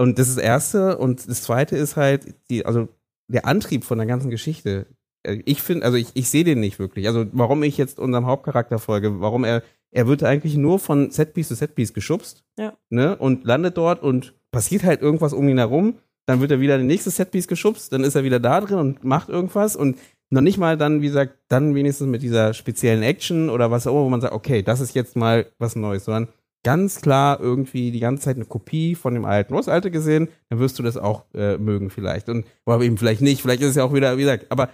und 0.01 0.19
das 0.19 0.29
ist 0.29 0.37
das 0.37 0.45
erste 0.45 0.97
und 0.99 1.29
das 1.29 1.43
zweite 1.43 1.77
ist 1.77 1.97
halt 1.97 2.35
die, 2.51 2.65
also 2.65 2.89
der 3.27 3.47
Antrieb 3.47 3.83
von 3.85 3.99
der 3.99 4.07
ganzen 4.07 4.31
Geschichte. 4.31 4.87
Äh, 5.25 5.43
Ich 5.45 5.61
finde, 5.63 5.85
also 5.85 5.97
ich, 5.97 6.11
ich 6.15 6.29
sehe 6.31 6.45
den 6.45 6.61
nicht 6.61 6.79
wirklich. 6.79 7.09
Also 7.09 7.27
warum 7.33 7.63
ich 7.65 7.77
jetzt 7.77 7.99
unserem 7.99 8.27
Hauptcharakter 8.27 8.79
folge, 8.79 9.21
warum 9.21 9.45
er 9.45 9.63
er 9.91 10.07
wird 10.07 10.23
eigentlich 10.23 10.55
nur 10.57 10.79
von 10.79 11.11
Setpiece 11.11 11.49
zu 11.49 11.55
Setpiece 11.55 11.95
geschubst 11.95 12.45
Ja. 12.59 12.77
ne, 12.91 13.17
und 13.17 13.45
landet 13.45 13.77
dort 13.79 14.03
und 14.03 14.35
passiert 14.51 14.85
halt 14.85 15.01
irgendwas 15.01 15.33
um 15.33 15.49
ihn 15.49 15.57
herum. 15.59 15.97
Dann 16.27 16.41
wird 16.43 16.51
er 16.51 16.61
wieder 16.61 16.75
in 16.75 16.83
den 16.83 16.89
nächsten 16.89 17.11
Setpiece 17.11 17.49
geschubst, 17.49 17.91
dann 17.93 18.05
ist 18.05 18.15
er 18.15 18.23
wieder 18.23 18.39
da 18.39 18.61
drin 18.61 18.79
und 18.79 19.03
macht 19.03 19.31
irgendwas 19.31 19.77
und 19.77 19.97
noch 20.31 20.43
nicht 20.43 20.59
mal 20.59 20.77
dann, 20.77 21.01
wie 21.01 21.07
gesagt, 21.07 21.35
dann 21.49 21.75
wenigstens 21.75 22.07
mit 22.09 22.23
dieser 22.23 22.55
speziellen 22.55 23.03
Action 23.03 23.51
oder 23.51 23.71
was 23.71 23.87
auch 23.87 23.93
immer, 23.93 24.05
wo 24.05 24.09
man 24.09 24.21
sagt, 24.21 24.35
okay, 24.35 24.63
das 24.63 24.81
ist 24.81 24.95
jetzt 24.95 25.17
mal 25.17 25.47
was 25.59 25.77
Neues, 25.77 26.05
sondern 26.05 26.29
ganz 26.65 27.01
klar 27.01 27.41
irgendwie 27.41 27.91
die 27.91 28.01
ganze 28.01 28.25
Zeit 28.25 28.37
eine 28.37 28.45
Kopie 28.45 28.95
von 28.95 29.15
dem 29.15 29.25
alten. 29.25 29.55
Du 29.55 29.71
alte 29.71 29.91
gesehen, 29.91 30.29
dann 30.51 30.59
wirst 30.59 30.79
du 30.79 30.83
das 30.83 30.97
auch 30.97 31.25
äh, 31.35 31.57
mögen 31.57 31.89
vielleicht 31.91 32.29
und 32.29 32.47
oder 32.67 32.81
eben 32.81 32.99
vielleicht 32.99 33.23
nicht, 33.23 33.43
vielleicht 33.43 33.63
ist 33.63 33.71
es 33.71 33.77
ja 33.77 33.85
auch 33.85 33.95
wieder, 33.95 34.17
wie 34.17 34.23
gesagt, 34.23 34.47
aber 34.51 34.69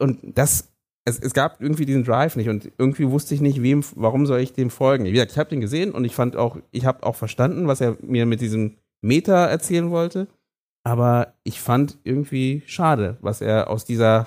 und 0.00 0.18
das 0.22 0.68
es, 1.08 1.18
es 1.18 1.34
gab 1.34 1.60
irgendwie 1.60 1.86
diesen 1.86 2.04
Drive 2.04 2.36
nicht 2.36 2.48
und 2.48 2.70
irgendwie 2.78 3.10
wusste 3.10 3.34
ich 3.34 3.40
nicht, 3.40 3.62
wem, 3.62 3.82
warum 3.96 4.26
soll 4.26 4.40
ich 4.40 4.52
dem 4.52 4.70
folgen. 4.70 5.04
Wie 5.04 5.12
gesagt, 5.12 5.32
ich 5.32 5.38
habe 5.38 5.50
den 5.50 5.60
gesehen 5.60 5.92
und 5.92 6.04
ich 6.04 6.14
fand 6.14 6.36
auch, 6.36 6.58
ich 6.70 6.84
habe 6.84 7.04
auch 7.04 7.16
verstanden, 7.16 7.66
was 7.66 7.80
er 7.80 7.96
mir 8.02 8.26
mit 8.26 8.40
diesem 8.40 8.76
Meta 9.00 9.46
erzählen 9.46 9.90
wollte, 9.90 10.28
aber 10.84 11.34
ich 11.44 11.60
fand 11.60 11.98
irgendwie 12.04 12.62
schade, 12.66 13.16
was 13.20 13.40
er 13.40 13.70
aus 13.70 13.84
dieser 13.84 14.26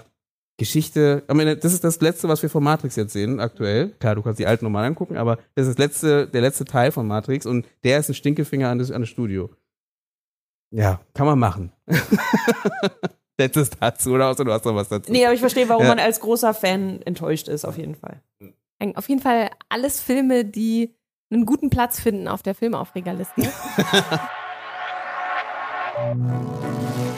Geschichte, 0.62 1.24
ich 1.28 1.34
meine, 1.34 1.58
das 1.58 1.74
ist 1.74 1.84
das 1.84 2.00
letzte, 2.02 2.30
was 2.30 2.44
wir 2.44 2.50
von 2.50 2.64
Matrix 2.64 2.96
jetzt 2.96 3.14
sehen, 3.14 3.40
aktuell. 3.40 3.90
Klar, 4.00 4.14
du 4.14 4.22
kannst 4.22 4.40
die 4.40 4.46
alten 4.46 4.64
nochmal 4.64 4.86
angucken, 4.86 5.18
aber 5.18 5.38
das 5.56 5.66
ist 5.68 5.74
das 5.74 5.78
letzte, 5.80 6.28
der 6.28 6.42
letzte 6.42 6.66
Teil 6.66 6.92
von 6.92 7.08
Matrix 7.08 7.48
und 7.48 7.66
der 7.84 7.98
ist 7.98 8.10
ein 8.10 8.14
Stinkefinger 8.14 8.70
an 8.70 8.78
das, 8.78 8.92
an 8.92 9.02
das 9.02 9.10
Studio. 9.10 9.50
Ja, 10.70 11.02
kann 11.16 11.26
man 11.26 11.40
machen. 11.40 11.72
Letztes 13.40 13.72
dazu, 13.72 14.12
oder 14.12 14.28
außer 14.30 14.46
du 14.46 14.52
hast 14.52 14.64
noch 14.66 14.76
was 14.76 14.90
dazu. 14.90 15.12
Nee, 15.12 15.26
aber 15.26 15.34
ich 15.34 15.40
verstehe, 15.40 15.68
warum 15.68 15.82
Ja. 15.84 15.90
man 15.90 15.98
als 16.00 16.20
großer 16.20 16.54
Fan 16.54 17.02
enttäuscht 17.02 17.48
ist, 17.48 17.66
auf 17.66 17.78
jeden 17.80 17.96
Fall. 17.96 18.22
Auf 18.96 19.10
jeden 19.10 19.22
Fall 19.22 19.50
alles 19.68 20.00
Filme, 20.00 20.46
die 20.46 20.94
einen 21.32 21.48
guten 21.48 21.72
Platz 21.72 22.00
finden 22.00 22.28
auf 22.28 22.44
der 22.44 22.54
Filmaufregerliste. 22.54 23.42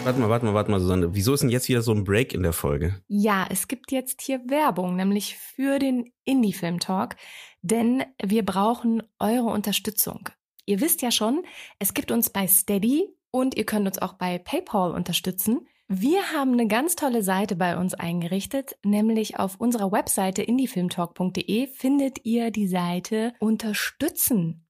Warte 0.03 0.19
mal, 0.19 0.29
warte 0.29 0.45
mal, 0.45 0.53
warte 0.53 0.71
mal, 0.71 0.79
Susanne. 0.81 1.15
Wieso 1.15 1.33
ist 1.33 1.41
denn 1.41 1.49
jetzt 1.49 1.69
wieder 1.69 1.81
so 1.81 1.93
ein 1.93 2.03
Break 2.03 2.33
in 2.33 2.43
der 2.43 2.51
Folge? 2.51 3.01
Ja, 3.07 3.47
es 3.49 3.69
gibt 3.69 3.91
jetzt 3.93 4.21
hier 4.21 4.41
Werbung, 4.49 4.97
nämlich 4.97 5.37
für 5.37 5.79
den 5.79 6.11
Indie-Film 6.25 6.79
Talk, 6.79 7.15
denn 7.61 8.03
wir 8.21 8.43
brauchen 8.43 9.01
eure 9.19 9.45
Unterstützung. 9.45 10.29
Ihr 10.65 10.81
wisst 10.81 11.01
ja 11.01 11.11
schon, 11.11 11.43
es 11.79 11.93
gibt 11.93 12.11
uns 12.11 12.29
bei 12.29 12.47
Steady 12.47 13.07
und 13.31 13.55
ihr 13.55 13.65
könnt 13.65 13.87
uns 13.87 13.99
auch 13.99 14.13
bei 14.13 14.37
PayPal 14.37 14.91
unterstützen. 14.91 15.67
Wir 15.87 16.33
haben 16.33 16.53
eine 16.53 16.67
ganz 16.67 16.95
tolle 16.95 17.23
Seite 17.23 17.55
bei 17.55 17.77
uns 17.77 17.93
eingerichtet, 17.93 18.75
nämlich 18.83 19.39
auf 19.39 19.55
unserer 19.59 19.91
Webseite 19.91 20.41
indiefilmtalk.de 20.41 21.67
findet 21.67 22.25
ihr 22.25 22.51
die 22.51 22.67
Seite 22.67 23.33
Unterstützen. 23.39 24.65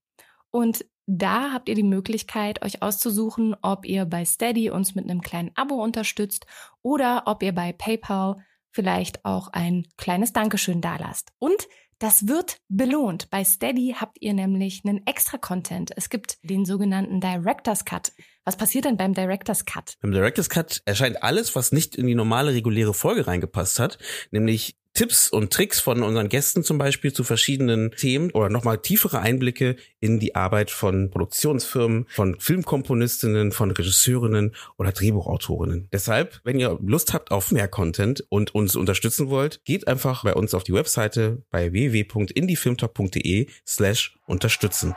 Und 0.52 0.86
da 1.06 1.52
habt 1.52 1.70
ihr 1.70 1.76
die 1.76 1.84
Möglichkeit, 1.84 2.64
euch 2.64 2.82
auszusuchen, 2.82 3.56
ob 3.62 3.86
ihr 3.86 4.06
bei 4.06 4.26
Steady 4.26 4.70
uns 4.70 4.96
mit 4.96 5.10
einem 5.10 5.22
kleinen 5.22 5.52
Abo 5.56 5.76
unterstützt 5.84 6.46
oder 6.82 7.24
ob 7.26 7.44
ihr 7.44 7.54
bei 7.54 7.74
PayPal 7.74 8.38
vielleicht 8.72 9.24
auch 9.26 9.50
ein 9.50 9.86
kleines 9.98 10.34
Dankeschön 10.34 10.82
dalasst. 10.82 11.32
Und 11.40 11.68
das 12.00 12.28
wird 12.28 12.58
belohnt. 12.68 13.30
Bei 13.30 13.46
Steady 13.46 13.96
habt 13.98 14.18
ihr 14.20 14.34
nämlich 14.34 14.82
einen 14.84 15.06
extra 15.06 15.38
Content. 15.38 15.92
Es 15.96 16.10
gibt 16.10 16.38
den 16.44 16.66
sogenannten 16.66 17.22
Director's 17.22 17.86
Cut. 17.86 18.12
Was 18.44 18.58
passiert 18.58 18.86
denn 18.86 18.98
beim 18.98 19.14
Director's 19.14 19.64
Cut? 19.64 19.96
Beim 20.02 20.12
Director's 20.12 20.50
Cut 20.50 20.82
erscheint 20.86 21.24
alles, 21.24 21.56
was 21.56 21.72
nicht 21.72 21.96
in 21.96 22.08
die 22.08 22.16
normale 22.16 22.54
reguläre 22.54 22.94
Folge 22.94 23.28
reingepasst 23.28 23.80
hat, 23.80 24.00
nämlich 24.32 24.76
Tipps 24.94 25.28
und 25.28 25.52
Tricks 25.52 25.80
von 25.80 26.04
unseren 26.04 26.30
Gästen 26.30 26.64
zum 26.64 26.78
Beispiel 26.78 27.12
zu 27.12 27.24
verschiedenen 27.24 27.92
Themen 27.92 28.30
oder 28.30 28.50
nochmal 28.50 28.78
tiefere 28.78 29.20
Einblicke 29.20 29.76
in 30.00 30.20
die 30.20 30.36
Arbeit 30.36 30.70
von 30.70 31.10
Produktionsfirmen, 31.10 32.06
von 32.10 32.40
Filmkomponistinnen, 32.40 33.52
von 33.52 33.72
Regisseurinnen 33.72 34.56
oder 34.78 34.92
Drehbuchautorinnen. 34.92 35.90
Deshalb, 35.92 36.42
wenn 36.44 36.60
ihr 36.60 36.78
Lust 36.80 37.12
habt 37.14 37.32
auf 37.32 37.52
mehr 37.52 37.68
Content 37.68 38.24
und 38.30 38.54
uns 38.54 38.76
unterstützen 38.76 39.30
wollt, 39.30 39.62
geht 39.66 39.88
einfach 39.88 40.24
bei 40.24 40.36
uns 40.36 40.54
auf 40.54 40.64
die 40.64 40.74
Webseite 40.74 41.42
bei 41.50 41.72
www.indiefilmtalk.de 41.72 43.48
slash 43.68 44.20
unterstützen. 44.28 44.96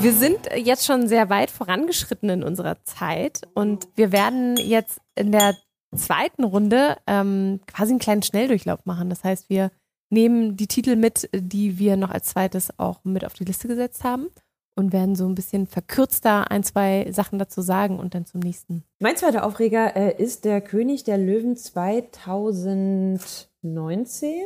Wir 0.00 0.12
sind 0.12 0.38
jetzt 0.56 0.86
schon 0.86 1.08
sehr 1.08 1.28
weit 1.28 1.50
vorangeschritten 1.50 2.30
in 2.30 2.42
unserer 2.42 2.82
Zeit 2.84 3.42
und 3.54 3.88
wir 3.96 4.12
werden 4.12 4.56
jetzt 4.56 5.00
in 5.14 5.32
der 5.32 5.54
zweiten 5.98 6.44
Runde 6.44 6.96
ähm, 7.06 7.60
quasi 7.66 7.92
einen 7.92 7.98
kleinen 7.98 8.22
Schnelldurchlauf 8.22 8.86
machen. 8.86 9.10
Das 9.10 9.24
heißt, 9.24 9.50
wir 9.50 9.70
nehmen 10.10 10.56
die 10.56 10.66
Titel 10.66 10.96
mit, 10.96 11.30
die 11.34 11.78
wir 11.78 11.96
noch 11.96 12.10
als 12.10 12.28
zweites 12.28 12.78
auch 12.78 13.04
mit 13.04 13.24
auf 13.24 13.32
die 13.34 13.44
Liste 13.44 13.68
gesetzt 13.68 14.04
haben 14.04 14.28
und 14.76 14.92
werden 14.92 15.14
so 15.14 15.26
ein 15.26 15.34
bisschen 15.34 15.66
verkürzter 15.66 16.50
ein, 16.50 16.62
zwei 16.62 17.10
Sachen 17.12 17.38
dazu 17.38 17.62
sagen 17.62 17.98
und 17.98 18.14
dann 18.14 18.26
zum 18.26 18.40
nächsten. 18.40 18.84
Mein 18.98 19.16
zweiter 19.16 19.44
Aufreger 19.44 19.96
äh, 19.96 20.22
ist 20.22 20.44
der 20.44 20.60
König 20.60 21.04
der 21.04 21.16
Löwen 21.18 21.56
2019 21.56 24.44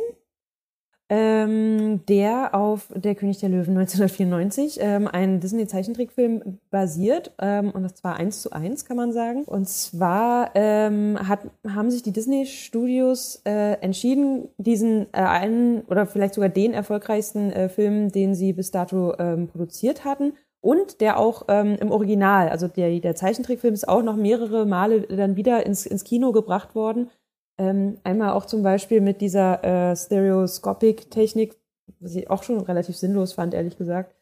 ähm, 1.15 2.01
der 2.09 2.57
auf 2.57 2.89
Der 2.93 3.15
König 3.15 3.39
der 3.39 3.49
Löwen 3.49 3.79
1994, 3.79 4.79
ähm, 4.81 5.07
ein 5.07 5.39
Disney-Zeichentrickfilm 5.39 6.59
basiert. 6.71 7.31
Ähm, 7.39 7.71
und 7.71 7.85
das 7.85 8.03
war 8.03 8.17
eins 8.17 8.43
zu 8.43 8.51
eins, 8.51 8.85
kann 8.85 8.97
man 8.97 9.13
sagen. 9.13 9.45
Und 9.45 9.69
zwar 9.69 10.51
ähm, 10.57 11.17
hat, 11.29 11.41
haben 11.69 11.93
sich 11.93 12.03
die 12.03 12.13
Disney-Studios 12.13 13.43
äh, 13.45 13.75
entschieden, 13.81 14.49
diesen 14.59 15.07
äh, 15.13 15.19
einen 15.19 15.83
oder 15.83 16.07
vielleicht 16.07 16.35
sogar 16.35 16.49
den 16.49 16.73
erfolgreichsten 16.73 17.53
äh, 17.53 17.69
Film, 17.69 18.11
den 18.11 18.35
sie 18.35 18.53
bis 18.53 18.73
dato 18.73 19.15
ähm, 19.19 19.47
produziert 19.47 20.05
hatten, 20.05 20.33
und 20.61 21.03
der 21.03 21.19
auch 21.19 21.43
ähm, 21.49 21.77
im 21.79 21.91
Original, 21.91 22.49
also 22.49 22.69
der, 22.69 22.99
der 22.99 23.15
Zeichentrickfilm 23.15 23.75
ist 23.75 23.87
auch 23.87 24.03
noch 24.03 24.17
mehrere 24.17 24.65
Male 24.65 25.03
dann 25.03 25.37
wieder 25.37 25.67
ins, 25.67 25.85
ins 25.85 26.05
Kino 26.05 26.33
gebracht 26.33 26.75
worden. 26.75 27.11
Ähm, 27.59 27.99
einmal 28.05 28.33
auch 28.33 28.47
zum 28.47 28.63
Beispiel 28.63 29.01
mit 29.01 29.21
dieser 29.21 29.63
äh, 29.63 29.97
Stereoscopic-Technik, 29.97 31.57
was 32.01 32.15
ich 32.15 32.29
auch 32.31 32.43
schon 32.43 32.61
relativ 32.61 32.97
sinnlos 32.97 33.33
fand, 33.35 33.55
ehrlich 33.55 33.77
gesagt. 33.77 34.15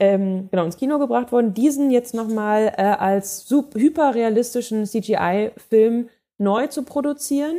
Ähm, 0.00 0.48
genau, 0.50 0.64
ins 0.64 0.76
Kino 0.76 0.98
gebracht 0.98 1.30
worden. 1.30 1.54
Diesen 1.54 1.90
jetzt 1.90 2.14
nochmal 2.14 2.72
äh, 2.76 2.82
als 2.82 3.48
hyperrealistischen 3.50 4.86
CGI-Film 4.86 6.08
neu 6.38 6.66
zu 6.68 6.84
produzieren. 6.84 7.56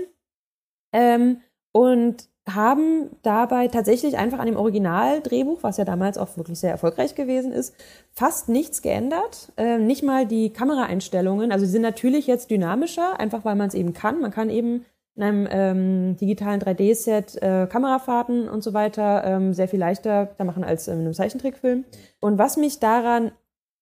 Ähm, 0.91 1.38
und 1.72 2.28
haben 2.49 3.12
dabei 3.22 3.68
tatsächlich 3.68 4.18
einfach 4.18 4.40
an 4.40 4.48
dem 4.48 4.58
Originaldrehbuch, 4.58 5.60
was 5.62 5.78
ja 5.78 5.86
damals 5.86 6.18
auch 6.18 6.38
wirklich 6.38 6.60
sehr 6.60 6.72
erfolgreich 6.72 7.14
gewesen 7.16 7.52
ist, 7.52 7.76
fast 8.12 8.49
nichts 8.49 8.82
geändert. 8.82 9.52
Äh, 9.58 9.78
nicht 9.78 10.03
mal 10.03 10.26
die 10.26 10.52
Kameraeinstellungen. 10.52 11.52
Also 11.52 11.66
sie 11.66 11.72
sind 11.72 11.84
natürlich 11.84 12.28
jetzt 12.28 12.49
dynamischer, 12.49 13.20
einfach 13.20 13.45
weil 13.45 13.56
man 13.56 13.68
es 13.68 13.76
eben 13.76 13.94
kann. 13.94 14.20
Man 14.22 14.32
kann 14.32 14.49
eben 14.49 14.86
in 15.16 15.24
einem 15.24 15.48
ähm, 15.52 16.18
digitalen 16.18 16.62
3D-Set 16.62 17.42
äh, 17.42 17.68
Kamerafahrten 17.68 18.48
und 18.48 18.64
so 18.64 18.74
weiter 18.74 19.24
ähm, 19.26 19.54
sehr 19.54 19.68
viel 19.68 19.80
leichter 19.80 20.34
da 20.38 20.44
machen 20.44 20.64
als 20.64 20.88
in 20.88 21.00
einem 21.00 21.14
Zeichentrickfilm. 21.14 21.86
Und 22.20 22.38
was 22.38 22.58
mich 22.58 22.80
daran 22.80 23.32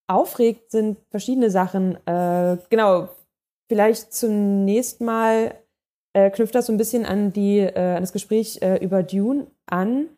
aufregt, 0.08 0.72
sind 0.72 0.98
verschiedene 1.12 1.52
Sachen. 1.52 1.96
Äh, 2.08 2.58
genau, 2.70 3.10
vielleicht 3.68 4.12
zunächst 4.14 5.02
mal 5.02 5.54
äh, 6.14 6.32
knüpft 6.32 6.56
das 6.56 6.66
so 6.66 6.74
ein 6.74 6.78
bisschen 6.78 7.06
an, 7.06 7.32
die, 7.32 7.60
äh, 7.60 7.96
an 7.96 8.02
das 8.02 8.14
Gespräch 8.14 8.62
äh, 8.62 8.84
über 8.84 9.04
Dune 9.04 9.48
an 9.68 10.10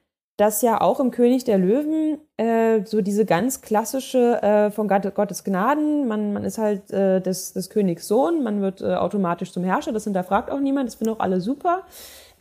dass 0.41 0.63
ja 0.63 0.81
auch 0.81 0.99
im 0.99 1.11
König 1.11 1.43
der 1.43 1.59
Löwen 1.59 2.17
äh, 2.37 2.83
so 2.83 3.01
diese 3.01 3.25
ganz 3.25 3.61
klassische 3.61 4.41
äh, 4.41 4.71
von 4.71 4.87
Gott, 4.87 5.13
Gottes 5.13 5.43
Gnaden, 5.43 6.07
man, 6.07 6.33
man 6.33 6.43
ist 6.43 6.57
halt 6.57 6.89
äh, 6.89 7.21
des, 7.21 7.53
des 7.53 7.69
Königs 7.69 8.07
Sohn, 8.07 8.41
man 8.41 8.59
wird 8.59 8.81
äh, 8.81 8.95
automatisch 8.95 9.51
zum 9.51 9.63
Herrscher, 9.63 9.91
das 9.91 10.05
hinterfragt 10.05 10.49
auch 10.49 10.59
niemand, 10.59 10.87
das 10.87 10.95
finden 10.95 11.13
auch 11.13 11.19
alle 11.19 11.41
super. 11.41 11.83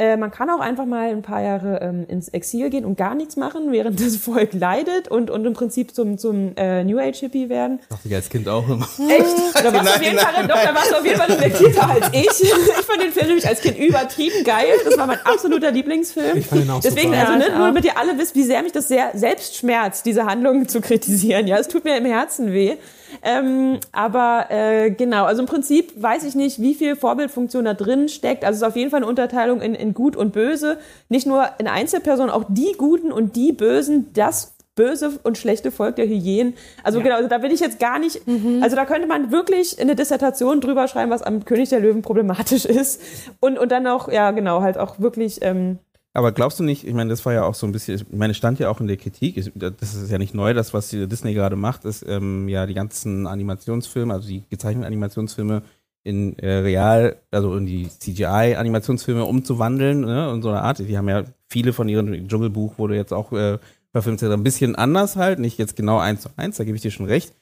Äh, 0.00 0.16
man 0.16 0.30
kann 0.30 0.48
auch 0.48 0.60
einfach 0.60 0.86
mal 0.86 1.10
ein 1.10 1.20
paar 1.20 1.42
Jahre 1.42 1.80
ähm, 1.82 2.06
ins 2.08 2.28
Exil 2.30 2.70
gehen 2.70 2.86
und 2.86 2.96
gar 2.96 3.14
nichts 3.14 3.36
machen, 3.36 3.70
während 3.70 4.00
das 4.00 4.16
Volk 4.24 4.54
leidet 4.54 5.08
und, 5.08 5.28
und 5.30 5.44
im 5.44 5.52
Prinzip 5.52 5.94
zum, 5.94 6.16
zum 6.16 6.56
äh, 6.56 6.82
New 6.84 6.98
Age 6.98 7.18
Hippie 7.18 7.50
werden. 7.50 7.80
Dachte 7.90 8.08
ich 8.08 8.14
als 8.14 8.30
Kind 8.30 8.48
auch 8.48 8.66
immer. 8.66 8.88
Echt? 9.08 9.26
Da 9.62 9.74
warst 9.74 9.88
du 9.88 9.94
auf 9.94 10.02
jeden 10.02 10.18
Fall, 10.18 10.46
doch, 10.46 10.62
da 10.62 10.74
warst 10.74 10.90
du 10.90 10.96
auf 10.96 11.04
jeden 11.04 11.18
Fall 11.18 11.30
reflektierter 11.32 11.90
als 11.90 12.06
ich. 12.12 12.50
Ich 12.80 12.86
fand 12.86 13.02
den 13.02 13.12
Film 13.12 13.26
nämlich 13.26 13.46
als 13.46 13.60
Kind 13.60 13.78
übertrieben 13.78 14.42
geil. 14.42 14.68
Das 14.84 14.96
war 14.96 15.06
mein 15.06 15.18
absoluter 15.24 15.70
Lieblingsfilm. 15.70 16.38
Ich 16.38 16.46
fand 16.46 16.64
ihn 16.64 16.70
auch 16.70 16.80
Deswegen, 16.80 17.12
super. 17.12 17.28
also, 17.28 17.32
ne, 17.38 17.56
nur 17.56 17.66
damit 17.66 17.84
ihr 17.84 17.98
alle 17.98 18.18
wisst, 18.18 18.34
wie 18.34 18.42
sehr 18.42 18.62
mich 18.62 18.72
das 18.72 18.88
sehr 18.88 19.10
selbst 19.14 19.56
schmerzt, 19.56 20.06
diese 20.06 20.24
Handlung 20.24 20.66
zu 20.66 20.80
kritisieren. 20.80 21.46
Ja, 21.46 21.58
es 21.58 21.68
tut 21.68 21.84
mir 21.84 21.96
im 21.98 22.06
Herzen 22.06 22.52
weh. 22.52 22.76
Ähm, 23.22 23.78
aber 23.92 24.46
äh, 24.50 24.90
genau, 24.90 25.24
also 25.24 25.42
im 25.42 25.48
Prinzip 25.48 25.92
weiß 26.00 26.24
ich 26.24 26.34
nicht, 26.34 26.60
wie 26.60 26.74
viel 26.74 26.96
Vorbildfunktion 26.96 27.64
da 27.64 27.74
drin 27.74 28.08
steckt. 28.08 28.44
Also 28.44 28.56
es 28.56 28.62
ist 28.62 28.68
auf 28.68 28.76
jeden 28.76 28.90
Fall 28.90 29.00
eine 29.00 29.06
Unterteilung 29.06 29.60
in, 29.60 29.74
in 29.74 29.94
Gut 29.94 30.16
und 30.16 30.32
Böse. 30.32 30.78
Nicht 31.08 31.26
nur 31.26 31.48
in 31.58 31.68
Einzelpersonen, 31.68 32.30
auch 32.30 32.44
die 32.48 32.74
Guten 32.76 33.12
und 33.12 33.36
die 33.36 33.52
Bösen, 33.52 34.12
das 34.12 34.54
böse 34.74 35.18
und 35.24 35.36
schlechte 35.36 35.70
Volk 35.70 35.96
der 35.96 36.06
Hyänen. 36.06 36.54
Also 36.82 37.02
genau, 37.02 37.16
also 37.16 37.28
da 37.28 37.42
will 37.42 37.52
ich 37.52 37.60
jetzt 37.60 37.78
gar 37.80 37.98
nicht, 37.98 38.22
also 38.62 38.76
da 38.76 38.86
könnte 38.86 39.06
man 39.06 39.30
wirklich 39.30 39.78
eine 39.78 39.94
Dissertation 39.94 40.62
drüber 40.62 40.88
schreiben, 40.88 41.10
was 41.10 41.22
am 41.22 41.44
König 41.44 41.68
der 41.68 41.80
Löwen 41.80 42.00
problematisch 42.00 42.64
ist. 42.66 43.02
Und, 43.40 43.58
und 43.58 43.70
dann 43.72 43.86
auch, 43.86 44.10
ja 44.10 44.30
genau, 44.30 44.62
halt 44.62 44.78
auch 44.78 44.98
wirklich, 44.98 45.40
ähm, 45.42 45.78
Aber 46.12 46.32
glaubst 46.32 46.58
du 46.58 46.64
nicht, 46.64 46.84
ich 46.84 46.92
meine, 46.92 47.10
das 47.10 47.24
war 47.24 47.32
ja 47.32 47.44
auch 47.44 47.54
so 47.54 47.66
ein 47.66 47.72
bisschen, 47.72 48.00
ich 48.00 48.16
meine, 48.16 48.34
stand 48.34 48.58
ja 48.58 48.68
auch 48.68 48.80
in 48.80 48.88
der 48.88 48.96
Kritik, 48.96 49.36
das 49.54 49.94
ist 49.94 50.10
ja 50.10 50.18
nicht 50.18 50.34
neu, 50.34 50.54
das, 50.54 50.74
was 50.74 50.90
Disney 50.90 51.34
gerade 51.34 51.54
macht, 51.54 51.84
ist 51.84 52.04
ähm, 52.08 52.48
ja 52.48 52.66
die 52.66 52.74
ganzen 52.74 53.28
Animationsfilme, 53.28 54.12
also 54.12 54.26
die 54.26 54.42
gezeichneten 54.50 54.86
Animationsfilme 54.86 55.62
in 56.02 56.36
äh, 56.38 56.58
real, 56.58 57.16
also 57.30 57.56
in 57.56 57.66
die 57.66 57.88
CGI-Animationsfilme 57.88 59.24
umzuwandeln, 59.24 60.00
ne, 60.00 60.30
und 60.30 60.42
so 60.42 60.48
eine 60.48 60.62
Art. 60.62 60.78
Die 60.80 60.98
haben 60.98 61.08
ja 61.08 61.24
viele 61.46 61.72
von 61.72 61.88
ihren, 61.88 62.26
Dschungelbuch 62.26 62.78
wurde 62.78 62.96
jetzt 62.96 63.12
auch 63.12 63.32
äh, 63.32 63.58
verfilmt, 63.92 64.22
ein 64.22 64.42
bisschen 64.42 64.74
anders 64.74 65.16
halt, 65.16 65.38
nicht 65.38 65.58
jetzt 65.58 65.76
genau 65.76 65.98
eins 65.98 66.22
zu 66.22 66.30
eins, 66.36 66.56
da 66.56 66.64
gebe 66.64 66.76
ich 66.76 66.82
dir 66.82 66.90
schon 66.90 67.06
recht. 67.06 67.34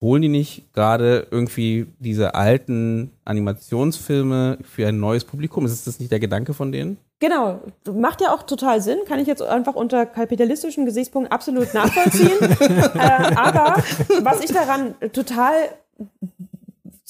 Holen 0.00 0.22
die 0.22 0.28
nicht 0.28 0.72
gerade 0.74 1.26
irgendwie 1.30 1.86
diese 1.98 2.34
alten 2.34 3.12
Animationsfilme 3.24 4.58
für 4.62 4.88
ein 4.88 5.00
neues 5.00 5.24
Publikum? 5.24 5.64
Ist 5.64 5.86
das 5.86 5.98
nicht 5.98 6.12
der 6.12 6.20
Gedanke 6.20 6.52
von 6.52 6.72
denen? 6.72 6.98
Genau, 7.20 7.60
macht 7.90 8.20
ja 8.20 8.34
auch 8.34 8.42
total 8.42 8.82
Sinn, 8.82 8.98
kann 9.06 9.18
ich 9.18 9.26
jetzt 9.26 9.40
einfach 9.40 9.74
unter 9.74 10.04
kapitalistischen 10.04 10.84
Gesichtspunkten 10.84 11.32
absolut 11.32 11.72
nachvollziehen. 11.72 12.38
äh, 12.94 13.34
aber 13.34 13.82
was 14.20 14.44
ich 14.44 14.52
daran 14.52 14.94
total 15.12 15.54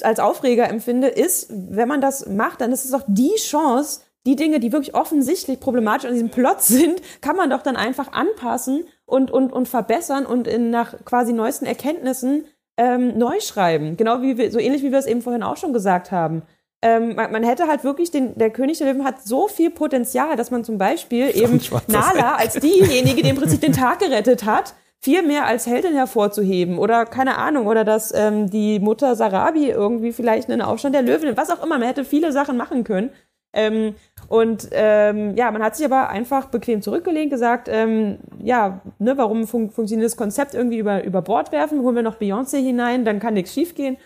als 0.02 0.20
Aufreger 0.20 0.68
empfinde, 0.68 1.08
ist, 1.08 1.48
wenn 1.50 1.88
man 1.88 2.00
das 2.00 2.28
macht, 2.28 2.60
dann 2.60 2.72
ist 2.72 2.84
es 2.84 2.90
doch 2.90 3.02
die 3.08 3.34
Chance, 3.36 4.02
die 4.26 4.36
Dinge, 4.36 4.58
die 4.60 4.72
wirklich 4.72 4.94
offensichtlich 4.94 5.60
problematisch 5.60 6.06
an 6.06 6.14
diesem 6.14 6.30
Plot 6.30 6.62
sind, 6.62 7.00
kann 7.20 7.36
man 7.36 7.50
doch 7.50 7.62
dann 7.62 7.76
einfach 7.76 8.12
anpassen 8.12 8.84
und, 9.06 9.30
und, 9.30 9.52
und 9.52 9.68
verbessern 9.68 10.26
und 10.26 10.48
in, 10.48 10.70
nach 10.70 10.94
quasi 11.04 11.32
neuesten 11.32 11.66
Erkenntnissen 11.66 12.46
ähm, 12.76 13.16
neu 13.18 13.40
schreiben. 13.40 13.96
Genau 13.96 14.22
wie 14.22 14.36
wir, 14.36 14.50
so 14.50 14.58
ähnlich 14.58 14.82
wie 14.82 14.92
wir 14.92 14.98
es 14.98 15.06
eben 15.06 15.22
vorhin 15.22 15.42
auch 15.42 15.56
schon 15.56 15.72
gesagt 15.72 16.10
haben. 16.10 16.42
Ähm, 16.82 17.14
man, 17.14 17.32
man 17.32 17.42
hätte 17.42 17.66
halt 17.66 17.82
wirklich 17.82 18.10
den, 18.10 18.36
der 18.36 18.50
König 18.50 18.78
der 18.78 18.92
Löwen 18.92 19.04
hat 19.04 19.22
so 19.22 19.48
viel 19.48 19.70
Potenzial, 19.70 20.36
dass 20.36 20.50
man 20.50 20.64
zum 20.64 20.76
Beispiel 20.76 21.30
eben 21.34 21.60
Nala 21.86 22.34
als 22.34 22.54
diejenige, 22.54 23.22
die 23.22 23.30
im 23.30 23.36
Prinzip 23.36 23.60
den 23.60 23.72
Tag 23.72 24.00
gerettet 24.00 24.44
hat, 24.44 24.74
viel 25.00 25.22
mehr 25.22 25.46
als 25.46 25.66
Heldin 25.66 25.94
hervorzuheben 25.94 26.78
oder 26.78 27.04
keine 27.04 27.36
Ahnung 27.38 27.66
oder 27.66 27.84
dass 27.84 28.12
ähm, 28.14 28.50
die 28.50 28.80
Mutter 28.80 29.16
Sarabi 29.16 29.70
irgendwie 29.70 30.12
vielleicht 30.12 30.50
einen 30.50 30.62
Aufstand 30.62 30.94
der 30.94 31.02
Löwen, 31.02 31.36
was 31.36 31.50
auch 31.50 31.62
immer, 31.62 31.78
man 31.78 31.88
hätte 31.88 32.04
viele 32.04 32.32
Sachen 32.32 32.56
machen 32.56 32.84
können. 32.84 33.10
Ähm, 33.54 33.94
und 34.28 34.68
ähm, 34.72 35.36
ja, 35.36 35.50
man 35.50 35.62
hat 35.62 35.76
sich 35.76 35.86
aber 35.86 36.08
einfach 36.10 36.46
bequem 36.46 36.82
zurückgelehnt, 36.82 37.30
gesagt, 37.30 37.68
ähm, 37.70 38.18
ja, 38.42 38.80
ne, 38.98 39.16
warum 39.16 39.46
fun 39.46 39.70
funktioniert 39.70 40.06
das 40.06 40.16
Konzept 40.16 40.54
irgendwie 40.54 40.78
über, 40.78 41.04
über 41.04 41.22
Bord 41.22 41.52
werfen, 41.52 41.80
holen 41.80 41.94
wir 41.96 42.02
noch 42.02 42.18
Beyoncé 42.18 42.56
hinein, 42.58 43.04
dann 43.04 43.20
kann 43.20 43.34
nichts 43.34 43.52
schiefgehen. 43.54 43.96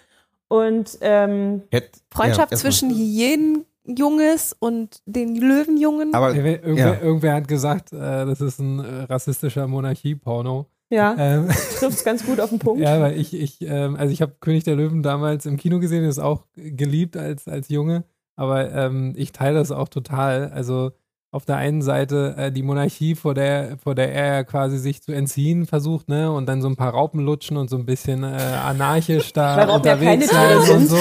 Und 0.48 0.98
ähm, 1.02 1.62
Hätt- 1.70 2.00
Freundschaft 2.10 2.52
ja, 2.52 2.56
zwischen 2.58 2.90
Hyänenjunges 2.90 4.56
und 4.58 5.00
den 5.06 5.36
Löwenjungen. 5.36 6.14
Aber 6.14 6.28
Irgendwer, 6.30 6.62
irgendwer, 6.62 6.94
ja. 6.94 7.00
irgendwer 7.00 7.34
hat 7.34 7.48
gesagt, 7.48 7.92
äh, 7.92 7.96
das 8.26 8.40
ist 8.40 8.58
ein 8.58 8.78
äh, 8.80 9.02
rassistischer 9.04 9.66
Monarchie-Porno. 9.66 10.66
ja, 10.90 11.14
Ähm, 11.18 11.48
trifft's 11.78 12.04
ganz 12.04 12.24
gut 12.24 12.40
auf 12.40 12.50
den 12.50 12.58
Punkt. 12.58 12.80
ja, 12.82 13.00
weil 13.00 13.18
ich, 13.18 13.34
ich, 13.34 13.60
ähm, 13.62 13.96
also 13.96 14.12
ich 14.12 14.22
habe 14.22 14.34
König 14.40 14.64
der 14.64 14.76
Löwen 14.76 15.02
damals 15.02 15.46
im 15.46 15.56
Kino 15.56 15.78
gesehen, 15.80 16.04
ist 16.04 16.18
auch 16.18 16.44
geliebt 16.56 17.16
als, 17.16 17.46
als 17.46 17.68
Junge, 17.68 18.04
aber 18.38 18.72
ähm, 18.72 19.14
ich 19.16 19.32
teile 19.32 19.58
das 19.58 19.72
auch 19.72 19.88
total. 19.88 20.50
Also 20.54 20.92
auf 21.30 21.44
der 21.44 21.56
einen 21.56 21.82
Seite 21.82 22.34
äh, 22.38 22.52
die 22.52 22.62
Monarchie, 22.62 23.14
vor 23.14 23.34
der, 23.34 23.76
vor 23.82 23.94
der 23.94 24.14
er 24.14 24.44
quasi 24.44 24.78
sich 24.78 25.02
zu 25.02 25.12
entziehen 25.12 25.66
versucht, 25.66 26.08
ne, 26.08 26.32
und 26.32 26.46
dann 26.46 26.62
so 26.62 26.68
ein 26.68 26.76
paar 26.76 26.92
Raupen 26.92 27.20
lutschen 27.20 27.58
und 27.58 27.68
so 27.68 27.76
ein 27.76 27.84
bisschen 27.84 28.24
äh, 28.24 28.28
anarchisch 28.64 29.34
da 29.34 29.50
ja 29.50 29.56
keine 29.66 29.72
unterwegs 29.72 30.30
sein 30.30 30.56
und 30.56 30.86
so. 30.86 30.96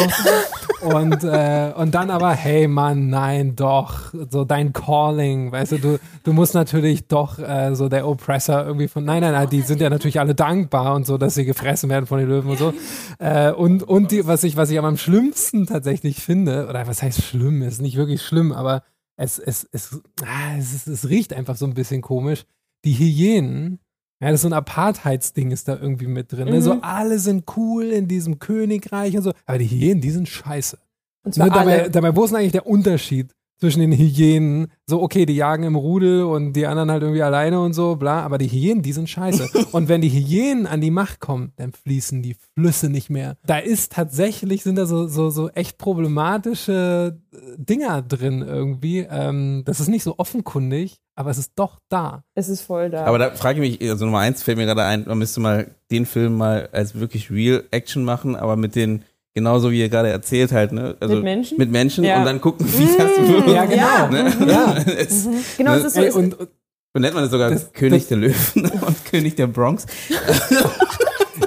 Und, 0.82 1.24
äh, 1.24 1.72
und 1.76 1.96
dann 1.96 2.12
aber, 2.12 2.34
hey 2.34 2.68
Mann, 2.68 3.10
nein, 3.10 3.56
doch, 3.56 4.14
so 4.30 4.44
dein 4.44 4.74
Calling, 4.74 5.52
weißt 5.52 5.72
du, 5.72 5.78
du, 5.80 6.00
du 6.24 6.34
musst 6.34 6.54
natürlich 6.54 7.08
doch 7.08 7.40
äh, 7.40 7.74
so 7.74 7.90
der 7.90 8.08
Oppressor 8.08 8.66
irgendwie 8.66 8.88
von, 8.88 9.04
nein, 9.04 9.22
nein, 9.22 9.32
nein, 9.32 9.50
die 9.50 9.62
sind 9.62 9.82
ja 9.82 9.90
natürlich 9.90 10.20
alle 10.20 10.36
dankbar 10.36 10.94
und 10.94 11.08
so, 11.08 11.18
dass 11.18 11.34
sie 11.36 11.46
gefressen 11.46 11.90
werden 11.90 12.06
von 12.06 12.20
den 12.20 12.28
Löwen 12.28 12.52
und 12.52 12.60
so. 12.60 12.74
Äh, 13.18 13.52
und 13.52 13.84
und 13.84 14.12
die, 14.12 14.28
was 14.28 14.44
ich, 14.44 14.56
was 14.56 14.70
ich 14.70 14.78
am 14.78 14.98
schlimmsten 14.98 15.66
tatsächlich 15.66 16.18
finde, 16.18 16.68
oder 16.68 16.86
was 16.86 17.02
heißt 17.02 17.24
schlimm, 17.24 17.64
ist 17.64 17.82
nicht 17.82 17.98
wirklich 17.98 18.22
schlimm, 18.22 18.52
aber 18.52 18.84
es, 19.18 19.40
es, 19.40 19.68
es, 19.72 20.00
ah, 20.24 20.56
es, 20.58 20.74
es, 20.74 20.88
es 20.88 21.10
riecht 21.10 21.34
einfach 21.34 21.58
so 21.58 21.66
ein 21.66 21.74
bisschen 21.74 22.02
komisch. 22.02 22.46
Die 22.86 22.94
Hyänen, 22.94 23.80
ja, 24.22 24.30
das 24.30 24.36
ist 24.36 24.42
so 24.44 24.50
ein 24.50 24.54
Apartheidsding 24.54 25.52
ist 25.52 25.68
da 25.68 25.76
irgendwie 25.76 26.08
mit 26.08 26.32
drin. 26.32 26.46
Ne? 26.46 26.58
Mhm. 26.58 26.62
So 26.62 26.82
alle 26.82 27.20
sind 27.20 27.46
cool 27.58 27.86
in 27.86 28.08
diesem 28.08 28.40
Königreich 28.40 29.18
und 29.18 29.24
so, 29.24 29.34
aber 29.46 29.58
die 29.58 29.68
Hyänen, 29.68 30.02
die 30.02 30.12
sind 30.12 30.30
scheiße. 30.30 30.78
Und 31.24 31.36
Ne, 31.38 31.50
dabei, 31.50 31.90
dabei, 31.90 32.16
wo 32.16 32.24
ist 32.24 32.30
denn 32.30 32.40
eigentlich 32.40 32.52
der 32.54 32.68
Unterschied 32.68 33.34
zwischen 33.60 33.80
den 33.80 33.92
Hyänen? 33.92 34.68
So, 34.86 35.02
okay, 35.02 35.26
die 35.26 35.36
jagen 35.36 35.64
im 35.64 35.76
Rudel 35.76 36.24
und 36.24 36.54
die 36.54 36.68
anderen 36.68 36.92
halt 36.92 37.02
irgendwie 37.02 37.22
alleine 37.22 37.60
und 37.62 37.74
so, 37.74 37.96
bla, 37.96 38.22
aber 38.22 38.38
die 38.38 38.48
Hyänen, 38.48 38.84
die 38.84 38.94
sind 38.94 39.10
scheiße. 39.10 39.50
und 39.72 39.90
wenn 39.90 40.02
die 40.02 40.10
Hyänen 40.10 40.68
an 40.68 40.82
die 40.82 40.92
Macht 40.92 41.20
kommen, 41.20 41.54
dann 41.58 41.74
fließen 41.74 42.22
die 42.22 42.36
Flüsse 42.54 42.90
nicht 42.90 43.10
mehr. 43.10 43.38
Da 43.46 43.58
ist 43.58 43.94
tatsächlich, 43.94 44.64
sind 44.64 44.78
da 44.78 44.86
so, 44.86 45.08
so, 45.08 45.30
so 45.30 45.50
echt 45.50 45.78
problematische 45.78 47.20
äh, 47.34 47.38
Dinger 47.58 48.02
drin 48.02 48.42
irgendwie. 48.42 49.00
Ähm, 49.10 49.64
das 49.66 49.80
ist 49.80 49.90
nicht 49.90 50.04
so 50.04 50.16
offenkundig, 50.18 51.02
aber 51.16 51.32
es 51.32 51.38
ist 51.38 51.54
doch 51.56 51.80
da. 51.90 52.24
Es 52.36 52.48
ist 52.48 52.62
voll 52.62 52.90
da. 52.90 53.06
Aber 53.06 53.18
da 53.18 53.32
frage 53.32 53.64
ich 53.64 53.80
mich, 53.80 53.90
also 53.90 54.06
Nummer 54.06 54.20
eins 54.20 54.44
fällt 54.44 54.58
mir 54.58 54.66
gerade 54.66 54.84
ein, 54.84 55.06
man 55.08 55.18
müsste 55.18 55.40
mal 55.40 55.72
den 55.92 56.06
Film 56.06 56.38
mal 56.38 56.70
als 56.72 57.00
wirklich 57.00 57.32
Real 57.32 57.64
Action 57.72 58.04
machen, 58.04 58.36
aber 58.36 58.56
mit 58.56 58.76
den, 58.76 59.04
genauso 59.38 59.70
wie 59.72 59.80
ihr 59.80 59.90
gerade 59.90 60.10
erzählt 60.10 60.52
halt, 60.52 60.72
ne? 60.72 60.96
Also 61.00 61.14
Mit 61.16 61.24
Menschen? 61.24 61.58
Mit 61.60 61.72
Menschen 61.72 62.04
Ja. 62.04 62.18
und 62.20 62.26
dann 62.26 62.42
gucken, 62.42 62.66
wie 62.68 62.88
das 62.98 63.30
wirkt. 63.30 63.48
Ja, 63.50 63.66
genau. 63.66 64.08
Ne? 64.10 64.34
Ja. 64.52 64.76
Es, 64.98 65.28
genau, 65.58 65.74
es 65.76 65.84
ist 65.86 65.94
so. 65.94 66.02
Ey, 66.02 66.08
es, 66.08 66.16
und, 66.16 66.34
und 66.40 66.50
so 66.94 67.00
nennt 67.00 67.14
man 67.14 67.24
das 67.24 67.32
sogar 67.32 67.52
Das- 67.52 67.72
König 67.72 68.02
das- 68.04 68.08
der 68.10 68.18
Löwen 68.18 68.72
und 68.88 69.06
König 69.06 69.36
der 69.36 69.48
Bronx. 69.48 69.86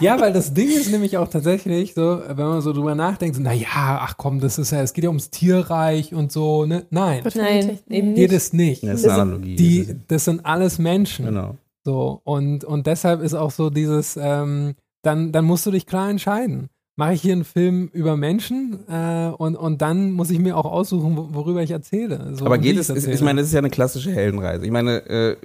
Ja, 0.01 0.19
weil 0.19 0.33
das 0.33 0.55
Ding 0.55 0.71
ist 0.71 0.91
nämlich 0.91 1.19
auch 1.19 1.29
tatsächlich 1.29 1.93
so, 1.93 2.23
wenn 2.27 2.47
man 2.47 2.63
so 2.63 2.73
drüber 2.73 2.95
nachdenkt, 2.95 3.37
so, 3.37 3.43
na 3.43 3.53
ja, 3.53 3.99
ach 4.01 4.15
komm, 4.17 4.41
das 4.41 4.57
ist 4.59 4.71
ja, 4.71 4.81
es 4.81 4.95
geht 4.95 5.05
ja 5.05 5.11
ums 5.11 5.29
Tierreich 5.29 6.15
und 6.15 6.33
so, 6.33 6.65
ne? 6.65 6.87
Nein, 6.89 7.23
nein, 7.35 7.79
eben 7.91 8.15
geht 8.15 8.31
nicht. 8.31 8.33
es 8.33 8.53
nicht. 8.55 8.83
Das 8.83 9.01
ist 9.01 9.09
eine 9.09 9.21
Analogie. 9.23 9.57
Die, 9.57 9.87
Das 9.87 9.97
das 10.09 10.25
sind 10.27 10.47
alles 10.47 10.79
Menschen. 10.79 11.27
genau. 11.27 11.57
So, 11.85 12.21
und, 12.25 12.65
und 12.65 12.87
deshalb 12.87 13.21
ist 13.21 13.35
auch 13.35 13.51
so 13.51 13.69
dieses, 13.69 14.17
ähm, 14.19 14.75
dann, 15.03 15.33
dann 15.33 15.45
musst 15.45 15.67
du 15.67 15.71
dich 15.71 15.85
klar 15.87 16.09
entscheiden. 16.09 16.69
Mache 17.01 17.15
ich 17.15 17.23
hier 17.23 17.33
einen 17.33 17.45
Film 17.45 17.89
über 17.95 18.15
Menschen 18.17 18.79
äh, 18.89 19.29
und, 19.37 19.57
und 19.57 19.81
dann 19.81 20.13
muss 20.13 20.31
ich 20.31 20.39
mir 20.39 20.57
auch 20.57 20.67
aussuchen, 20.67 21.17
wo- 21.17 21.29
worüber 21.33 21.63
ich 21.63 21.71
erzähle. 21.71 22.35
So, 22.37 22.45
Aber 22.45 22.59
geht 22.59 22.75
ich 22.75 22.81
es, 22.81 22.91
ich 22.91 22.97
erzähle. 22.97 23.25
meine, 23.25 23.41
das 23.41 23.49
ist 23.49 23.55
ja 23.55 23.59
eine 23.61 23.71
klassische 23.71 24.13
Heldenreise. 24.13 24.67
Ich 24.67 24.71
meine, 24.71 24.99
äh, 25.09 25.37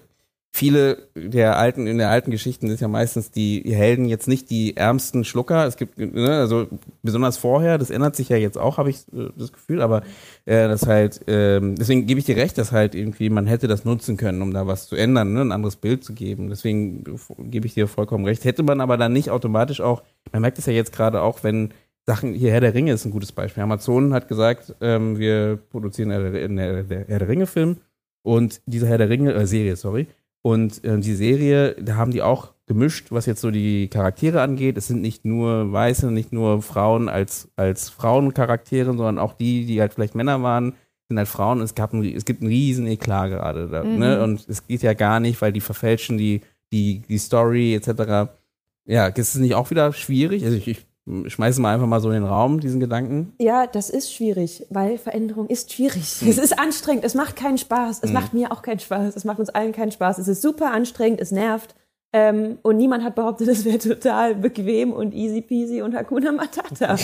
viele 0.56 1.10
der 1.15 1.57
alten, 1.57 1.86
in 1.86 1.98
der 1.98 2.10
alten 2.10 2.32
Geschichten 2.32 2.69
ist 2.69 2.80
ja 2.80 2.88
meistens 2.88 3.30
die 3.30 3.61
Helden 3.65 4.06
jetzt 4.06 4.30
nicht 4.30 4.49
die 4.49 4.77
ärmsten 4.77 5.26
Schlucker. 5.26 5.68
Es 5.68 5.76
gibt, 5.76 5.98
ne, 5.98 6.40
also 6.40 6.68
besonders 7.03 7.36
vorher, 7.36 7.77
das 7.77 7.90
ändert 7.90 8.15
sich 8.15 8.30
ja 8.30 8.38
jetzt 8.38 8.57
auch, 8.57 8.77
habe 8.77 8.90
ich 8.90 8.99
äh, 9.14 9.32
das 9.36 9.52
Gefühl, 9.52 9.82
aber 9.82 10.03
äh, 10.45 10.69
das 10.69 10.88
halt, 10.88 11.19
ähm, 11.27 11.76
deswegen 11.76 12.07
gebe 12.07 12.22
ich 12.22 12.26
dir 12.26 12.38
recht, 12.38 12.57
dass 12.57 12.72
halt 12.72 12.95
irgendwie 12.95 13.30
man 13.30 13.48
hätte 13.48 13.68
das 13.68 13.84
nutzen 13.84 14.15
können, 14.15 14.41
um 14.41 14.53
da 14.53 14.65
was 14.65 14.88
zu 14.88 14.95
ändern, 14.95 15.34
ne, 15.34 15.41
ein 15.41 15.52
anderes 15.52 15.76
Bild 15.76 16.06
zu 16.06 16.14
geben. 16.14 16.48
Deswegen 16.49 17.03
gebe 17.38 17.68
ich 17.68 17.73
dir 17.73 17.90
vollkommen 17.90 18.23
recht. 18.23 18.45
Hätte 18.45 18.64
man 18.64 18.80
aber 18.80 18.95
dann 18.95 19.11
nicht 19.11 19.32
automatisch 19.32 19.82
auch, 19.82 20.03
man 20.32 20.41
merkt 20.41 20.57
es 20.57 20.68
ja 20.68 20.73
jetzt 20.73 20.94
gerade 20.94 21.22
auch, 21.22 21.44
wenn 21.44 21.73
Sachen, 22.06 22.34
hier 22.34 22.52
Herr 22.52 22.61
der 22.61 22.73
Ringe 22.73 22.94
ist 22.94 23.03
ein 23.03 23.11
gutes 23.11 23.34
Beispiel. 23.34 23.61
Amazon 23.61 24.14
hat 24.14 24.30
gesagt, 24.30 24.73
ähm, 24.80 25.19
wir 25.19 25.60
produzieren 25.69 26.11
einen 26.11 26.56
Herr 26.57 26.84
der, 26.84 27.07
Herr 27.07 27.19
der 27.19 27.27
Ringe-Film 27.27 27.77
und 28.23 28.61
diese 28.65 28.88
Herr 28.88 28.99
der 28.99 29.10
Ringe, 29.10 29.34
äh, 29.34 29.45
Serie, 29.45 29.76
sorry. 29.76 30.07
Und 30.45 30.84
äh, 30.84 30.99
die 30.99 31.15
Serie, 31.15 31.76
da 31.81 31.95
haben 31.95 32.11
die 32.11 32.22
auch 32.22 32.53
gemischt, 32.67 33.07
was 33.09 33.26
jetzt 33.26 33.41
so 33.41 33.49
die 33.49 33.88
Charaktere 33.88 34.43
angeht. 34.43 34.77
Es 34.77 34.85
sind 34.85 35.01
nicht 35.01 35.26
nur 35.26 35.72
Weiße, 35.72 36.11
nicht 36.11 36.31
nur 36.31 36.61
Frauen 36.61 37.09
als, 37.09 37.49
als 37.55 37.89
Frauencharaktere, 37.89 38.85
sondern 38.95 39.17
auch 39.17 39.34
die, 39.34 39.65
die 39.65 39.81
halt 39.81 39.95
vielleicht 39.95 40.13
Männer 40.13 40.43
waren, 40.43 40.73
sind 41.09 41.17
halt 41.17 41.27
Frauen. 41.27 41.61
Es, 41.61 41.73
gab 41.73 41.93
ein, 41.93 42.03
es 42.03 42.26
gibt 42.26 42.41
einen 42.41 42.51
riesen 42.51 42.85
Eklat 42.85 43.31
gerade. 43.31 43.69
Da, 43.69 43.84
Mhm. 43.84 43.97
ne? 43.97 44.23
Und 44.23 44.47
es 44.47 44.67
geht 44.67 44.84
ja 44.84 44.93
gar 44.93 45.19
nicht, 45.19 45.41
weil 45.41 45.51
die 45.51 45.61
verfälschen 45.61 46.19
die, 46.19 46.41
die, 46.72 47.01
die 47.09 47.17
Story 47.17 47.73
etc. 47.73 48.30
Ja, 48.85 49.07
ist 49.07 49.34
es 49.34 49.41
nicht 49.41 49.55
auch 49.55 49.72
wieder 49.72 49.93
schwierig? 49.93 50.45
Also 50.45 50.57
ich, 50.57 50.67
ich 50.67 50.85
schmeiße 51.27 51.61
mal 51.61 51.73
einfach 51.76 51.88
mal 51.88 52.02
so 52.02 52.10
in 52.10 52.15
den 52.15 52.23
Raum, 52.23 52.60
diesen 52.60 52.80
Gedanken. 52.80 53.34
Ja, 53.40 53.68
das 53.68 53.90
ist 53.90 54.11
schwierig, 54.14 54.65
weil 54.69 54.98
Veränderung 54.98 55.48
ist 55.48 55.72
schwierig. 55.73 56.22
Es 56.27 56.38
ist 56.38 56.57
anstrengend, 56.57 57.03
es 57.06 57.14
macht 57.14 57.36
keinen 57.36 57.57
Spaß. 57.60 57.99
Es 58.02 58.10
Mhm. 58.10 58.14
macht 58.14 58.34
mir 58.34 58.52
auch 58.52 58.61
keinen 58.64 58.80
Spaß. 58.80 59.15
Es 59.15 59.23
macht 59.23 59.40
uns 59.40 59.49
allen 59.49 59.72
keinen 59.72 59.91
Spaß. 59.91 60.18
Es 60.18 60.27
ist 60.27 60.41
super 60.41 60.72
anstrengend, 60.72 61.22
es 61.22 61.32
nervt. 61.32 61.76
Ähm, 62.11 62.60
und 62.61 62.77
niemand 62.77 63.03
hat 63.03 63.14
behauptet, 63.15 63.48
es 63.49 63.65
wäre 63.65 63.77
total 63.77 64.36
bequem 64.36 64.94
und 64.94 65.14
easy 65.14 65.41
peasy 65.41 65.82
und 65.82 65.94
Hakuna 65.95 66.32
Matata. 66.32 66.95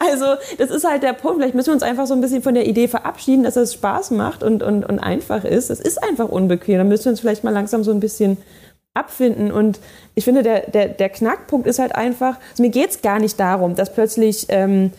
also, 0.00 0.24
das 0.58 0.70
ist 0.70 0.84
halt 0.86 1.02
der 1.02 1.12
Punkt. 1.12 1.38
Vielleicht 1.38 1.54
müssen 1.54 1.68
wir 1.68 1.74
uns 1.74 1.82
einfach 1.84 2.06
so 2.06 2.14
ein 2.14 2.20
bisschen 2.20 2.42
von 2.42 2.54
der 2.54 2.66
Idee 2.66 2.88
verabschieden, 2.88 3.44
dass 3.44 3.56
es 3.56 3.72
Spaß 3.74 4.10
macht 4.10 4.42
und, 4.42 4.62
und, 4.62 4.84
und 4.84 4.98
einfach 4.98 5.44
ist. 5.44 5.70
Es 5.70 5.80
ist 5.80 6.02
einfach 6.02 6.28
unbequem. 6.28 6.78
Dann 6.78 6.88
müssen 6.88 7.04
wir 7.06 7.10
uns 7.12 7.20
vielleicht 7.20 7.44
mal 7.44 7.52
langsam 7.54 7.84
so 7.84 7.90
ein 7.92 8.00
bisschen 8.00 8.38
abfinden. 8.96 9.52
Und 9.52 9.80
ich 10.14 10.24
finde, 10.24 10.42
der, 10.42 10.70
der, 10.70 10.88
der 10.88 11.08
Knackpunkt 11.08 11.66
ist 11.66 11.78
halt 11.78 11.94
einfach, 11.94 12.38
also 12.50 12.62
mir 12.62 12.70
geht's 12.70 13.02
gar 13.02 13.18
nicht 13.18 13.38
darum, 13.38 13.74
dass 13.74 13.92
plötzlich 13.92 14.46
ähm, 14.48 14.92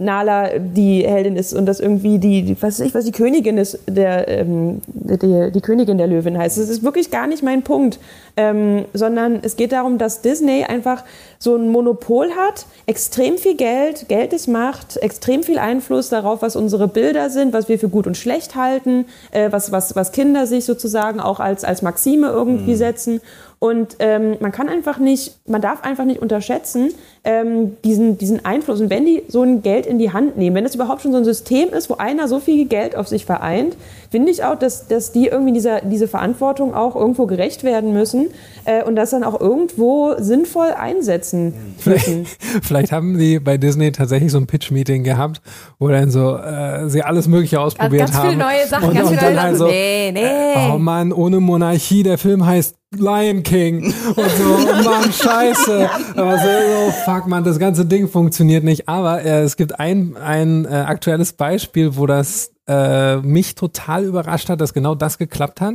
Nala 0.00 0.58
die 0.58 1.06
Heldin 1.06 1.36
ist 1.36 1.52
und 1.52 1.66
dass 1.66 1.78
irgendwie 1.78 2.18
die, 2.18 2.42
die 2.42 2.56
was 2.60 2.80
weiß 2.80 2.86
ich, 2.86 2.94
was 2.94 3.04
die 3.04 3.12
Königin 3.12 3.58
ist, 3.58 3.78
der, 3.86 4.26
ähm, 4.28 4.80
die, 4.88 5.50
die 5.52 5.60
Königin 5.60 5.98
der 5.98 6.06
Löwin 6.06 6.38
heißt. 6.38 6.56
Das 6.56 6.70
ist 6.70 6.82
wirklich 6.82 7.10
gar 7.10 7.26
nicht 7.26 7.42
mein 7.42 7.62
Punkt, 7.62 7.98
ähm, 8.36 8.86
sondern 8.94 9.40
es 9.42 9.56
geht 9.56 9.72
darum, 9.72 9.98
dass 9.98 10.22
Disney 10.22 10.64
einfach 10.64 11.04
so 11.38 11.54
ein 11.54 11.68
Monopol 11.68 12.30
hat, 12.30 12.64
extrem 12.86 13.36
viel 13.36 13.56
Geld, 13.56 14.08
Geld 14.08 14.32
ist 14.32 14.48
Macht, 14.48 14.96
extrem 14.96 15.42
viel 15.42 15.58
Einfluss 15.58 16.08
darauf, 16.08 16.40
was 16.40 16.56
unsere 16.56 16.88
Bilder 16.88 17.28
sind, 17.28 17.52
was 17.52 17.68
wir 17.68 17.78
für 17.78 17.90
gut 17.90 18.06
und 18.06 18.16
schlecht 18.16 18.56
halten, 18.56 19.04
äh, 19.32 19.52
was, 19.52 19.70
was, 19.70 19.96
was 19.96 20.12
Kinder 20.12 20.46
sich 20.46 20.64
sozusagen 20.64 21.20
auch 21.20 21.40
als, 21.40 21.62
als 21.62 21.82
Maxime 21.82 22.28
irgendwie 22.28 22.74
setzen. 22.74 23.20
Und 23.62 23.96
ähm, 23.98 24.38
man 24.40 24.52
kann 24.52 24.70
einfach 24.70 24.98
nicht, 24.98 25.34
man 25.46 25.60
darf 25.60 25.84
einfach 25.84 26.06
nicht 26.06 26.22
unterschätzen, 26.22 26.94
ähm, 27.24 27.76
diesen, 27.84 28.16
diesen 28.16 28.42
Einfluss. 28.42 28.80
Und 28.80 28.88
wenn 28.88 29.04
die 29.04 29.22
so 29.28 29.42
ein 29.42 29.60
Geld 29.60 29.84
in 29.84 29.98
die 29.98 30.14
Hand 30.14 30.38
nehmen, 30.38 30.56
wenn 30.56 30.64
es 30.64 30.74
überhaupt 30.74 31.02
schon 31.02 31.12
so 31.12 31.18
ein 31.18 31.26
System 31.26 31.68
ist, 31.68 31.90
wo 31.90 31.96
einer 31.96 32.26
so 32.26 32.40
viel 32.40 32.64
Geld 32.64 32.96
auf 32.96 33.06
sich 33.06 33.26
vereint, 33.26 33.76
finde 34.10 34.32
ich 34.32 34.44
auch, 34.44 34.56
dass, 34.56 34.88
dass 34.88 35.12
die 35.12 35.28
irgendwie 35.28 35.52
dieser, 35.52 35.80
diese 35.82 36.08
Verantwortung 36.08 36.74
auch 36.74 36.96
irgendwo 36.96 37.26
gerecht 37.26 37.62
werden 37.62 37.92
müssen 37.92 38.28
äh, 38.64 38.82
und 38.82 38.96
das 38.96 39.10
dann 39.10 39.22
auch 39.22 39.40
irgendwo 39.40 40.14
sinnvoll 40.18 40.72
einsetzen 40.72 41.54
müssen. 41.84 42.26
Vielleicht 42.62 42.92
haben 42.92 43.18
die 43.18 43.38
bei 43.38 43.56
Disney 43.56 43.92
tatsächlich 43.92 44.32
so 44.32 44.38
ein 44.38 44.46
Pitch-Meeting 44.46 45.04
gehabt, 45.04 45.40
wo 45.78 45.88
dann 45.88 46.10
so 46.10 46.36
äh, 46.36 46.88
sie 46.88 47.02
alles 47.02 47.28
Mögliche 47.28 47.56
Ganz, 47.56 47.66
ausprobiert 47.66 48.06
ganz 48.06 48.14
haben. 48.14 48.30
viele 48.30 48.42
neue 48.42 48.66
Sachen, 48.66 48.88
und, 48.88 48.94
ganz 48.94 49.10
und 49.10 49.18
viele 49.18 49.34
neue 49.34 49.42
Sachen. 49.42 49.56
so, 49.56 49.66
nee, 49.66 50.10
nee. 50.12 50.72
Oh 50.72 50.78
Mann, 50.78 51.12
ohne 51.12 51.40
Monarchie, 51.40 52.02
der 52.02 52.18
Film 52.18 52.44
heißt 52.44 52.74
Lion 52.96 53.44
King 53.44 53.84
und 53.84 54.16
so, 54.16 54.44
oh 54.44 54.82
Mann, 54.82 55.12
scheiße. 55.12 55.88
Aber 56.16 56.38
so, 56.38 56.44
so, 56.44 56.92
fuck 57.04 57.28
man, 57.28 57.44
das 57.44 57.60
ganze 57.60 57.86
Ding 57.86 58.08
funktioniert 58.08 58.64
nicht. 58.64 58.88
Aber 58.88 59.22
äh, 59.22 59.42
es 59.42 59.56
gibt 59.56 59.78
ein, 59.78 60.16
ein 60.16 60.64
äh, 60.64 60.68
aktuelles 60.68 61.32
Beispiel, 61.32 61.96
wo 61.96 62.06
das 62.06 62.50
äh, 62.70 63.16
mich 63.22 63.56
total 63.56 64.04
überrascht 64.04 64.48
hat, 64.48 64.60
dass 64.60 64.72
genau 64.72 64.94
das 64.94 65.18
geklappt 65.18 65.60
hat. 65.60 65.74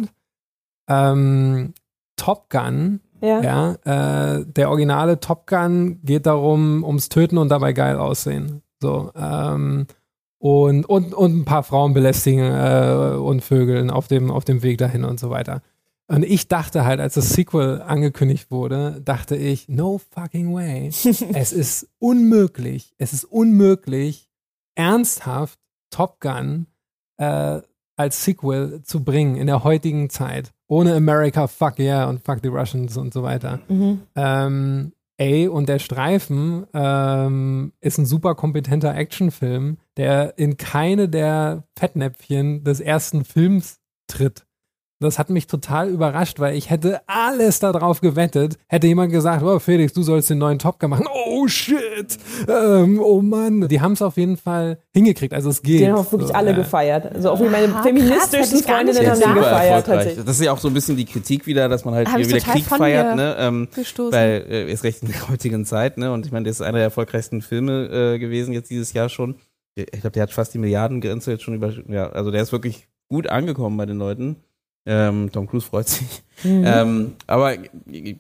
Ähm, 0.88 1.74
Top 2.16 2.50
Gun 2.50 3.02
Ja. 3.22 3.42
Ja, 3.42 4.38
äh, 4.38 4.46
der 4.46 4.70
originale 4.70 5.20
Top 5.20 5.46
Gun 5.48 6.00
geht 6.04 6.26
darum, 6.26 6.84
ums 6.86 7.10
Töten 7.10 7.38
und 7.38 7.50
dabei 7.50 7.74
geil 7.74 7.98
aussehen. 7.98 8.62
So, 8.80 9.12
ähm, 9.16 9.88
und, 10.38 10.86
und, 10.86 11.14
und 11.14 11.38
ein 11.40 11.46
paar 11.46 11.64
Frauen 11.64 11.94
belästigen 11.94 12.46
äh, 12.46 13.18
und 13.18 13.44
Vögeln 13.44 13.90
auf 13.90 14.08
dem, 14.08 14.32
auf 14.32 14.46
dem 14.46 14.64
Weg 14.64 14.78
dahin 14.78 15.04
und 15.04 15.20
so 15.20 15.30
weiter. 15.30 15.62
Und 16.08 16.24
ich 16.24 16.48
dachte 16.48 16.86
halt, 16.86 17.00
als 17.02 17.16
das 17.16 17.30
Sequel 17.30 17.82
angekündigt 17.82 18.52
wurde, 18.52 19.02
dachte 19.04 19.36
ich, 19.36 19.68
no 19.68 20.00
fucking 20.12 20.54
way. 20.54 20.88
es 21.34 21.52
ist 21.52 21.90
unmöglich, 21.98 22.94
es 23.00 23.12
ist 23.12 23.26
unmöglich, 23.26 24.30
ernsthaft 24.76 25.60
Top 25.90 26.20
Gun 26.20 26.68
äh, 27.18 27.62
als 27.98 28.24
Sequel 28.24 28.82
zu 28.84 29.04
bringen 29.04 29.36
in 29.36 29.48
der 29.48 29.64
heutigen 29.64 30.10
Zeit. 30.10 30.52
Ohne 30.68 30.96
America, 30.96 31.48
fuck 31.48 31.80
yeah 31.80 32.10
und 32.10 32.24
fuck 32.24 32.40
the 32.42 32.50
Russians 32.50 32.98
und 32.98 33.14
so 33.14 33.24
weiter. 33.24 33.60
Mhm. 33.68 34.02
Ähm, 34.16 34.92
ey, 35.18 35.48
und 35.48 35.70
der 35.70 35.80
Streifen 35.80 36.66
ähm, 36.74 37.74
ist 37.80 37.98
ein 37.98 38.06
super 38.06 38.36
kompetenter 38.36 38.96
Actionfilm, 38.96 39.78
der 39.98 40.38
in 40.38 40.58
keine 40.58 41.08
der 41.08 41.64
Fettnäpfchen 41.78 42.64
des 42.64 42.80
ersten 42.80 43.24
Films 43.24 43.80
tritt. 44.08 44.45
Das 45.02 45.20
hat 45.20 45.30
mich 45.30 45.48
total 45.48 45.90
überrascht, 45.90 46.40
weil 46.40 46.56
ich 46.56 46.70
hätte 46.70 47.02
alles 47.06 47.60
darauf 47.60 48.00
gewettet. 48.00 48.58
Hätte 48.68 48.88
jemand 48.88 49.12
gesagt, 49.12 49.44
oh 49.44 49.60
Felix, 49.60 49.92
du 49.92 50.04
sollst 50.04 50.30
den 50.30 50.38
neuen 50.38 50.58
Top 50.58 50.80
Gun 50.80 50.92
machen. 50.92 51.06
Oh 51.14 51.48
shit! 51.50 52.18
Ähm, 52.48 53.02
oh 53.02 53.22
Mann. 53.22 53.68
Die 53.68 53.82
haben 53.82 53.92
es 53.92 54.02
auf 54.02 54.16
jeden 54.16 54.38
Fall 54.38 54.80
hingekriegt. 54.94 55.34
Also 55.34 55.50
es 55.50 55.62
geht. 55.62 55.82
Den 55.82 55.92
haben 55.92 56.00
auch 56.00 56.12
wirklich 56.12 56.30
So, 56.30 56.34
alle 56.34 56.52
äh, 56.52 56.56
gefeiert. 56.56 57.14
Also 57.14 57.32
auch 57.32 57.42
wie 57.42 57.50
meine 57.50 57.76
Ah, 57.76 57.84
feministischen 57.84 58.62
krass, 58.62 58.62
Freundinnen 58.62 59.10
haben 59.12 59.20
den 59.20 59.34
gefeiert 59.36 59.86
tatsächlich. 59.86 60.26
Das 60.26 60.40
ist 60.40 60.46
ja 60.46 60.54
auch 60.54 60.60
so 60.60 60.70
ein 60.70 60.74
bisschen 60.74 60.96
die 60.96 61.06
Kritik 61.06 61.46
wieder, 61.46 61.68
dass 61.68 61.84
man 61.84 61.94
halt 61.94 62.08
Hab 62.08 62.16
hier 62.18 62.30
wieder 62.30 62.40
Krieg 62.40 62.64
von 62.64 62.78
feiert, 62.78 63.18
ne? 63.18 63.36
Ähm, 63.38 63.68
gestoßen. 63.76 64.14
weil 64.14 64.46
äh, 64.50 64.72
ist 64.72 64.86
recht 64.86 65.04
in 65.04 65.10
der 65.10 65.28
heutigen 65.30 65.66
Zeit, 65.66 65.98
ne? 65.98 66.14
Und 66.14 66.26
ich 66.26 66.32
meine, 66.32 66.46
das 66.48 66.56
ist 66.58 66.62
einer 66.62 66.78
der 66.78 66.86
erfolgreichsten 66.86 67.42
Filme 67.42 68.14
äh, 68.16 68.18
gewesen 68.20 68.54
jetzt 68.54 68.70
dieses 68.70 68.94
Jahr 68.94 69.10
schon. 69.10 69.36
Ich 69.76 69.88
glaube, 69.92 70.12
der 70.12 70.24
hat 70.24 70.32
fast 70.32 70.54
die 70.54 70.58
Milliardengrenze 70.58 71.32
jetzt 71.32 71.44
schon 71.44 71.54
über. 71.56 71.74
Ja, 71.90 72.10
also 72.12 72.32
der 72.32 72.42
ist 72.42 72.54
wirklich 72.54 72.88
gut 73.10 73.28
angekommen 73.28 73.76
bei 73.76 73.86
den 73.86 73.98
Leuten. 73.98 74.38
Ähm, 74.86 75.30
Tom 75.32 75.48
Cruise 75.48 75.66
freut 75.66 75.88
sich. 75.88 76.24
Mhm. 76.44 76.64
Ähm, 76.66 77.14
aber 77.26 77.56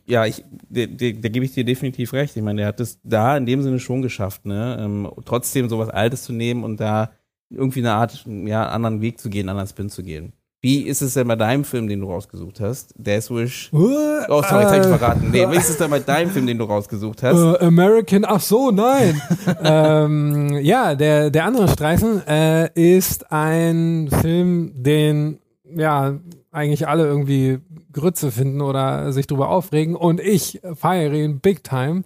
ja, 0.06 0.26
ich, 0.26 0.44
da, 0.70 0.86
da, 0.86 1.30
gebe 1.30 1.46
ich 1.46 1.54
dir 1.54 1.64
definitiv 1.64 2.14
recht. 2.14 2.36
Ich 2.36 2.42
meine, 2.42 2.62
der 2.62 2.68
hat 2.68 2.80
es 2.80 3.00
da 3.04 3.38
in 3.38 3.46
dem 3.46 3.62
Sinne 3.62 3.80
schon 3.80 4.02
geschafft, 4.02 4.46
ne? 4.46 4.78
Ähm, 4.80 5.12
trotzdem 5.26 5.70
sowas 5.70 5.90
Altes 5.90 6.24
zu 6.24 6.34
nehmen 6.34 6.64
und 6.64 6.80
da 6.80 7.12
irgendwie 7.50 7.80
eine 7.80 7.94
Art, 7.94 8.26
ja, 8.26 8.68
anderen 8.68 9.02
Weg 9.02 9.20
zu 9.20 9.30
gehen, 9.30 9.50
anderen 9.50 9.68
Spin 9.68 9.90
zu 9.90 10.02
gehen. 10.02 10.34
Wie 10.62 10.82
ist 10.82 11.04
es 11.04 11.14
denn 11.14 11.28
bei 11.28 11.36
deinem 11.36 11.64
Film, 11.64 11.88
den 11.88 12.02
du 12.02 12.08
rausgesucht 12.08 12.60
hast? 12.60 12.96
Death 12.98 13.30
Wish? 13.30 13.70
äh, 13.72 13.76
Oh, 13.76 14.42
sorry, 14.42 14.64
jetzt 14.64 14.72
hab 14.72 14.82
ich 14.82 14.88
verraten. 14.88 15.30
Nee, 15.30 15.48
wie 15.52 15.58
ist 15.58 15.70
es 15.70 15.78
denn 15.78 15.92
bei 15.92 16.00
deinem 16.00 16.32
Film, 16.32 16.48
den 16.48 16.58
du 16.58 16.64
rausgesucht 16.64 17.22
hast? 17.22 17.38
Äh, 17.38 17.64
American, 17.64 18.26
ach 18.26 18.40
so, 18.40 18.72
nein. 18.72 19.22
ähm, 19.64 20.58
ja, 20.64 20.96
der, 20.96 21.30
der 21.30 21.46
andere 21.46 21.68
Streifen 21.68 22.26
äh, 22.26 22.72
ist 22.74 23.32
ein 23.32 24.10
Film, 24.22 24.72
den 24.74 25.38
ja 25.76 26.16
eigentlich 26.56 26.88
alle 26.88 27.06
irgendwie 27.06 27.60
Grütze 27.91 28.32
finden 28.32 28.61
oder 28.61 29.11
sich 29.14 29.27
drüber 29.27 29.49
aufregen 29.49 29.95
und 29.95 30.19
ich 30.19 30.61
feiere 30.73 31.14
ihn 31.14 31.40
big 31.40 31.64
time. 31.64 32.03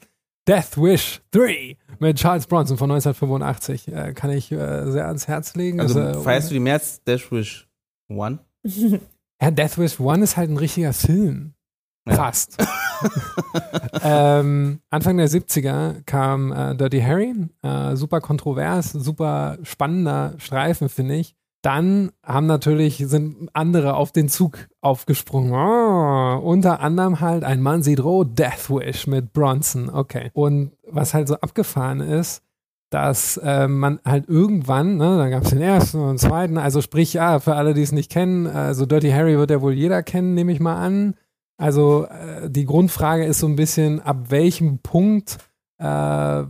Death 0.47 0.77
Wish 0.77 1.21
3 1.31 1.77
mit 1.99 2.17
Charles 2.17 2.47
Bronson 2.47 2.77
von 2.77 2.89
1985. 2.91 3.93
Äh, 3.93 4.13
kann 4.13 4.31
ich 4.31 4.51
äh, 4.51 4.89
sehr 4.89 5.07
ans 5.07 5.27
Herz 5.27 5.55
legen. 5.55 5.80
Also 5.80 5.99
Ist, 5.99 6.17
äh, 6.17 6.19
feierst 6.19 6.49
du 6.49 6.55
die 6.55 6.59
mehr 6.59 6.73
als 6.73 7.03
Death 7.03 7.31
Wish 7.31 7.67
One? 8.09 8.39
Ja, 9.41 9.51
Death 9.51 9.77
Wish 9.77 10.01
1 10.01 10.21
ist 10.21 10.35
halt 10.35 10.49
ein 10.49 10.57
richtiger 10.57 10.91
Film. 10.91 11.53
Ja. 12.05 12.15
Fast. 12.15 12.57
ähm, 14.03 14.81
Anfang 14.89 15.17
der 15.17 15.30
70er 15.30 16.03
kam 16.05 16.51
äh, 16.51 16.76
Dirty 16.76 16.99
Harry. 17.01 17.34
Äh, 17.61 17.95
super 17.95 18.19
kontrovers, 18.19 18.91
super 18.91 19.57
spannender 19.63 20.34
Streifen, 20.38 20.89
finde 20.89 21.15
ich. 21.15 21.35
Dann 21.61 22.11
haben 22.23 22.45
natürlich, 22.45 22.98
sind 22.98 23.49
andere 23.53 23.95
auf 23.95 24.14
den 24.14 24.30
Zug 24.30 24.69
aufgesprungen. 24.80 25.52
Oh, 25.52 26.40
unter 26.41 26.80
anderem 26.80 27.19
halt 27.19 27.44
ein 27.44 27.61
Mann 27.61 27.84
sieht 27.84 28.02
rot, 28.02 28.40
Death 28.40 28.69
Wish 28.69 29.07
mit 29.07 29.34
Bronson. 29.34 29.90
Okay. 29.90 30.31
Und 30.34 30.72
was 30.88 31.14
halt 31.14 31.27
so 31.27 31.36
abgefahren 31.36 31.99
ist, 31.99 32.44
dass 32.90 33.38
äh, 33.38 33.68
man 33.68 33.99
halt 34.06 34.27
irgendwann, 34.30 34.98
ne, 34.98 35.18
dann 35.18 35.31
gab 35.31 35.44
es 35.44 35.49
den 35.49 35.61
ersten 35.61 35.99
und 35.99 36.10
den 36.10 36.18
zweiten, 36.18 36.57
also 36.57 36.81
sprich, 36.81 37.14
ja, 37.14 37.40
für 37.40 37.56
alle, 37.56 37.73
die 37.73 37.84
es 37.84 37.91
nicht 37.91 38.10
kennen, 38.10 38.48
also 38.48 38.86
Dirty 38.86 39.11
Harry 39.11 39.38
wird 39.38 39.52
ja 39.52 39.61
wohl 39.61 39.73
jeder 39.73 40.02
kennen, 40.02 40.34
nehme 40.34 40.52
ich 40.52 40.60
mal 40.60 40.77
an. 40.77 41.15
Also 41.57 42.06
äh, 42.06 42.49
die 42.49 42.65
Grundfrage 42.65 43.26
ist 43.26 43.40
so 43.40 43.48
ein 43.48 43.57
bisschen, 43.57 43.99
ab 43.99 44.30
welchem 44.31 44.80
Punkt 44.80 45.38
äh, 45.77 46.44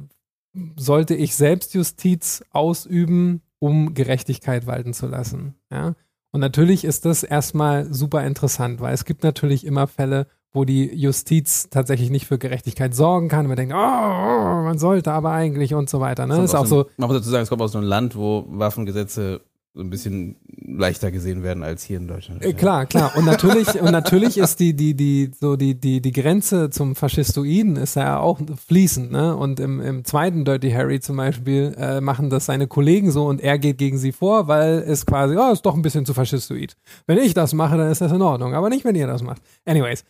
sollte 0.78 1.16
ich 1.16 1.36
Selbstjustiz 1.36 2.44
ausüben, 2.52 3.42
um 3.60 3.94
Gerechtigkeit 3.94 4.66
walten 4.68 4.94
zu 4.94 5.08
lassen. 5.08 5.56
Ja? 5.72 5.96
Und 6.32 6.42
natürlich 6.42 6.84
ist 6.86 7.06
das 7.06 7.24
erstmal 7.24 7.92
super 7.94 8.26
interessant, 8.26 8.82
weil 8.82 8.94
es 8.94 9.06
gibt 9.06 9.24
natürlich 9.24 9.66
immer 9.66 9.88
Fälle, 9.88 10.28
wo 10.52 10.66
die 10.66 10.86
Justiz 10.96 11.70
tatsächlich 11.70 12.10
nicht 12.10 12.26
für 12.26 12.38
Gerechtigkeit 12.38 12.96
sorgen 12.96 13.28
kann. 13.28 13.48
Man 13.48 13.56
denkt, 13.56 13.74
oh, 13.74 13.78
man 13.78 14.80
sollte 14.80 15.12
aber 15.12 15.32
eigentlich 15.32 15.74
und 15.74 15.90
so 15.90 16.00
weiter. 16.00 16.26
Ne? 16.26 16.36
Kommt 16.36 16.46
ist 16.46 16.56
auch 16.56 16.66
so, 16.66 16.88
Man 16.98 17.08
muss 17.08 17.18
dazu 17.18 17.30
sagen, 17.30 17.44
es 17.44 17.50
kommt 17.50 17.62
aus 17.62 17.76
einem 17.76 17.86
Land, 17.86 18.16
wo 18.16 18.46
Waffengesetze 18.50 19.42
so 19.74 19.82
ein 19.82 19.90
bisschen 19.90 20.36
leichter 20.48 21.12
gesehen 21.12 21.44
werden 21.44 21.64
als 21.64 21.84
hier 21.84 21.98
in 21.98 22.08
Deutschland. 22.08 22.44
Äh, 22.44 22.54
klar, 22.54 22.88
klar. 22.88 23.16
Und 23.16 23.26
natürlich, 23.26 23.80
und 23.80 23.92
natürlich 23.92 24.38
ist 24.38 24.60
die, 24.60 24.76
die, 24.76 24.96
die, 24.96 25.32
so 25.40 25.56
die, 25.56 25.76
die, 25.80 26.02
die 26.02 26.12
Grenze 26.12 26.72
zum 26.72 26.96
Faschistoiden 26.96 27.76
ist 27.76 27.96
ja 27.96 28.20
auch 28.20 28.40
fließend, 28.68 29.12
ne? 29.12 29.36
Und 29.36 29.60
im, 29.60 29.80
im 29.80 30.04
zweiten 30.06 30.44
Dirty 30.44 30.72
Harry 30.72 31.00
zum 31.00 31.18
Beispiel 31.18 31.76
äh, 31.78 32.02
machen 32.02 32.32
das 32.32 32.48
seine 32.48 32.68
Kollegen 32.68 33.12
so 33.12 33.28
und 33.28 33.42
er 33.42 33.60
geht 33.60 33.78
gegen 33.78 34.00
sie 34.00 34.12
vor, 34.12 34.48
weil 34.48 34.84
es 34.88 35.06
quasi, 35.06 35.38
oh, 35.38 35.52
ist 35.52 35.66
doch 35.66 35.76
ein 35.76 35.84
bisschen 35.84 36.06
zu 36.06 36.16
faschistoid. 36.16 36.76
Wenn 37.06 37.20
ich 37.20 37.36
das 37.36 37.54
mache, 37.54 37.78
dann 37.78 37.92
ist 37.92 38.02
das 38.02 38.12
in 38.12 38.22
Ordnung, 38.22 38.56
aber 38.56 38.70
nicht, 38.70 38.86
wenn 38.86 38.96
ihr 38.96 39.08
das 39.08 39.22
macht. 39.22 39.42
Anyways. 39.66 40.04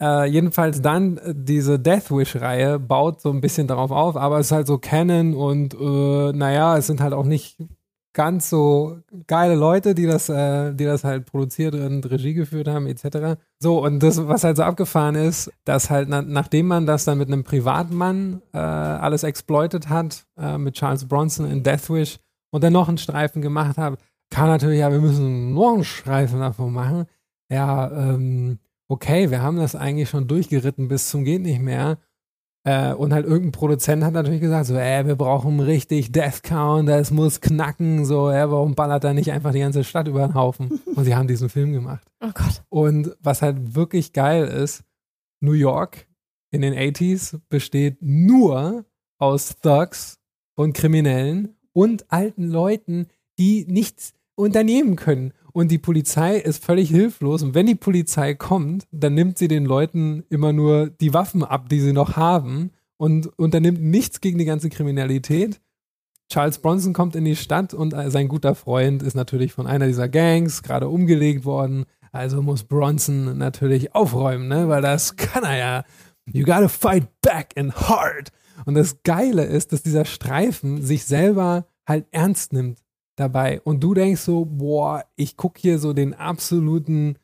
Äh, 0.00 0.26
jedenfalls 0.28 0.82
dann 0.82 1.18
äh, 1.18 1.32
diese 1.36 1.78
Death 1.78 2.10
Wish-Reihe 2.10 2.80
baut 2.80 3.20
so 3.20 3.30
ein 3.30 3.40
bisschen 3.40 3.68
darauf 3.68 3.92
auf, 3.92 4.16
aber 4.16 4.40
es 4.40 4.46
ist 4.46 4.52
halt 4.52 4.66
so 4.66 4.76
Canon 4.78 5.34
und 5.34 5.72
äh, 5.74 6.32
naja, 6.36 6.76
es 6.76 6.88
sind 6.88 7.00
halt 7.00 7.12
auch 7.12 7.26
nicht 7.26 7.58
ganz 8.14 8.48
so 8.48 8.98
geile 9.26 9.54
Leute, 9.56 9.94
die 9.94 10.06
das, 10.06 10.28
äh, 10.28 10.72
die 10.72 10.84
das 10.84 11.04
halt 11.04 11.26
produziert 11.26 11.74
und 11.74 12.08
Regie 12.10 12.32
geführt 12.32 12.68
haben, 12.68 12.86
etc. 12.86 13.38
So, 13.58 13.84
und 13.84 14.02
das, 14.02 14.26
was 14.26 14.44
halt 14.44 14.56
so 14.56 14.62
abgefahren 14.62 15.16
ist, 15.16 15.52
dass 15.64 15.90
halt, 15.90 16.08
na, 16.08 16.22
nachdem 16.22 16.68
man 16.68 16.86
das 16.86 17.04
dann 17.04 17.18
mit 17.18 17.28
einem 17.28 17.44
Privatmann 17.44 18.40
äh, 18.52 18.58
alles 18.58 19.24
exploitet 19.24 19.88
hat, 19.88 20.26
äh, 20.38 20.56
mit 20.56 20.74
Charles 20.74 21.06
Bronson 21.06 21.50
in 21.50 21.62
Death 21.62 21.90
Wish 21.90 22.18
und 22.50 22.64
dann 22.64 22.72
noch 22.72 22.88
einen 22.88 22.98
Streifen 22.98 23.42
gemacht 23.42 23.76
hat, 23.76 23.98
kam 24.30 24.48
natürlich, 24.48 24.78
ja, 24.78 24.90
wir 24.90 25.00
müssen 25.00 25.52
noch 25.52 25.74
einen 25.74 25.84
Streifen 25.84 26.40
davon 26.40 26.72
machen. 26.72 27.06
Ja, 27.50 27.90
ähm, 27.90 28.58
okay, 28.88 29.30
wir 29.30 29.42
haben 29.42 29.56
das 29.56 29.74
eigentlich 29.74 30.08
schon 30.08 30.28
durchgeritten 30.28 30.88
bis 30.88 31.10
zum 31.10 31.24
geht 31.24 31.42
nicht 31.42 31.60
mehr. 31.60 31.98
Äh, 32.66 32.94
und 32.94 33.12
halt 33.12 33.26
irgendein 33.26 33.52
Produzent 33.52 34.02
hat 34.02 34.14
natürlich 34.14 34.40
gesagt, 34.40 34.66
so, 34.66 34.74
ey, 34.74 35.06
wir 35.06 35.16
brauchen 35.16 35.60
richtig 35.60 36.12
Death 36.12 36.42
Count, 36.42 36.88
das 36.88 37.10
muss 37.10 37.42
knacken, 37.42 38.06
so, 38.06 38.30
ey, 38.30 38.50
warum 38.50 38.74
ballert 38.74 39.04
da 39.04 39.12
nicht 39.12 39.30
einfach 39.32 39.52
die 39.52 39.60
ganze 39.60 39.84
Stadt 39.84 40.08
über 40.08 40.26
den 40.26 40.34
Haufen? 40.34 40.80
Und 40.94 41.04
sie 41.04 41.14
haben 41.14 41.28
diesen 41.28 41.50
Film 41.50 41.72
gemacht. 41.72 42.06
Oh 42.20 42.30
Gott. 42.32 42.62
Und 42.70 43.16
was 43.20 43.42
halt 43.42 43.74
wirklich 43.74 44.14
geil 44.14 44.46
ist, 44.46 44.82
New 45.40 45.52
York 45.52 46.06
in 46.50 46.62
den 46.62 46.72
80s 46.72 47.38
besteht 47.50 47.98
nur 48.00 48.86
aus 49.18 49.56
Thugs 49.60 50.18
und 50.56 50.72
Kriminellen 50.72 51.56
und 51.72 52.10
alten 52.10 52.44
Leuten, 52.44 53.08
die 53.38 53.66
nichts 53.68 54.14
unternehmen 54.36 54.96
können. 54.96 55.32
Und 55.56 55.70
die 55.70 55.78
Polizei 55.78 56.36
ist 56.36 56.64
völlig 56.64 56.90
hilflos. 56.90 57.44
Und 57.44 57.54
wenn 57.54 57.66
die 57.66 57.76
Polizei 57.76 58.34
kommt, 58.34 58.88
dann 58.90 59.14
nimmt 59.14 59.38
sie 59.38 59.46
den 59.46 59.64
Leuten 59.64 60.24
immer 60.28 60.52
nur 60.52 60.90
die 60.90 61.14
Waffen 61.14 61.44
ab, 61.44 61.68
die 61.68 61.78
sie 61.78 61.92
noch 61.92 62.16
haben 62.16 62.72
und 62.96 63.26
unternimmt 63.38 63.80
nichts 63.80 64.20
gegen 64.20 64.36
die 64.36 64.46
ganze 64.46 64.68
Kriminalität. 64.68 65.60
Charles 66.28 66.58
Bronson 66.58 66.92
kommt 66.92 67.14
in 67.14 67.24
die 67.24 67.36
Stadt 67.36 67.72
und 67.72 67.94
äh, 67.94 68.10
sein 68.10 68.26
guter 68.26 68.56
Freund 68.56 69.04
ist 69.04 69.14
natürlich 69.14 69.52
von 69.52 69.68
einer 69.68 69.86
dieser 69.86 70.08
Gangs 70.08 70.64
gerade 70.64 70.88
umgelegt 70.88 71.44
worden. 71.44 71.84
Also 72.10 72.42
muss 72.42 72.64
Bronson 72.64 73.38
natürlich 73.38 73.94
aufräumen, 73.94 74.48
ne? 74.48 74.68
weil 74.68 74.82
das 74.82 75.14
kann 75.14 75.44
er 75.44 75.56
ja. 75.56 75.84
You 76.26 76.44
gotta 76.44 76.66
fight 76.66 77.06
back 77.22 77.50
and 77.56 77.72
hard. 77.76 78.32
Und 78.64 78.74
das 78.74 79.04
Geile 79.04 79.44
ist, 79.44 79.72
dass 79.72 79.84
dieser 79.84 80.04
Streifen 80.04 80.82
sich 80.82 81.04
selber 81.04 81.66
halt 81.86 82.06
ernst 82.10 82.52
nimmt 82.52 82.83
dabei. 83.16 83.60
Und 83.60 83.82
du 83.82 83.94
denkst 83.94 84.20
so, 84.20 84.44
boah, 84.44 85.04
ich 85.16 85.36
gucke 85.36 85.60
hier 85.60 85.78
so 85.78 85.92
den 85.92 86.14
absoluten 86.14 87.16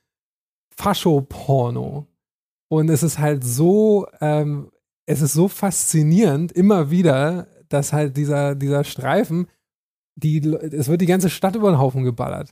Fascho-Porno. 0.77 2.07
Und 2.69 2.89
es 2.89 3.03
ist 3.03 3.19
halt 3.19 3.45
so, 3.45 4.07
ähm, 4.21 4.71
es 5.07 5.23
ist 5.23 5.33
so 5.33 5.49
faszinierend 5.49 6.53
immer 6.53 6.91
wieder, 6.91 7.49
dass 7.69 7.93
halt 7.93 8.17
dieser, 8.17 8.55
dieser 8.55 8.85
Streifen, 8.85 9.49
die, 10.15 10.39
es 10.39 10.89
wird 10.89 11.01
die 11.01 11.07
ganze 11.07 11.31
Stadt 11.31 11.57
über 11.57 11.71
den 11.71 11.79
Haufen 11.79 12.05
geballert. 12.05 12.51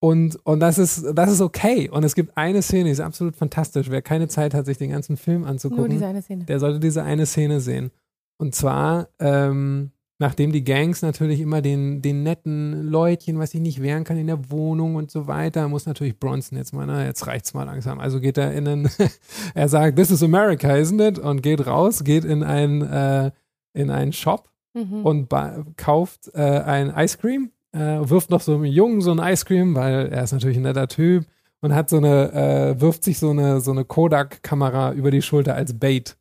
Und, 0.00 0.36
und 0.44 0.60
das 0.60 0.76
ist, 0.78 1.04
das 1.14 1.30
ist 1.30 1.40
okay. 1.40 1.88
Und 1.88 2.04
es 2.04 2.14
gibt 2.14 2.36
eine 2.36 2.60
Szene, 2.62 2.84
die 2.84 2.90
ist 2.90 3.00
absolut 3.00 3.36
fantastisch. 3.36 3.90
Wer 3.90 4.02
keine 4.02 4.28
Zeit 4.28 4.52
hat, 4.52 4.66
sich 4.66 4.76
den 4.76 4.90
ganzen 4.90 5.16
Film 5.16 5.44
anzugucken, 5.44 5.98
der 6.46 6.60
sollte 6.60 6.78
diese 6.78 7.02
eine 7.02 7.24
Szene 7.24 7.60
sehen. 7.60 7.90
Und 8.36 8.54
zwar, 8.54 9.08
ähm, 9.18 9.92
nachdem 10.18 10.52
die 10.52 10.64
Gangs 10.64 11.02
natürlich 11.02 11.40
immer 11.40 11.60
den, 11.62 12.02
den 12.02 12.22
netten 12.22 12.88
Leutchen, 12.88 13.38
was 13.38 13.50
sich 13.50 13.60
nicht 13.60 13.82
wehren 13.82 14.04
kann 14.04 14.16
in 14.16 14.26
der 14.28 14.50
Wohnung 14.50 14.94
und 14.94 15.10
so 15.10 15.26
weiter, 15.26 15.68
muss 15.68 15.86
natürlich 15.86 16.18
Bronson 16.18 16.56
jetzt 16.58 16.72
mal, 16.72 16.86
na, 16.86 17.04
jetzt 17.04 17.26
reicht's 17.26 17.54
mal 17.54 17.64
langsam. 17.64 18.00
Also 18.00 18.20
geht 18.20 18.38
er 18.38 18.52
in 18.52 18.68
einen, 18.68 18.90
er 19.54 19.68
sagt, 19.68 19.96
this 19.96 20.10
is 20.10 20.22
America, 20.22 20.68
isn't 20.68 21.00
it? 21.06 21.18
Und 21.18 21.42
geht 21.42 21.66
raus, 21.66 22.04
geht 22.04 22.24
in 22.24 22.42
einen, 22.42 22.82
äh, 22.82 23.30
in 23.72 23.90
einen 23.90 24.12
Shop 24.12 24.48
Mhm. 24.76 25.06
und 25.06 25.28
kauft 25.76 26.32
äh, 26.34 26.40
ein 26.40 26.92
Ice 26.96 27.16
Cream, 27.16 27.50
äh, 27.70 27.78
wirft 27.78 28.30
noch 28.30 28.40
so 28.40 28.54
einem 28.54 28.64
Jungen 28.64 29.02
so 29.02 29.12
ein 29.12 29.20
Ice 29.20 29.44
Cream, 29.44 29.76
weil 29.76 30.08
er 30.08 30.24
ist 30.24 30.32
natürlich 30.32 30.56
ein 30.56 30.64
netter 30.64 30.88
Typ 30.88 31.26
und 31.60 31.72
hat 31.76 31.88
so 31.88 31.98
eine, 31.98 32.32
äh, 32.32 32.80
wirft 32.80 33.04
sich 33.04 33.20
so 33.20 33.30
eine, 33.30 33.60
so 33.60 33.70
eine 33.70 33.84
Kodak-Kamera 33.84 34.92
über 34.94 35.12
die 35.12 35.22
Schulter 35.22 35.54
als 35.54 35.78
Bait. 35.78 36.16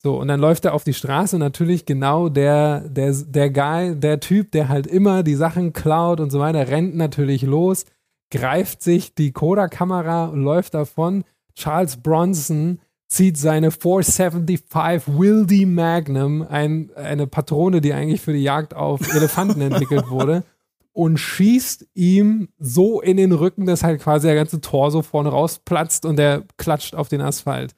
So, 0.00 0.16
und 0.20 0.28
dann 0.28 0.38
läuft 0.38 0.64
er 0.64 0.74
auf 0.74 0.84
die 0.84 0.94
Straße 0.94 1.36
und 1.36 1.40
natürlich 1.40 1.84
genau 1.84 2.28
der, 2.28 2.88
der, 2.88 3.12
der 3.12 3.50
Guy, 3.50 3.96
der 3.96 4.20
Typ, 4.20 4.52
der 4.52 4.68
halt 4.68 4.86
immer 4.86 5.24
die 5.24 5.34
Sachen 5.34 5.72
klaut 5.72 6.20
und 6.20 6.30
so 6.30 6.38
weiter, 6.38 6.68
rennt 6.68 6.96
natürlich 6.96 7.42
los, 7.42 7.84
greift 8.30 8.82
sich 8.82 9.14
die 9.14 9.32
Kodak-Kamera 9.32 10.26
und 10.26 10.42
läuft 10.42 10.74
davon. 10.74 11.24
Charles 11.54 11.96
Bronson 11.96 12.78
zieht 13.08 13.38
seine 13.38 13.72
475 13.72 15.18
Wildy 15.18 15.66
Magnum, 15.66 16.42
ein, 16.42 16.90
eine 16.94 17.26
Patrone, 17.26 17.80
die 17.80 17.92
eigentlich 17.92 18.20
für 18.20 18.32
die 18.32 18.42
Jagd 18.42 18.74
auf 18.74 19.00
Elefanten 19.12 19.60
entwickelt 19.62 20.04
wurde, 20.10 20.44
und 20.92 21.18
schießt 21.18 21.88
ihm 21.94 22.48
so 22.58 23.00
in 23.00 23.16
den 23.16 23.32
Rücken, 23.32 23.66
dass 23.66 23.82
halt 23.82 24.00
quasi 24.00 24.26
der 24.26 24.36
ganze 24.36 24.60
Torso 24.60 25.02
vorne 25.02 25.30
rausplatzt 25.30 26.04
und 26.04 26.16
der 26.16 26.44
klatscht 26.56 26.94
auf 26.94 27.08
den 27.08 27.20
Asphalt. 27.20 27.74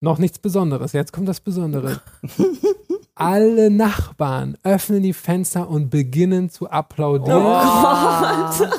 Noch 0.00 0.18
nichts 0.18 0.38
Besonderes. 0.38 0.92
Jetzt 0.92 1.12
kommt 1.12 1.28
das 1.28 1.40
Besondere. 1.40 2.00
Alle 3.14 3.70
Nachbarn 3.70 4.58
öffnen 4.62 5.02
die 5.02 5.14
Fenster 5.14 5.68
und 5.68 5.88
beginnen 5.88 6.50
zu 6.50 6.68
applaudieren 6.68 7.40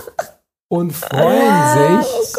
und 0.67 0.93
freuen 0.93 2.03
sich 2.03 2.35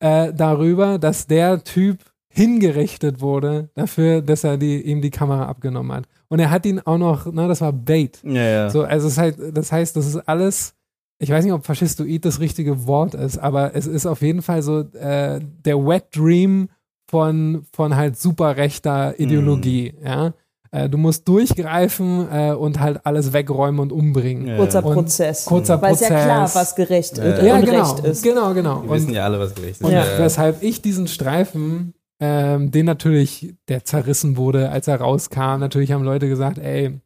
äh, 0.00 0.34
darüber, 0.34 0.98
dass 0.98 1.26
der 1.26 1.64
Typ 1.64 1.98
hingerichtet 2.28 3.20
wurde 3.20 3.70
dafür, 3.74 4.20
dass 4.20 4.44
er 4.44 4.58
die, 4.58 4.82
ihm 4.82 5.00
die 5.00 5.10
Kamera 5.10 5.46
abgenommen 5.46 5.96
hat. 5.96 6.04
Und 6.28 6.40
er 6.40 6.50
hat 6.50 6.66
ihn 6.66 6.80
auch 6.80 6.98
noch, 6.98 7.26
na, 7.32 7.46
das 7.46 7.60
war 7.60 7.72
Bait. 7.72 8.20
Ja, 8.24 8.42
ja. 8.42 8.70
So, 8.70 8.82
also 8.82 9.06
es 9.06 9.16
halt, 9.16 9.36
das 9.56 9.70
heißt, 9.70 9.96
das 9.96 10.06
ist 10.06 10.16
alles, 10.16 10.74
ich 11.20 11.30
weiß 11.30 11.44
nicht, 11.44 11.54
ob 11.54 11.64
faschistoid 11.64 12.24
das 12.24 12.40
richtige 12.40 12.86
Wort 12.86 13.14
ist, 13.14 13.38
aber 13.38 13.76
es 13.76 13.86
ist 13.86 14.04
auf 14.04 14.20
jeden 14.20 14.42
Fall 14.42 14.62
so 14.62 14.80
äh, 14.80 15.40
der 15.64 15.86
Wet 15.86 16.06
Dream 16.14 16.68
von, 17.14 17.64
von 17.72 17.94
halt 17.94 18.18
super 18.18 18.56
rechter 18.56 19.14
Ideologie, 19.20 19.94
ja. 20.04 20.34
Äh, 20.72 20.88
du 20.88 20.98
musst 20.98 21.28
durchgreifen 21.28 22.26
äh, 22.32 22.50
und 22.54 22.80
halt 22.80 23.06
alles 23.06 23.32
wegräumen 23.32 23.78
und 23.78 23.92
umbringen. 23.92 24.48
Ja, 24.48 24.56
Kurzer 24.56 24.80
ja. 24.80 24.86
Und 24.86 24.94
Prozess. 24.94 25.44
kurzer 25.44 25.80
Weil 25.80 25.94
es 25.94 26.00
ja 26.00 26.08
Prozess. 26.08 26.24
klar, 26.24 26.54
was 26.54 26.74
gerecht 26.74 27.18
Ja, 27.18 27.24
und 27.24 27.30
ja. 27.38 27.44
Ja, 27.44 27.60
genau, 27.60 27.92
Recht 27.92 28.04
ist. 28.04 28.22
genau, 28.24 28.52
genau. 28.52 28.82
Wir 28.82 28.90
Und, 28.90 28.96
wissen 28.96 29.14
ja 29.14 29.24
alle, 29.26 29.38
was 29.38 29.54
gerecht 29.54 29.80
ist. 29.80 29.84
und 29.84 29.92
Ja. 29.92 30.04
weshalb 30.18 30.60
ich 30.64 30.82
diesen 30.82 31.06
Streifen, 31.06 31.94
ähm, 32.20 32.72
den 32.72 32.86
natürlich, 32.86 33.54
der 33.68 33.84
zerrissen 33.84 34.36
wurde, 34.36 34.70
als 34.70 34.88
er 34.88 35.00
rauskam, 35.00 35.60
natürlich 35.60 35.92
haben 35.92 36.02
Leute 36.02 36.26
gesagt, 36.28 36.58
ey, 36.58 36.98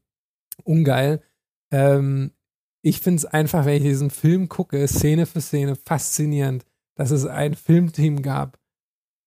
ungeil. 0.64 1.20
Ähm, 1.70 2.30
ich 2.80 3.00
finde 3.00 3.18
es 3.18 3.26
einfach, 3.26 3.66
wenn 3.66 3.74
ich 3.76 3.82
diesen 3.82 4.08
Film 4.08 4.48
gucke, 4.48 4.88
Szene 4.88 5.26
für 5.26 5.42
Szene, 5.42 5.76
faszinierend, 5.76 6.64
dass 6.94 7.10
es 7.10 7.26
ein 7.26 7.52
Filmteam 7.54 8.22
gab, 8.22 8.57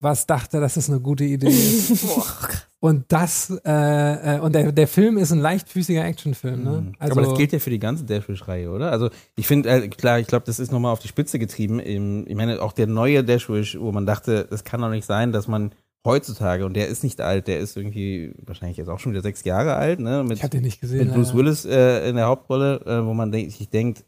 was 0.02 0.26
dachte, 0.26 0.60
dass 0.60 0.76
es 0.78 0.90
eine 0.90 1.00
gute 1.00 1.24
Idee 1.24 1.48
ist. 1.48 2.06
und 2.80 3.06
das, 3.08 3.52
äh, 3.64 4.36
äh, 4.36 4.40
und 4.40 4.54
der, 4.54 4.72
der 4.72 4.88
Film 4.88 5.18
ist 5.18 5.32
ein 5.32 5.40
leichtfüßiger 5.40 6.04
Actionfilm, 6.04 6.64
ne? 6.64 6.82
Mhm. 6.82 6.94
Aber 7.00 7.22
das 7.22 7.38
gilt 7.38 7.54
ja 7.54 7.60
für 7.60 7.70
die 7.70 7.80
ganze 7.80 8.04
Dashwish-Reihe, 8.04 8.72
oder? 8.72 8.92
Also 8.92 9.10
ich 9.36 9.46
finde, 9.46 9.70
äh, 9.70 9.88
klar, 9.88 10.20
ich 10.20 10.28
glaube, 10.28 10.46
das 10.48 10.60
ist 10.60 10.72
nochmal 10.72 10.92
auf 10.92 11.00
die 11.00 11.08
Spitze 11.08 11.38
getrieben. 11.38 11.80
Im, 11.80 12.26
ich 12.28 12.36
meine, 12.36 12.62
auch 12.62 12.74
der 12.74 12.88
neue 12.88 13.24
Dashwish, 13.24 13.80
wo 13.80 13.92
man 13.92 14.08
dachte, 14.08 14.48
es 14.50 14.64
kann 14.64 14.82
doch 14.82 14.90
nicht 14.90 15.06
sein, 15.06 15.32
dass 15.32 15.48
man 15.48 15.72
heutzutage, 16.04 16.66
und 16.66 16.74
der 16.74 16.88
ist 16.88 17.04
nicht 17.04 17.22
alt, 17.22 17.48
der 17.48 17.60
ist 17.60 17.78
irgendwie 17.78 18.34
wahrscheinlich 18.44 18.78
jetzt 18.78 18.90
auch 18.90 19.00
schon 19.00 19.12
wieder 19.12 19.22
sechs 19.22 19.44
Jahre 19.44 19.76
alt, 19.76 20.00
ne? 20.00 20.24
Mit, 20.24 20.38
ich 20.38 20.44
habe 20.44 20.50
den 20.50 20.64
nicht 20.64 20.82
gesehen. 20.82 21.06
mit 21.06 21.14
Bruce 21.14 21.28
leider. 21.28 21.38
Willis 21.38 21.66
äh, 21.66 22.10
in 22.10 22.16
der 22.16 22.26
Hauptrolle, 22.26 22.82
äh, 22.88 23.06
wo 23.06 23.14
man 23.14 23.32
denk, 23.32 23.52
sich 23.52 23.70
denkt, 23.70 24.04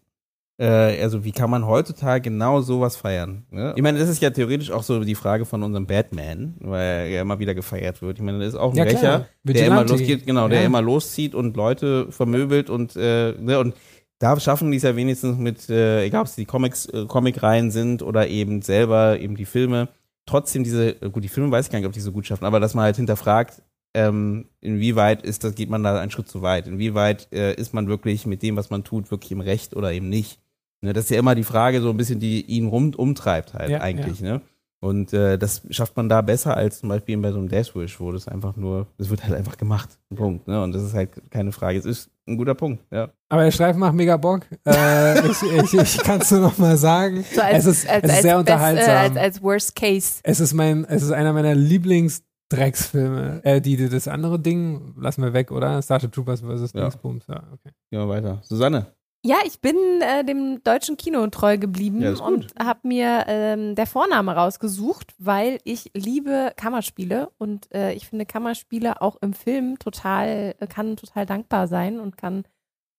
äh, 0.57 1.01
also 1.01 1.23
wie 1.23 1.31
kann 1.31 1.49
man 1.49 1.65
heutzutage 1.65 2.21
genau 2.21 2.61
sowas 2.61 2.95
feiern? 2.95 3.45
Ne? 3.49 3.73
Ich 3.75 3.81
meine, 3.81 3.99
das 3.99 4.09
ist 4.09 4.21
ja 4.21 4.29
theoretisch 4.29 4.71
auch 4.71 4.83
so 4.83 5.03
die 5.03 5.15
Frage 5.15 5.45
von 5.45 5.63
unserem 5.63 5.87
Batman, 5.87 6.55
weil 6.59 6.81
er 6.81 7.07
ja 7.07 7.21
immer 7.21 7.39
wieder 7.39 7.55
gefeiert 7.55 8.01
wird. 8.01 8.17
Ich 8.17 8.23
meine, 8.23 8.39
das 8.39 8.49
ist 8.49 8.55
auch 8.59 8.71
ein 8.71 8.77
Ja, 8.77 8.83
Rächer, 8.83 9.27
der 9.43 9.67
immer 9.67 9.83
losgeht, 9.83 10.25
genau, 10.25 10.47
der 10.47 10.61
Ja. 10.61 10.65
immer 10.67 10.81
loszieht 10.81 11.33
und 11.35 11.57
Leute 11.57 12.11
vermöbelt 12.11 12.69
und, 12.69 12.95
äh, 12.95 13.33
ne, 13.39 13.59
und 13.59 13.75
da 14.19 14.39
schaffen 14.39 14.71
die 14.71 14.77
es 14.77 14.83
ja 14.83 14.95
wenigstens 14.95 15.37
mit, 15.37 15.69
äh, 15.69 16.05
egal 16.05 16.21
ob 16.21 16.27
es 16.27 16.35
die 16.35 16.45
Comics, 16.45 16.85
äh, 16.85 17.05
Comicreihen 17.07 17.71
sind 17.71 18.01
oder 18.03 18.27
eben 18.27 18.61
selber 18.61 19.19
eben 19.19 19.35
die 19.35 19.45
Filme, 19.45 19.89
trotzdem 20.25 20.63
diese, 20.63 21.01
äh, 21.01 21.09
gut, 21.09 21.23
die 21.23 21.29
Filme 21.29 21.51
weiß 21.51 21.65
ich 21.65 21.71
gar 21.71 21.79
nicht, 21.79 21.87
ob 21.87 21.93
die 21.93 21.99
so 21.99 22.11
gut 22.11 22.27
schaffen, 22.27 22.45
aber 22.45 22.59
dass 22.59 22.73
man 22.73 22.85
halt 22.85 22.95
hinterfragt, 22.95 23.61
ähm, 23.95 24.45
inwieweit 24.61 25.23
ist 25.23 25.43
das, 25.43 25.55
geht 25.55 25.69
man 25.69 25.83
da 25.83 25.99
einen 25.99 26.09
Schritt 26.11 26.27
zu 26.27 26.41
weit? 26.41 26.67
Inwieweit 26.67 27.27
äh, 27.31 27.53
ist 27.55 27.73
man 27.73 27.87
wirklich 27.87 28.25
mit 28.25 28.41
dem, 28.41 28.55
was 28.55 28.69
man 28.69 28.83
tut, 28.83 29.11
wirklich 29.11 29.31
im 29.31 29.41
Recht 29.41 29.75
oder 29.75 29.91
eben 29.91 30.09
nicht? 30.09 30.39
Ne, 30.83 30.93
das 30.93 31.05
ist 31.05 31.09
ja 31.11 31.17
immer 31.19 31.33
die 31.33 31.43
Frage, 31.45 31.81
so 31.81 31.89
ein 31.89 31.97
bisschen, 31.97 32.19
die 32.19 32.41
ihn 32.41 32.67
rum, 32.67 32.93
umtreibt 32.95 33.53
halt 33.53 33.69
Ja, 33.69 33.79
eigentlich, 33.81 34.21
ne? 34.21 34.41
Und 34.81 35.13
äh, 35.13 35.37
das 35.37 35.61
schafft 35.69 35.95
man 35.95 36.09
da 36.09 36.19
besser 36.21 36.57
als 36.57 36.79
zum 36.81 36.89
Beispiel 36.89 37.17
bei 37.17 37.31
so 37.31 37.37
einem 37.37 37.47
Dashwish, 37.47 38.01
wo 38.01 38.11
das 38.11 38.27
einfach 38.27 38.57
nur, 38.57 38.87
das 38.97 39.09
wird 39.09 39.23
halt 39.23 39.33
einfach 39.33 39.55
gemacht. 39.55 39.97
Punkt. 40.13 40.45
Ne? 40.45 40.61
Und 40.61 40.73
das 40.73 40.83
ist 40.83 40.93
halt 40.93 41.09
keine 41.31 41.53
Frage. 41.53 41.79
Es 41.79 41.85
ist 41.85 42.09
ein 42.27 42.35
guter 42.35 42.53
Punkt, 42.53 42.83
ja. 42.91 43.07
Aber 43.29 43.45
der 43.45 43.51
Streifen 43.51 43.79
macht 43.79 43.93
mega 43.93 44.17
Bock. 44.17 44.41
Äh, 44.67 45.25
ich 45.31 45.41
ich, 45.41 45.73
ich 45.73 45.97
kann 45.99 46.19
es 46.19 46.31
nur 46.31 46.41
noch 46.41 46.57
mal 46.57 46.75
sagen. 46.75 47.23
So 47.33 47.39
als, 47.39 47.65
es 47.65 47.77
ist, 47.83 47.89
als, 47.89 48.03
es 48.03 48.09
ist 48.09 48.15
als 48.15 48.21
sehr 48.23 48.33
best- 48.33 48.39
unterhaltsam. 48.41 48.89
Äh, 48.89 48.97
als, 48.97 49.15
als 49.17 49.41
Worst 49.41 49.75
Case. 49.77 50.19
es 50.21 50.39
ist 50.41 50.53
mein, 50.53 50.83
es 50.83 51.01
ist 51.01 51.11
einer 51.11 51.31
meiner 51.31 51.55
Lieblingsdrecksfilme. 51.55 53.39
Äh, 53.45 53.61
die, 53.61 53.77
die, 53.77 53.87
das 53.87 54.09
andere 54.09 54.37
Ding 54.39 54.95
lassen 54.99 55.23
wir 55.23 55.31
weg, 55.33 55.51
oder? 55.51 55.81
Starship 55.81 56.11
Troopers 56.11 56.41
vs. 56.41 56.73
Ja. 56.73 56.81
Dingsbums. 56.81 57.23
Ja, 57.27 57.37
okay. 57.53 57.73
Gehen 57.89 57.99
wir 58.01 58.09
weiter. 58.09 58.39
Susanne. 58.43 58.87
Ja, 59.25 59.37
ich 59.45 59.61
bin 59.61 59.77
äh, 60.01 60.25
dem 60.25 60.61
deutschen 60.63 60.97
Kino 60.97 61.25
treu 61.27 61.57
geblieben 61.57 62.01
Ja, 62.01 62.13
und 62.19 62.53
habe 62.61 62.85
mir 62.85 63.23
ähm, 63.27 63.73
der 63.73 63.87
Vorname 63.87 64.35
rausgesucht, 64.35 65.15
weil 65.17 65.59
ich 65.63 65.91
liebe 65.93 66.51
Kammerspiele 66.57 67.31
und 67.37 67.73
äh, 67.73 67.93
ich 67.93 68.07
finde 68.09 68.25
Kammerspiele 68.25 69.01
auch 69.01 69.15
im 69.21 69.31
Film 69.31 69.79
total, 69.79 70.55
äh, 70.59 70.67
kann 70.67 70.97
total 70.97 71.25
dankbar 71.25 71.69
sein 71.69 72.01
und 72.01 72.17
kann 72.17 72.43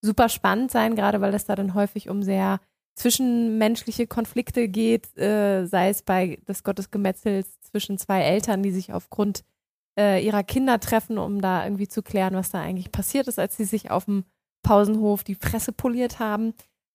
super 0.00 0.30
spannend 0.30 0.70
sein, 0.70 0.96
gerade 0.96 1.20
weil 1.20 1.34
es 1.34 1.44
da 1.44 1.56
dann 1.56 1.74
häufig 1.74 2.08
um 2.08 2.22
sehr 2.22 2.58
zwischenmenschliche 2.94 4.06
Konflikte 4.06 4.68
geht, 4.68 5.16
äh, 5.18 5.66
sei 5.66 5.90
es 5.90 6.02
bei 6.02 6.38
des 6.48 6.62
Gottesgemetzels 6.62 7.60
zwischen 7.60 7.98
zwei 7.98 8.22
Eltern, 8.22 8.62
die 8.62 8.70
sich 8.70 8.94
aufgrund 8.94 9.44
äh, 9.98 10.24
ihrer 10.24 10.42
Kinder 10.42 10.80
treffen, 10.80 11.18
um 11.18 11.42
da 11.42 11.64
irgendwie 11.64 11.88
zu 11.88 12.02
klären, 12.02 12.34
was 12.34 12.50
da 12.50 12.60
eigentlich 12.62 12.92
passiert 12.92 13.28
ist, 13.28 13.38
als 13.38 13.58
sie 13.58 13.64
sich 13.64 13.90
auf 13.90 14.06
dem 14.06 14.24
Pausenhof 14.64 15.22
die 15.22 15.36
Fresse 15.36 15.72
poliert 15.72 16.18
haben. 16.18 16.54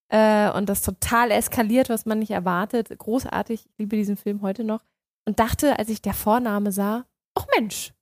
Äh, 0.10 0.52
und 0.52 0.68
das 0.68 0.82
total 0.82 1.32
eskaliert, 1.32 1.88
was 1.88 2.06
man 2.06 2.20
nicht 2.20 2.32
erwartet. 2.32 2.90
Großartig, 2.98 3.66
ich 3.66 3.78
liebe 3.78 3.96
diesen 3.96 4.18
Film 4.18 4.42
heute 4.42 4.66
noch. 4.66 4.84
Und 5.26 5.40
dachte, 5.40 5.80
als 5.80 5.88
ich 5.88 6.02
der 6.02 6.14
Vorname 6.14 6.74
sah, 6.74 7.06
ach 7.36 7.46
Mensch, 7.58 7.94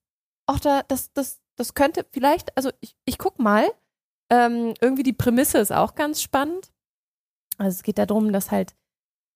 auch 0.48 0.60
da, 0.60 0.82
das, 0.88 1.14
das, 1.14 1.42
das 1.56 1.74
könnte 1.74 2.06
vielleicht, 2.12 2.56
also 2.58 2.72
ich, 2.80 2.96
ich 3.06 3.20
guck 3.20 3.38
mal. 3.38 3.68
Ähm, 4.30 4.74
irgendwie 4.82 5.04
die 5.04 5.14
Prämisse 5.14 5.58
ist 5.60 5.72
auch 5.72 5.96
ganz 5.96 6.22
spannend. 6.22 6.74
Also 7.58 7.76
es 7.76 7.84
geht 7.84 7.98
darum, 7.98 8.34
dass 8.34 8.52
halt 8.52 8.76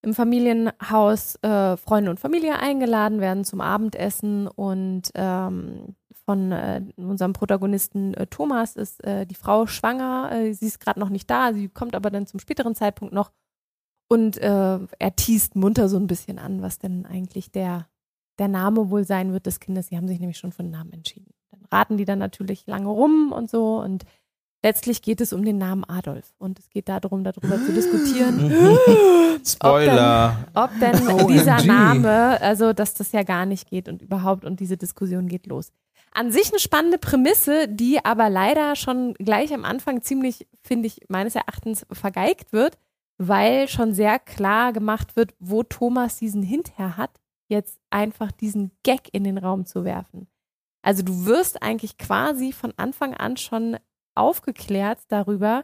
im 0.01 0.13
Familienhaus 0.13 1.35
äh, 1.43 1.77
Freunde 1.77 2.11
und 2.11 2.19
Familie 2.19 2.59
eingeladen 2.59 3.21
werden 3.21 3.45
zum 3.45 3.61
Abendessen 3.61 4.47
und 4.47 5.11
ähm, 5.15 5.95
von 6.25 6.51
äh, 6.51 6.81
unserem 6.97 7.33
Protagonisten 7.33 8.13
äh, 8.13 8.27
Thomas 8.27 8.75
ist 8.75 9.03
äh, 9.03 9.25
die 9.25 9.35
Frau 9.35 9.67
schwanger. 9.67 10.31
Äh, 10.31 10.53
sie 10.53 10.67
ist 10.67 10.79
gerade 10.79 10.99
noch 10.99 11.09
nicht 11.09 11.29
da, 11.29 11.53
sie 11.53 11.69
kommt 11.69 11.95
aber 11.95 12.09
dann 12.09 12.27
zum 12.27 12.39
späteren 12.39 12.75
Zeitpunkt 12.75 13.13
noch 13.13 13.31
und 14.11 14.37
äh, 14.39 14.79
er 14.99 15.15
teast 15.15 15.55
munter 15.55 15.87
so 15.87 15.95
ein 15.95 16.07
bisschen 16.07 16.37
an, 16.37 16.61
was 16.61 16.79
denn 16.79 17.05
eigentlich 17.05 17.49
der, 17.49 17.87
der 18.39 18.49
Name 18.49 18.89
wohl 18.89 19.05
sein 19.05 19.31
wird 19.31 19.45
des 19.45 19.61
Kindes. 19.61 19.87
Sie 19.87 19.95
haben 19.95 20.09
sich 20.09 20.19
nämlich 20.19 20.37
schon 20.37 20.51
für 20.51 20.63
einen 20.63 20.71
Namen 20.71 20.91
entschieden. 20.91 21.33
Dann 21.49 21.61
raten 21.71 21.95
die 21.95 22.03
dann 22.03 22.19
natürlich 22.19 22.67
lange 22.67 22.89
rum 22.89 23.31
und 23.31 23.49
so 23.49 23.81
und 23.81 24.03
letztlich 24.63 25.01
geht 25.01 25.21
es 25.21 25.31
um 25.31 25.45
den 25.45 25.57
Namen 25.57 25.85
Adolf 25.85 26.33
und 26.39 26.59
es 26.59 26.69
geht 26.69 26.89
darum, 26.89 27.23
darüber 27.23 27.55
zu 27.65 27.71
diskutieren. 27.71 28.51
Spoiler. 29.45 30.45
ob 30.53 30.71
denn 30.81 31.07
OMG. 31.07 31.27
dieser 31.27 31.63
Name, 31.63 32.41
also 32.41 32.73
dass 32.73 32.93
das 32.93 33.13
ja 33.13 33.23
gar 33.23 33.45
nicht 33.45 33.69
geht 33.69 33.87
und 33.87 34.01
überhaupt 34.01 34.43
und 34.43 34.59
diese 34.59 34.75
Diskussion 34.75 35.27
geht 35.27 35.47
los. 35.47 35.71
An 36.13 36.31
sich 36.31 36.49
eine 36.49 36.59
spannende 36.59 36.97
Prämisse, 36.97 37.67
die 37.67 38.03
aber 38.03 38.29
leider 38.29 38.75
schon 38.75 39.13
gleich 39.15 39.53
am 39.53 39.63
Anfang 39.63 40.01
ziemlich, 40.01 40.47
finde 40.61 40.87
ich, 40.87 40.99
meines 41.07 41.35
Erachtens 41.35 41.85
vergeigt 41.91 42.51
wird, 42.51 42.77
weil 43.17 43.67
schon 43.67 43.93
sehr 43.93 44.19
klar 44.19 44.73
gemacht 44.73 45.15
wird, 45.15 45.33
wo 45.39 45.63
Thomas 45.63 46.17
diesen 46.17 46.43
Hint 46.43 46.77
her 46.77 46.97
hat, 46.97 47.21
jetzt 47.47 47.79
einfach 47.89 48.31
diesen 48.31 48.71
Gag 48.83 49.09
in 49.13 49.23
den 49.23 49.37
Raum 49.37 49.65
zu 49.65 49.85
werfen. 49.85 50.27
Also 50.81 51.03
du 51.03 51.25
wirst 51.25 51.61
eigentlich 51.61 51.97
quasi 51.97 52.51
von 52.51 52.73
Anfang 52.77 53.13
an 53.13 53.37
schon 53.37 53.77
aufgeklärt 54.15 54.99
darüber, 55.07 55.63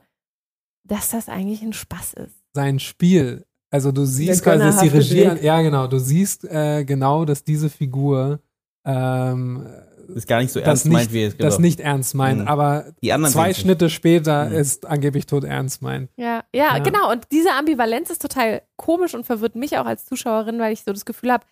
dass 0.84 1.10
das 1.10 1.28
eigentlich 1.28 1.62
ein 1.62 1.74
Spaß 1.74 2.14
ist. 2.14 2.36
Sein 2.54 2.80
Spiel. 2.80 3.46
Also 3.70 3.92
du 3.92 4.06
siehst 4.06 4.44
quasi, 4.44 4.60
dass 4.60 4.80
die 4.80 4.88
Regie, 4.88 5.44
ja 5.44 5.62
genau, 5.62 5.88
du 5.88 6.00
siehst 6.00 6.46
äh, 6.46 6.86
genau, 6.86 7.26
dass 7.26 7.44
diese 7.44 7.70
Figur 7.70 8.40
ähm, 8.86 9.68
ist 10.16 10.28
gar 10.28 10.40
nicht 10.42 10.52
so 10.52 10.60
das 10.60 10.68
ernst 10.68 10.86
nicht, 10.86 10.94
meint, 10.94 11.14
wie 11.14 11.24
es 11.24 11.38
das 11.38 11.56
genau. 11.56 11.62
nicht 11.68 11.80
ernst 11.80 12.16
meint, 12.16 12.42
Mhm. 12.42 12.48
aber 12.48 12.86
Die 13.02 13.14
anderen 13.14 13.34
zwei. 13.34 13.54
Schnitte 13.54 13.90
später 13.90 14.46
Mhm. 14.50 14.56
ist 14.56 14.86
angeblich 14.86 15.26
tot 15.26 15.44
ernst 15.44 15.82
meint. 15.82 16.10
Ja, 16.18 16.44
ja, 16.54 16.78
Ja. 16.78 16.80
genau. 16.80 17.12
Und 17.12 17.26
diese 17.32 17.52
Ambivalenz 17.52 18.10
ist 18.10 18.22
total 18.22 18.62
komisch 18.76 19.14
und 19.16 19.26
verwirrt 19.26 19.56
mich 19.56 19.78
auch 19.78 19.86
als 19.86 20.06
Zuschauerin, 20.06 20.60
weil 20.60 20.74
ich 20.74 20.84
so 20.84 20.92
das 20.92 21.06
Gefühl 21.06 21.32
habe, 21.32 21.46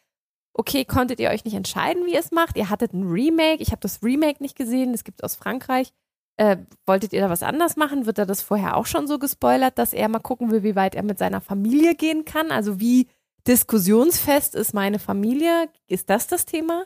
okay, 0.54 0.86
konntet 0.86 1.20
ihr 1.20 1.30
euch 1.30 1.44
nicht 1.46 1.56
entscheiden, 1.56 2.06
wie 2.06 2.14
ihr 2.14 2.20
es 2.20 2.32
macht? 2.32 2.56
Ihr 2.58 2.70
hattet 2.70 2.94
ein 2.94 3.04
Remake, 3.10 3.62
ich 3.62 3.72
habe 3.72 3.82
das 3.82 4.02
Remake 4.02 4.42
nicht 4.42 4.56
gesehen, 4.56 4.92
das 4.94 5.04
gibt 5.04 5.20
es 5.20 5.24
aus 5.24 5.36
Frankreich. 5.36 5.92
Äh, 6.38 6.58
wolltet 6.86 7.14
ihr 7.14 7.22
da 7.22 7.30
was 7.30 7.44
anders 7.44 7.78
machen? 7.78 8.06
Wird 8.06 8.18
er 8.20 8.26
das 8.26 8.42
vorher 8.42 8.76
auch 8.76 8.86
schon 8.86 9.08
so 9.08 9.20
gespoilert, 9.20 9.78
dass 9.78 9.94
er 9.94 10.08
mal 10.10 10.20
gucken 10.20 10.52
will, 10.52 10.64
wie 10.64 10.76
weit 10.76 10.94
er 10.96 11.04
mit 11.04 11.18
seiner 11.18 11.40
Familie 11.42 11.96
gehen 11.96 12.26
kann? 12.26 12.52
Also 12.52 12.80
wie 12.80 13.08
diskussionsfest 13.48 14.56
ist 14.56 14.74
meine 14.74 15.00
Familie? 15.00 15.70
Ist 15.88 16.10
das 16.10 16.28
das 16.28 16.46
Thema? 16.46 16.84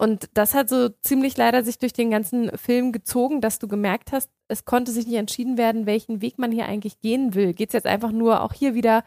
Und 0.00 0.30
das 0.32 0.54
hat 0.54 0.70
so 0.70 0.88
ziemlich 0.88 1.36
leider 1.36 1.62
sich 1.62 1.78
durch 1.78 1.92
den 1.92 2.10
ganzen 2.10 2.56
Film 2.56 2.90
gezogen, 2.90 3.42
dass 3.42 3.58
du 3.58 3.68
gemerkt 3.68 4.12
hast, 4.12 4.30
es 4.48 4.64
konnte 4.64 4.92
sich 4.92 5.06
nicht 5.06 5.18
entschieden 5.18 5.58
werden, 5.58 5.84
welchen 5.84 6.22
Weg 6.22 6.38
man 6.38 6.52
hier 6.52 6.64
eigentlich 6.64 7.00
gehen 7.00 7.34
will. 7.34 7.52
Geht 7.52 7.68
es 7.68 7.74
jetzt 7.74 7.86
einfach 7.86 8.10
nur 8.10 8.40
auch 8.42 8.54
hier 8.54 8.74
wieder 8.74 9.04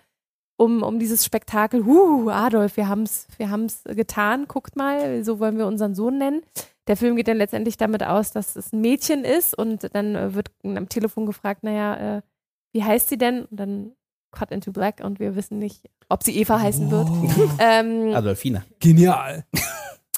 um, 0.55 0.83
um 0.83 0.99
dieses 0.99 1.25
Spektakel, 1.25 1.83
huh, 1.87 2.29
Adolf, 2.29 2.77
wir 2.77 2.87
haben 2.87 3.03
es 3.03 3.27
wir 3.37 3.49
haben's 3.49 3.81
getan, 3.85 4.47
guckt 4.47 4.75
mal, 4.75 5.23
so 5.23 5.39
wollen 5.39 5.57
wir 5.57 5.65
unseren 5.65 5.95
Sohn 5.95 6.19
nennen. 6.19 6.43
Der 6.85 6.95
Film 6.95 7.15
geht 7.15 7.27
dann 7.27 7.37
letztendlich 7.37 7.77
damit 7.77 8.03
aus, 8.03 8.31
dass 8.31 8.55
es 8.55 8.71
ein 8.71 8.81
Mädchen 8.81 9.25
ist 9.25 9.57
und 9.57 9.89
dann 9.95 10.13
äh, 10.13 10.35
wird 10.35 10.51
am 10.63 10.89
Telefon 10.89 11.25
gefragt, 11.25 11.63
naja, 11.63 12.17
äh, 12.17 12.21
wie 12.71 12.83
heißt 12.83 13.09
sie 13.09 13.17
denn? 13.17 13.45
Und 13.45 13.59
dann 13.59 13.91
Cut 14.31 14.51
into 14.51 14.71
Black 14.71 15.01
und 15.03 15.19
wir 15.19 15.35
wissen 15.35 15.57
nicht, 15.57 15.89
ob 16.09 16.21
sie 16.21 16.37
Eva 16.37 16.59
heißen 16.59 16.91
wird. 16.91 17.07
Ähm, 17.59 18.13
Adolfina. 18.13 18.63
Genial. 18.79 19.45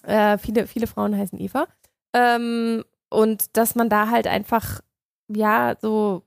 Äh, 0.06 0.38
viele, 0.38 0.68
viele 0.68 0.88
Frauen 0.88 1.18
heißen 1.18 1.40
Eva. 1.40 1.68
Ähm, 2.14 2.84
und 3.10 3.58
dass 3.58 3.76
man 3.76 3.90
da 3.90 4.10
halt 4.10 4.28
einfach, 4.28 4.82
ja, 5.28 5.76
so 5.82 6.24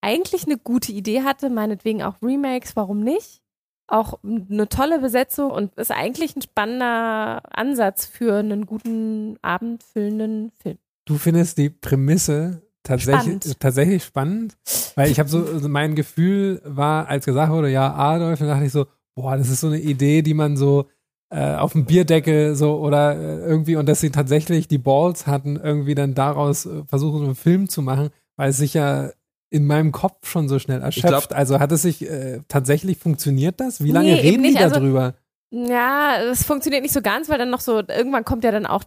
eigentlich 0.00 0.44
eine 0.44 0.58
gute 0.58 0.92
Idee 0.92 1.22
hatte, 1.22 1.48
meinetwegen 1.48 2.02
auch 2.02 2.16
Remakes, 2.22 2.76
warum 2.76 3.00
nicht? 3.00 3.40
Auch 3.86 4.18
eine 4.22 4.68
tolle 4.68 4.98
Besetzung 4.98 5.50
und 5.50 5.74
ist 5.76 5.90
eigentlich 5.90 6.36
ein 6.36 6.42
spannender 6.42 7.42
Ansatz 7.50 8.06
für 8.06 8.38
einen 8.38 8.66
guten, 8.66 9.38
abendfüllenden 9.42 10.52
Film. 10.60 10.78
Du 11.06 11.16
findest 11.16 11.58
die 11.58 11.70
Prämisse 11.70 12.62
tatsächlich 12.82 13.34
Spannend. 13.34 13.60
tatsächlich 13.60 14.04
spannend, 14.04 14.56
weil 14.94 15.10
ich 15.10 15.18
habe 15.18 15.28
so 15.28 15.44
also 15.44 15.68
mein 15.68 15.94
Gefühl 15.94 16.60
war, 16.64 17.08
als 17.08 17.24
gesagt 17.24 17.50
wurde, 17.52 17.70
ja 17.70 17.94
Adolf, 17.94 18.38
dann 18.38 18.48
dachte 18.48 18.64
ich 18.64 18.72
so, 18.72 18.86
boah, 19.14 19.36
das 19.36 19.48
ist 19.48 19.60
so 19.60 19.68
eine 19.68 19.80
Idee, 19.80 20.22
die 20.22 20.34
man 20.34 20.56
so 20.56 20.86
äh, 21.34 21.56
auf 21.56 21.72
dem 21.72 21.84
Bierdeckel 21.84 22.54
so 22.54 22.78
oder 22.78 23.16
äh, 23.16 23.38
irgendwie 23.40 23.76
und 23.76 23.86
dass 23.88 24.00
sie 24.00 24.10
tatsächlich 24.10 24.68
die 24.68 24.78
Balls 24.78 25.26
hatten, 25.26 25.56
irgendwie 25.56 25.94
dann 25.94 26.14
daraus 26.14 26.66
äh, 26.66 26.84
versuchen, 26.86 27.24
einen 27.24 27.34
Film 27.34 27.68
zu 27.68 27.82
machen, 27.82 28.10
weil 28.36 28.50
es 28.50 28.58
sich 28.58 28.74
ja 28.74 29.10
in 29.50 29.66
meinem 29.66 29.90
Kopf 29.92 30.28
schon 30.28 30.48
so 30.48 30.58
schnell 30.58 30.80
erschöpft. 30.80 31.32
also 31.32 31.60
hat 31.60 31.72
es 31.72 31.82
sich 31.82 32.08
äh, 32.08 32.40
tatsächlich 32.48 32.98
funktioniert 32.98 33.60
das? 33.60 33.82
Wie 33.82 33.90
lange 33.90 34.12
Nee, 34.12 34.20
reden 34.20 34.42
die. 34.44 34.56
Also- 34.58 34.76
darüber? 34.76 35.14
Ja, 35.50 36.16
es 36.32 36.42
funktioniert 36.44 36.82
nicht 36.82 36.94
so 36.94 37.00
ganz, 37.00 37.28
weil 37.28 37.38
dann 37.38 37.50
noch 37.50 37.60
so, 37.60 37.78
irgendwann 37.78 38.24
kommt 38.24 38.42
ja 38.42 38.50
dann 38.50 38.66
auch 38.66 38.82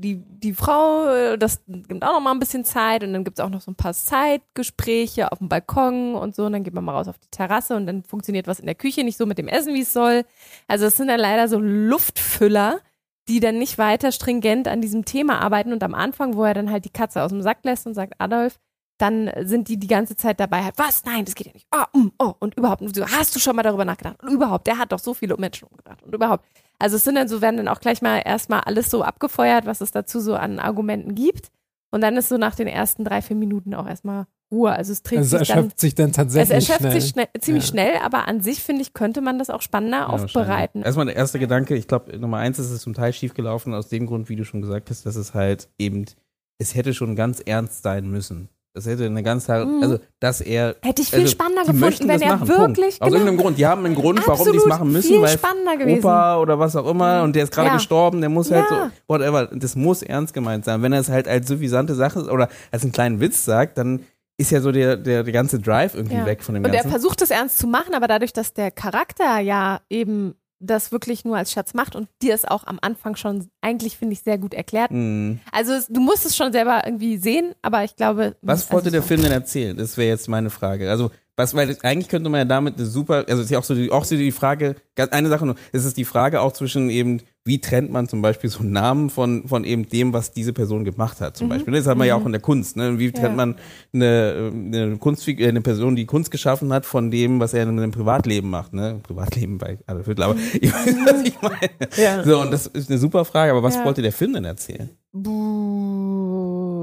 die, 0.00 0.22
die 0.26 0.52
Frau, 0.52 1.08
äh, 1.08 1.38
das 1.38 1.62
gibt 1.66 2.04
auch 2.04 2.12
noch 2.12 2.20
mal 2.20 2.32
ein 2.32 2.38
bisschen 2.38 2.64
Zeit 2.64 3.02
und 3.02 3.12
dann 3.12 3.24
gibt 3.24 3.38
es 3.38 3.44
auch 3.44 3.48
noch 3.48 3.60
so 3.60 3.70
ein 3.70 3.76
paar 3.76 3.94
Zeitgespräche 3.94 5.32
auf 5.32 5.38
dem 5.38 5.48
Balkon 5.48 6.14
und 6.14 6.34
so 6.34 6.44
und 6.44 6.52
dann 6.52 6.64
geht 6.64 6.74
man 6.74 6.84
mal 6.84 6.92
raus 6.92 7.08
auf 7.08 7.18
die 7.18 7.30
Terrasse 7.30 7.76
und 7.76 7.86
dann 7.86 8.02
funktioniert 8.02 8.46
was 8.46 8.60
in 8.60 8.66
der 8.66 8.74
Küche 8.74 9.04
nicht 9.04 9.16
so 9.16 9.26
mit 9.26 9.38
dem 9.38 9.48
Essen, 9.48 9.74
wie 9.74 9.80
es 9.80 9.92
soll. 9.92 10.24
Also 10.68 10.86
es 10.86 10.96
sind 10.96 11.08
dann 11.08 11.20
leider 11.20 11.48
so 11.48 11.58
Luftfüller, 11.58 12.80
die 13.28 13.40
dann 13.40 13.58
nicht 13.58 13.78
weiter 13.78 14.12
stringent 14.12 14.68
an 14.68 14.80
diesem 14.80 15.04
Thema 15.04 15.40
arbeiten 15.40 15.72
und 15.72 15.82
am 15.82 15.94
Anfang, 15.94 16.36
wo 16.36 16.44
er 16.44 16.54
dann 16.54 16.70
halt 16.70 16.84
die 16.84 16.90
Katze 16.90 17.22
aus 17.22 17.30
dem 17.30 17.42
Sack 17.42 17.58
lässt 17.64 17.86
und 17.86 17.94
sagt, 17.94 18.14
Adolf, 18.18 18.58
dann 18.98 19.30
sind 19.44 19.68
die 19.68 19.78
die 19.78 19.86
ganze 19.86 20.16
Zeit 20.16 20.40
dabei 20.40 20.64
halt, 20.64 20.74
was? 20.78 21.04
Nein, 21.04 21.24
das 21.24 21.34
geht 21.34 21.48
ja 21.48 21.52
nicht. 21.52 21.66
Oh, 21.74 21.98
mm, 21.98 22.12
oh, 22.18 22.34
und 22.38 22.56
überhaupt, 22.56 22.82
und 22.82 22.94
so, 22.96 23.06
hast 23.06 23.34
du 23.36 23.40
schon 23.40 23.54
mal 23.56 23.62
darüber 23.62 23.84
nachgedacht? 23.84 24.22
Und 24.22 24.30
überhaupt, 24.30 24.66
der 24.66 24.78
hat 24.78 24.92
doch 24.92 24.98
so 24.98 25.12
viele 25.14 25.36
Menschen 25.36 25.68
umgebracht 25.68 26.02
und 26.02 26.14
überhaupt. 26.14 26.44
Also 26.78 26.96
es 26.96 27.04
sind 27.04 27.14
dann 27.16 27.28
so, 27.28 27.40
werden 27.42 27.56
dann 27.58 27.68
auch 27.68 27.80
gleich 27.80 28.02
mal 28.02 28.22
erstmal 28.24 28.60
alles 28.60 28.90
so 28.90 29.02
abgefeuert, 29.02 29.66
was 29.66 29.80
es 29.80 29.90
dazu 29.90 30.20
so 30.20 30.34
an 30.34 30.58
Argumenten 30.58 31.14
gibt. 31.14 31.50
Und 31.90 32.00
dann 32.00 32.16
ist 32.16 32.28
so 32.28 32.36
nach 32.36 32.54
den 32.54 32.66
ersten 32.66 33.04
drei, 33.04 33.22
vier 33.22 33.36
Minuten 33.36 33.74
auch 33.74 33.86
erstmal 33.86 34.26
Ruhe. 34.50 34.72
Also 34.72 34.92
es 34.92 35.02
trägt 35.02 35.18
Also 35.18 35.36
es 35.36 35.40
sich 35.40 35.48
dann, 35.48 35.56
erschöpft 35.58 35.80
sich 35.80 35.94
dann 35.94 36.10
es 36.10 36.16
tatsächlich 36.16 36.54
erschöpft 36.68 36.80
schnell. 36.80 37.00
sich 37.00 37.10
schnell, 37.10 37.28
ziemlich 37.40 37.64
Ja. 37.64 37.68
schnell, 37.70 37.96
aber 38.02 38.28
an 38.28 38.40
sich, 38.42 38.62
finde 38.62 38.82
ich, 38.82 38.92
könnte 38.92 39.20
man 39.20 39.38
das 39.38 39.50
auch 39.50 39.62
spannender 39.62 39.98
Ja, 40.00 40.06
aufbereiten. 40.06 40.82
Erstmal 40.82 41.06
der 41.06 41.16
erste 41.16 41.38
Gedanke, 41.38 41.74
ich 41.74 41.88
glaube, 41.88 42.16
Nummer 42.18 42.38
eins 42.38 42.58
ist 42.58 42.70
es 42.70 42.82
zum 42.82 42.94
Teil 42.94 43.12
schief 43.12 43.34
gelaufen, 43.34 43.74
aus 43.74 43.88
dem 43.88 44.06
Grund, 44.06 44.28
wie 44.28 44.36
du 44.36 44.44
schon 44.44 44.60
gesagt 44.62 44.90
hast, 44.90 45.04
dass 45.06 45.16
es 45.16 45.34
halt 45.34 45.68
eben, 45.78 46.04
es 46.58 46.74
hätte 46.74 46.92
schon 46.94 47.16
ganz 47.16 47.40
ernst 47.40 47.82
sein 47.82 48.08
müssen. 48.10 48.48
Es 48.76 48.86
hätte 48.86 49.06
eine 49.06 49.22
ganz, 49.22 49.48
Mhm. 49.48 49.80
also, 49.82 49.98
dass 50.20 50.40
er. 50.40 50.76
Hätte 50.82 51.02
ich 51.02 51.10
viel 51.10 51.20
also, 51.20 51.30
spannender 51.32 51.62
gefunden, 51.62 52.00
wenn 52.00 52.08
das 52.08 52.22
er 52.22 52.36
machen, 52.36 52.48
wirklich, 52.48 52.66
Punkt. 52.66 52.80
Aus 52.80 52.98
genau, 53.08 53.12
irgendeinem 53.16 53.36
Grund. 53.38 53.58
Die 53.58 53.66
haben 53.66 53.84
einen 53.86 53.94
Grund, 53.94 54.26
warum 54.26 54.52
die 54.52 54.58
es 54.58 54.66
machen 54.66 54.92
müssen, 54.92 55.08
viel 55.08 55.22
weil 55.22 55.28
spannender 55.38 55.76
gewesen. 55.76 55.98
Opa 56.04 56.38
oder 56.38 56.58
was 56.58 56.76
auch 56.76 56.88
immer 56.88 57.22
und 57.22 57.34
der 57.34 57.44
ist 57.44 57.52
gerade 57.52 57.68
Ja. 57.68 57.74
gestorben, 57.74 58.20
der 58.20 58.30
muss 58.30 58.50
halt 58.50 58.68
so, 58.68 58.74
Ja. 58.74 58.90
whatever. 59.08 59.46
Das 59.46 59.74
muss 59.76 60.02
ernst 60.02 60.34
gemeint 60.34 60.64
sein. 60.64 60.82
Wenn 60.82 60.92
er 60.92 61.00
es 61.00 61.08
halt 61.08 61.26
als 61.28 61.48
suffisante 61.48 61.94
Sache 61.94 62.24
oder 62.30 62.48
als 62.70 62.82
einen 62.82 62.92
kleinen 62.92 63.20
Witz 63.20 63.44
sagt, 63.44 63.78
dann 63.78 64.00
ist 64.38 64.50
ja 64.50 64.60
so 64.60 64.70
der, 64.70 64.96
der, 64.98 65.22
der 65.22 65.32
ganze 65.32 65.58
Drive 65.58 65.94
irgendwie 65.94 66.16
Ja. 66.16 66.26
weg 66.26 66.42
von 66.42 66.54
dem 66.54 66.62
Und 66.64 66.70
er 66.70 66.82
Ganzen. 66.82 66.90
versucht 66.90 67.22
es 67.22 67.30
ernst 67.30 67.58
zu 67.58 67.66
machen, 67.66 67.94
aber 67.94 68.06
dadurch, 68.06 68.34
dass 68.34 68.52
der 68.52 68.70
Charakter 68.70 69.38
ja 69.38 69.80
eben 69.88 70.34
das 70.58 70.92
wirklich 70.92 71.24
nur 71.24 71.36
als 71.36 71.52
Schatz 71.52 71.74
macht 71.74 71.94
und 71.96 72.08
dir 72.22 72.34
es 72.34 72.44
auch 72.44 72.66
am 72.66 72.78
Anfang 72.80 73.16
schon 73.16 73.48
eigentlich, 73.60 73.96
finde 73.96 74.14
ich, 74.14 74.22
sehr 74.22 74.38
gut 74.38 74.54
erklärt. 74.54 74.90
Mhm. 74.90 75.40
Also 75.52 75.72
es, 75.72 75.86
du 75.88 76.00
musst 76.00 76.24
es 76.26 76.36
schon 76.36 76.52
selber 76.52 76.82
irgendwie 76.84 77.18
sehen, 77.18 77.54
aber 77.62 77.84
ich 77.84 77.96
glaube. 77.96 78.36
Was 78.42 78.62
also 78.62 78.72
wollte 78.74 78.90
der 78.90 79.02
so- 79.02 79.08
Film 79.08 79.22
denn 79.22 79.32
erzählen? 79.32 79.76
Das 79.76 79.96
wäre 79.96 80.08
jetzt 80.08 80.28
meine 80.28 80.50
Frage. 80.50 80.90
Also, 80.90 81.10
was, 81.36 81.54
weil 81.54 81.76
eigentlich 81.82 82.08
könnte 82.08 82.30
man 82.30 82.38
ja 82.38 82.44
damit 82.46 82.76
eine 82.76 82.86
super, 82.86 83.24
also 83.28 83.42
ist 83.42 83.50
ja 83.50 83.58
auch 83.58 83.64
so 83.64 83.74
die, 83.74 83.90
auch 83.92 84.04
so 84.04 84.16
die 84.16 84.32
Frage, 84.32 84.76
ganz 84.94 85.12
eine 85.12 85.28
Sache 85.28 85.44
nur, 85.44 85.56
es 85.72 85.84
ist 85.84 85.96
die 85.98 86.06
Frage 86.06 86.40
auch 86.40 86.52
zwischen 86.52 86.88
eben, 86.88 87.20
wie 87.46 87.60
trennt 87.60 87.90
man 87.92 88.08
zum 88.08 88.20
Beispiel 88.22 88.50
so 88.50 88.58
einen 88.60 88.72
Namen 88.72 89.08
von, 89.08 89.46
von 89.48 89.64
eben 89.64 89.88
dem, 89.88 90.12
was 90.12 90.32
diese 90.32 90.52
Person 90.52 90.84
gemacht 90.84 91.20
hat, 91.20 91.36
zum 91.36 91.48
Beispiel. 91.48 91.72
Das 91.72 91.86
hat 91.86 91.96
man 91.96 92.06
ja 92.06 92.16
auch 92.16 92.26
in 92.26 92.32
der 92.32 92.40
Kunst, 92.40 92.76
ne? 92.76 92.98
Wie 92.98 93.10
trennt 93.12 93.30
Ja. 93.30 93.36
man 93.36 93.54
eine, 93.94 94.50
eine 94.52 94.96
Kunstfigur, 94.98 95.46
eine 95.48 95.60
Person, 95.60 95.96
die 95.96 96.06
Kunst 96.06 96.30
geschaffen 96.30 96.72
hat, 96.72 96.84
von 96.84 97.10
dem, 97.10 97.40
was 97.40 97.54
er 97.54 97.62
in 97.62 97.70
einem 97.70 97.92
Privatleben 97.92 98.50
macht, 98.50 98.72
ne? 98.74 99.00
Privatleben 99.02 99.58
bei 99.58 99.78
Adolf 99.86 100.06
Hitler, 100.06 100.26
aber 100.26 100.36
ich 100.60 100.72
weiß, 100.72 100.96
was 101.06 101.22
ich 101.22 101.40
meine. 101.40 101.58
Ja. 101.96 102.24
So, 102.24 102.40
und 102.40 102.52
das 102.52 102.66
ist 102.66 102.90
eine 102.90 102.98
super 102.98 103.24
Frage, 103.24 103.52
aber 103.52 103.62
was 103.62 103.76
Ja. 103.76 103.84
wollte 103.84 104.02
der 104.02 104.12
Film 104.12 104.32
denn 104.34 104.44
erzählen? 104.44 104.90
Buh, 105.12 106.15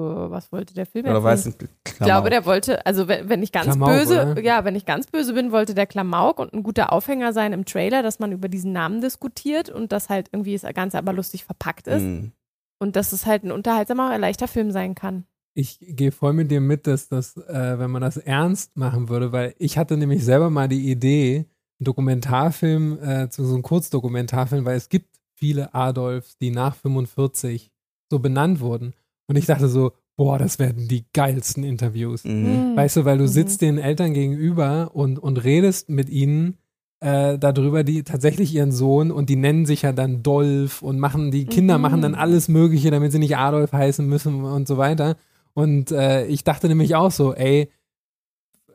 was 0.03 0.51
wollte 0.51 0.73
der 0.73 0.85
Film 0.85 1.05
Oder 1.05 1.23
war 1.23 1.31
erzählen? 1.31 1.55
es 1.59 1.65
ein 1.65 1.69
Ich 1.87 1.97
glaube, 1.99 2.29
der 2.29 2.45
wollte, 2.45 2.85
also 2.85 3.07
wenn, 3.07 3.29
wenn 3.29 3.43
ich 3.43 3.51
ganz 3.51 3.65
Klamauk, 3.67 3.89
böse, 3.89 4.31
oder? 4.31 4.41
ja, 4.41 4.63
wenn 4.65 4.75
ich 4.75 4.85
ganz 4.85 5.07
böse 5.07 5.33
bin, 5.33 5.51
wollte 5.51 5.73
der 5.73 5.85
Klamauk 5.87 6.39
und 6.39 6.53
ein 6.53 6.63
guter 6.63 6.91
Aufhänger 6.93 7.33
sein 7.33 7.53
im 7.53 7.65
Trailer, 7.65 8.03
dass 8.03 8.19
man 8.19 8.31
über 8.31 8.49
diesen 8.49 8.71
Namen 8.71 9.01
diskutiert 9.01 9.69
und 9.69 9.91
dass 9.91 10.09
halt 10.09 10.29
irgendwie 10.31 10.57
das 10.57 10.71
Ganze 10.73 10.97
aber 10.97 11.13
lustig 11.13 11.43
verpackt 11.45 11.87
ist 11.87 12.01
Mhm. 12.03 12.31
und 12.79 12.95
dass 12.95 13.11
es 13.13 13.25
halt 13.25 13.43
ein 13.43 13.51
unterhaltsamer, 13.51 14.17
leichter 14.17 14.47
Film 14.47 14.71
sein 14.71 14.95
kann. 14.95 15.25
Ich 15.55 15.77
gehe 15.81 16.11
voll 16.11 16.33
mit 16.33 16.49
dir 16.49 16.61
mit, 16.61 16.87
dass 16.87 17.09
das, 17.09 17.37
äh, 17.37 17.77
wenn 17.77 17.91
man 17.91 18.01
das 18.01 18.17
ernst 18.17 18.75
machen 18.75 19.09
würde, 19.09 19.31
weil 19.31 19.53
ich 19.59 19.77
hatte 19.77 19.97
nämlich 19.97 20.23
selber 20.25 20.49
mal 20.49 20.67
die 20.67 20.89
Idee, 20.89 21.45
einen 21.79 21.85
Dokumentarfilm, 21.85 22.99
äh, 23.03 23.29
zu 23.29 23.45
so 23.45 23.53
einem 23.53 23.63
Kurzdokumentarfilm, 23.63 24.65
weil 24.65 24.77
es 24.77 24.89
gibt 24.89 25.15
viele 25.35 25.73
Adolfs, 25.73 26.37
die 26.37 26.49
nach 26.51 26.75
45 26.75 27.71
so 28.09 28.19
benannt 28.19 28.59
wurden. 28.61 28.93
Und 29.27 29.35
ich 29.37 29.45
dachte 29.45 29.67
so, 29.67 29.91
boah, 30.15 30.37
das 30.37 30.59
werden 30.59 30.87
die 30.87 31.05
geilsten 31.13 31.63
Interviews. 31.63 32.23
Mhm. 32.23 32.75
Weißt 32.75 32.97
du, 32.97 33.05
weil 33.05 33.17
du 33.17 33.23
Mhm. 33.23 33.27
sitzt 33.29 33.61
den 33.61 33.77
Eltern 33.77 34.13
gegenüber 34.13 34.91
und, 34.93 35.17
und 35.19 35.43
redest 35.43 35.89
mit 35.89 36.09
ihnen 36.09 36.57
äh, 36.99 37.37
darüber, 37.37 37.83
die 37.83 38.03
tatsächlich 38.03 38.53
ihren 38.55 38.71
Sohn 38.71 39.11
und 39.11 39.29
die 39.29 39.35
nennen 39.35 39.65
sich 39.65 39.81
ja 39.81 39.91
dann 39.91 40.23
Dolph 40.23 40.81
und 40.81 40.99
machen, 40.99 41.31
die 41.31 41.45
Kinder 41.45 41.77
Mhm. 41.77 41.81
machen 41.81 42.01
dann 42.01 42.15
alles 42.15 42.47
Mögliche, 42.47 42.91
damit 42.91 43.11
sie 43.11 43.19
nicht 43.19 43.35
Adolf 43.37 43.73
heißen 43.73 44.07
müssen 44.07 44.43
und 44.45 44.67
so 44.69 44.77
weiter. 44.77 45.17
Und 45.53 45.91
äh, 45.91 46.25
ich 46.27 46.43
dachte 46.45 46.67
nämlich 46.69 46.95
auch 46.95 47.11
so, 47.11 47.33
ey, 47.33 47.69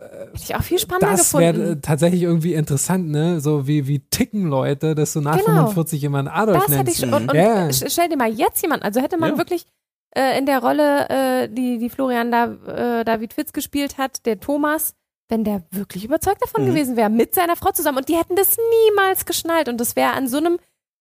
Hätte 0.00 0.30
ich 0.36 0.54
auch 0.54 0.62
viel 0.62 0.78
spannender 0.78 1.10
das 1.16 1.32
gefunden. 1.32 1.58
wäre 1.58 1.70
äh, 1.72 1.76
tatsächlich 1.80 2.22
irgendwie 2.22 2.54
interessant, 2.54 3.08
ne? 3.08 3.40
So 3.40 3.66
wie, 3.66 3.88
wie 3.88 3.98
ticken 3.98 4.46
Leute, 4.46 4.94
dass 4.94 5.12
du 5.12 5.20
nach 5.20 5.38
Genau. 5.38 5.46
45 5.66 6.02
jemanden 6.02 6.30
Adolf 6.30 6.58
Das 6.58 6.66
hätte 6.68 6.84
nennst. 6.84 6.92
ich 6.92 7.00
schon. 7.00 7.12
Und, 7.14 7.30
und 7.30 7.36
st- 7.36 7.90
stell 7.90 8.08
dir 8.08 8.16
mal 8.16 8.30
jetzt 8.32 8.62
jemand, 8.62 8.84
also 8.84 9.00
hätte 9.00 9.18
man 9.18 9.30
Ja. 9.32 9.38
wirklich 9.38 9.66
äh, 10.16 10.38
in 10.38 10.46
der 10.46 10.60
Rolle, 10.60 11.08
äh, 11.08 11.48
die, 11.48 11.78
die 11.78 11.90
Florian 11.90 12.30
da, 12.30 12.44
äh, 13.00 13.04
David 13.04 13.34
Fitz 13.34 13.52
gespielt 13.52 13.98
hat, 13.98 14.24
der 14.26 14.40
Thomas, 14.40 14.94
wenn 15.28 15.44
der 15.44 15.62
wirklich 15.70 16.04
überzeugt 16.04 16.42
davon 16.42 16.62
Mhm. 16.64 16.68
gewesen 16.68 16.96
wäre, 16.96 17.10
mit 17.10 17.34
seiner 17.34 17.56
Frau 17.56 17.70
zusammen. 17.72 17.98
Und 17.98 18.08
die 18.08 18.16
hätten 18.16 18.36
das 18.36 18.56
niemals 18.86 19.26
geschnallt. 19.26 19.68
Und 19.68 19.78
das 19.80 19.96
wäre 19.96 20.12
an 20.12 20.26
so 20.28 20.38
einem 20.38 20.58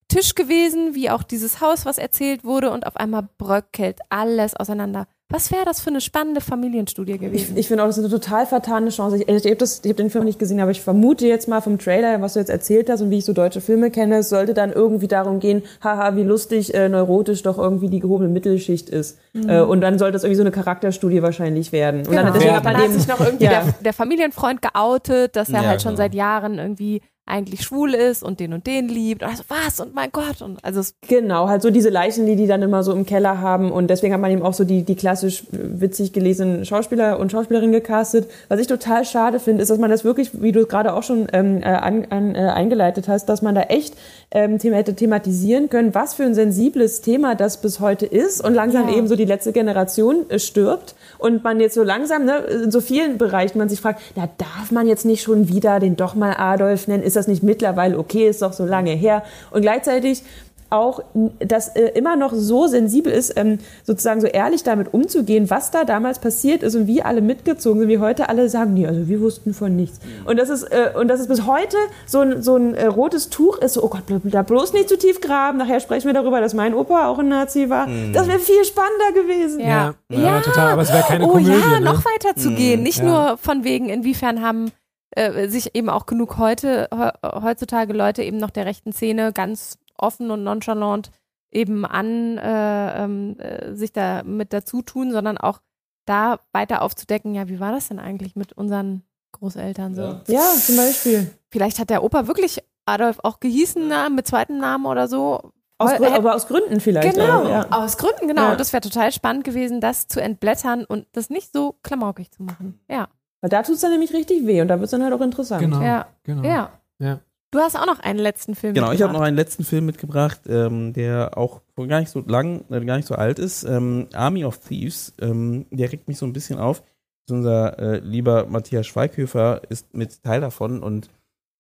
Tisch 0.09 0.35
gewesen, 0.35 0.95
wie 0.95 1.09
auch 1.09 1.23
dieses 1.23 1.61
Haus, 1.61 1.85
was 1.85 1.97
erzählt 1.97 2.43
wurde. 2.43 2.71
Und 2.71 2.85
auf 2.87 2.97
einmal 2.97 3.27
bröckelt 3.37 3.99
alles 4.09 4.55
auseinander. 4.55 5.07
Was 5.29 5.51
wäre 5.51 5.65
das 5.65 5.81
für 5.81 5.89
eine 5.89 5.99
spannende 5.99 6.39
Familienstudie 6.39 7.11
Ich, 7.13 7.19
gewesen? 7.19 7.57
ich 7.57 7.67
finde 7.67 7.83
auch, 7.83 7.87
das 7.87 7.97
ist 7.97 8.05
eine 8.05 8.13
total 8.13 8.45
vertane 8.45 8.89
Chance. 8.91 9.17
Ich, 9.17 9.27
ich 9.27 9.45
habe 9.51 9.65
hab 9.65 9.97
den 9.97 10.09
Film 10.09 10.23
nicht 10.23 10.39
gesehen, 10.39 10.61
aber 10.61 10.71
ich 10.71 10.79
vermute 10.81 11.27
jetzt 11.27 11.49
mal 11.49 11.59
vom 11.59 11.77
Trailer, 11.77 12.21
was 12.21 12.33
du 12.33 12.39
jetzt 12.39 12.49
erzählt 12.49 12.89
hast 12.89 13.01
und 13.01 13.09
wie 13.09 13.17
ich 13.17 13.25
so 13.25 13.33
deutsche 13.33 13.59
Filme 13.59 13.91
kenne, 13.91 14.19
es 14.19 14.29
sollte 14.29 14.53
dann 14.53 14.71
irgendwie 14.71 15.09
darum 15.09 15.41
gehen, 15.41 15.63
haha, 15.83 16.15
wie 16.15 16.23
lustig, 16.23 16.73
äh, 16.73 16.87
neurotisch 16.87 17.43
doch 17.43 17.57
irgendwie 17.57 17.89
die 17.89 17.99
gehobene 17.99 18.29
Mittelschicht 18.29 18.89
ist. 18.89 19.19
Äh, 19.33 19.59
und 19.59 19.81
dann 19.81 19.99
sollte 19.99 20.15
es 20.15 20.23
irgendwie 20.23 20.37
so 20.37 20.43
eine 20.43 20.51
Charakterstudie 20.51 21.21
wahrscheinlich 21.21 21.73
werden. 21.73 22.07
Und 22.07 22.15
dann 22.15 22.27
Genau. 22.27 22.31
deswegen 22.33 22.49
Ja, 22.51 22.55
hat 22.57 22.63
man 22.63 22.73
dann 22.75 22.83
hat 22.83 22.89
dem, 22.89 22.97
sich 22.99 23.07
noch 23.09 23.19
irgendwie 23.19 23.45
Ja. 23.45 23.49
der, 23.65 23.73
der 23.83 23.93
Familienfreund 23.93 24.61
geoutet, 24.61 25.35
dass 25.35 25.49
er 25.49 25.61
Ja, 25.63 25.67
halt 25.67 25.81
schon 25.81 25.89
genau. 25.95 26.03
seit 26.03 26.15
Jahren 26.15 26.57
irgendwie 26.57 27.01
eigentlich 27.27 27.61
schwul 27.63 27.93
ist 27.93 28.23
und 28.23 28.39
den 28.39 28.53
und 28.53 28.65
den 28.67 28.87
liebt. 28.87 29.23
Und 29.23 29.29
also 29.29 29.43
was 29.47 29.79
und 29.79 29.93
mein 29.93 30.09
Gott 30.11 30.41
und 30.41 30.63
also 30.63 30.79
es, 30.79 30.95
Genau, 31.07 31.47
halt 31.47 31.61
so 31.61 31.69
diese 31.69 31.89
Leichen, 31.89 32.25
die 32.25 32.35
die 32.35 32.47
dann 32.47 32.61
immer 32.61 32.83
so 32.83 32.93
im 32.93 33.05
Keller 33.05 33.39
haben 33.41 33.71
und 33.71 33.89
deswegen 33.89 34.13
hat 34.13 34.21
man 34.21 34.31
eben 34.31 34.41
auch 34.41 34.53
so 34.53 34.63
die, 34.63 34.83
die 34.83 34.95
klassisch 34.95 35.43
witzig 35.51 36.13
gelesenen 36.13 36.65
Schauspieler 36.65 37.19
und 37.19 37.31
Schauspielerinnen 37.31 37.71
gecastet. 37.73 38.29
Was 38.47 38.59
ich 38.59 38.67
total 38.67 39.05
schade 39.05 39.39
finde, 39.39 39.61
ist, 39.61 39.69
dass 39.69 39.77
man 39.79 39.89
das 39.89 40.03
wirklich, 40.03 40.41
wie 40.41 40.51
du 40.51 40.65
gerade 40.65 40.93
auch 40.93 41.03
schon 41.03 41.27
ähm, 41.33 41.61
äh, 41.61 41.65
an, 41.65 42.05
an, 42.09 42.35
äh, 42.35 42.39
eingeleitet 42.39 43.07
hast, 43.07 43.25
dass 43.25 43.41
man 43.41 43.55
da 43.55 43.61
echt 43.63 43.95
ähm, 44.31 44.59
Thema, 44.59 44.77
hätte 44.77 44.95
thematisieren 44.95 45.69
können, 45.69 45.93
was 45.93 46.13
für 46.13 46.23
ein 46.23 46.33
sensibles 46.33 47.01
Thema 47.01 47.35
das 47.35 47.61
bis 47.61 47.79
heute 47.79 48.05
ist 48.05 48.43
und 48.43 48.53
langsam 48.53 48.87
Ja. 48.87 48.95
eben 48.95 49.07
so 49.07 49.15
die 49.15 49.25
letzte 49.25 49.51
Generation 49.51 50.29
äh, 50.29 50.39
stirbt 50.39 50.95
und 51.17 51.43
man 51.43 51.59
jetzt 51.59 51.73
so 51.73 51.83
langsam 51.83 52.25
ne, 52.25 52.37
in 52.63 52.71
so 52.71 52.79
vielen 52.79 53.17
Bereichen 53.17 53.57
man 53.57 53.69
sich 53.69 53.81
fragt, 53.81 54.01
na 54.15 54.29
darf 54.37 54.71
man 54.71 54.87
jetzt 54.87 55.03
nicht 55.05 55.23
schon 55.23 55.49
wieder 55.49 55.79
den 55.79 55.95
doch 55.95 56.15
mal 56.15 56.35
Adolf 56.37 56.87
nennen? 56.87 57.03
Ist 57.03 57.16
das 57.17 57.27
nicht 57.27 57.43
mittlerweile 57.43 57.97
okay? 57.97 58.29
Ist 58.29 58.41
doch 58.41 58.53
so 58.53 58.65
lange 58.65 58.91
her. 58.91 59.23
Und 59.51 59.61
gleichzeitig 59.61 60.23
auch, 60.69 61.01
dass 61.39 61.69
äh, 61.69 61.91
immer 61.95 62.17
noch 62.17 62.33
so 62.33 62.67
sensibel 62.67 63.11
ist, 63.11 63.37
ähm, 63.37 63.59
sozusagen 63.85 64.19
so 64.19 64.27
ehrlich 64.27 64.63
damit 64.63 64.93
umzugehen, 64.93 65.49
was 65.49 65.71
da 65.71 65.85
damals 65.85 66.19
passiert 66.19 66.61
ist 66.61 66.75
und 66.75 66.87
wie 66.87 67.01
alle 67.01 67.21
mitgezogen 67.21 67.79
sind, 67.79 67.89
wie 67.89 67.99
heute 67.99 68.27
alle 68.27 68.49
sagen, 68.49 68.73
nee, 68.73 68.85
also 68.85 69.07
wir 69.07 69.21
wussten 69.21 69.53
von 69.53 69.75
nichts. 69.77 69.99
Und 70.25 70.37
das 70.37 70.49
ist 70.49 70.63
äh, 70.63 70.91
und 70.99 71.07
das 71.07 71.21
ist 71.21 71.29
bis 71.29 71.45
heute 71.47 71.77
so 72.05 72.19
ein, 72.19 72.41
so 72.41 72.57
ein 72.57 72.75
äh, 72.75 72.87
rotes 72.87 73.29
Tuch 73.29 73.57
ist, 73.59 73.75
so, 73.75 73.83
oh 73.83 73.87
Gott, 73.87 74.03
da 74.25 74.41
bloß 74.43 74.73
nicht 74.73 74.89
zu 74.89 74.97
tief 74.97 75.21
graben. 75.21 75.57
Nachher 75.57 75.79
sprechen 75.79 76.07
wir 76.07 76.13
darüber, 76.13 76.41
dass 76.41 76.53
mein 76.53 76.73
Opa 76.73 77.07
auch 77.07 77.19
ein 77.19 77.29
Nazi 77.29 77.69
war. 77.69 77.87
Das 78.13 78.27
wäre 78.27 78.39
viel 78.39 78.65
spannender 78.65 79.21
gewesen. 79.21 79.61
ja. 79.61 79.93
Ja, 80.09 80.19
ja, 80.19 80.41
total, 80.41 80.71
aber 80.73 80.81
es 80.81 80.91
wäre 80.91 81.03
keine 81.03 81.25
oh 81.25 81.29
Komödie, 81.29 81.51
ja, 81.51 81.79
ne? 81.79 81.85
noch 81.85 82.03
weiter 82.03 82.35
zu 82.35 82.51
gehen. 82.51 82.83
Nicht 82.83 82.99
Ja. 82.99 83.05
nur 83.05 83.37
von 83.37 83.63
wegen, 83.63 83.87
inwiefern 83.87 84.41
haben 84.41 84.71
äh, 85.11 85.47
sich 85.47 85.75
eben 85.75 85.89
auch 85.89 86.05
genug 86.05 86.37
heute, 86.37 86.89
he- 86.93 87.27
heutzutage 87.41 87.93
Leute 87.93 88.23
eben 88.23 88.37
noch 88.37 88.49
der 88.51 88.65
rechten 88.65 88.91
Szene 88.93 89.33
ganz 89.33 89.77
offen 89.97 90.29
und 90.31 90.43
nonchalant 90.43 91.11
eben 91.51 91.85
an 91.85 92.37
äh, 92.37 93.03
ähm, 93.03 93.39
äh, 93.39 93.73
sich 93.73 93.93
da 93.93 94.23
mit 94.23 94.51
dazu 94.53 94.81
tun, 94.81 95.11
sondern 95.11 95.37
auch 95.37 95.59
da 96.05 96.39
weiter 96.53 96.81
aufzudecken, 96.81 97.33
ja, 97.35 97.47
wie 97.49 97.59
war 97.59 97.71
das 97.71 97.87
denn 97.89 97.99
eigentlich 97.99 98.35
mit 98.35 98.53
unseren 98.53 99.03
Großeltern 99.33 99.95
so? 99.95 100.01
Ja. 100.01 100.21
Ja, 100.27 100.41
zum 100.53 100.77
Beispiel. 100.77 101.31
Vielleicht 101.51 101.79
hat 101.79 101.89
der 101.89 102.03
Opa 102.03 102.27
wirklich 102.27 102.63
Adolf 102.85 103.19
auch 103.23 103.39
gehießen, 103.39 103.87
na, 103.87 104.09
mit 104.09 104.27
zweiten 104.27 104.57
Namen 104.59 104.85
oder 104.85 105.07
so. 105.07 105.51
Aus, 105.79 105.91
Heu- 105.91 105.97
Grü- 105.97 106.11
aber 106.15 106.33
aus 106.35 106.47
Gründen 106.47 106.79
vielleicht. 106.79 107.13
Genau, 107.15 107.43
Auch, 107.43 107.49
ja. 107.49 107.67
aus 107.71 107.97
Gründen, 107.97 108.27
genau. 108.27 108.43
Ja. 108.43 108.51
Und 108.51 108.59
das 108.59 108.71
wäre 108.73 108.81
total 108.81 109.11
spannend 109.11 109.43
gewesen, 109.43 109.79
das 109.81 110.07
zu 110.07 110.21
entblättern 110.21 110.85
und 110.85 111.05
das 111.11 111.29
nicht 111.29 111.51
so 111.53 111.75
klamaukig 111.83 112.31
zu 112.31 112.41
machen. 112.43 112.79
Ja, 112.89 113.09
Weil 113.41 113.49
da 113.49 113.63
tut's 113.63 113.81
dann 113.81 113.91
nämlich 113.91 114.13
richtig 114.13 114.45
weh 114.45 114.61
und 114.61 114.67
da 114.67 114.79
wird's 114.79 114.91
dann 114.91 115.03
halt 115.03 115.13
auch 115.13 115.21
interessant. 115.21 115.61
Genau. 115.61 115.81
ja, 115.81 116.07
genau. 116.23 116.43
ja. 116.43 116.71
Ja. 116.99 117.19
Du 117.51 117.59
hast 117.59 117.77
auch 117.77 117.85
noch 117.85 117.99
einen 117.99 118.19
letzten 118.19 118.55
Film 118.55 118.73
Genau, 118.73 118.91
ich 118.91 119.01
habe 119.01 119.13
noch 119.13 119.19
mitgebracht. 119.19 119.27
einen 119.27 119.37
letzten 119.37 119.63
Film 119.63 119.85
mitgebracht, 119.85 120.41
ähm, 120.47 120.93
der 120.93 121.37
auch 121.37 121.61
gar 121.75 122.01
nicht 122.01 122.09
so 122.09 122.21
lang, 122.27 122.65
äh, 122.69 122.83
gar 122.83 122.97
nicht 122.97 123.07
so 123.07 123.15
alt 123.15 123.39
ist. 123.39 123.63
Ähm, 123.63 124.07
Army 124.13 124.43
of 124.43 124.57
Thieves. 124.57 125.13
Ähm, 125.21 125.65
der 125.71 125.91
regt 125.91 126.07
mich 126.07 126.17
so 126.17 126.25
ein 126.25 126.33
bisschen 126.33 126.59
auf. 126.59 126.83
Unser 127.29 127.79
äh, 127.79 127.99
lieber 127.99 128.47
Matthias 128.47 128.87
Schweighöfer 128.87 129.61
ist 129.69 129.93
mit 129.93 130.23
Teil 130.23 130.41
davon 130.41 130.83
und 130.83 131.09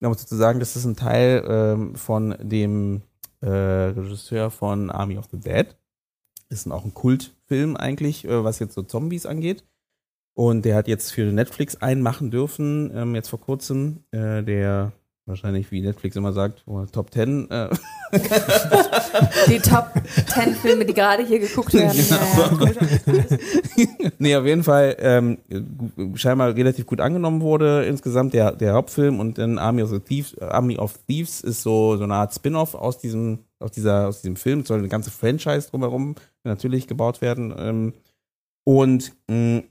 um 0.01 0.13
sozusagen, 0.13 0.59
das 0.59 0.75
ist 0.75 0.85
ein 0.85 0.95
Teil 0.95 1.43
ähm, 1.47 1.95
von 1.95 2.35
dem 2.41 3.01
äh, 3.41 3.47
Regisseur 3.49 4.51
von 4.51 4.89
Army 4.91 5.17
of 5.17 5.27
the 5.31 5.39
Dead. 5.39 5.67
Ist 6.49 6.69
auch 6.71 6.85
ein 6.85 6.93
Kultfilm 6.93 7.75
eigentlich, 7.75 8.25
äh, 8.25 8.43
was 8.43 8.59
jetzt 8.59 8.73
so 8.73 8.83
Zombies 8.83 9.25
angeht. 9.25 9.63
Und 10.37 10.65
der 10.65 10.75
hat 10.75 10.87
jetzt 10.87 11.13
für 11.13 11.23
Netflix 11.23 11.77
einen 11.77 12.03
machen 12.03 12.29
dürfen, 12.29 12.91
ähm, 12.93 13.15
jetzt 13.15 13.27
vor 13.27 13.41
kurzem, 13.41 14.03
äh, 14.11 14.43
der 14.43 14.91
wahrscheinlich, 15.25 15.71
wie 15.71 15.81
Netflix 15.81 16.15
immer 16.15 16.31
sagt, 16.31 16.61
oh, 16.67 16.85
Top 16.85 17.11
10. 17.11 17.49
Äh, 17.49 17.69
Die 19.47 19.57
Top 19.57 19.93
10 20.27 20.53
Filme, 20.53 20.85
die 20.85 20.93
gerade 20.93 21.25
hier 21.25 21.39
geguckt 21.39 21.73
werden. 21.73 21.97
Genau. 21.97 22.65
Ja, 23.07 24.11
nee, 24.19 24.35
auf 24.35 24.45
jeden 24.45 24.63
Fall 24.63 24.95
ähm, 24.99 25.39
scheinbar 26.13 26.53
relativ 26.55 26.85
gut 26.85 27.01
angenommen 27.01 27.41
wurde 27.41 27.85
insgesamt 27.85 28.35
der, 28.35 28.51
der 28.51 28.73
Hauptfilm 28.73 29.19
und 29.19 29.39
dann 29.39 29.57
Army 29.57 29.81
of 29.81 29.89
the 29.89 29.99
Thieves, 29.99 30.37
Army 30.39 30.77
of 30.77 30.99
Thieves 31.07 31.41
ist 31.41 31.63
so, 31.63 31.97
so 31.97 32.03
eine 32.03 32.13
Art 32.13 32.35
Spin-off 32.35 32.75
aus 32.75 32.99
diesem, 32.99 33.39
aus 33.57 33.71
dieser, 33.71 34.07
aus 34.07 34.21
diesem 34.21 34.35
Film. 34.35 34.59
Es 34.59 34.67
soll 34.67 34.77
eine 34.77 34.87
ganze 34.87 35.09
Franchise 35.09 35.71
drumherum 35.71 36.13
natürlich 36.43 36.85
gebaut 36.85 37.21
werden. 37.21 37.55
Ähm, 37.57 37.93
und 38.67 39.13
mh, 39.29 39.63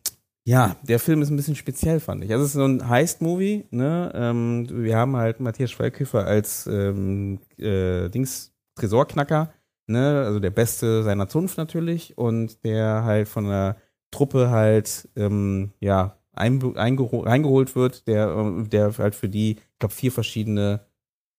ja, 0.47 0.77
der 0.85 1.01
Film 1.01 1.23
ist 1.23 1.31
ein 1.31 1.37
bisschen 1.37 1.57
speziell, 1.57 1.99
fand 1.99 2.23
ich. 2.23 2.31
Also 2.31 2.45
es 2.45 2.51
ist 2.51 2.55
so 2.55 2.65
ein 2.65 2.89
Heist-Movie, 2.89 3.67
ne? 3.73 4.13
Ähm, 4.15 4.69
wir 4.71 4.97
haben 4.97 5.17
halt 5.17 5.41
Matthias 5.41 5.73
Schweighöfer 5.73 6.25
als 6.25 6.69
ähm, 6.69 7.41
äh, 7.59 8.09
Dings 8.11 8.55
Tresorknacker, 8.77 9.53
ne? 9.89 10.23
Also 10.25 10.39
der 10.39 10.51
Beste 10.51 11.03
seiner 11.03 11.29
Zunft 11.29 11.59
natürlich 11.59 12.17
und 12.17 12.63
der 12.65 13.03
halt 13.03 13.27
von 13.27 13.47
einer 13.47 13.77
Truppe 14.13 14.51
halt 14.51 15.09
ähm, 15.17 15.73
ja 15.81 16.17
reingeholt 16.37 17.75
wird, 17.75 18.07
der, 18.07 18.29
ähm, 18.29 18.71
der 18.71 18.97
halt 18.99 19.17
für 19.17 19.29
die, 19.29 19.53
ich 19.53 19.79
glaube, 19.81 19.95
vier 19.95 20.13
verschiedene 20.13 20.87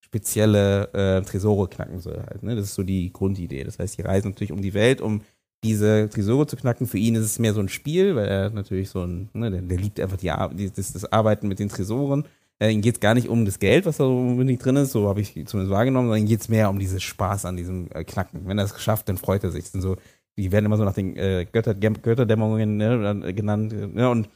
spezielle 0.01 0.91
äh, 0.93 1.21
Tresore 1.21 1.69
knacken 1.69 1.99
soll 1.99 2.23
halt. 2.29 2.43
Ne? 2.43 2.57
Das 2.57 2.65
ist 2.65 2.75
so 2.75 2.83
die 2.83 3.13
Grundidee. 3.13 3.63
Das 3.63 3.79
heißt, 3.79 3.97
die 3.97 4.01
reisen 4.01 4.31
natürlich 4.31 4.51
um 4.51 4.61
die 4.61 4.73
Welt, 4.73 4.99
um 4.99 5.21
diese 5.63 6.09
Tresore 6.09 6.47
zu 6.47 6.55
knacken. 6.55 6.87
Für 6.87 6.97
ihn 6.97 7.15
ist 7.15 7.25
es 7.25 7.39
mehr 7.39 7.53
so 7.53 7.59
ein 7.59 7.69
Spiel, 7.69 8.15
weil 8.15 8.27
er 8.27 8.49
natürlich 8.51 8.89
so 8.89 9.03
ein, 9.03 9.29
ne, 9.33 9.49
der, 9.51 9.61
der 9.61 9.77
liebt 9.77 9.99
einfach 9.99 10.17
die, 10.17 10.31
Ar- 10.31 10.53
die, 10.53 10.71
das, 10.71 10.93
das 10.93 11.11
Arbeiten 11.11 11.47
mit 11.47 11.59
den 11.59 11.69
Tresoren. 11.69 12.25
Äh, 12.59 12.71
ihm 12.71 12.81
geht 12.81 12.95
es 12.95 12.99
gar 12.99 13.13
nicht 13.13 13.27
um 13.27 13.45
das 13.45 13.59
Geld, 13.59 13.85
was 13.85 13.97
da 13.97 14.05
unbedingt 14.05 14.63
drin 14.63 14.77
ist, 14.77 14.91
so 14.91 15.07
habe 15.07 15.21
ich 15.21 15.33
zumindest 15.47 15.69
wahrgenommen, 15.69 16.07
sondern 16.07 16.23
ihm 16.23 16.27
geht 16.27 16.41
es 16.41 16.49
mehr 16.49 16.69
um 16.69 16.79
dieses 16.79 17.03
Spaß 17.03 17.45
an 17.45 17.55
diesem 17.55 17.89
äh, 17.91 18.03
Knacken. 18.03 18.47
Wenn 18.47 18.57
er 18.57 18.65
es 18.65 18.73
geschafft, 18.73 19.09
dann 19.09 19.17
freut 19.17 19.43
er 19.43 19.51
sich. 19.51 19.69
So, 19.69 19.97
die 20.37 20.51
werden 20.51 20.65
immer 20.65 20.77
so 20.77 20.83
nach 20.83 20.93
den 20.93 21.15
äh, 21.17 21.45
Götter, 21.51 21.75
Götterdämmerungen 21.75 22.77
ne, 22.77 23.21
äh, 23.25 23.33
genannt. 23.33 23.73
Ne, 23.95 24.09
und 24.09 24.29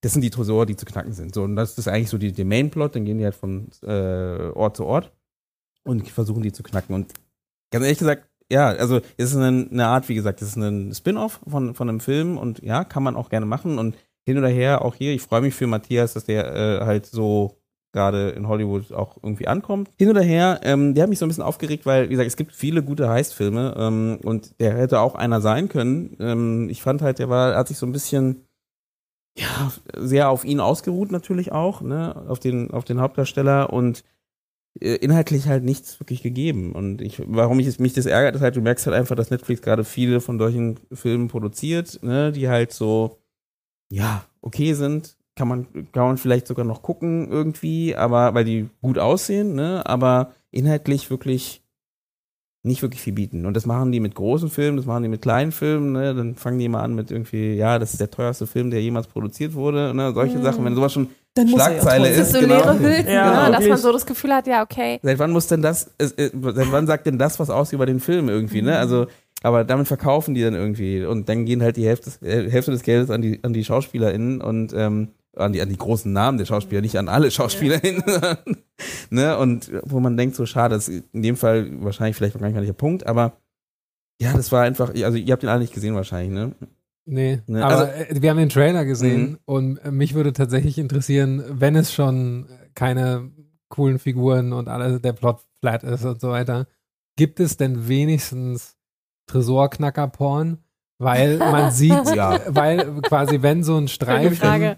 das 0.00 0.12
sind 0.12 0.22
die 0.22 0.30
Tresore, 0.30 0.66
die 0.66 0.76
zu 0.76 0.86
knacken 0.86 1.12
sind. 1.12 1.34
So, 1.34 1.42
und 1.42 1.56
das 1.56 1.76
ist 1.76 1.88
eigentlich 1.88 2.08
so 2.08 2.18
die, 2.18 2.32
der 2.32 2.44
Mainplot. 2.44 2.94
Dann 2.94 3.04
gehen 3.04 3.18
die 3.18 3.24
halt 3.24 3.34
von 3.34 3.68
äh, 3.82 4.50
Ort 4.54 4.76
zu 4.76 4.84
Ort 4.84 5.12
und 5.82 6.08
versuchen 6.08 6.42
die 6.42 6.52
zu 6.52 6.62
knacken. 6.62 6.94
Und 6.94 7.12
ganz 7.72 7.84
ehrlich 7.84 7.98
gesagt, 7.98 8.27
ja, 8.50 8.68
also 8.68 9.00
es 9.16 9.30
ist 9.30 9.36
eine, 9.36 9.68
eine 9.70 9.86
Art, 9.86 10.08
wie 10.08 10.14
gesagt, 10.14 10.40
es 10.42 10.48
ist 10.48 10.56
ein 10.56 10.94
Spin-off 10.94 11.40
von, 11.46 11.74
von 11.74 11.88
einem 11.88 12.00
Film 12.00 12.38
und 12.38 12.62
ja, 12.62 12.84
kann 12.84 13.02
man 13.02 13.16
auch 13.16 13.28
gerne 13.28 13.46
machen. 13.46 13.78
Und 13.78 13.96
hin 14.24 14.38
oder 14.38 14.48
her, 14.48 14.84
auch 14.84 14.94
hier, 14.94 15.12
ich 15.12 15.22
freue 15.22 15.40
mich 15.40 15.54
für 15.54 15.66
Matthias, 15.66 16.14
dass 16.14 16.24
der 16.24 16.54
äh, 16.54 16.84
halt 16.84 17.06
so 17.06 17.58
gerade 17.92 18.30
in 18.30 18.48
Hollywood 18.48 18.92
auch 18.92 19.16
irgendwie 19.22 19.48
ankommt. 19.48 19.90
Hin 19.98 20.10
oder 20.10 20.20
her, 20.20 20.60
ähm, 20.62 20.94
der 20.94 21.02
hat 21.02 21.10
mich 21.10 21.18
so 21.18 21.24
ein 21.24 21.28
bisschen 21.28 21.42
aufgeregt, 21.42 21.86
weil, 21.86 22.04
wie 22.04 22.10
gesagt, 22.10 22.28
es 22.28 22.36
gibt 22.36 22.52
viele 22.52 22.82
gute 22.82 23.08
Heist-Filme 23.08 23.74
ähm, 23.78 24.18
und 24.22 24.60
der 24.60 24.76
hätte 24.76 25.00
auch 25.00 25.14
einer 25.14 25.40
sein 25.40 25.68
können. 25.68 26.16
Ähm, 26.20 26.68
ich 26.68 26.82
fand 26.82 27.02
halt, 27.02 27.18
der 27.18 27.30
war, 27.30 27.56
hat 27.56 27.68
sich 27.68 27.78
so 27.78 27.86
ein 27.86 27.92
bisschen 27.92 28.44
ja, 29.38 29.72
sehr 29.96 30.30
auf 30.30 30.44
ihn 30.44 30.60
ausgeruht 30.60 31.12
natürlich 31.12 31.52
auch, 31.52 31.80
ne, 31.80 32.24
auf 32.28 32.40
den, 32.40 32.70
auf 32.72 32.84
den 32.84 33.00
Hauptdarsteller 33.00 33.72
und 33.72 34.04
inhaltlich 34.80 35.46
halt 35.46 35.64
nichts 35.64 36.00
wirklich 36.00 36.22
gegeben. 36.22 36.72
Und 36.72 37.00
ich, 37.00 37.20
warum 37.26 37.58
ich, 37.60 37.78
mich 37.78 37.92
das 37.94 38.06
ärgert, 38.06 38.36
ist 38.36 38.42
halt, 38.42 38.56
du 38.56 38.60
merkst 38.60 38.86
halt 38.86 38.96
einfach, 38.96 39.16
dass 39.16 39.30
Netflix 39.30 39.62
gerade 39.62 39.84
viele 39.84 40.20
von 40.20 40.38
solchen 40.38 40.78
Filmen 40.92 41.28
produziert, 41.28 42.00
ne, 42.02 42.32
die 42.32 42.48
halt 42.48 42.72
so, 42.72 43.18
ja, 43.90 44.24
okay 44.40 44.74
sind. 44.74 45.16
Kann 45.36 45.48
man, 45.48 45.66
kann 45.92 46.06
man 46.06 46.18
vielleicht 46.18 46.48
sogar 46.48 46.64
noch 46.64 46.82
gucken 46.82 47.28
irgendwie, 47.30 47.94
aber, 47.94 48.34
weil 48.34 48.44
die 48.44 48.68
gut 48.82 48.98
aussehen, 48.98 49.54
ne, 49.54 49.86
aber 49.86 50.32
inhaltlich 50.50 51.10
wirklich 51.10 51.62
nicht 52.64 52.82
wirklich 52.82 53.00
viel 53.00 53.12
bieten. 53.12 53.46
Und 53.46 53.54
das 53.54 53.66
machen 53.66 53.92
die 53.92 54.00
mit 54.00 54.14
großen 54.16 54.50
Filmen, 54.50 54.76
das 54.76 54.86
machen 54.86 55.04
die 55.04 55.08
mit 55.08 55.22
kleinen 55.22 55.52
Filmen, 55.52 55.92
ne? 55.92 56.12
Dann 56.14 56.34
fangen 56.34 56.58
die 56.58 56.68
mal 56.68 56.82
an 56.82 56.94
mit 56.94 57.10
irgendwie, 57.10 57.54
ja, 57.54 57.78
das 57.78 57.92
ist 57.92 58.00
der 58.00 58.10
teuerste 58.10 58.48
Film, 58.48 58.70
der 58.70 58.82
jemals 58.82 59.06
produziert 59.06 59.54
wurde, 59.54 59.94
ne? 59.94 60.12
Solche 60.12 60.38
Mhm. 60.38 60.42
Sachen, 60.42 60.64
wenn 60.64 60.74
sowas 60.74 60.92
schon 60.92 61.08
Dann 61.34 61.50
muss 61.50 61.60
er 61.60 61.72
ja 61.72 61.80
Schlagzeile 61.80 62.08
Das 62.08 62.16
ist 62.16 62.26
ist, 62.28 62.32
so 62.32 62.40
genau. 62.40 62.54
leere 62.56 62.78
Hülsen, 62.78 63.12
Ja, 63.12 63.48
ne? 63.48 63.56
dass 63.56 63.68
man 63.68 63.78
so 63.78 63.92
das 63.92 64.06
Gefühl 64.06 64.32
hat, 64.34 64.46
ja, 64.46 64.62
okay. 64.62 64.98
Seit 65.02 65.18
wann 65.18 65.30
muss 65.30 65.46
denn 65.46 65.62
das, 65.62 65.90
äh, 65.98 66.08
seit 66.16 66.72
wann 66.72 66.86
sagt 66.86 67.06
denn 67.06 67.18
das 67.18 67.38
was 67.38 67.50
aus 67.50 67.72
über 67.72 67.86
den 67.86 68.00
Film 68.00 68.28
irgendwie, 68.28 68.62
ne? 68.62 68.78
Also, 68.78 69.06
aber 69.42 69.64
damit 69.64 69.86
verkaufen 69.86 70.34
die 70.34 70.42
dann 70.42 70.54
irgendwie 70.54 71.04
und 71.04 71.28
dann 71.28 71.44
gehen 71.44 71.62
halt 71.62 71.76
die 71.76 71.86
Hälfte, 71.86 72.10
äh, 72.26 72.50
Hälfte 72.50 72.72
des 72.72 72.82
Geldes 72.82 73.10
an 73.10 73.22
die, 73.22 73.38
an 73.44 73.52
die 73.52 73.64
SchauspielerInnen 73.64 74.40
und 74.40 74.72
ähm, 74.74 75.08
an 75.36 75.52
die, 75.52 75.62
an 75.62 75.68
die 75.68 75.76
großen 75.76 76.12
Namen 76.12 76.38
der 76.38 76.46
Schauspieler, 76.46 76.80
nicht 76.80 76.98
an 76.98 77.08
alle 77.08 77.30
Schauspieler 77.30 77.78
hin. 77.78 78.02
ne? 79.10 79.38
Und 79.38 79.70
wo 79.84 80.00
man 80.00 80.16
denkt, 80.16 80.34
so 80.34 80.46
schade, 80.46 80.74
das 80.74 80.88
ist 80.88 81.04
in 81.12 81.22
dem 81.22 81.36
Fall 81.36 81.68
wahrscheinlich 81.82 82.16
vielleicht 82.16 82.34
noch 82.34 82.42
gar 82.42 82.48
nicht 82.48 82.66
der 82.66 82.72
Punkt, 82.72 83.06
aber 83.06 83.34
ja, 84.20 84.32
das 84.32 84.50
war 84.50 84.62
einfach, 84.62 84.92
also 84.92 85.16
ihr 85.16 85.32
habt 85.32 85.44
den 85.44 85.50
alle 85.50 85.60
nicht 85.60 85.74
gesehen 85.74 85.94
wahrscheinlich, 85.94 86.32
ne? 86.32 86.52
Nee, 87.10 87.40
Ne, 87.46 87.64
aber 87.64 87.74
also- 87.78 87.92
äh, 87.92 88.20
wir 88.22 88.30
haben 88.30 88.36
den 88.36 88.48
Trailer 88.50 88.84
gesehen 88.84 89.30
Mhm. 89.30 89.38
und 89.46 89.78
äh, 89.78 89.90
mich 89.90 90.14
würde 90.14 90.32
tatsächlich 90.34 90.76
interessieren, 90.78 91.42
wenn 91.48 91.74
es 91.74 91.92
schon 91.94 92.46
keine 92.74 93.30
coolen 93.70 93.98
Figuren 93.98 94.52
und 94.52 94.68
alles, 94.68 95.00
der 95.00 95.12
Plot 95.14 95.40
flat 95.60 95.84
ist 95.84 96.04
und 96.04 96.20
so 96.20 96.28
weiter, 96.30 96.66
gibt 97.16 97.40
es 97.40 97.56
denn 97.56 97.88
wenigstens 97.88 98.76
Tresorknacker-Porn? 99.26 100.58
Weil 101.00 101.38
man 101.38 101.70
sieht, 101.70 102.14
Ja. 102.16 102.40
weil 102.48 103.00
quasi 103.02 103.40
wenn 103.40 103.62
so 103.62 103.76
ein 103.76 103.86
Streifen 103.86 104.76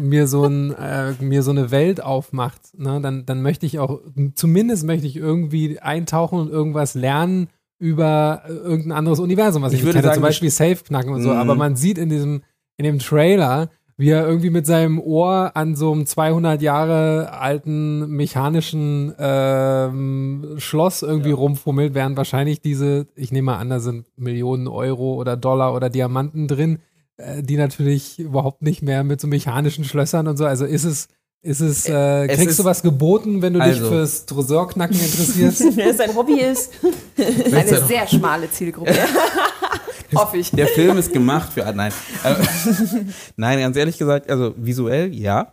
mir 0.00 0.26
so 0.28 0.44
ein 0.44 0.74
äh, 0.74 1.12
mir 1.20 1.42
so 1.42 1.50
eine 1.50 1.70
Welt 1.70 2.02
aufmacht, 2.02 2.78
ne, 2.78 3.00
dann 3.00 3.24
dann 3.24 3.40
möchte 3.40 3.64
ich 3.64 3.78
auch 3.78 4.00
zumindest 4.34 4.84
möchte 4.84 5.06
ich 5.06 5.16
irgendwie 5.16 5.80
eintauchen 5.80 6.38
und 6.40 6.50
irgendwas 6.50 6.94
lernen 6.94 7.48
über 7.78 8.42
äh, 8.46 8.52
irgendein 8.52 8.92
anderes 8.92 9.20
Universum, 9.20 9.62
was 9.62 9.72
ich, 9.72 9.80
Ich 9.80 9.84
würde 9.84 9.98
kenne, 9.98 10.04
sagen, 10.08 10.14
zum 10.14 10.22
Beispiel 10.22 10.50
Safe 10.50 10.76
knacken 10.76 11.12
und 11.12 11.22
so. 11.22 11.30
Mhm. 11.30 11.36
Aber 11.36 11.54
man 11.54 11.76
sieht 11.76 11.98
in 11.98 12.08
diesem 12.08 12.42
in 12.78 12.84
dem 12.84 12.98
Trailer, 12.98 13.70
wie 13.96 14.10
er 14.10 14.26
irgendwie 14.26 14.50
mit 14.50 14.66
seinem 14.66 15.00
Ohr 15.00 15.52
an 15.54 15.74
so 15.74 15.92
einem 15.92 16.04
200 16.04 16.60
Jahre 16.60 17.32
alten 17.32 18.10
mechanischen 18.10 19.14
ähm, 19.18 20.56
Schloss 20.58 21.02
irgendwie 21.02 21.30
rumfummelt, 21.30 21.94
während 21.94 22.16
wahrscheinlich 22.16 22.60
diese, 22.60 23.06
ich 23.14 23.32
nehme 23.32 23.46
mal 23.46 23.58
an, 23.58 23.70
da 23.70 23.80
sind 23.80 24.06
Millionen 24.16 24.68
Euro 24.68 25.14
oder 25.14 25.36
Dollar 25.36 25.74
oder 25.74 25.88
Diamanten 25.88 26.46
drin, 26.46 26.78
äh, 27.16 27.42
die 27.42 27.56
natürlich 27.56 28.18
überhaupt 28.18 28.60
nicht 28.60 28.82
mehr 28.82 29.02
mit 29.02 29.20
so 29.20 29.28
mechanischen 29.28 29.84
Schlössern 29.84 30.26
und 30.26 30.36
so. 30.36 30.44
Also 30.44 30.66
ist 30.66 30.84
es, 30.84 31.08
ist 31.46 31.60
es, 31.60 31.88
äh, 31.88 32.26
Es 32.26 32.36
kriegst 32.36 32.50
ist- 32.50 32.58
du 32.58 32.64
was 32.64 32.82
geboten, 32.82 33.40
wenn 33.40 33.54
du 33.54 33.60
dich 33.60 33.68
Also. 33.68 33.88
fürs 33.88 34.26
Tresorknacken 34.26 34.98
interessierst? 34.98 35.60
Wenn 35.76 35.88
es 35.90 35.96
sein 35.96 36.14
Hobby 36.14 36.40
ist. 36.40 36.72
Eine 37.52 37.80
sehr 37.86 38.06
schmale 38.06 38.50
Zielgruppe. 38.50 38.92
Hoffe 40.14 40.36
ich. 40.38 40.50
Der 40.50 40.66
Film 40.68 40.96
ist 40.98 41.12
gemacht 41.12 41.52
für. 41.52 41.70
Nein. 41.72 41.92
Äh, 42.24 42.34
Nein, 43.36 43.58
ganz 43.60 43.76
ehrlich 43.76 43.98
gesagt, 43.98 44.30
also 44.30 44.54
visuell 44.56 45.14
ja. 45.14 45.52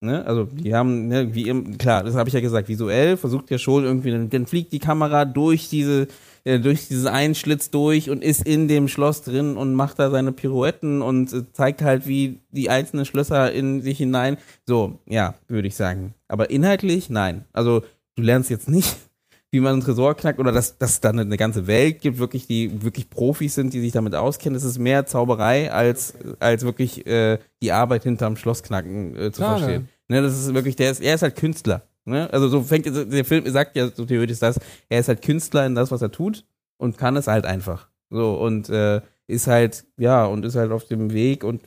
Ne? 0.00 0.24
Also 0.24 0.44
die 0.44 0.74
haben, 0.74 1.08
ne, 1.08 1.34
wie 1.34 1.48
im, 1.48 1.76
klar, 1.76 2.04
das 2.04 2.14
habe 2.14 2.28
ich 2.28 2.34
ja 2.34 2.40
gesagt, 2.40 2.68
visuell 2.68 3.16
versucht 3.16 3.50
ja 3.50 3.58
schon 3.58 3.84
irgendwie, 3.84 4.12
dann, 4.12 4.30
dann 4.30 4.46
fliegt 4.46 4.72
die 4.72 4.78
Kamera 4.78 5.24
durch 5.24 5.68
diese, 5.68 6.06
äh, 6.44 6.58
durch 6.58 6.88
diesen 6.88 7.08
einen 7.08 7.34
Schlitz 7.34 7.70
durch 7.70 8.10
und 8.10 8.22
ist 8.22 8.46
in 8.46 8.68
dem 8.68 8.88
Schloss 8.88 9.22
drin 9.22 9.56
und 9.56 9.74
macht 9.74 9.98
da 9.98 10.10
seine 10.10 10.32
Pirouetten 10.32 11.02
und 11.02 11.32
äh, 11.32 11.42
zeigt 11.52 11.82
halt, 11.82 12.06
wie 12.06 12.40
die 12.50 12.70
einzelnen 12.70 13.04
Schlösser 13.04 13.52
in 13.52 13.82
sich 13.82 13.98
hinein. 13.98 14.38
So, 14.66 14.98
ja, 15.06 15.34
würde 15.48 15.68
ich 15.68 15.76
sagen. 15.76 16.14
Aber 16.28 16.50
inhaltlich, 16.50 17.10
nein. 17.10 17.44
Also 17.52 17.82
du 18.16 18.22
lernst 18.22 18.50
jetzt 18.50 18.68
nicht, 18.68 18.96
wie 19.50 19.60
man 19.60 19.74
einen 19.74 19.82
Tresor 19.82 20.14
knackt 20.14 20.38
oder 20.38 20.52
dass, 20.52 20.78
dass 20.78 20.92
es 20.92 21.00
da 21.00 21.10
eine, 21.10 21.36
ganze 21.36 21.66
Welt 21.66 22.00
gibt, 22.00 22.18
wirklich, 22.18 22.46
die 22.46 22.82
wirklich 22.82 23.10
Profis 23.10 23.54
sind, 23.54 23.72
die 23.72 23.80
sich 23.80 23.92
damit 23.92 24.14
auskennen. 24.14 24.56
Es 24.56 24.64
ist 24.64 24.78
mehr 24.78 25.06
Zauberei 25.06 25.72
als, 25.72 26.14
als 26.38 26.64
wirklich 26.64 27.06
äh, 27.06 27.38
die 27.62 27.72
Arbeit 27.72 28.02
hinterm 28.04 28.36
Schlossknacken 28.36 29.16
äh, 29.16 29.32
zu 29.32 29.42
Schade. 29.42 29.58
verstehen. 29.58 29.88
Ne, 30.08 30.22
das 30.22 30.38
ist 30.38 30.54
wirklich, 30.54 30.76
der 30.76 30.90
ist, 30.90 31.00
er 31.00 31.14
ist 31.14 31.22
halt 31.22 31.36
Künstler. 31.36 31.82
Ne? 32.08 32.32
Also 32.32 32.48
so 32.48 32.62
fängt 32.62 32.86
der 32.86 33.24
Film 33.24 33.48
sagt 33.50 33.76
ja 33.76 33.88
so 33.88 34.04
theoretisch 34.04 34.38
das, 34.38 34.58
er 34.88 35.00
ist 35.00 35.08
halt 35.08 35.22
Künstler 35.22 35.66
in 35.66 35.74
das, 35.74 35.90
was 35.90 36.02
er 36.02 36.10
tut 36.10 36.44
und 36.78 36.98
kann 36.98 37.16
es 37.16 37.26
halt 37.26 37.46
einfach. 37.46 37.88
So 38.10 38.34
und 38.34 38.68
äh, 38.70 39.00
ist 39.28 39.46
halt, 39.46 39.84
ja, 39.98 40.24
und 40.24 40.46
ist 40.46 40.56
halt 40.56 40.72
auf 40.72 40.86
dem 40.86 41.12
Weg 41.12 41.44
und 41.44 41.62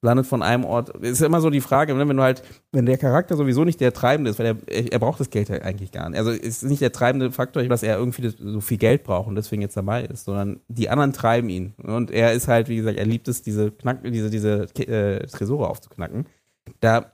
landet 0.00 0.26
von 0.26 0.42
einem 0.42 0.64
Ort. 0.64 0.88
Ist 0.96 1.20
immer 1.20 1.42
so 1.42 1.50
die 1.50 1.60
Frage, 1.60 1.94
ne, 1.94 2.08
wenn 2.08 2.16
du 2.16 2.22
halt, 2.22 2.42
wenn 2.72 2.86
der 2.86 2.96
Charakter 2.96 3.36
sowieso 3.36 3.64
nicht 3.64 3.80
der 3.82 3.92
Treibende 3.92 4.30
ist, 4.30 4.38
weil 4.38 4.46
er, 4.66 4.92
er 4.92 4.98
braucht 4.98 5.20
das 5.20 5.28
Geld 5.28 5.50
ja 5.50 5.56
eigentlich 5.56 5.92
gar 5.92 6.08
nicht. 6.08 6.18
Also 6.18 6.30
ist 6.30 6.62
nicht 6.62 6.80
der 6.80 6.90
treibende 6.90 7.30
Faktor, 7.30 7.62
dass 7.64 7.82
er 7.82 7.98
irgendwie 7.98 8.22
das, 8.22 8.36
so 8.38 8.62
viel 8.62 8.78
Geld 8.78 9.04
braucht 9.04 9.28
und 9.28 9.34
deswegen 9.34 9.60
jetzt 9.60 9.76
dabei 9.76 10.04
ist, 10.04 10.24
sondern 10.24 10.60
die 10.68 10.88
anderen 10.88 11.12
treiben 11.12 11.50
ihn. 11.50 11.74
Und 11.82 12.10
er 12.10 12.32
ist 12.32 12.48
halt, 12.48 12.70
wie 12.70 12.76
gesagt, 12.76 12.98
er 12.98 13.04
liebt 13.04 13.28
es, 13.28 13.42
diese 13.42 13.70
Knack, 13.70 14.02
diese, 14.04 14.30
diese 14.30 14.66
äh, 14.78 15.26
Tresore 15.26 15.68
aufzuknacken. 15.68 16.24
Da 16.80 17.12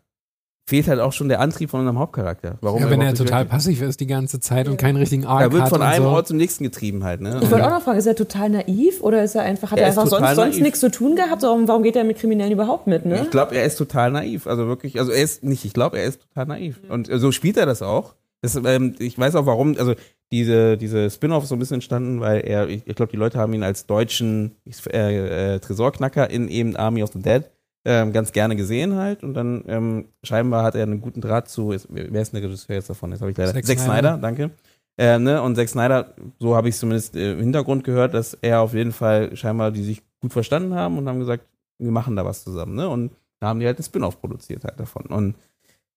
fehlt 0.68 0.86
halt 0.86 1.00
auch 1.00 1.14
schon 1.14 1.30
der 1.30 1.40
Antrieb 1.40 1.70
von 1.70 1.80
unserem 1.80 1.98
Hauptcharakter. 1.98 2.58
Warum 2.60 2.82
ja, 2.82 2.90
wenn 2.90 3.00
er 3.00 3.14
total 3.14 3.46
passiv 3.46 3.80
ist 3.80 4.00
die 4.00 4.06
ganze 4.06 4.38
Zeit 4.38 4.68
und 4.68 4.76
keinen 4.76 4.96
richtigen 4.96 5.24
Arc 5.24 5.40
Er 5.40 5.52
wird 5.52 5.62
hat 5.62 5.70
von 5.70 5.80
einem 5.80 6.04
so. 6.04 6.10
Ort 6.10 6.28
zum 6.28 6.36
nächsten 6.36 6.62
getrieben 6.62 7.04
halt, 7.04 7.22
ne? 7.22 7.40
Ich 7.42 7.50
wollte 7.50 7.66
auch 7.66 7.70
noch 7.70 7.82
fragen, 7.82 7.98
ist 7.98 8.06
er 8.06 8.14
total 8.14 8.50
naiv 8.50 9.00
oder 9.00 9.24
ist 9.24 9.34
er 9.34 9.42
einfach, 9.42 9.70
hat 9.70 9.78
Er 9.78 9.84
er, 9.84 9.88
einfach 9.88 10.06
sonst, 10.06 10.34
sonst 10.34 10.36
naiv. 10.36 10.60
nichts 10.60 10.80
zu 10.80 10.90
tun 10.90 11.16
gehabt? 11.16 11.42
Warum, 11.42 11.66
warum 11.68 11.82
geht 11.82 11.96
er 11.96 12.04
mit 12.04 12.18
Kriminellen 12.18 12.52
überhaupt 12.52 12.86
mit, 12.86 13.06
ne? 13.06 13.22
Ich 13.22 13.30
glaube, 13.30 13.54
er 13.54 13.64
ist 13.64 13.76
total 13.76 14.10
naiv. 14.10 14.46
Also 14.46 14.66
wirklich, 14.66 14.98
also 15.00 15.10
er 15.10 15.22
ist 15.22 15.42
nicht, 15.42 15.64
ich 15.64 15.72
glaube, 15.72 15.98
er 15.98 16.04
ist 16.04 16.20
total 16.28 16.46
naiv. 16.46 16.78
Mhm. 16.82 16.90
Und 16.90 17.08
äh, 17.08 17.18
so 17.18 17.32
spielt 17.32 17.56
er 17.56 17.64
das 17.64 17.80
auch. 17.80 18.14
Das, 18.42 18.54
ähm, 18.54 18.94
ich 18.98 19.18
weiß 19.18 19.36
auch 19.36 19.46
warum, 19.46 19.74
also 19.78 19.94
diese, 20.30 20.76
diese 20.76 21.08
Spin-off 21.08 21.44
ist 21.44 21.48
so 21.48 21.56
ein 21.56 21.60
bisschen 21.60 21.76
entstanden, 21.76 22.20
weil 22.20 22.40
er, 22.40 22.68
ich, 22.68 22.82
ich 22.86 22.94
glaube, 22.94 23.10
die 23.10 23.16
Leute 23.16 23.38
haben 23.38 23.54
ihn 23.54 23.62
als 23.62 23.86
deutschen 23.86 24.54
äh, 24.92 25.54
äh, 25.54 25.58
Tresorknacker 25.60 26.28
in 26.28 26.48
eben 26.48 26.76
Army 26.76 27.02
of 27.02 27.10
the 27.14 27.22
Dead 27.22 27.44
ähm, 27.88 28.12
ganz 28.12 28.32
gerne 28.32 28.54
gesehen 28.54 28.96
halt. 28.96 29.22
Und 29.24 29.32
dann 29.32 29.64
ähm, 29.66 30.08
scheinbar 30.22 30.62
hat 30.62 30.74
er 30.74 30.82
einen 30.82 31.00
guten 31.00 31.22
Draht 31.22 31.48
zu, 31.48 31.72
ist, 31.72 31.88
wer 31.90 32.20
ist 32.20 32.34
denn 32.34 32.42
der 32.42 32.50
Regisseur 32.50 32.76
jetzt 32.76 32.90
davon? 32.90 33.10
Jetzt 33.12 33.22
habe 33.22 33.30
ich 33.30 33.36
leider. 33.38 33.54
Zack 33.54 33.64
Zack 33.64 33.78
Snyder. 33.78 34.18
Snyder, 34.18 34.18
danke. 34.18 34.50
Äh, 34.98 35.18
ne? 35.18 35.40
Und 35.40 35.56
Zack 35.56 35.70
Snyder, 35.70 36.14
so 36.38 36.54
habe 36.54 36.68
ich 36.68 36.74
es 36.74 36.80
zumindest 36.80 37.16
äh, 37.16 37.32
im 37.32 37.38
Hintergrund 37.38 37.84
gehört, 37.84 38.12
dass 38.12 38.34
er 38.34 38.60
auf 38.60 38.74
jeden 38.74 38.92
Fall 38.92 39.34
scheinbar 39.36 39.70
die 39.70 39.82
sich 39.82 40.02
gut 40.20 40.34
verstanden 40.34 40.74
haben 40.74 40.98
und 40.98 41.08
haben 41.08 41.18
gesagt, 41.18 41.46
wir 41.78 41.90
machen 41.90 42.14
da 42.14 42.26
was 42.26 42.44
zusammen. 42.44 42.74
Ne? 42.74 42.86
Und 42.90 43.12
da 43.40 43.46
haben 43.48 43.58
die 43.58 43.64
halt 43.64 43.78
ein 43.78 43.84
Spin-off 43.84 44.20
produziert 44.20 44.64
halt 44.64 44.78
davon. 44.78 45.06
Und 45.06 45.36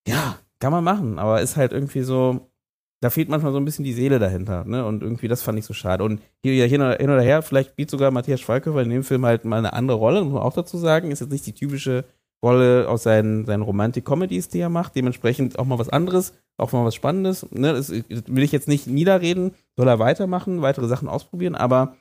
ja, 0.08 0.38
kann 0.60 0.72
man 0.72 0.86
machen, 0.86 1.20
aber 1.20 1.42
ist 1.42 1.58
halt 1.58 1.74
irgendwie 1.74 2.04
so, 2.04 2.51
da 3.02 3.10
fehlt 3.10 3.30
manchmal 3.30 3.52
so 3.52 3.58
ein 3.58 3.66
bisschen 3.66 3.84
die 3.84 3.94
Seele 3.94 4.20
dahinter, 4.20 4.64
ne? 4.64 4.86
Und 4.86 5.02
irgendwie, 5.02 5.28
das 5.28 5.42
fand 5.42 5.58
ich 5.58 5.66
so 5.66 5.74
schade. 5.74 6.04
Und 6.04 6.22
hier, 6.44 6.54
ja, 6.54 6.66
hin 6.66 6.82
oder, 6.82 7.22
her, 7.22 7.42
vielleicht 7.42 7.72
spielt 7.72 7.90
sogar 7.90 8.12
Matthias 8.12 8.40
Schweighöfer 8.42 8.84
in 8.84 8.90
dem 8.90 9.04
Film 9.04 9.26
halt 9.26 9.44
mal 9.44 9.58
eine 9.58 9.74
andere 9.74 9.98
Rolle, 9.98 10.24
muss 10.24 10.34
man 10.34 10.44
auch 10.44 10.54
dazu 10.54 10.78
sagen. 10.78 11.10
Ist 11.10 11.20
jetzt 11.20 11.32
nicht 11.32 11.48
die 11.48 11.54
typische 11.54 12.06
Rolle 12.44 12.88
aus 12.88 13.04
seinen, 13.04 13.46
seinen 13.46 13.64
Romantic-Comedies, 13.64 14.50
die 14.50 14.60
er 14.60 14.70
macht. 14.70 14.96
Dementsprechend 14.96 15.58
auch 15.58 15.66
mal 15.66 15.80
was 15.80 15.90
anderes, 15.90 16.34
auch 16.58 16.72
mal 16.74 16.86
was 16.86 16.94
Spannendes. 16.94 17.48
Ne? 17.52 17.74
Das 17.74 17.90
will 17.90 18.44
ich 18.44 18.52
jetzt 18.52 18.68
nicht 18.68 18.86
niederreden, 18.86 19.56
soll 19.76 19.88
er 19.88 20.00
weitermachen, 20.00 20.62
weitere 20.62 20.88
Sachen 20.88 21.10
ausprobieren, 21.10 21.56
aber 21.56 21.96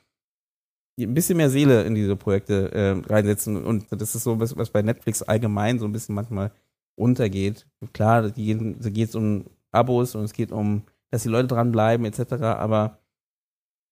ein 0.99 1.15
bisschen 1.15 1.39
mehr 1.39 1.49
Seele 1.49 1.83
in 1.85 1.95
diese 1.95 2.15
Projekte 2.15 2.73
äh, 2.73 3.13
reinsetzen. 3.13 3.65
Und 3.65 3.87
das 3.91 4.15
ist 4.15 4.25
so, 4.25 4.39
was, 4.39 4.55
was 4.59 4.69
bei 4.69 4.83
Netflix 4.83 5.23
allgemein 5.23 5.79
so 5.79 5.87
ein 5.87 5.93
bisschen 5.93 6.15
manchmal 6.15 6.53
untergeht. 6.95 7.67
Klar, 7.95 8.23
da 8.23 8.29
geht 8.29 9.09
es 9.09 9.15
um 9.15 9.47
Abos 9.73 10.15
und 10.15 10.25
es 10.25 10.33
geht 10.33 10.53
um, 10.53 10.83
dass 11.11 11.23
die 11.23 11.29
Leute 11.29 11.49
dranbleiben, 11.49 12.07
etc. 12.07 12.35
Aber 12.43 12.99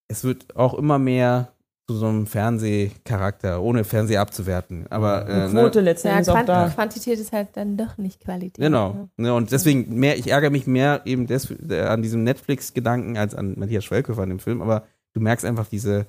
es 0.08 0.24
wird 0.24 0.56
auch 0.56 0.74
immer 0.74 0.98
mehr 0.98 1.52
zu 1.88 1.96
so 1.96 2.06
einem 2.06 2.26
Fernsehcharakter, 2.26 3.62
ohne 3.62 3.82
Fernseh 3.82 4.18
abzuwerten. 4.18 4.86
Aber 4.90 5.26
äh, 5.26 5.46
Die 5.46 5.52
Quote 5.54 5.78
ne? 5.78 5.84
letzten 5.84 6.08
Ja, 6.08 6.20
auch 6.20 6.44
da. 6.44 6.68
Quantität 6.68 7.18
ist 7.18 7.32
halt 7.32 7.48
dann 7.54 7.78
doch 7.78 7.96
nicht 7.96 8.20
Qualität. 8.20 8.58
Genau. 8.62 9.08
Ne, 9.16 9.32
und 9.32 9.52
deswegen 9.52 9.98
mehr, 9.98 10.18
ich 10.18 10.30
ärgere 10.30 10.50
mich 10.50 10.66
mehr 10.66 11.00
eben 11.06 11.26
des, 11.26 11.50
äh, 11.50 11.80
an 11.80 12.02
diesem 12.02 12.24
Netflix-Gedanken 12.24 13.16
als 13.16 13.34
an 13.34 13.54
Matthias 13.58 13.84
Schwelköfer 13.84 14.22
an 14.22 14.28
dem 14.28 14.38
Film, 14.38 14.60
aber 14.60 14.84
du 15.14 15.20
merkst 15.20 15.46
einfach 15.46 15.66
diese 15.66 16.06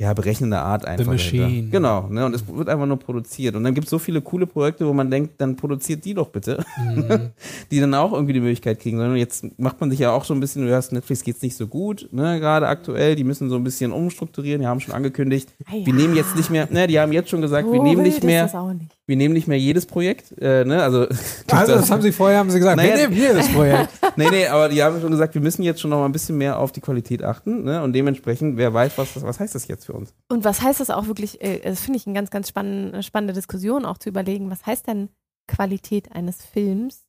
ja, 0.00 0.14
berechnende 0.14 0.58
Art 0.58 0.84
einfach. 0.86 1.06
Machine. 1.06 1.42
dahinter. 1.42 1.70
Genau, 1.72 2.06
ne? 2.08 2.24
Und 2.24 2.34
es 2.34 2.46
wird 2.46 2.68
einfach 2.68 2.86
nur 2.86 2.98
produziert. 2.98 3.56
Und 3.56 3.64
dann 3.64 3.74
gibt 3.74 3.86
es 3.86 3.90
so 3.90 3.98
viele 3.98 4.20
coole 4.20 4.46
Projekte, 4.46 4.86
wo 4.86 4.92
man 4.92 5.10
denkt, 5.10 5.40
dann 5.40 5.56
produziert 5.56 6.04
die 6.04 6.14
doch 6.14 6.28
bitte, 6.28 6.64
Mhm. 6.78 7.30
die 7.72 7.80
dann 7.80 7.92
auch 7.94 8.12
irgendwie 8.12 8.32
die 8.34 8.40
Möglichkeit 8.40 8.78
kriegen. 8.78 8.98
Sondern 8.98 9.16
jetzt 9.16 9.58
macht 9.58 9.80
man 9.80 9.90
sich 9.90 9.98
ja 9.98 10.12
auch 10.12 10.24
so 10.24 10.34
ein 10.34 10.40
bisschen, 10.40 10.62
du 10.62 10.68
hörst, 10.68 10.92
Netflix 10.92 11.24
geht's 11.24 11.42
nicht 11.42 11.56
so 11.56 11.66
gut, 11.66 12.08
ne, 12.12 12.38
gerade 12.38 12.68
aktuell. 12.68 13.16
Die 13.16 13.24
müssen 13.24 13.50
so 13.50 13.56
ein 13.56 13.64
bisschen 13.64 13.90
umstrukturieren, 13.92 14.60
die 14.60 14.66
haben 14.68 14.80
schon 14.80 14.94
angekündigt, 14.94 15.52
Ah, 15.66 15.74
ja. 15.74 15.86
wir 15.86 15.94
nehmen 15.94 16.14
jetzt 16.14 16.36
nicht 16.36 16.50
mehr, 16.50 16.68
ne, 16.70 16.86
die 16.86 17.00
haben 17.00 17.12
jetzt 17.12 17.30
schon 17.30 17.40
gesagt, 17.40 17.66
wir 17.66 17.76
So 17.78 17.82
nehmen 17.82 18.04
wild 18.04 18.14
nicht 18.14 18.24
mehr, 18.24 18.44
das 18.44 18.54
auch 18.54 18.72
nicht. 18.72 18.94
Wir 19.08 19.16
nehmen 19.16 19.34
nicht 19.34 19.48
mehr 19.48 19.58
jedes 19.58 19.86
Projekt, 19.86 20.32
äh, 20.38 20.64
ne, 20.64 20.82
also. 20.82 21.06
Also, 21.50 21.74
das 21.74 21.90
haben 21.90 22.02
sie 22.02 22.12
vorher 22.12 22.38
haben 22.38 22.50
sie 22.50 22.58
gesagt, 22.58 22.76
Naja, 22.76 22.90
wir 22.96 23.08
nehmen 23.08 23.14
jedes 23.20 23.48
Projekt. 23.52 23.88
Nee, 24.16 24.28
nee, 24.30 24.46
aber 24.46 24.68
die 24.68 24.82
haben 24.82 25.00
schon 25.00 25.10
gesagt, 25.10 25.34
wir 25.34 25.40
müssen 25.40 25.62
jetzt 25.62 25.80
schon 25.80 25.90
noch 25.90 25.98
mal 25.98 26.04
ein 26.04 26.12
bisschen 26.12 26.36
mehr 26.38 26.58
auf 26.58 26.72
die 26.72 26.80
Qualität 26.80 27.22
achten. 27.22 27.62
Ne? 27.64 27.82
Und 27.82 27.92
dementsprechend, 27.92 28.56
wer 28.56 28.74
weiß, 28.74 28.98
was, 28.98 29.14
das- 29.14 29.22
was 29.22 29.40
heißt 29.40 29.54
das 29.54 29.66
jetzt 29.68 29.86
für 29.86 29.92
uns? 29.94 30.12
Und 30.28 30.44
was 30.44 30.60
heißt 30.62 30.80
das 30.80 30.90
auch 30.90 31.06
wirklich, 31.06 31.40
äh, 31.42 31.60
das 31.60 31.80
finde 31.80 31.98
ich 31.98 32.06
eine 32.06 32.14
ganz, 32.14 32.30
ganz 32.30 32.48
spann 32.48 33.02
spannende 33.02 33.32
Diskussion 33.34 33.84
auch 33.84 33.98
zu 33.98 34.08
überlegen, 34.08 34.50
was 34.50 34.66
heißt 34.66 34.86
denn 34.88 35.08
Qualität 35.46 36.12
eines 36.12 36.44
Films? 36.44 37.04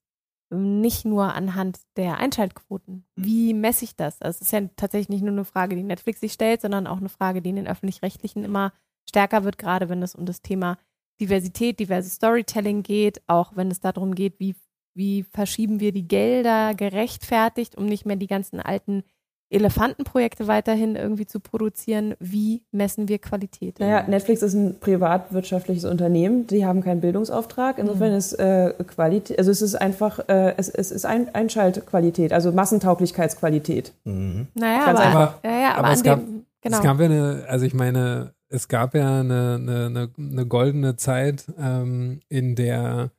Nicht 0.51 1.05
nur 1.05 1.33
anhand 1.35 1.77
der 1.95 2.17
Einschaltquoten. 2.17 3.05
Wie 3.15 3.53
messe 3.53 3.85
ich 3.85 3.95
das? 3.95 4.19
Also 4.21 4.37
es 4.37 4.41
ist 4.47 4.51
ja 4.51 4.61
tatsächlich 4.77 5.09
nicht 5.09 5.21
nur 5.21 5.31
eine 5.33 5.45
Frage, 5.45 5.75
die 5.75 5.83
Netflix 5.83 6.21
sich 6.21 6.33
stellt, 6.33 6.61
sondern 6.61 6.87
auch 6.87 6.97
eine 6.97 7.09
Frage, 7.09 7.41
die 7.43 7.51
in 7.51 7.55
den 7.57 7.67
Öffentlich-Rechtlichen 7.67 8.43
immer 8.43 8.73
stärker 9.07 9.43
wird, 9.43 9.57
gerade 9.59 9.89
wenn 9.89 10.01
es 10.01 10.15
um 10.15 10.25
das 10.25 10.41
Thema 10.41 10.77
Diversität, 11.19 11.79
diverses 11.79 12.13
Storytelling 12.15 12.83
geht, 12.83 13.21
auch 13.27 13.51
wenn 13.55 13.69
es 13.71 13.79
darum 13.79 14.15
geht, 14.15 14.39
wie, 14.39 14.55
wie 14.95 15.23
verschieben 15.33 15.79
wir 15.79 15.91
die 15.91 16.07
Gelder 16.07 16.73
gerechtfertigt, 16.75 17.77
um 17.77 17.85
nicht 17.85 18.05
mehr 18.05 18.15
die 18.15 18.27
ganzen 18.27 18.59
alten 18.59 19.03
Elefantenprojekte 19.51 20.47
weiterhin 20.47 20.95
irgendwie 20.95 21.25
zu 21.25 21.39
produzieren. 21.39 22.13
Wie 22.19 22.61
messen 22.71 23.07
wir 23.07 23.17
Qualität? 23.17 23.79
Naja, 23.79 24.03
Netflix 24.07 24.43
ist 24.43 24.53
ein 24.53 24.79
privatwirtschaftliches 24.79 25.85
Unternehmen, 25.85 26.45
die 26.45 26.65
haben 26.67 26.81
keinen 26.81 27.01
Bildungsauftrag. 27.01 27.79
Insofern 27.79 28.13
ist 28.13 28.33
äh, 28.33 28.73
Qualität, 28.85 29.39
also 29.39 29.49
es 29.49 29.63
ist 29.63 29.73
einfach, 29.73 30.19
äh, 30.29 30.53
es, 30.57 30.69
es 30.69 30.91
ist 30.91 31.05
ein, 31.05 31.33
Einschaltqualität, 31.33 32.31
also 32.31 32.51
Massentauglichkeitsqualität. 32.51 33.93
Naja, 34.03 34.85
Ganz 34.85 34.99
aber, 34.99 35.01
einfach. 35.01 35.43
ja, 35.43 35.51
ja, 35.51 35.69
aber, 35.71 35.77
Aber 35.79 35.87
an 35.87 35.93
es 35.93 36.03
gab- 36.03 36.19
dem, 36.19 36.45
genau. 36.61 36.77
Es 36.77 36.83
gab 36.83 36.99
ja 36.99 37.05
eine, 37.05 37.45
also 37.47 37.65
ich 37.65 37.73
meine, 37.73 38.33
es 38.49 38.67
gab 38.67 38.95
ja 38.95 39.19
eine, 39.21 39.55
eine, 39.55 40.11
eine, 40.17 40.45
goldene 40.45 40.95
Zeit, 40.95 41.45
ähm, 41.57 42.21
in 42.29 42.55
der 42.55 43.11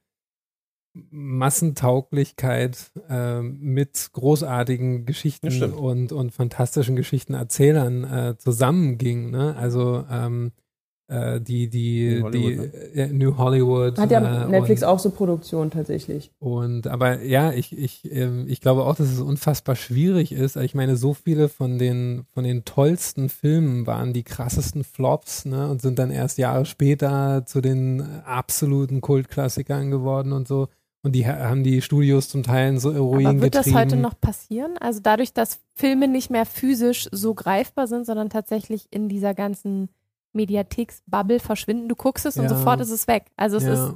Massentauglichkeit 0.93 2.91
ähm, 3.09 3.59
mit 3.61 4.11
großartigen 4.13 5.07
Geschichten 5.07 5.73
und, 5.73 6.11
und 6.11 6.33
fantastischen 6.33 6.97
Geschichtenerzählern 6.97 8.05
äh, 8.05 8.37
zusammenging. 8.37 9.31
Ne? 9.31 9.55
Also 9.57 10.05
ähm, 10.11 10.51
äh, 10.57 10.60
die, 11.41 11.69
die, 11.69 12.21
New 12.23 12.31
die 12.31 12.39
Hollywood, 12.39 12.75
äh, 12.95 13.07
New 13.09 13.37
Hollywood. 13.37 13.99
Hat 13.99 14.11
ja 14.13 14.45
äh, 14.45 14.49
Netflix 14.49 14.83
und, 14.83 14.89
auch 14.89 14.99
so 15.01 15.11
Produktion 15.11 15.71
tatsächlich. 15.71 16.31
und 16.39 16.87
aber 16.87 17.23
ja, 17.23 17.53
ich, 17.53 17.77
ich, 17.77 18.11
ähm, 18.13 18.47
ich 18.49 18.61
glaube 18.61 18.85
auch, 18.85 18.95
dass 18.95 19.11
es 19.11 19.21
unfassbar 19.21 19.75
schwierig 19.75 20.31
ist. 20.31 20.55
Ich 20.57 20.75
meine, 20.75 20.97
so 20.97 21.13
viele 21.13 21.49
von 21.49 21.79
den, 21.79 22.27
von 22.33 22.45
den 22.45 22.65
tollsten 22.65 23.29
Filmen 23.29 23.89
waren 23.89 24.13
die 24.13 24.23
krassesten 24.23 24.85
Flops, 24.85 25.47
ne? 25.47 25.69
Und 25.69 25.83
sind 25.83 25.99
dann 25.99 26.13
erst 26.13 26.39
Jahre 26.39 26.65
später 26.65 27.45
zu 27.45 27.61
den 27.61 28.03
absoluten 28.25 29.01
Kultklassikern 29.01 29.91
geworden 29.91 30.33
und 30.33 30.47
so. 30.47 30.69
Und 31.03 31.13
die 31.13 31.27
ha- 31.27 31.49
haben 31.49 31.65
die 31.65 31.81
Studios 31.83 32.29
zum 32.29 32.43
Teil 32.43 32.69
in 32.69 32.79
so 32.79 32.91
Ruin 32.91 33.27
Aber 33.27 33.43
wird 33.43 33.55
das 33.55 33.73
heute 33.73 33.97
noch 33.97 34.21
passieren? 34.21 34.77
Also 34.79 35.01
dadurch, 35.03 35.33
dass 35.33 35.59
Filme 35.75 36.09
nicht 36.09 36.31
mehr 36.31 36.47
physisch 36.47 37.09
so 37.11 37.35
greifbar 37.35 37.87
sind, 37.87 38.05
sondern 38.07 38.29
tatsächlich 38.29 38.87
in 38.91 39.09
dieser 39.09 39.35
ganzen 39.35 39.89
Mediatheks-Bubble 40.33 41.41
verschwinden. 41.41 41.89
Du 41.89 41.95
guckst 41.97 42.27
es 42.27 42.37
und 42.37 42.45
Ja. 42.45 42.49
sofort 42.51 42.81
ist 42.81 42.91
es 42.91 43.07
weg. 43.09 43.27
Also 43.37 43.57
es 43.57 43.65
ja. 43.65 43.73
ist, 43.73 43.95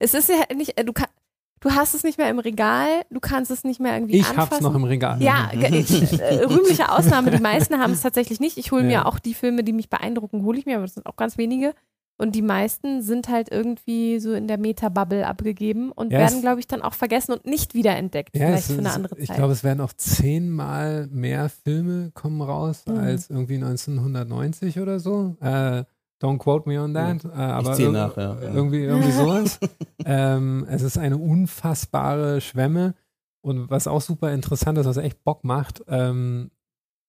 es 0.00 0.14
ist 0.14 0.28
ja 0.28 0.54
nicht, 0.54 0.78
äh, 0.78 0.84
du, 0.84 0.92
kann, 0.92 1.08
du 1.60 1.70
hast 1.72 1.94
es 1.94 2.04
nicht 2.04 2.18
mehr 2.18 2.28
im 2.30 2.38
Regal, 2.38 2.88
du 3.10 3.20
kannst 3.20 3.50
es 3.50 3.64
nicht 3.64 3.80
mehr 3.80 3.94
irgendwie 3.94 4.16
Ich 4.18 4.28
anfassen. 4.28 4.50
hab's 4.52 4.60
noch 4.60 4.74
im 4.74 4.84
Regal. 4.84 5.22
Ja, 5.22 5.50
äh, 5.52 6.44
rühmliche 6.44 6.90
Ausnahme. 6.92 7.30
Die 7.30 7.40
meisten 7.42 7.78
haben 7.78 7.92
es 7.92 8.02
tatsächlich 8.02 8.40
nicht. 8.40 8.58
Ich 8.58 8.72
hole 8.72 8.82
mir 8.84 9.06
auch 9.06 9.18
die 9.18 9.34
Filme, 9.34 9.64
die 9.64 9.72
mich 9.72 9.88
beeindrucken, 9.90 10.42
hole 10.44 10.58
ich 10.58 10.66
mir, 10.66 10.76
aber 10.76 10.84
das 10.84 10.94
sind 10.94 11.06
auch 11.06 11.16
ganz 11.16 11.38
wenige. 11.38 11.74
Und 12.20 12.34
die 12.34 12.42
meisten 12.42 13.00
sind 13.00 13.28
halt 13.28 13.48
irgendwie 13.50 14.18
so 14.18 14.32
in 14.34 14.48
der 14.48 14.58
Meta-Bubble 14.58 15.24
abgegeben 15.26 15.92
und 15.92 16.12
Ja, 16.12 16.18
werden, 16.18 16.40
glaube 16.40 16.58
ich, 16.58 16.66
dann 16.66 16.82
auch 16.82 16.94
vergessen 16.94 17.32
und 17.32 17.46
nicht 17.46 17.74
wiederentdeckt. 17.74 18.36
Ja, 18.36 18.46
vielleicht 18.48 18.68
es, 18.68 18.74
für 18.74 18.80
eine 18.80 18.90
andere 18.92 19.18
ich 19.18 19.28
Zeit. 19.28 19.36
glaube, 19.36 19.52
es 19.52 19.62
werden 19.62 19.80
auch 19.80 19.92
zehnmal 19.92 21.06
mehr 21.12 21.48
Filme 21.48 22.10
kommen 22.12 22.42
raus 22.42 22.82
Mhm. 22.86 22.98
als 22.98 23.30
irgendwie 23.30 23.58
1990 23.58 24.80
oder 24.80 24.98
so. 25.00 25.36
Äh, 25.40 25.84
don't 26.20 26.38
quote 26.38 26.68
me 26.68 26.82
on 26.82 26.92
that. 26.94 27.24
Äh, 27.24 27.28
aber 27.28 27.74
irg- 27.74 27.92
nach, 27.92 28.16
ja. 28.16 28.36
irgendwie, 28.40 28.82
irgendwie 28.82 29.12
sowas. 29.12 29.60
ähm, 30.04 30.66
es 30.68 30.82
ist 30.82 30.98
eine 30.98 31.16
unfassbare 31.18 32.40
Schwemme. 32.40 32.94
Und 33.40 33.70
was 33.70 33.86
auch 33.86 34.00
super 34.00 34.32
interessant 34.32 34.76
ist, 34.78 34.86
was 34.86 34.96
echt 34.96 35.22
Bock 35.22 35.44
macht, 35.44 35.82
ähm, 35.86 36.50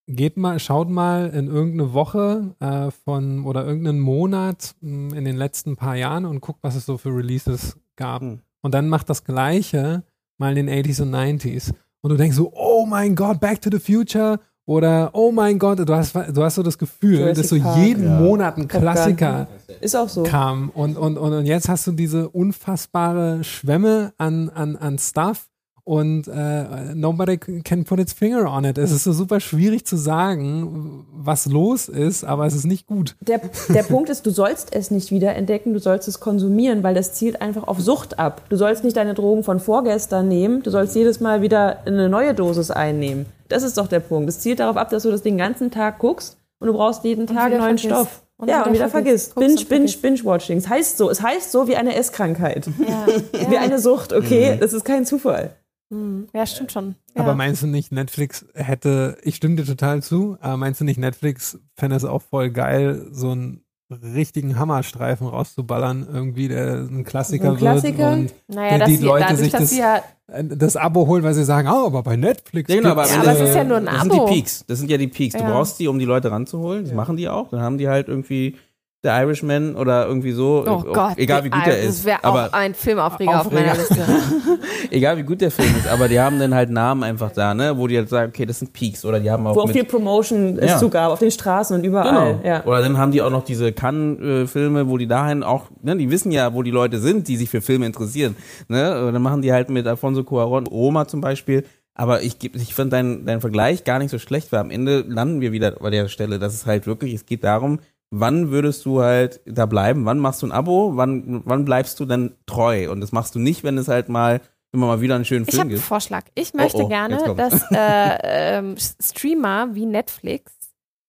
geht 0.09 0.37
mal, 0.37 0.59
schaut 0.59 0.89
mal 0.89 1.29
in 1.29 1.47
irgendeine 1.47 1.93
Woche 1.93 2.55
äh, 2.59 2.91
von 3.05 3.45
oder 3.45 3.65
irgendeinen 3.65 3.99
Monat 3.99 4.75
mh, 4.81 5.15
in 5.15 5.25
den 5.25 5.37
letzten 5.37 5.75
paar 5.75 5.95
Jahren 5.95 6.25
und 6.25 6.41
guckt, 6.41 6.59
was 6.61 6.75
es 6.75 6.85
so 6.85 6.97
für 6.97 7.09
Releases 7.15 7.77
gab. 7.95 8.21
Hm. 8.21 8.39
Und 8.61 8.73
dann 8.73 8.89
macht 8.89 9.09
das 9.09 9.23
Gleiche 9.23 10.03
mal 10.37 10.57
in 10.57 10.67
den 10.67 10.85
80s 10.85 11.01
und 11.01 11.13
90s. 11.13 11.73
Und 12.01 12.09
du 12.11 12.17
denkst 12.17 12.35
so, 12.35 12.51
oh 12.55 12.85
mein 12.85 13.15
Gott, 13.15 13.39
Back 13.39 13.61
to 13.61 13.69
the 13.71 13.79
Future 13.79 14.39
oder 14.65 15.09
oh 15.13 15.31
mein 15.31 15.57
Gott, 15.57 15.79
du 15.79 15.93
hast, 15.95 16.15
du 16.15 16.43
hast 16.43 16.55
so 16.55 16.63
das 16.63 16.77
Gefühl, 16.77 17.19
Jurassic 17.19 17.35
dass 17.37 17.49
so 17.49 17.59
Park. 17.59 17.77
jeden 17.79 18.03
Ja. 18.03 18.19
Monat 18.19 18.57
ein. 18.57 18.67
Klassiker 18.67 19.47
Ist 19.81 19.95
auch 19.95 20.09
so. 20.09 20.23
kam. 20.23 20.69
Und, 20.69 20.97
und, 20.97 21.17
und, 21.17 21.33
und 21.33 21.45
jetzt 21.45 21.67
hast 21.69 21.87
du 21.87 21.91
diese 21.91 22.29
unfassbare 22.29 23.43
Schwemme 23.43 24.13
an, 24.17 24.49
an, 24.49 24.75
an 24.75 24.97
Stuff 24.99 25.49
und 25.89 26.27
äh, 26.27 26.93
nobody 26.93 27.37
can 27.37 27.83
put 27.83 27.99
its 27.99 28.13
finger 28.13 28.45
on 28.47 28.63
it. 28.63 28.77
Es 28.77 28.91
ist 28.91 29.05
so 29.05 29.11
super 29.11 29.39
schwierig 29.39 29.87
zu 29.87 29.97
sagen, 29.97 31.07
was 31.11 31.47
los 31.47 31.89
ist, 31.89 32.23
aber 32.23 32.45
es 32.45 32.53
ist 32.53 32.67
nicht 32.67 32.85
gut. 32.85 33.15
Der, 33.21 33.41
der 33.69 33.81
Punkt 33.81 34.07
ist, 34.09 34.23
du 34.27 34.29
sollst 34.29 34.71
es 34.71 34.91
nicht 34.91 35.09
wiederentdecken, 35.09 35.73
du 35.73 35.79
sollst 35.79 36.07
es 36.07 36.19
konsumieren, 36.19 36.83
weil 36.83 36.93
das 36.93 37.13
zielt 37.13 37.41
einfach 37.41 37.67
auf 37.67 37.79
Sucht 37.79 38.19
ab. 38.19 38.43
Du 38.49 38.55
sollst 38.55 38.83
nicht 38.83 38.97
deine 38.97 39.15
Drogen 39.15 39.43
von 39.43 39.59
vorgestern 39.59 40.27
nehmen, 40.27 40.61
du 40.61 40.69
sollst 40.69 40.95
jedes 40.95 41.21
Mal 41.21 41.41
wieder 41.41 41.79
eine 41.87 42.07
neue 42.07 42.35
Dosis 42.35 42.69
einnehmen. 42.69 43.25
Das 43.47 43.63
ist 43.63 43.79
doch 43.79 43.87
der 43.87 43.99
Punkt. 43.99 44.29
Es 44.29 44.41
zielt 44.41 44.59
darauf 44.59 44.77
ab, 44.77 44.91
dass 44.91 45.01
du 45.01 45.09
das 45.09 45.23
den 45.23 45.39
ganzen 45.39 45.71
Tag 45.71 45.97
guckst 45.97 46.37
und 46.59 46.67
du 46.67 46.73
brauchst 46.73 47.03
jeden 47.03 47.21
Und 47.21 47.35
Tag 47.35 47.47
wieder 47.47 47.57
neuen 47.57 47.79
vergisst. 47.79 47.85
Stoff. 47.85 48.21
Und 48.37 48.47
ja, 48.47 48.57
wieder 48.57 48.67
und 48.67 48.73
wieder 48.75 48.89
vergisst. 48.89 49.33
Binge, 49.33 49.65
binge, 49.67 49.91
binge-watching. 50.01 50.59
Es 50.59 50.69
heißt 50.69 50.97
so, 50.97 51.09
es 51.09 51.21
heißt 51.21 51.51
so 51.51 51.67
wie 51.67 51.75
eine 51.75 51.95
Esskrankheit. 51.95 52.69
ja, 52.87 53.07
Wie 53.49 53.57
eine 53.57 53.79
Sucht, 53.79 54.13
okay? 54.13 54.55
Das 54.59 54.71
ist 54.71 54.85
kein 54.85 55.05
Zufall. 55.05 55.55
Hm. 55.91 56.27
ja, 56.33 56.45
stimmt 56.45 56.71
schon. 56.71 56.95
Ja. 57.15 57.21
Aber 57.23 57.35
meinst 57.35 57.63
du 57.63 57.67
nicht, 57.67 57.91
Netflix 57.91 58.45
hätte, 58.53 59.17
ich 59.23 59.35
stimme 59.35 59.55
dir 59.55 59.65
total 59.65 60.03
zu, 60.03 60.37
aber 60.39 60.57
meinst 60.57 60.79
du 60.81 60.85
nicht, 60.85 60.99
Netflix 60.99 61.57
fände 61.75 61.95
es 61.95 62.05
auch 62.05 62.21
voll 62.21 62.51
geil, 62.51 63.07
so 63.11 63.31
einen 63.31 63.61
richtigen 63.91 64.59
Hammerstreifen 64.59 65.25
rauszuballern, 65.25 66.07
irgendwie, 66.13 66.47
der 66.47 66.75
ein 66.75 67.03
Klassiker, 67.05 67.45
So 67.47 67.51
ein 67.53 67.57
Klassiker? 67.57 67.97
wird 68.17 68.31
und 68.31 68.33
naja, 68.55 68.73
die- 68.73 68.79
dass 68.81 68.87
die 68.89 68.95
sie, 68.97 69.03
Leute 69.05 69.21
dadurch, 69.29 69.39
sich 69.39 69.51
das- 69.51 69.75
ja, 69.75 70.03
äh, 70.27 70.43
das 70.43 70.75
Abo 70.77 71.07
holen, 71.07 71.23
weil 71.23 71.33
sie 71.33 71.43
sagen, 71.43 71.67
oh, 71.67 71.87
aber 71.87 72.03
bei 72.03 72.15
Netflix 72.15 72.69
Ja, 72.69 72.75
genau, 72.81 72.91
aber, 72.91 73.09
am 73.09 73.21
aber 73.21 73.31
es 73.31 73.39
ist 73.49 73.55
ja 73.55 73.63
nur 73.63 73.77
ein 73.77 73.85
Das 73.87 74.01
sind 74.03 74.11
Abo. 74.11 74.27
die 74.27 74.33
Peaks. 74.35 74.63
Das 74.67 74.77
sind 74.77 74.91
ja 74.91 74.97
die 74.97 75.07
Peaks. 75.07 75.33
Du 75.35 75.41
Ja. 75.41 75.49
brauchst 75.49 75.79
die, 75.79 75.87
um 75.87 75.97
die 75.97 76.05
Leute 76.05 76.29
ranzuholen. 76.29 76.83
Das 76.85 76.93
machen 76.93 77.17
die 77.17 77.27
auch. 77.29 77.49
Dann 77.49 77.61
haben 77.61 77.79
die 77.79 77.87
halt 77.89 78.07
irgendwie 78.09 78.57
The 79.01 79.09
Irishman 79.09 79.75
oder 79.75 80.07
irgendwie 80.07 80.33
so. 80.33 80.65
oh 80.67 80.83
Äh, 80.89 80.93
Gott. 80.93 81.17
Egal 81.17 81.45
wie 81.45 81.49
gut 81.49 81.65
der 81.65 81.77
das 81.77 81.85
ist. 81.85 82.05
wäre 82.05 82.19
auch 82.19 82.35
Aber 82.35 82.53
ein 82.53 82.73
Filmaufreger 82.73 83.39
auf 83.41 83.49
meiner. 83.51 83.73
Liste. 83.73 83.97
egal 84.91 85.17
wie 85.17 85.23
gut 85.23 85.39
der 85.39 85.51
Film 85.51 85.73
ist. 85.77 85.87
Aber 85.87 86.07
die 86.09 86.19
haben 86.19 86.37
dann 86.37 86.53
halt 86.53 86.69
Namen 86.69 87.03
einfach 87.03 87.31
da, 87.31 87.53
ne? 87.53 87.77
Wo 87.77 87.87
die 87.87 87.97
halt 87.97 88.09
sagen, 88.09 88.31
okay, 88.35 88.45
das 88.45 88.59
sind 88.59 88.73
Peaks. 88.73 89.05
Oder 89.05 89.19
die 89.21 89.31
haben 89.31 89.47
auch 89.47 89.55
Wo 89.55 89.61
auch 89.61 89.67
mit 89.67 89.75
viel 89.75 89.85
Promotion 89.85 90.57
es 90.59 90.71
Ja. 90.71 90.77
zugab, 90.77 91.11
auf 91.11 91.19
den 91.19 91.31
Straßen 91.31 91.77
und 91.77 91.85
überall. 91.85 92.35
Genau. 92.35 92.39
Ja. 92.45 92.65
Oder 92.65 92.81
dann 92.81 92.97
haben 92.97 93.11
die 93.13 93.21
auch 93.21 93.29
noch 93.29 93.43
diese 93.45 93.71
Cannes-Filme, 93.71 94.89
wo 94.89 94.97
die 94.97 95.07
dahin 95.07 95.43
auch, 95.43 95.65
ne, 95.81 95.95
die 95.95 96.11
wissen 96.11 96.31
ja, 96.31 96.53
wo 96.53 96.63
die 96.63 96.71
Leute 96.71 96.99
sind, 96.99 97.27
die 97.29 97.37
sich 97.37 97.49
für 97.49 97.61
Filme 97.61 97.85
interessieren. 97.85 98.35
Ne? 98.67 99.05
Und 99.05 99.13
dann 99.13 99.21
machen 99.21 99.41
die 99.41 99.53
halt 99.53 99.69
mit 99.69 99.87
Alfonso 99.87 100.21
Cuarón, 100.21 100.67
Roma 100.69 101.07
zum 101.07 101.21
Beispiel. 101.21 101.63
Aber 101.95 102.21
ich, 102.21 102.35
ich 102.55 102.73
finde 102.75 102.91
deinen 102.91 103.25
dein 103.25 103.41
Vergleich 103.41 103.83
gar 103.83 103.99
nicht 103.99 104.11
so 104.11 104.19
schlecht, 104.19 104.51
weil 104.51 104.59
am 104.59 104.71
Ende 104.71 105.03
landen 105.07 105.41
wir 105.41 105.51
wieder 105.51 105.71
bei 105.71 105.89
der 105.89 106.07
Stelle, 106.07 106.39
dass 106.39 106.53
es 106.53 106.65
halt 106.65 106.87
wirklich, 106.87 107.13
es 107.13 107.25
geht 107.25 107.43
darum, 107.43 107.79
wann 108.11 108.51
würdest 108.51 108.85
du 108.85 109.01
halt 109.01 109.41
da 109.45 109.65
bleiben? 109.65 110.05
Wann 110.05 110.19
machst 110.19 110.41
du 110.41 110.47
ein 110.47 110.51
Abo? 110.51 110.95
Wann, 110.95 111.41
wann 111.45 111.65
bleibst 111.65 111.99
du 111.99 112.05
dann 112.05 112.35
treu? 112.45 112.91
Und 112.91 113.01
das 113.01 113.11
machst 113.11 113.35
du 113.35 113.39
nicht, 113.39 113.63
wenn 113.63 113.77
es 113.77 113.87
halt 113.87 114.09
mal 114.09 114.41
immer 114.71 114.87
mal 114.87 115.01
wieder 115.01 115.15
einen 115.15 115.25
schönen 115.25 115.45
Ich 115.45 115.51
Film 115.51 115.61
habe 115.61 115.69
einen 115.69 115.77
gibt. 115.77 115.87
Vorschlag. 115.87 116.25
Ich 116.35 116.53
möchte 116.53 116.77
oh, 116.77 116.81
jetzt 116.81 116.89
gerne, 116.89 117.35
dass 117.35 117.63
äh, 117.71 118.57
ähm, 118.57 118.75
Streamer 118.77 119.73
wie 119.73 119.85
Netflix 119.85 120.53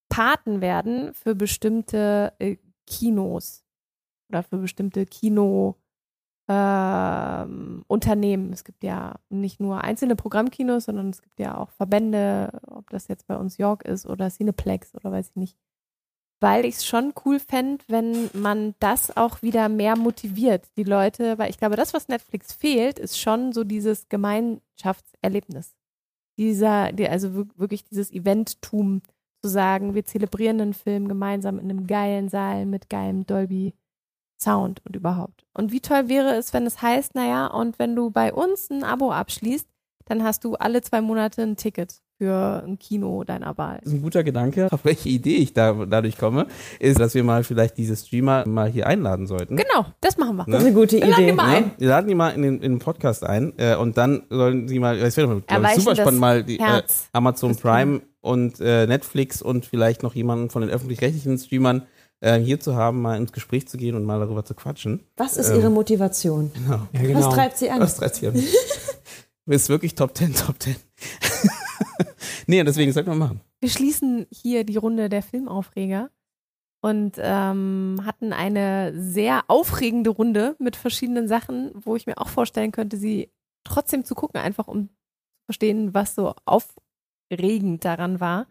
Paten 0.09 0.61
werden 0.61 1.15
für 1.15 1.35
bestimmte 1.35 2.33
äh, 2.39 2.57
Kinos 2.87 3.65
oder 4.31 4.43
für 4.43 4.59
bestimmte 4.59 5.07
Kino 5.07 5.77
ähm, 6.49 7.85
Unternehmen. 7.87 8.53
Es 8.53 8.65
gibt 8.65 8.83
ja 8.83 9.17
nicht 9.29 9.61
nur 9.61 9.85
einzelne 9.85 10.17
Programmkinos, 10.17 10.85
sondern 10.85 11.11
es 11.11 11.23
gibt 11.23 11.39
ja 11.39 11.57
auch 11.57 11.71
Verbände, 11.71 12.61
ob 12.67 12.91
das 12.91 13.09
jetzt 13.09 13.27
bei 13.27 13.37
uns 13.37 13.57
York 13.57 13.85
ist 13.85 14.07
oder 14.07 14.31
Cineplex 14.31 14.95
oder 14.95 15.13
weiß 15.13 15.31
ich 15.31 15.37
nicht. 15.37 15.57
Weil 16.43 16.65
ich 16.65 16.77
es 16.77 16.87
schon 16.87 17.13
cool 17.25 17.39
fände, 17.39 17.85
wenn 17.89 18.31
man 18.33 18.75
das 18.81 19.15
auch 19.17 19.43
wieder 19.43 19.69
mehr 19.69 19.95
motiviert, 19.97 20.67
die 20.77 20.85
Leute, 20.85 21.37
weil 21.39 21.51
ich 21.51 21.59
glaube, 21.59 21.77
das, 21.77 21.93
was 21.93 22.09
Netflix 22.09 22.53
fehlt, 22.55 22.99
ist 22.99 23.21
schon 23.21 23.53
so 23.53 23.63
dieses 23.63 24.09
Gemeinschaftserlebnis. 24.09 25.77
Dieser, 26.39 26.93
die, 26.93 27.07
also 27.09 27.35
wir- 27.35 27.49
wirklich 27.57 27.85
dieses 27.85 28.11
Eventtum 28.11 29.03
zu 29.43 29.51
sagen, 29.51 29.95
wir 29.95 30.07
zelebrieren 30.07 30.61
einen 30.61 30.75
Film 30.75 31.09
gemeinsam 31.09 31.59
in 31.59 31.71
einem 31.71 31.87
geilen 31.87 32.29
Saal 32.31 32.65
mit 32.65 32.89
geilem 32.89 33.27
Dolby 33.27 33.75
Sound 34.43 34.81
und 34.87 34.97
überhaupt. 34.97 35.45
Und 35.53 35.71
wie 35.73 35.81
toll 35.81 36.09
wäre 36.09 36.35
es, 36.37 36.55
wenn 36.55 36.65
es 36.65 36.81
heißt, 36.81 37.15
naja, 37.15 37.49
und 37.49 37.79
wenn 37.79 37.95
du 37.95 38.11
bei 38.11 38.33
uns 38.33 38.71
ein 38.71 38.85
Abo 38.85 39.13
abschließt, 39.13 39.69
dann 40.07 40.23
hast 40.25 40.45
du 40.45 40.55
alle 40.55 40.81
zwei 40.81 41.03
Monate 41.03 41.43
ein 41.43 41.57
Ticket 41.57 42.01
für 42.21 42.63
ein 42.67 42.79
Kino 42.79 43.25
deiner 43.25 43.57
Wahl. 43.57 43.79
Das 43.83 43.95
ist 43.95 43.99
ein 43.99 44.03
guter 44.03 44.23
Gedanke. 44.23 44.69
Auf 44.71 44.85
welche 44.85 45.09
Idee 45.09 45.37
ich 45.37 45.55
da 45.55 45.73
dadurch 45.73 46.19
komme, 46.19 46.49
ist, 46.79 47.01
dass 47.01 47.15
wir 47.15 47.25
mal 47.25 47.45
vielleicht 47.45 47.79
diese 47.79 47.97
Streamer 47.97 48.47
mal 48.47 48.69
hier 48.69 48.87
einladen 48.87 49.27
sollten. 49.27 49.57
Genau, 49.57 49.87
das 50.03 50.19
machen 50.19 50.37
wir. 50.37 50.45
Ne? 50.47 50.53
Das 50.53 50.61
ist 50.61 50.67
eine 50.67 50.75
gute 50.77 50.97
Wir 50.97 51.07
laden 51.07 51.23
Idee. 51.23 51.31
die 51.31 51.37
mal 51.37 51.47
ein. 51.49 51.63
Ne? 51.65 51.71
Wir 51.79 51.89
laden 51.89 52.09
die 52.09 52.15
mal 52.15 52.29
in 52.29 52.43
den, 52.43 52.55
in 52.57 52.73
den 52.73 52.79
Podcast 52.79 53.25
ein 53.25 53.55
äh, 53.57 53.75
und 53.75 53.97
dann 53.97 54.25
sollen 54.29 54.69
sie 54.69 54.79
mal, 54.79 54.99
es 54.99 55.17
wäre 55.17 55.29
ich, 55.39 55.45
super 55.77 55.95
das 55.95 55.99
spannend, 55.99 56.21
mal 56.21 56.45
die, 56.45 56.59
äh. 56.61 56.83
Amazon 57.15 57.57
Prime 57.57 58.03
und 58.21 58.61
äh, 58.61 58.87
Netflix 58.87 59.41
und 59.41 59.65
vielleicht 59.65 60.03
noch 60.03 60.15
jemanden 60.15 60.51
von 60.51 60.61
den 60.61 60.71
öffentlich-rechtlichen 60.71 61.39
Streamern 61.39 61.87
äh, 62.21 62.39
hier 62.39 62.61
zu 62.61 62.75
haben, 62.77 63.01
mal 63.01 63.17
ins 63.17 63.33
Gespräch 63.33 63.67
zu 63.67 63.79
gehen 63.79 63.95
und 63.95 64.05
mal 64.05 64.21
darüber 64.21 64.45
zu 64.45 64.53
quatschen. 64.53 65.07
Was 65.17 65.39
ist 65.39 65.49
Ähm, 65.49 65.61
Ihre 65.61 65.71
Motivation? 65.71 66.51
Genau. 66.53 66.87
Ja, 66.93 67.01
genau. 67.01 67.27
Was 67.27 67.35
treibt 67.35 67.57
Sie 67.57 67.71
an? 67.71 67.81
Was 67.81 67.97
treibt 67.97 68.17
sie 68.17 68.27
an? 68.27 68.35
ist 69.47 69.71
wirklich 69.71 69.95
Top 69.95 70.15
10, 70.15 70.35
Top 70.35 70.57
10. 70.61 70.77
nee, 72.51 72.65
deswegen 72.65 72.93
sollten 72.93 73.11
wir 73.11 73.17
machen. 73.17 73.41
wir 73.61 73.71
schließen 73.71 74.27
hier 74.31 74.65
die 74.65 74.77
Runde 74.77 75.09
der 75.09 75.23
Filmaufreger 75.23 76.11
und 76.83 77.17
ähm, 77.19 78.01
hatten 78.05 78.33
eine 78.33 78.93
sehr 78.95 79.45
aufregende 79.49 80.11
Runde 80.11 80.57
mit 80.59 80.77
verschiedenen 80.77 81.29
Sachen, 81.29 81.71
wo 81.75 81.97
ich 81.97 82.07
mir 82.07 82.19
auch 82.19 82.29
vorstellen 82.29 82.73
könnte, 82.73 82.97
sie 82.97 83.31
trotzdem 83.65 84.05
zu 84.05 84.15
gucken, 84.15 84.41
einfach 84.41 84.67
um 84.67 84.89
zu 84.89 84.95
verstehen, 85.47 85.95
was 85.95 86.15
so 86.15 86.35
aufregend 86.45 87.85
daran 87.85 88.21
war. 88.21 88.47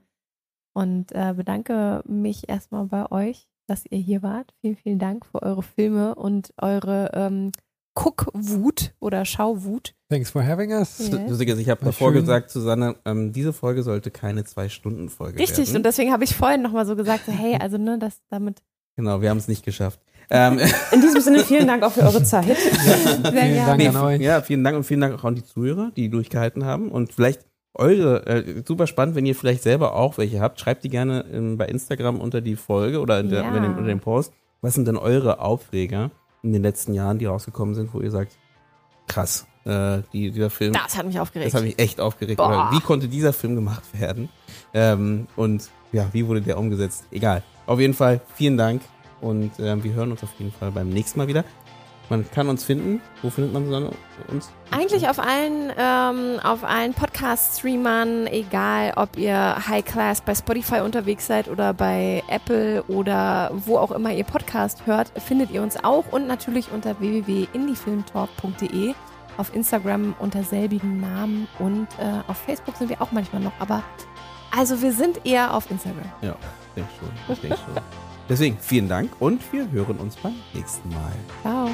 Und 0.74 1.12
äh, 1.12 1.34
bedanke 1.36 2.04
mich 2.06 2.48
erstmal 2.48 2.86
bei 2.86 3.12
euch, 3.12 3.50
dass 3.68 3.86
ihr 3.86 3.98
hier 3.98 4.22
wart. 4.22 4.54
Vielen, 4.62 4.76
vielen 4.76 5.00
Dank 5.00 5.26
für 5.26 5.42
eure 5.42 5.64
Filme 5.64 6.16
und 6.16 6.54
eure 6.58 7.12
ähm, 7.14 7.52
Guckwut 8.00 8.94
oder 9.02 9.26
Schauwut. 9.26 9.94
Thanks 10.10 10.32
for 10.32 10.46
having 10.46 10.72
us. 10.72 11.10
Ja. 11.12 11.34
Sigges, 11.34 11.60
ich 11.60 11.70
habe 11.70 11.84
davor 11.84 12.14
gesagt, 12.14 12.50
Susanne, 12.50 12.96
ähm, 13.06 13.34
diese 13.34 13.52
Folge 13.52 13.84
sollte 13.84 14.10
keine 14.10 14.46
Zwei-Stunden-Folge 14.46 15.38
Richtig, 15.38 15.68
werden. 15.68 15.78
und 15.78 15.86
deswegen 15.86 16.14
habe 16.14 16.24
ich 16.24 16.34
vorhin 16.34 16.62
nochmal 16.62 16.86
so 16.86 16.96
gesagt, 16.96 17.26
so, 17.26 17.34
hey, 17.34 17.58
also 17.60 17.78
ne, 17.78 18.00
das 18.00 18.22
damit 18.30 18.62
Genau, 18.96 19.22
wir 19.22 19.30
haben 19.30 19.38
es 19.38 19.50
nicht 19.50 19.66
geschafft. 19.66 20.00
Ähm, 20.30 20.60
In 20.94 21.02
diesem 21.02 21.20
Sinne 21.22 21.44
vielen 21.44 21.68
Dank 21.68 21.84
auch 21.84 21.92
für 21.92 22.02
eure 22.04 22.24
Zeit. 22.24 22.46
sehr 22.46 22.56
Vielen. 22.56 23.24
Dank 23.24 23.78
nee, 23.78 23.88
an 23.88 23.96
euch. 23.98 24.22
ja, 24.22 24.42
vielen 24.42 24.64
Dank 24.64 24.78
und 24.78 24.84
vielen 24.86 25.02
Dank 25.02 25.16
auch 25.16 25.24
an 25.26 25.36
die 25.36 25.44
Zuhörer, 25.44 25.92
die 25.96 26.10
durchgehalten 26.10 26.64
haben. 26.64 26.90
Und 26.90 27.14
vielleicht 27.14 27.46
eure, 27.74 28.26
äh, 28.28 28.64
super 28.66 28.88
spannend, 28.88 29.16
wenn 29.16 29.26
ihr 29.26 29.36
vielleicht 29.36 29.64
selber 29.64 29.96
auch 29.96 30.18
welche 30.18 30.40
habt, 30.40 30.60
schreibt 30.60 30.84
die 30.86 30.90
gerne 30.90 31.26
ähm, 31.34 31.58
bei 31.58 31.66
Instagram 31.66 32.20
unter 32.22 32.40
die 32.42 32.56
Folge 32.56 33.00
oder 33.02 33.20
in 33.20 33.30
der, 33.30 33.44
Ja. 33.44 33.50
unter, 33.50 33.84
den 33.84 34.00
Post. 34.00 34.32
Was 34.62 34.74
sind 34.74 34.88
denn 34.88 34.98
eure 34.98 35.40
Aufreger 35.40 36.12
in 36.44 36.54
den 36.54 36.62
letzten 36.64 36.94
Jahren, 36.94 37.20
die 37.20 37.26
rausgekommen 37.26 37.76
sind, 37.76 37.94
wo 37.94 38.00
ihr 38.02 38.12
sagt, 38.12 38.38
krass, 39.08 39.46
äh, 39.66 40.02
die, 40.14 40.32
dieser 40.32 40.50
Film, 40.50 40.74
Das 40.74 40.98
hat 40.98 41.06
mich 41.06 41.20
aufgeregt. 41.20 41.48
das 41.48 41.60
hat 41.60 41.64
mich 41.68 41.80
echt 41.80 42.00
aufgeregt. 42.00 42.40
Wie 42.40 42.80
konnte 42.82 43.08
dieser 43.08 43.34
Film 43.34 43.56
gemacht 43.56 43.84
werden? 44.00 44.30
Ähm, 44.74 45.28
und 45.36 45.70
ja, 45.92 46.08
wie 46.14 46.28
wurde 46.28 46.42
der 46.42 46.58
umgesetzt? 46.58 47.06
Egal. 47.12 47.44
Auf 47.66 47.80
jeden 47.80 47.94
Fall 47.94 48.22
vielen 48.36 48.58
Dank 48.58 48.82
und 49.22 49.52
ähm, 49.60 49.84
wir 49.84 49.94
hören 49.94 50.12
uns 50.12 50.24
auf 50.24 50.30
jeden 50.38 50.52
Fall 50.52 50.72
beim 50.72 50.90
nächsten 50.90 51.20
Mal 51.20 51.28
wieder. 51.28 51.44
Man 52.10 52.30
kann 52.32 52.50
uns 52.50 52.64
finden. 52.64 53.02
Wo 53.22 53.30
findet 53.30 53.54
man 53.54 53.92
uns? 54.28 54.50
Eigentlich 54.72 55.08
auf 55.08 55.20
allen, 55.20 55.72
ähm, 55.78 56.40
auf 56.44 56.64
allen 56.64 56.94
Podcast-Streamern, 56.94 58.26
egal 58.28 58.94
ob 58.96 59.16
ihr 59.16 59.68
High 59.68 59.86
Class 59.86 60.22
bei 60.22 60.34
Spotify 60.34 60.80
unterwegs 60.80 61.28
seid 61.28 61.48
oder 61.48 61.74
bei 61.74 62.24
Apple 62.28 62.84
oder 62.88 63.52
wo 63.54 63.78
auch 63.78 63.92
immer 63.92 64.12
ihr 64.12 64.24
Podcast 64.24 64.88
hört, 64.88 65.12
findet 65.22 65.52
ihr 65.52 65.62
uns 65.62 65.84
auch 65.84 66.06
und 66.12 66.26
natürlich 66.28 66.72
unter 66.72 67.00
www.indiefilmtalk.de 67.00 68.96
auf 69.38 69.56
Instagram 69.56 70.16
unter 70.20 70.44
selbigen 70.44 71.00
Namen 71.00 71.48
und 71.60 71.88
äh, 72.00 72.22
auf 72.28 72.38
Facebook 72.38 72.76
sind 72.76 72.90
wir 72.90 73.02
auch 73.02 73.12
manchmal 73.12 73.42
noch, 73.42 73.54
aber 73.60 73.84
also 74.56 74.82
wir 74.82 74.92
sind 74.92 75.26
eher 75.26 75.54
auf 75.54 75.70
Instagram. 75.70 76.12
Ja, 76.22 76.36
ich 76.76 76.84
denke 76.84 76.90
schon. 77.00 77.34
Ich 77.34 77.42
denke 77.42 77.58
schon. 77.58 77.76
Deswegen 78.30 78.58
vielen 78.60 78.88
Dank 78.88 79.10
und 79.20 79.42
wir 79.52 79.70
hören 79.72 79.98
uns 79.98 80.16
beim 80.16 80.36
nächsten 80.54 80.90
Mal. 80.90 81.12
Ciao. 81.42 81.70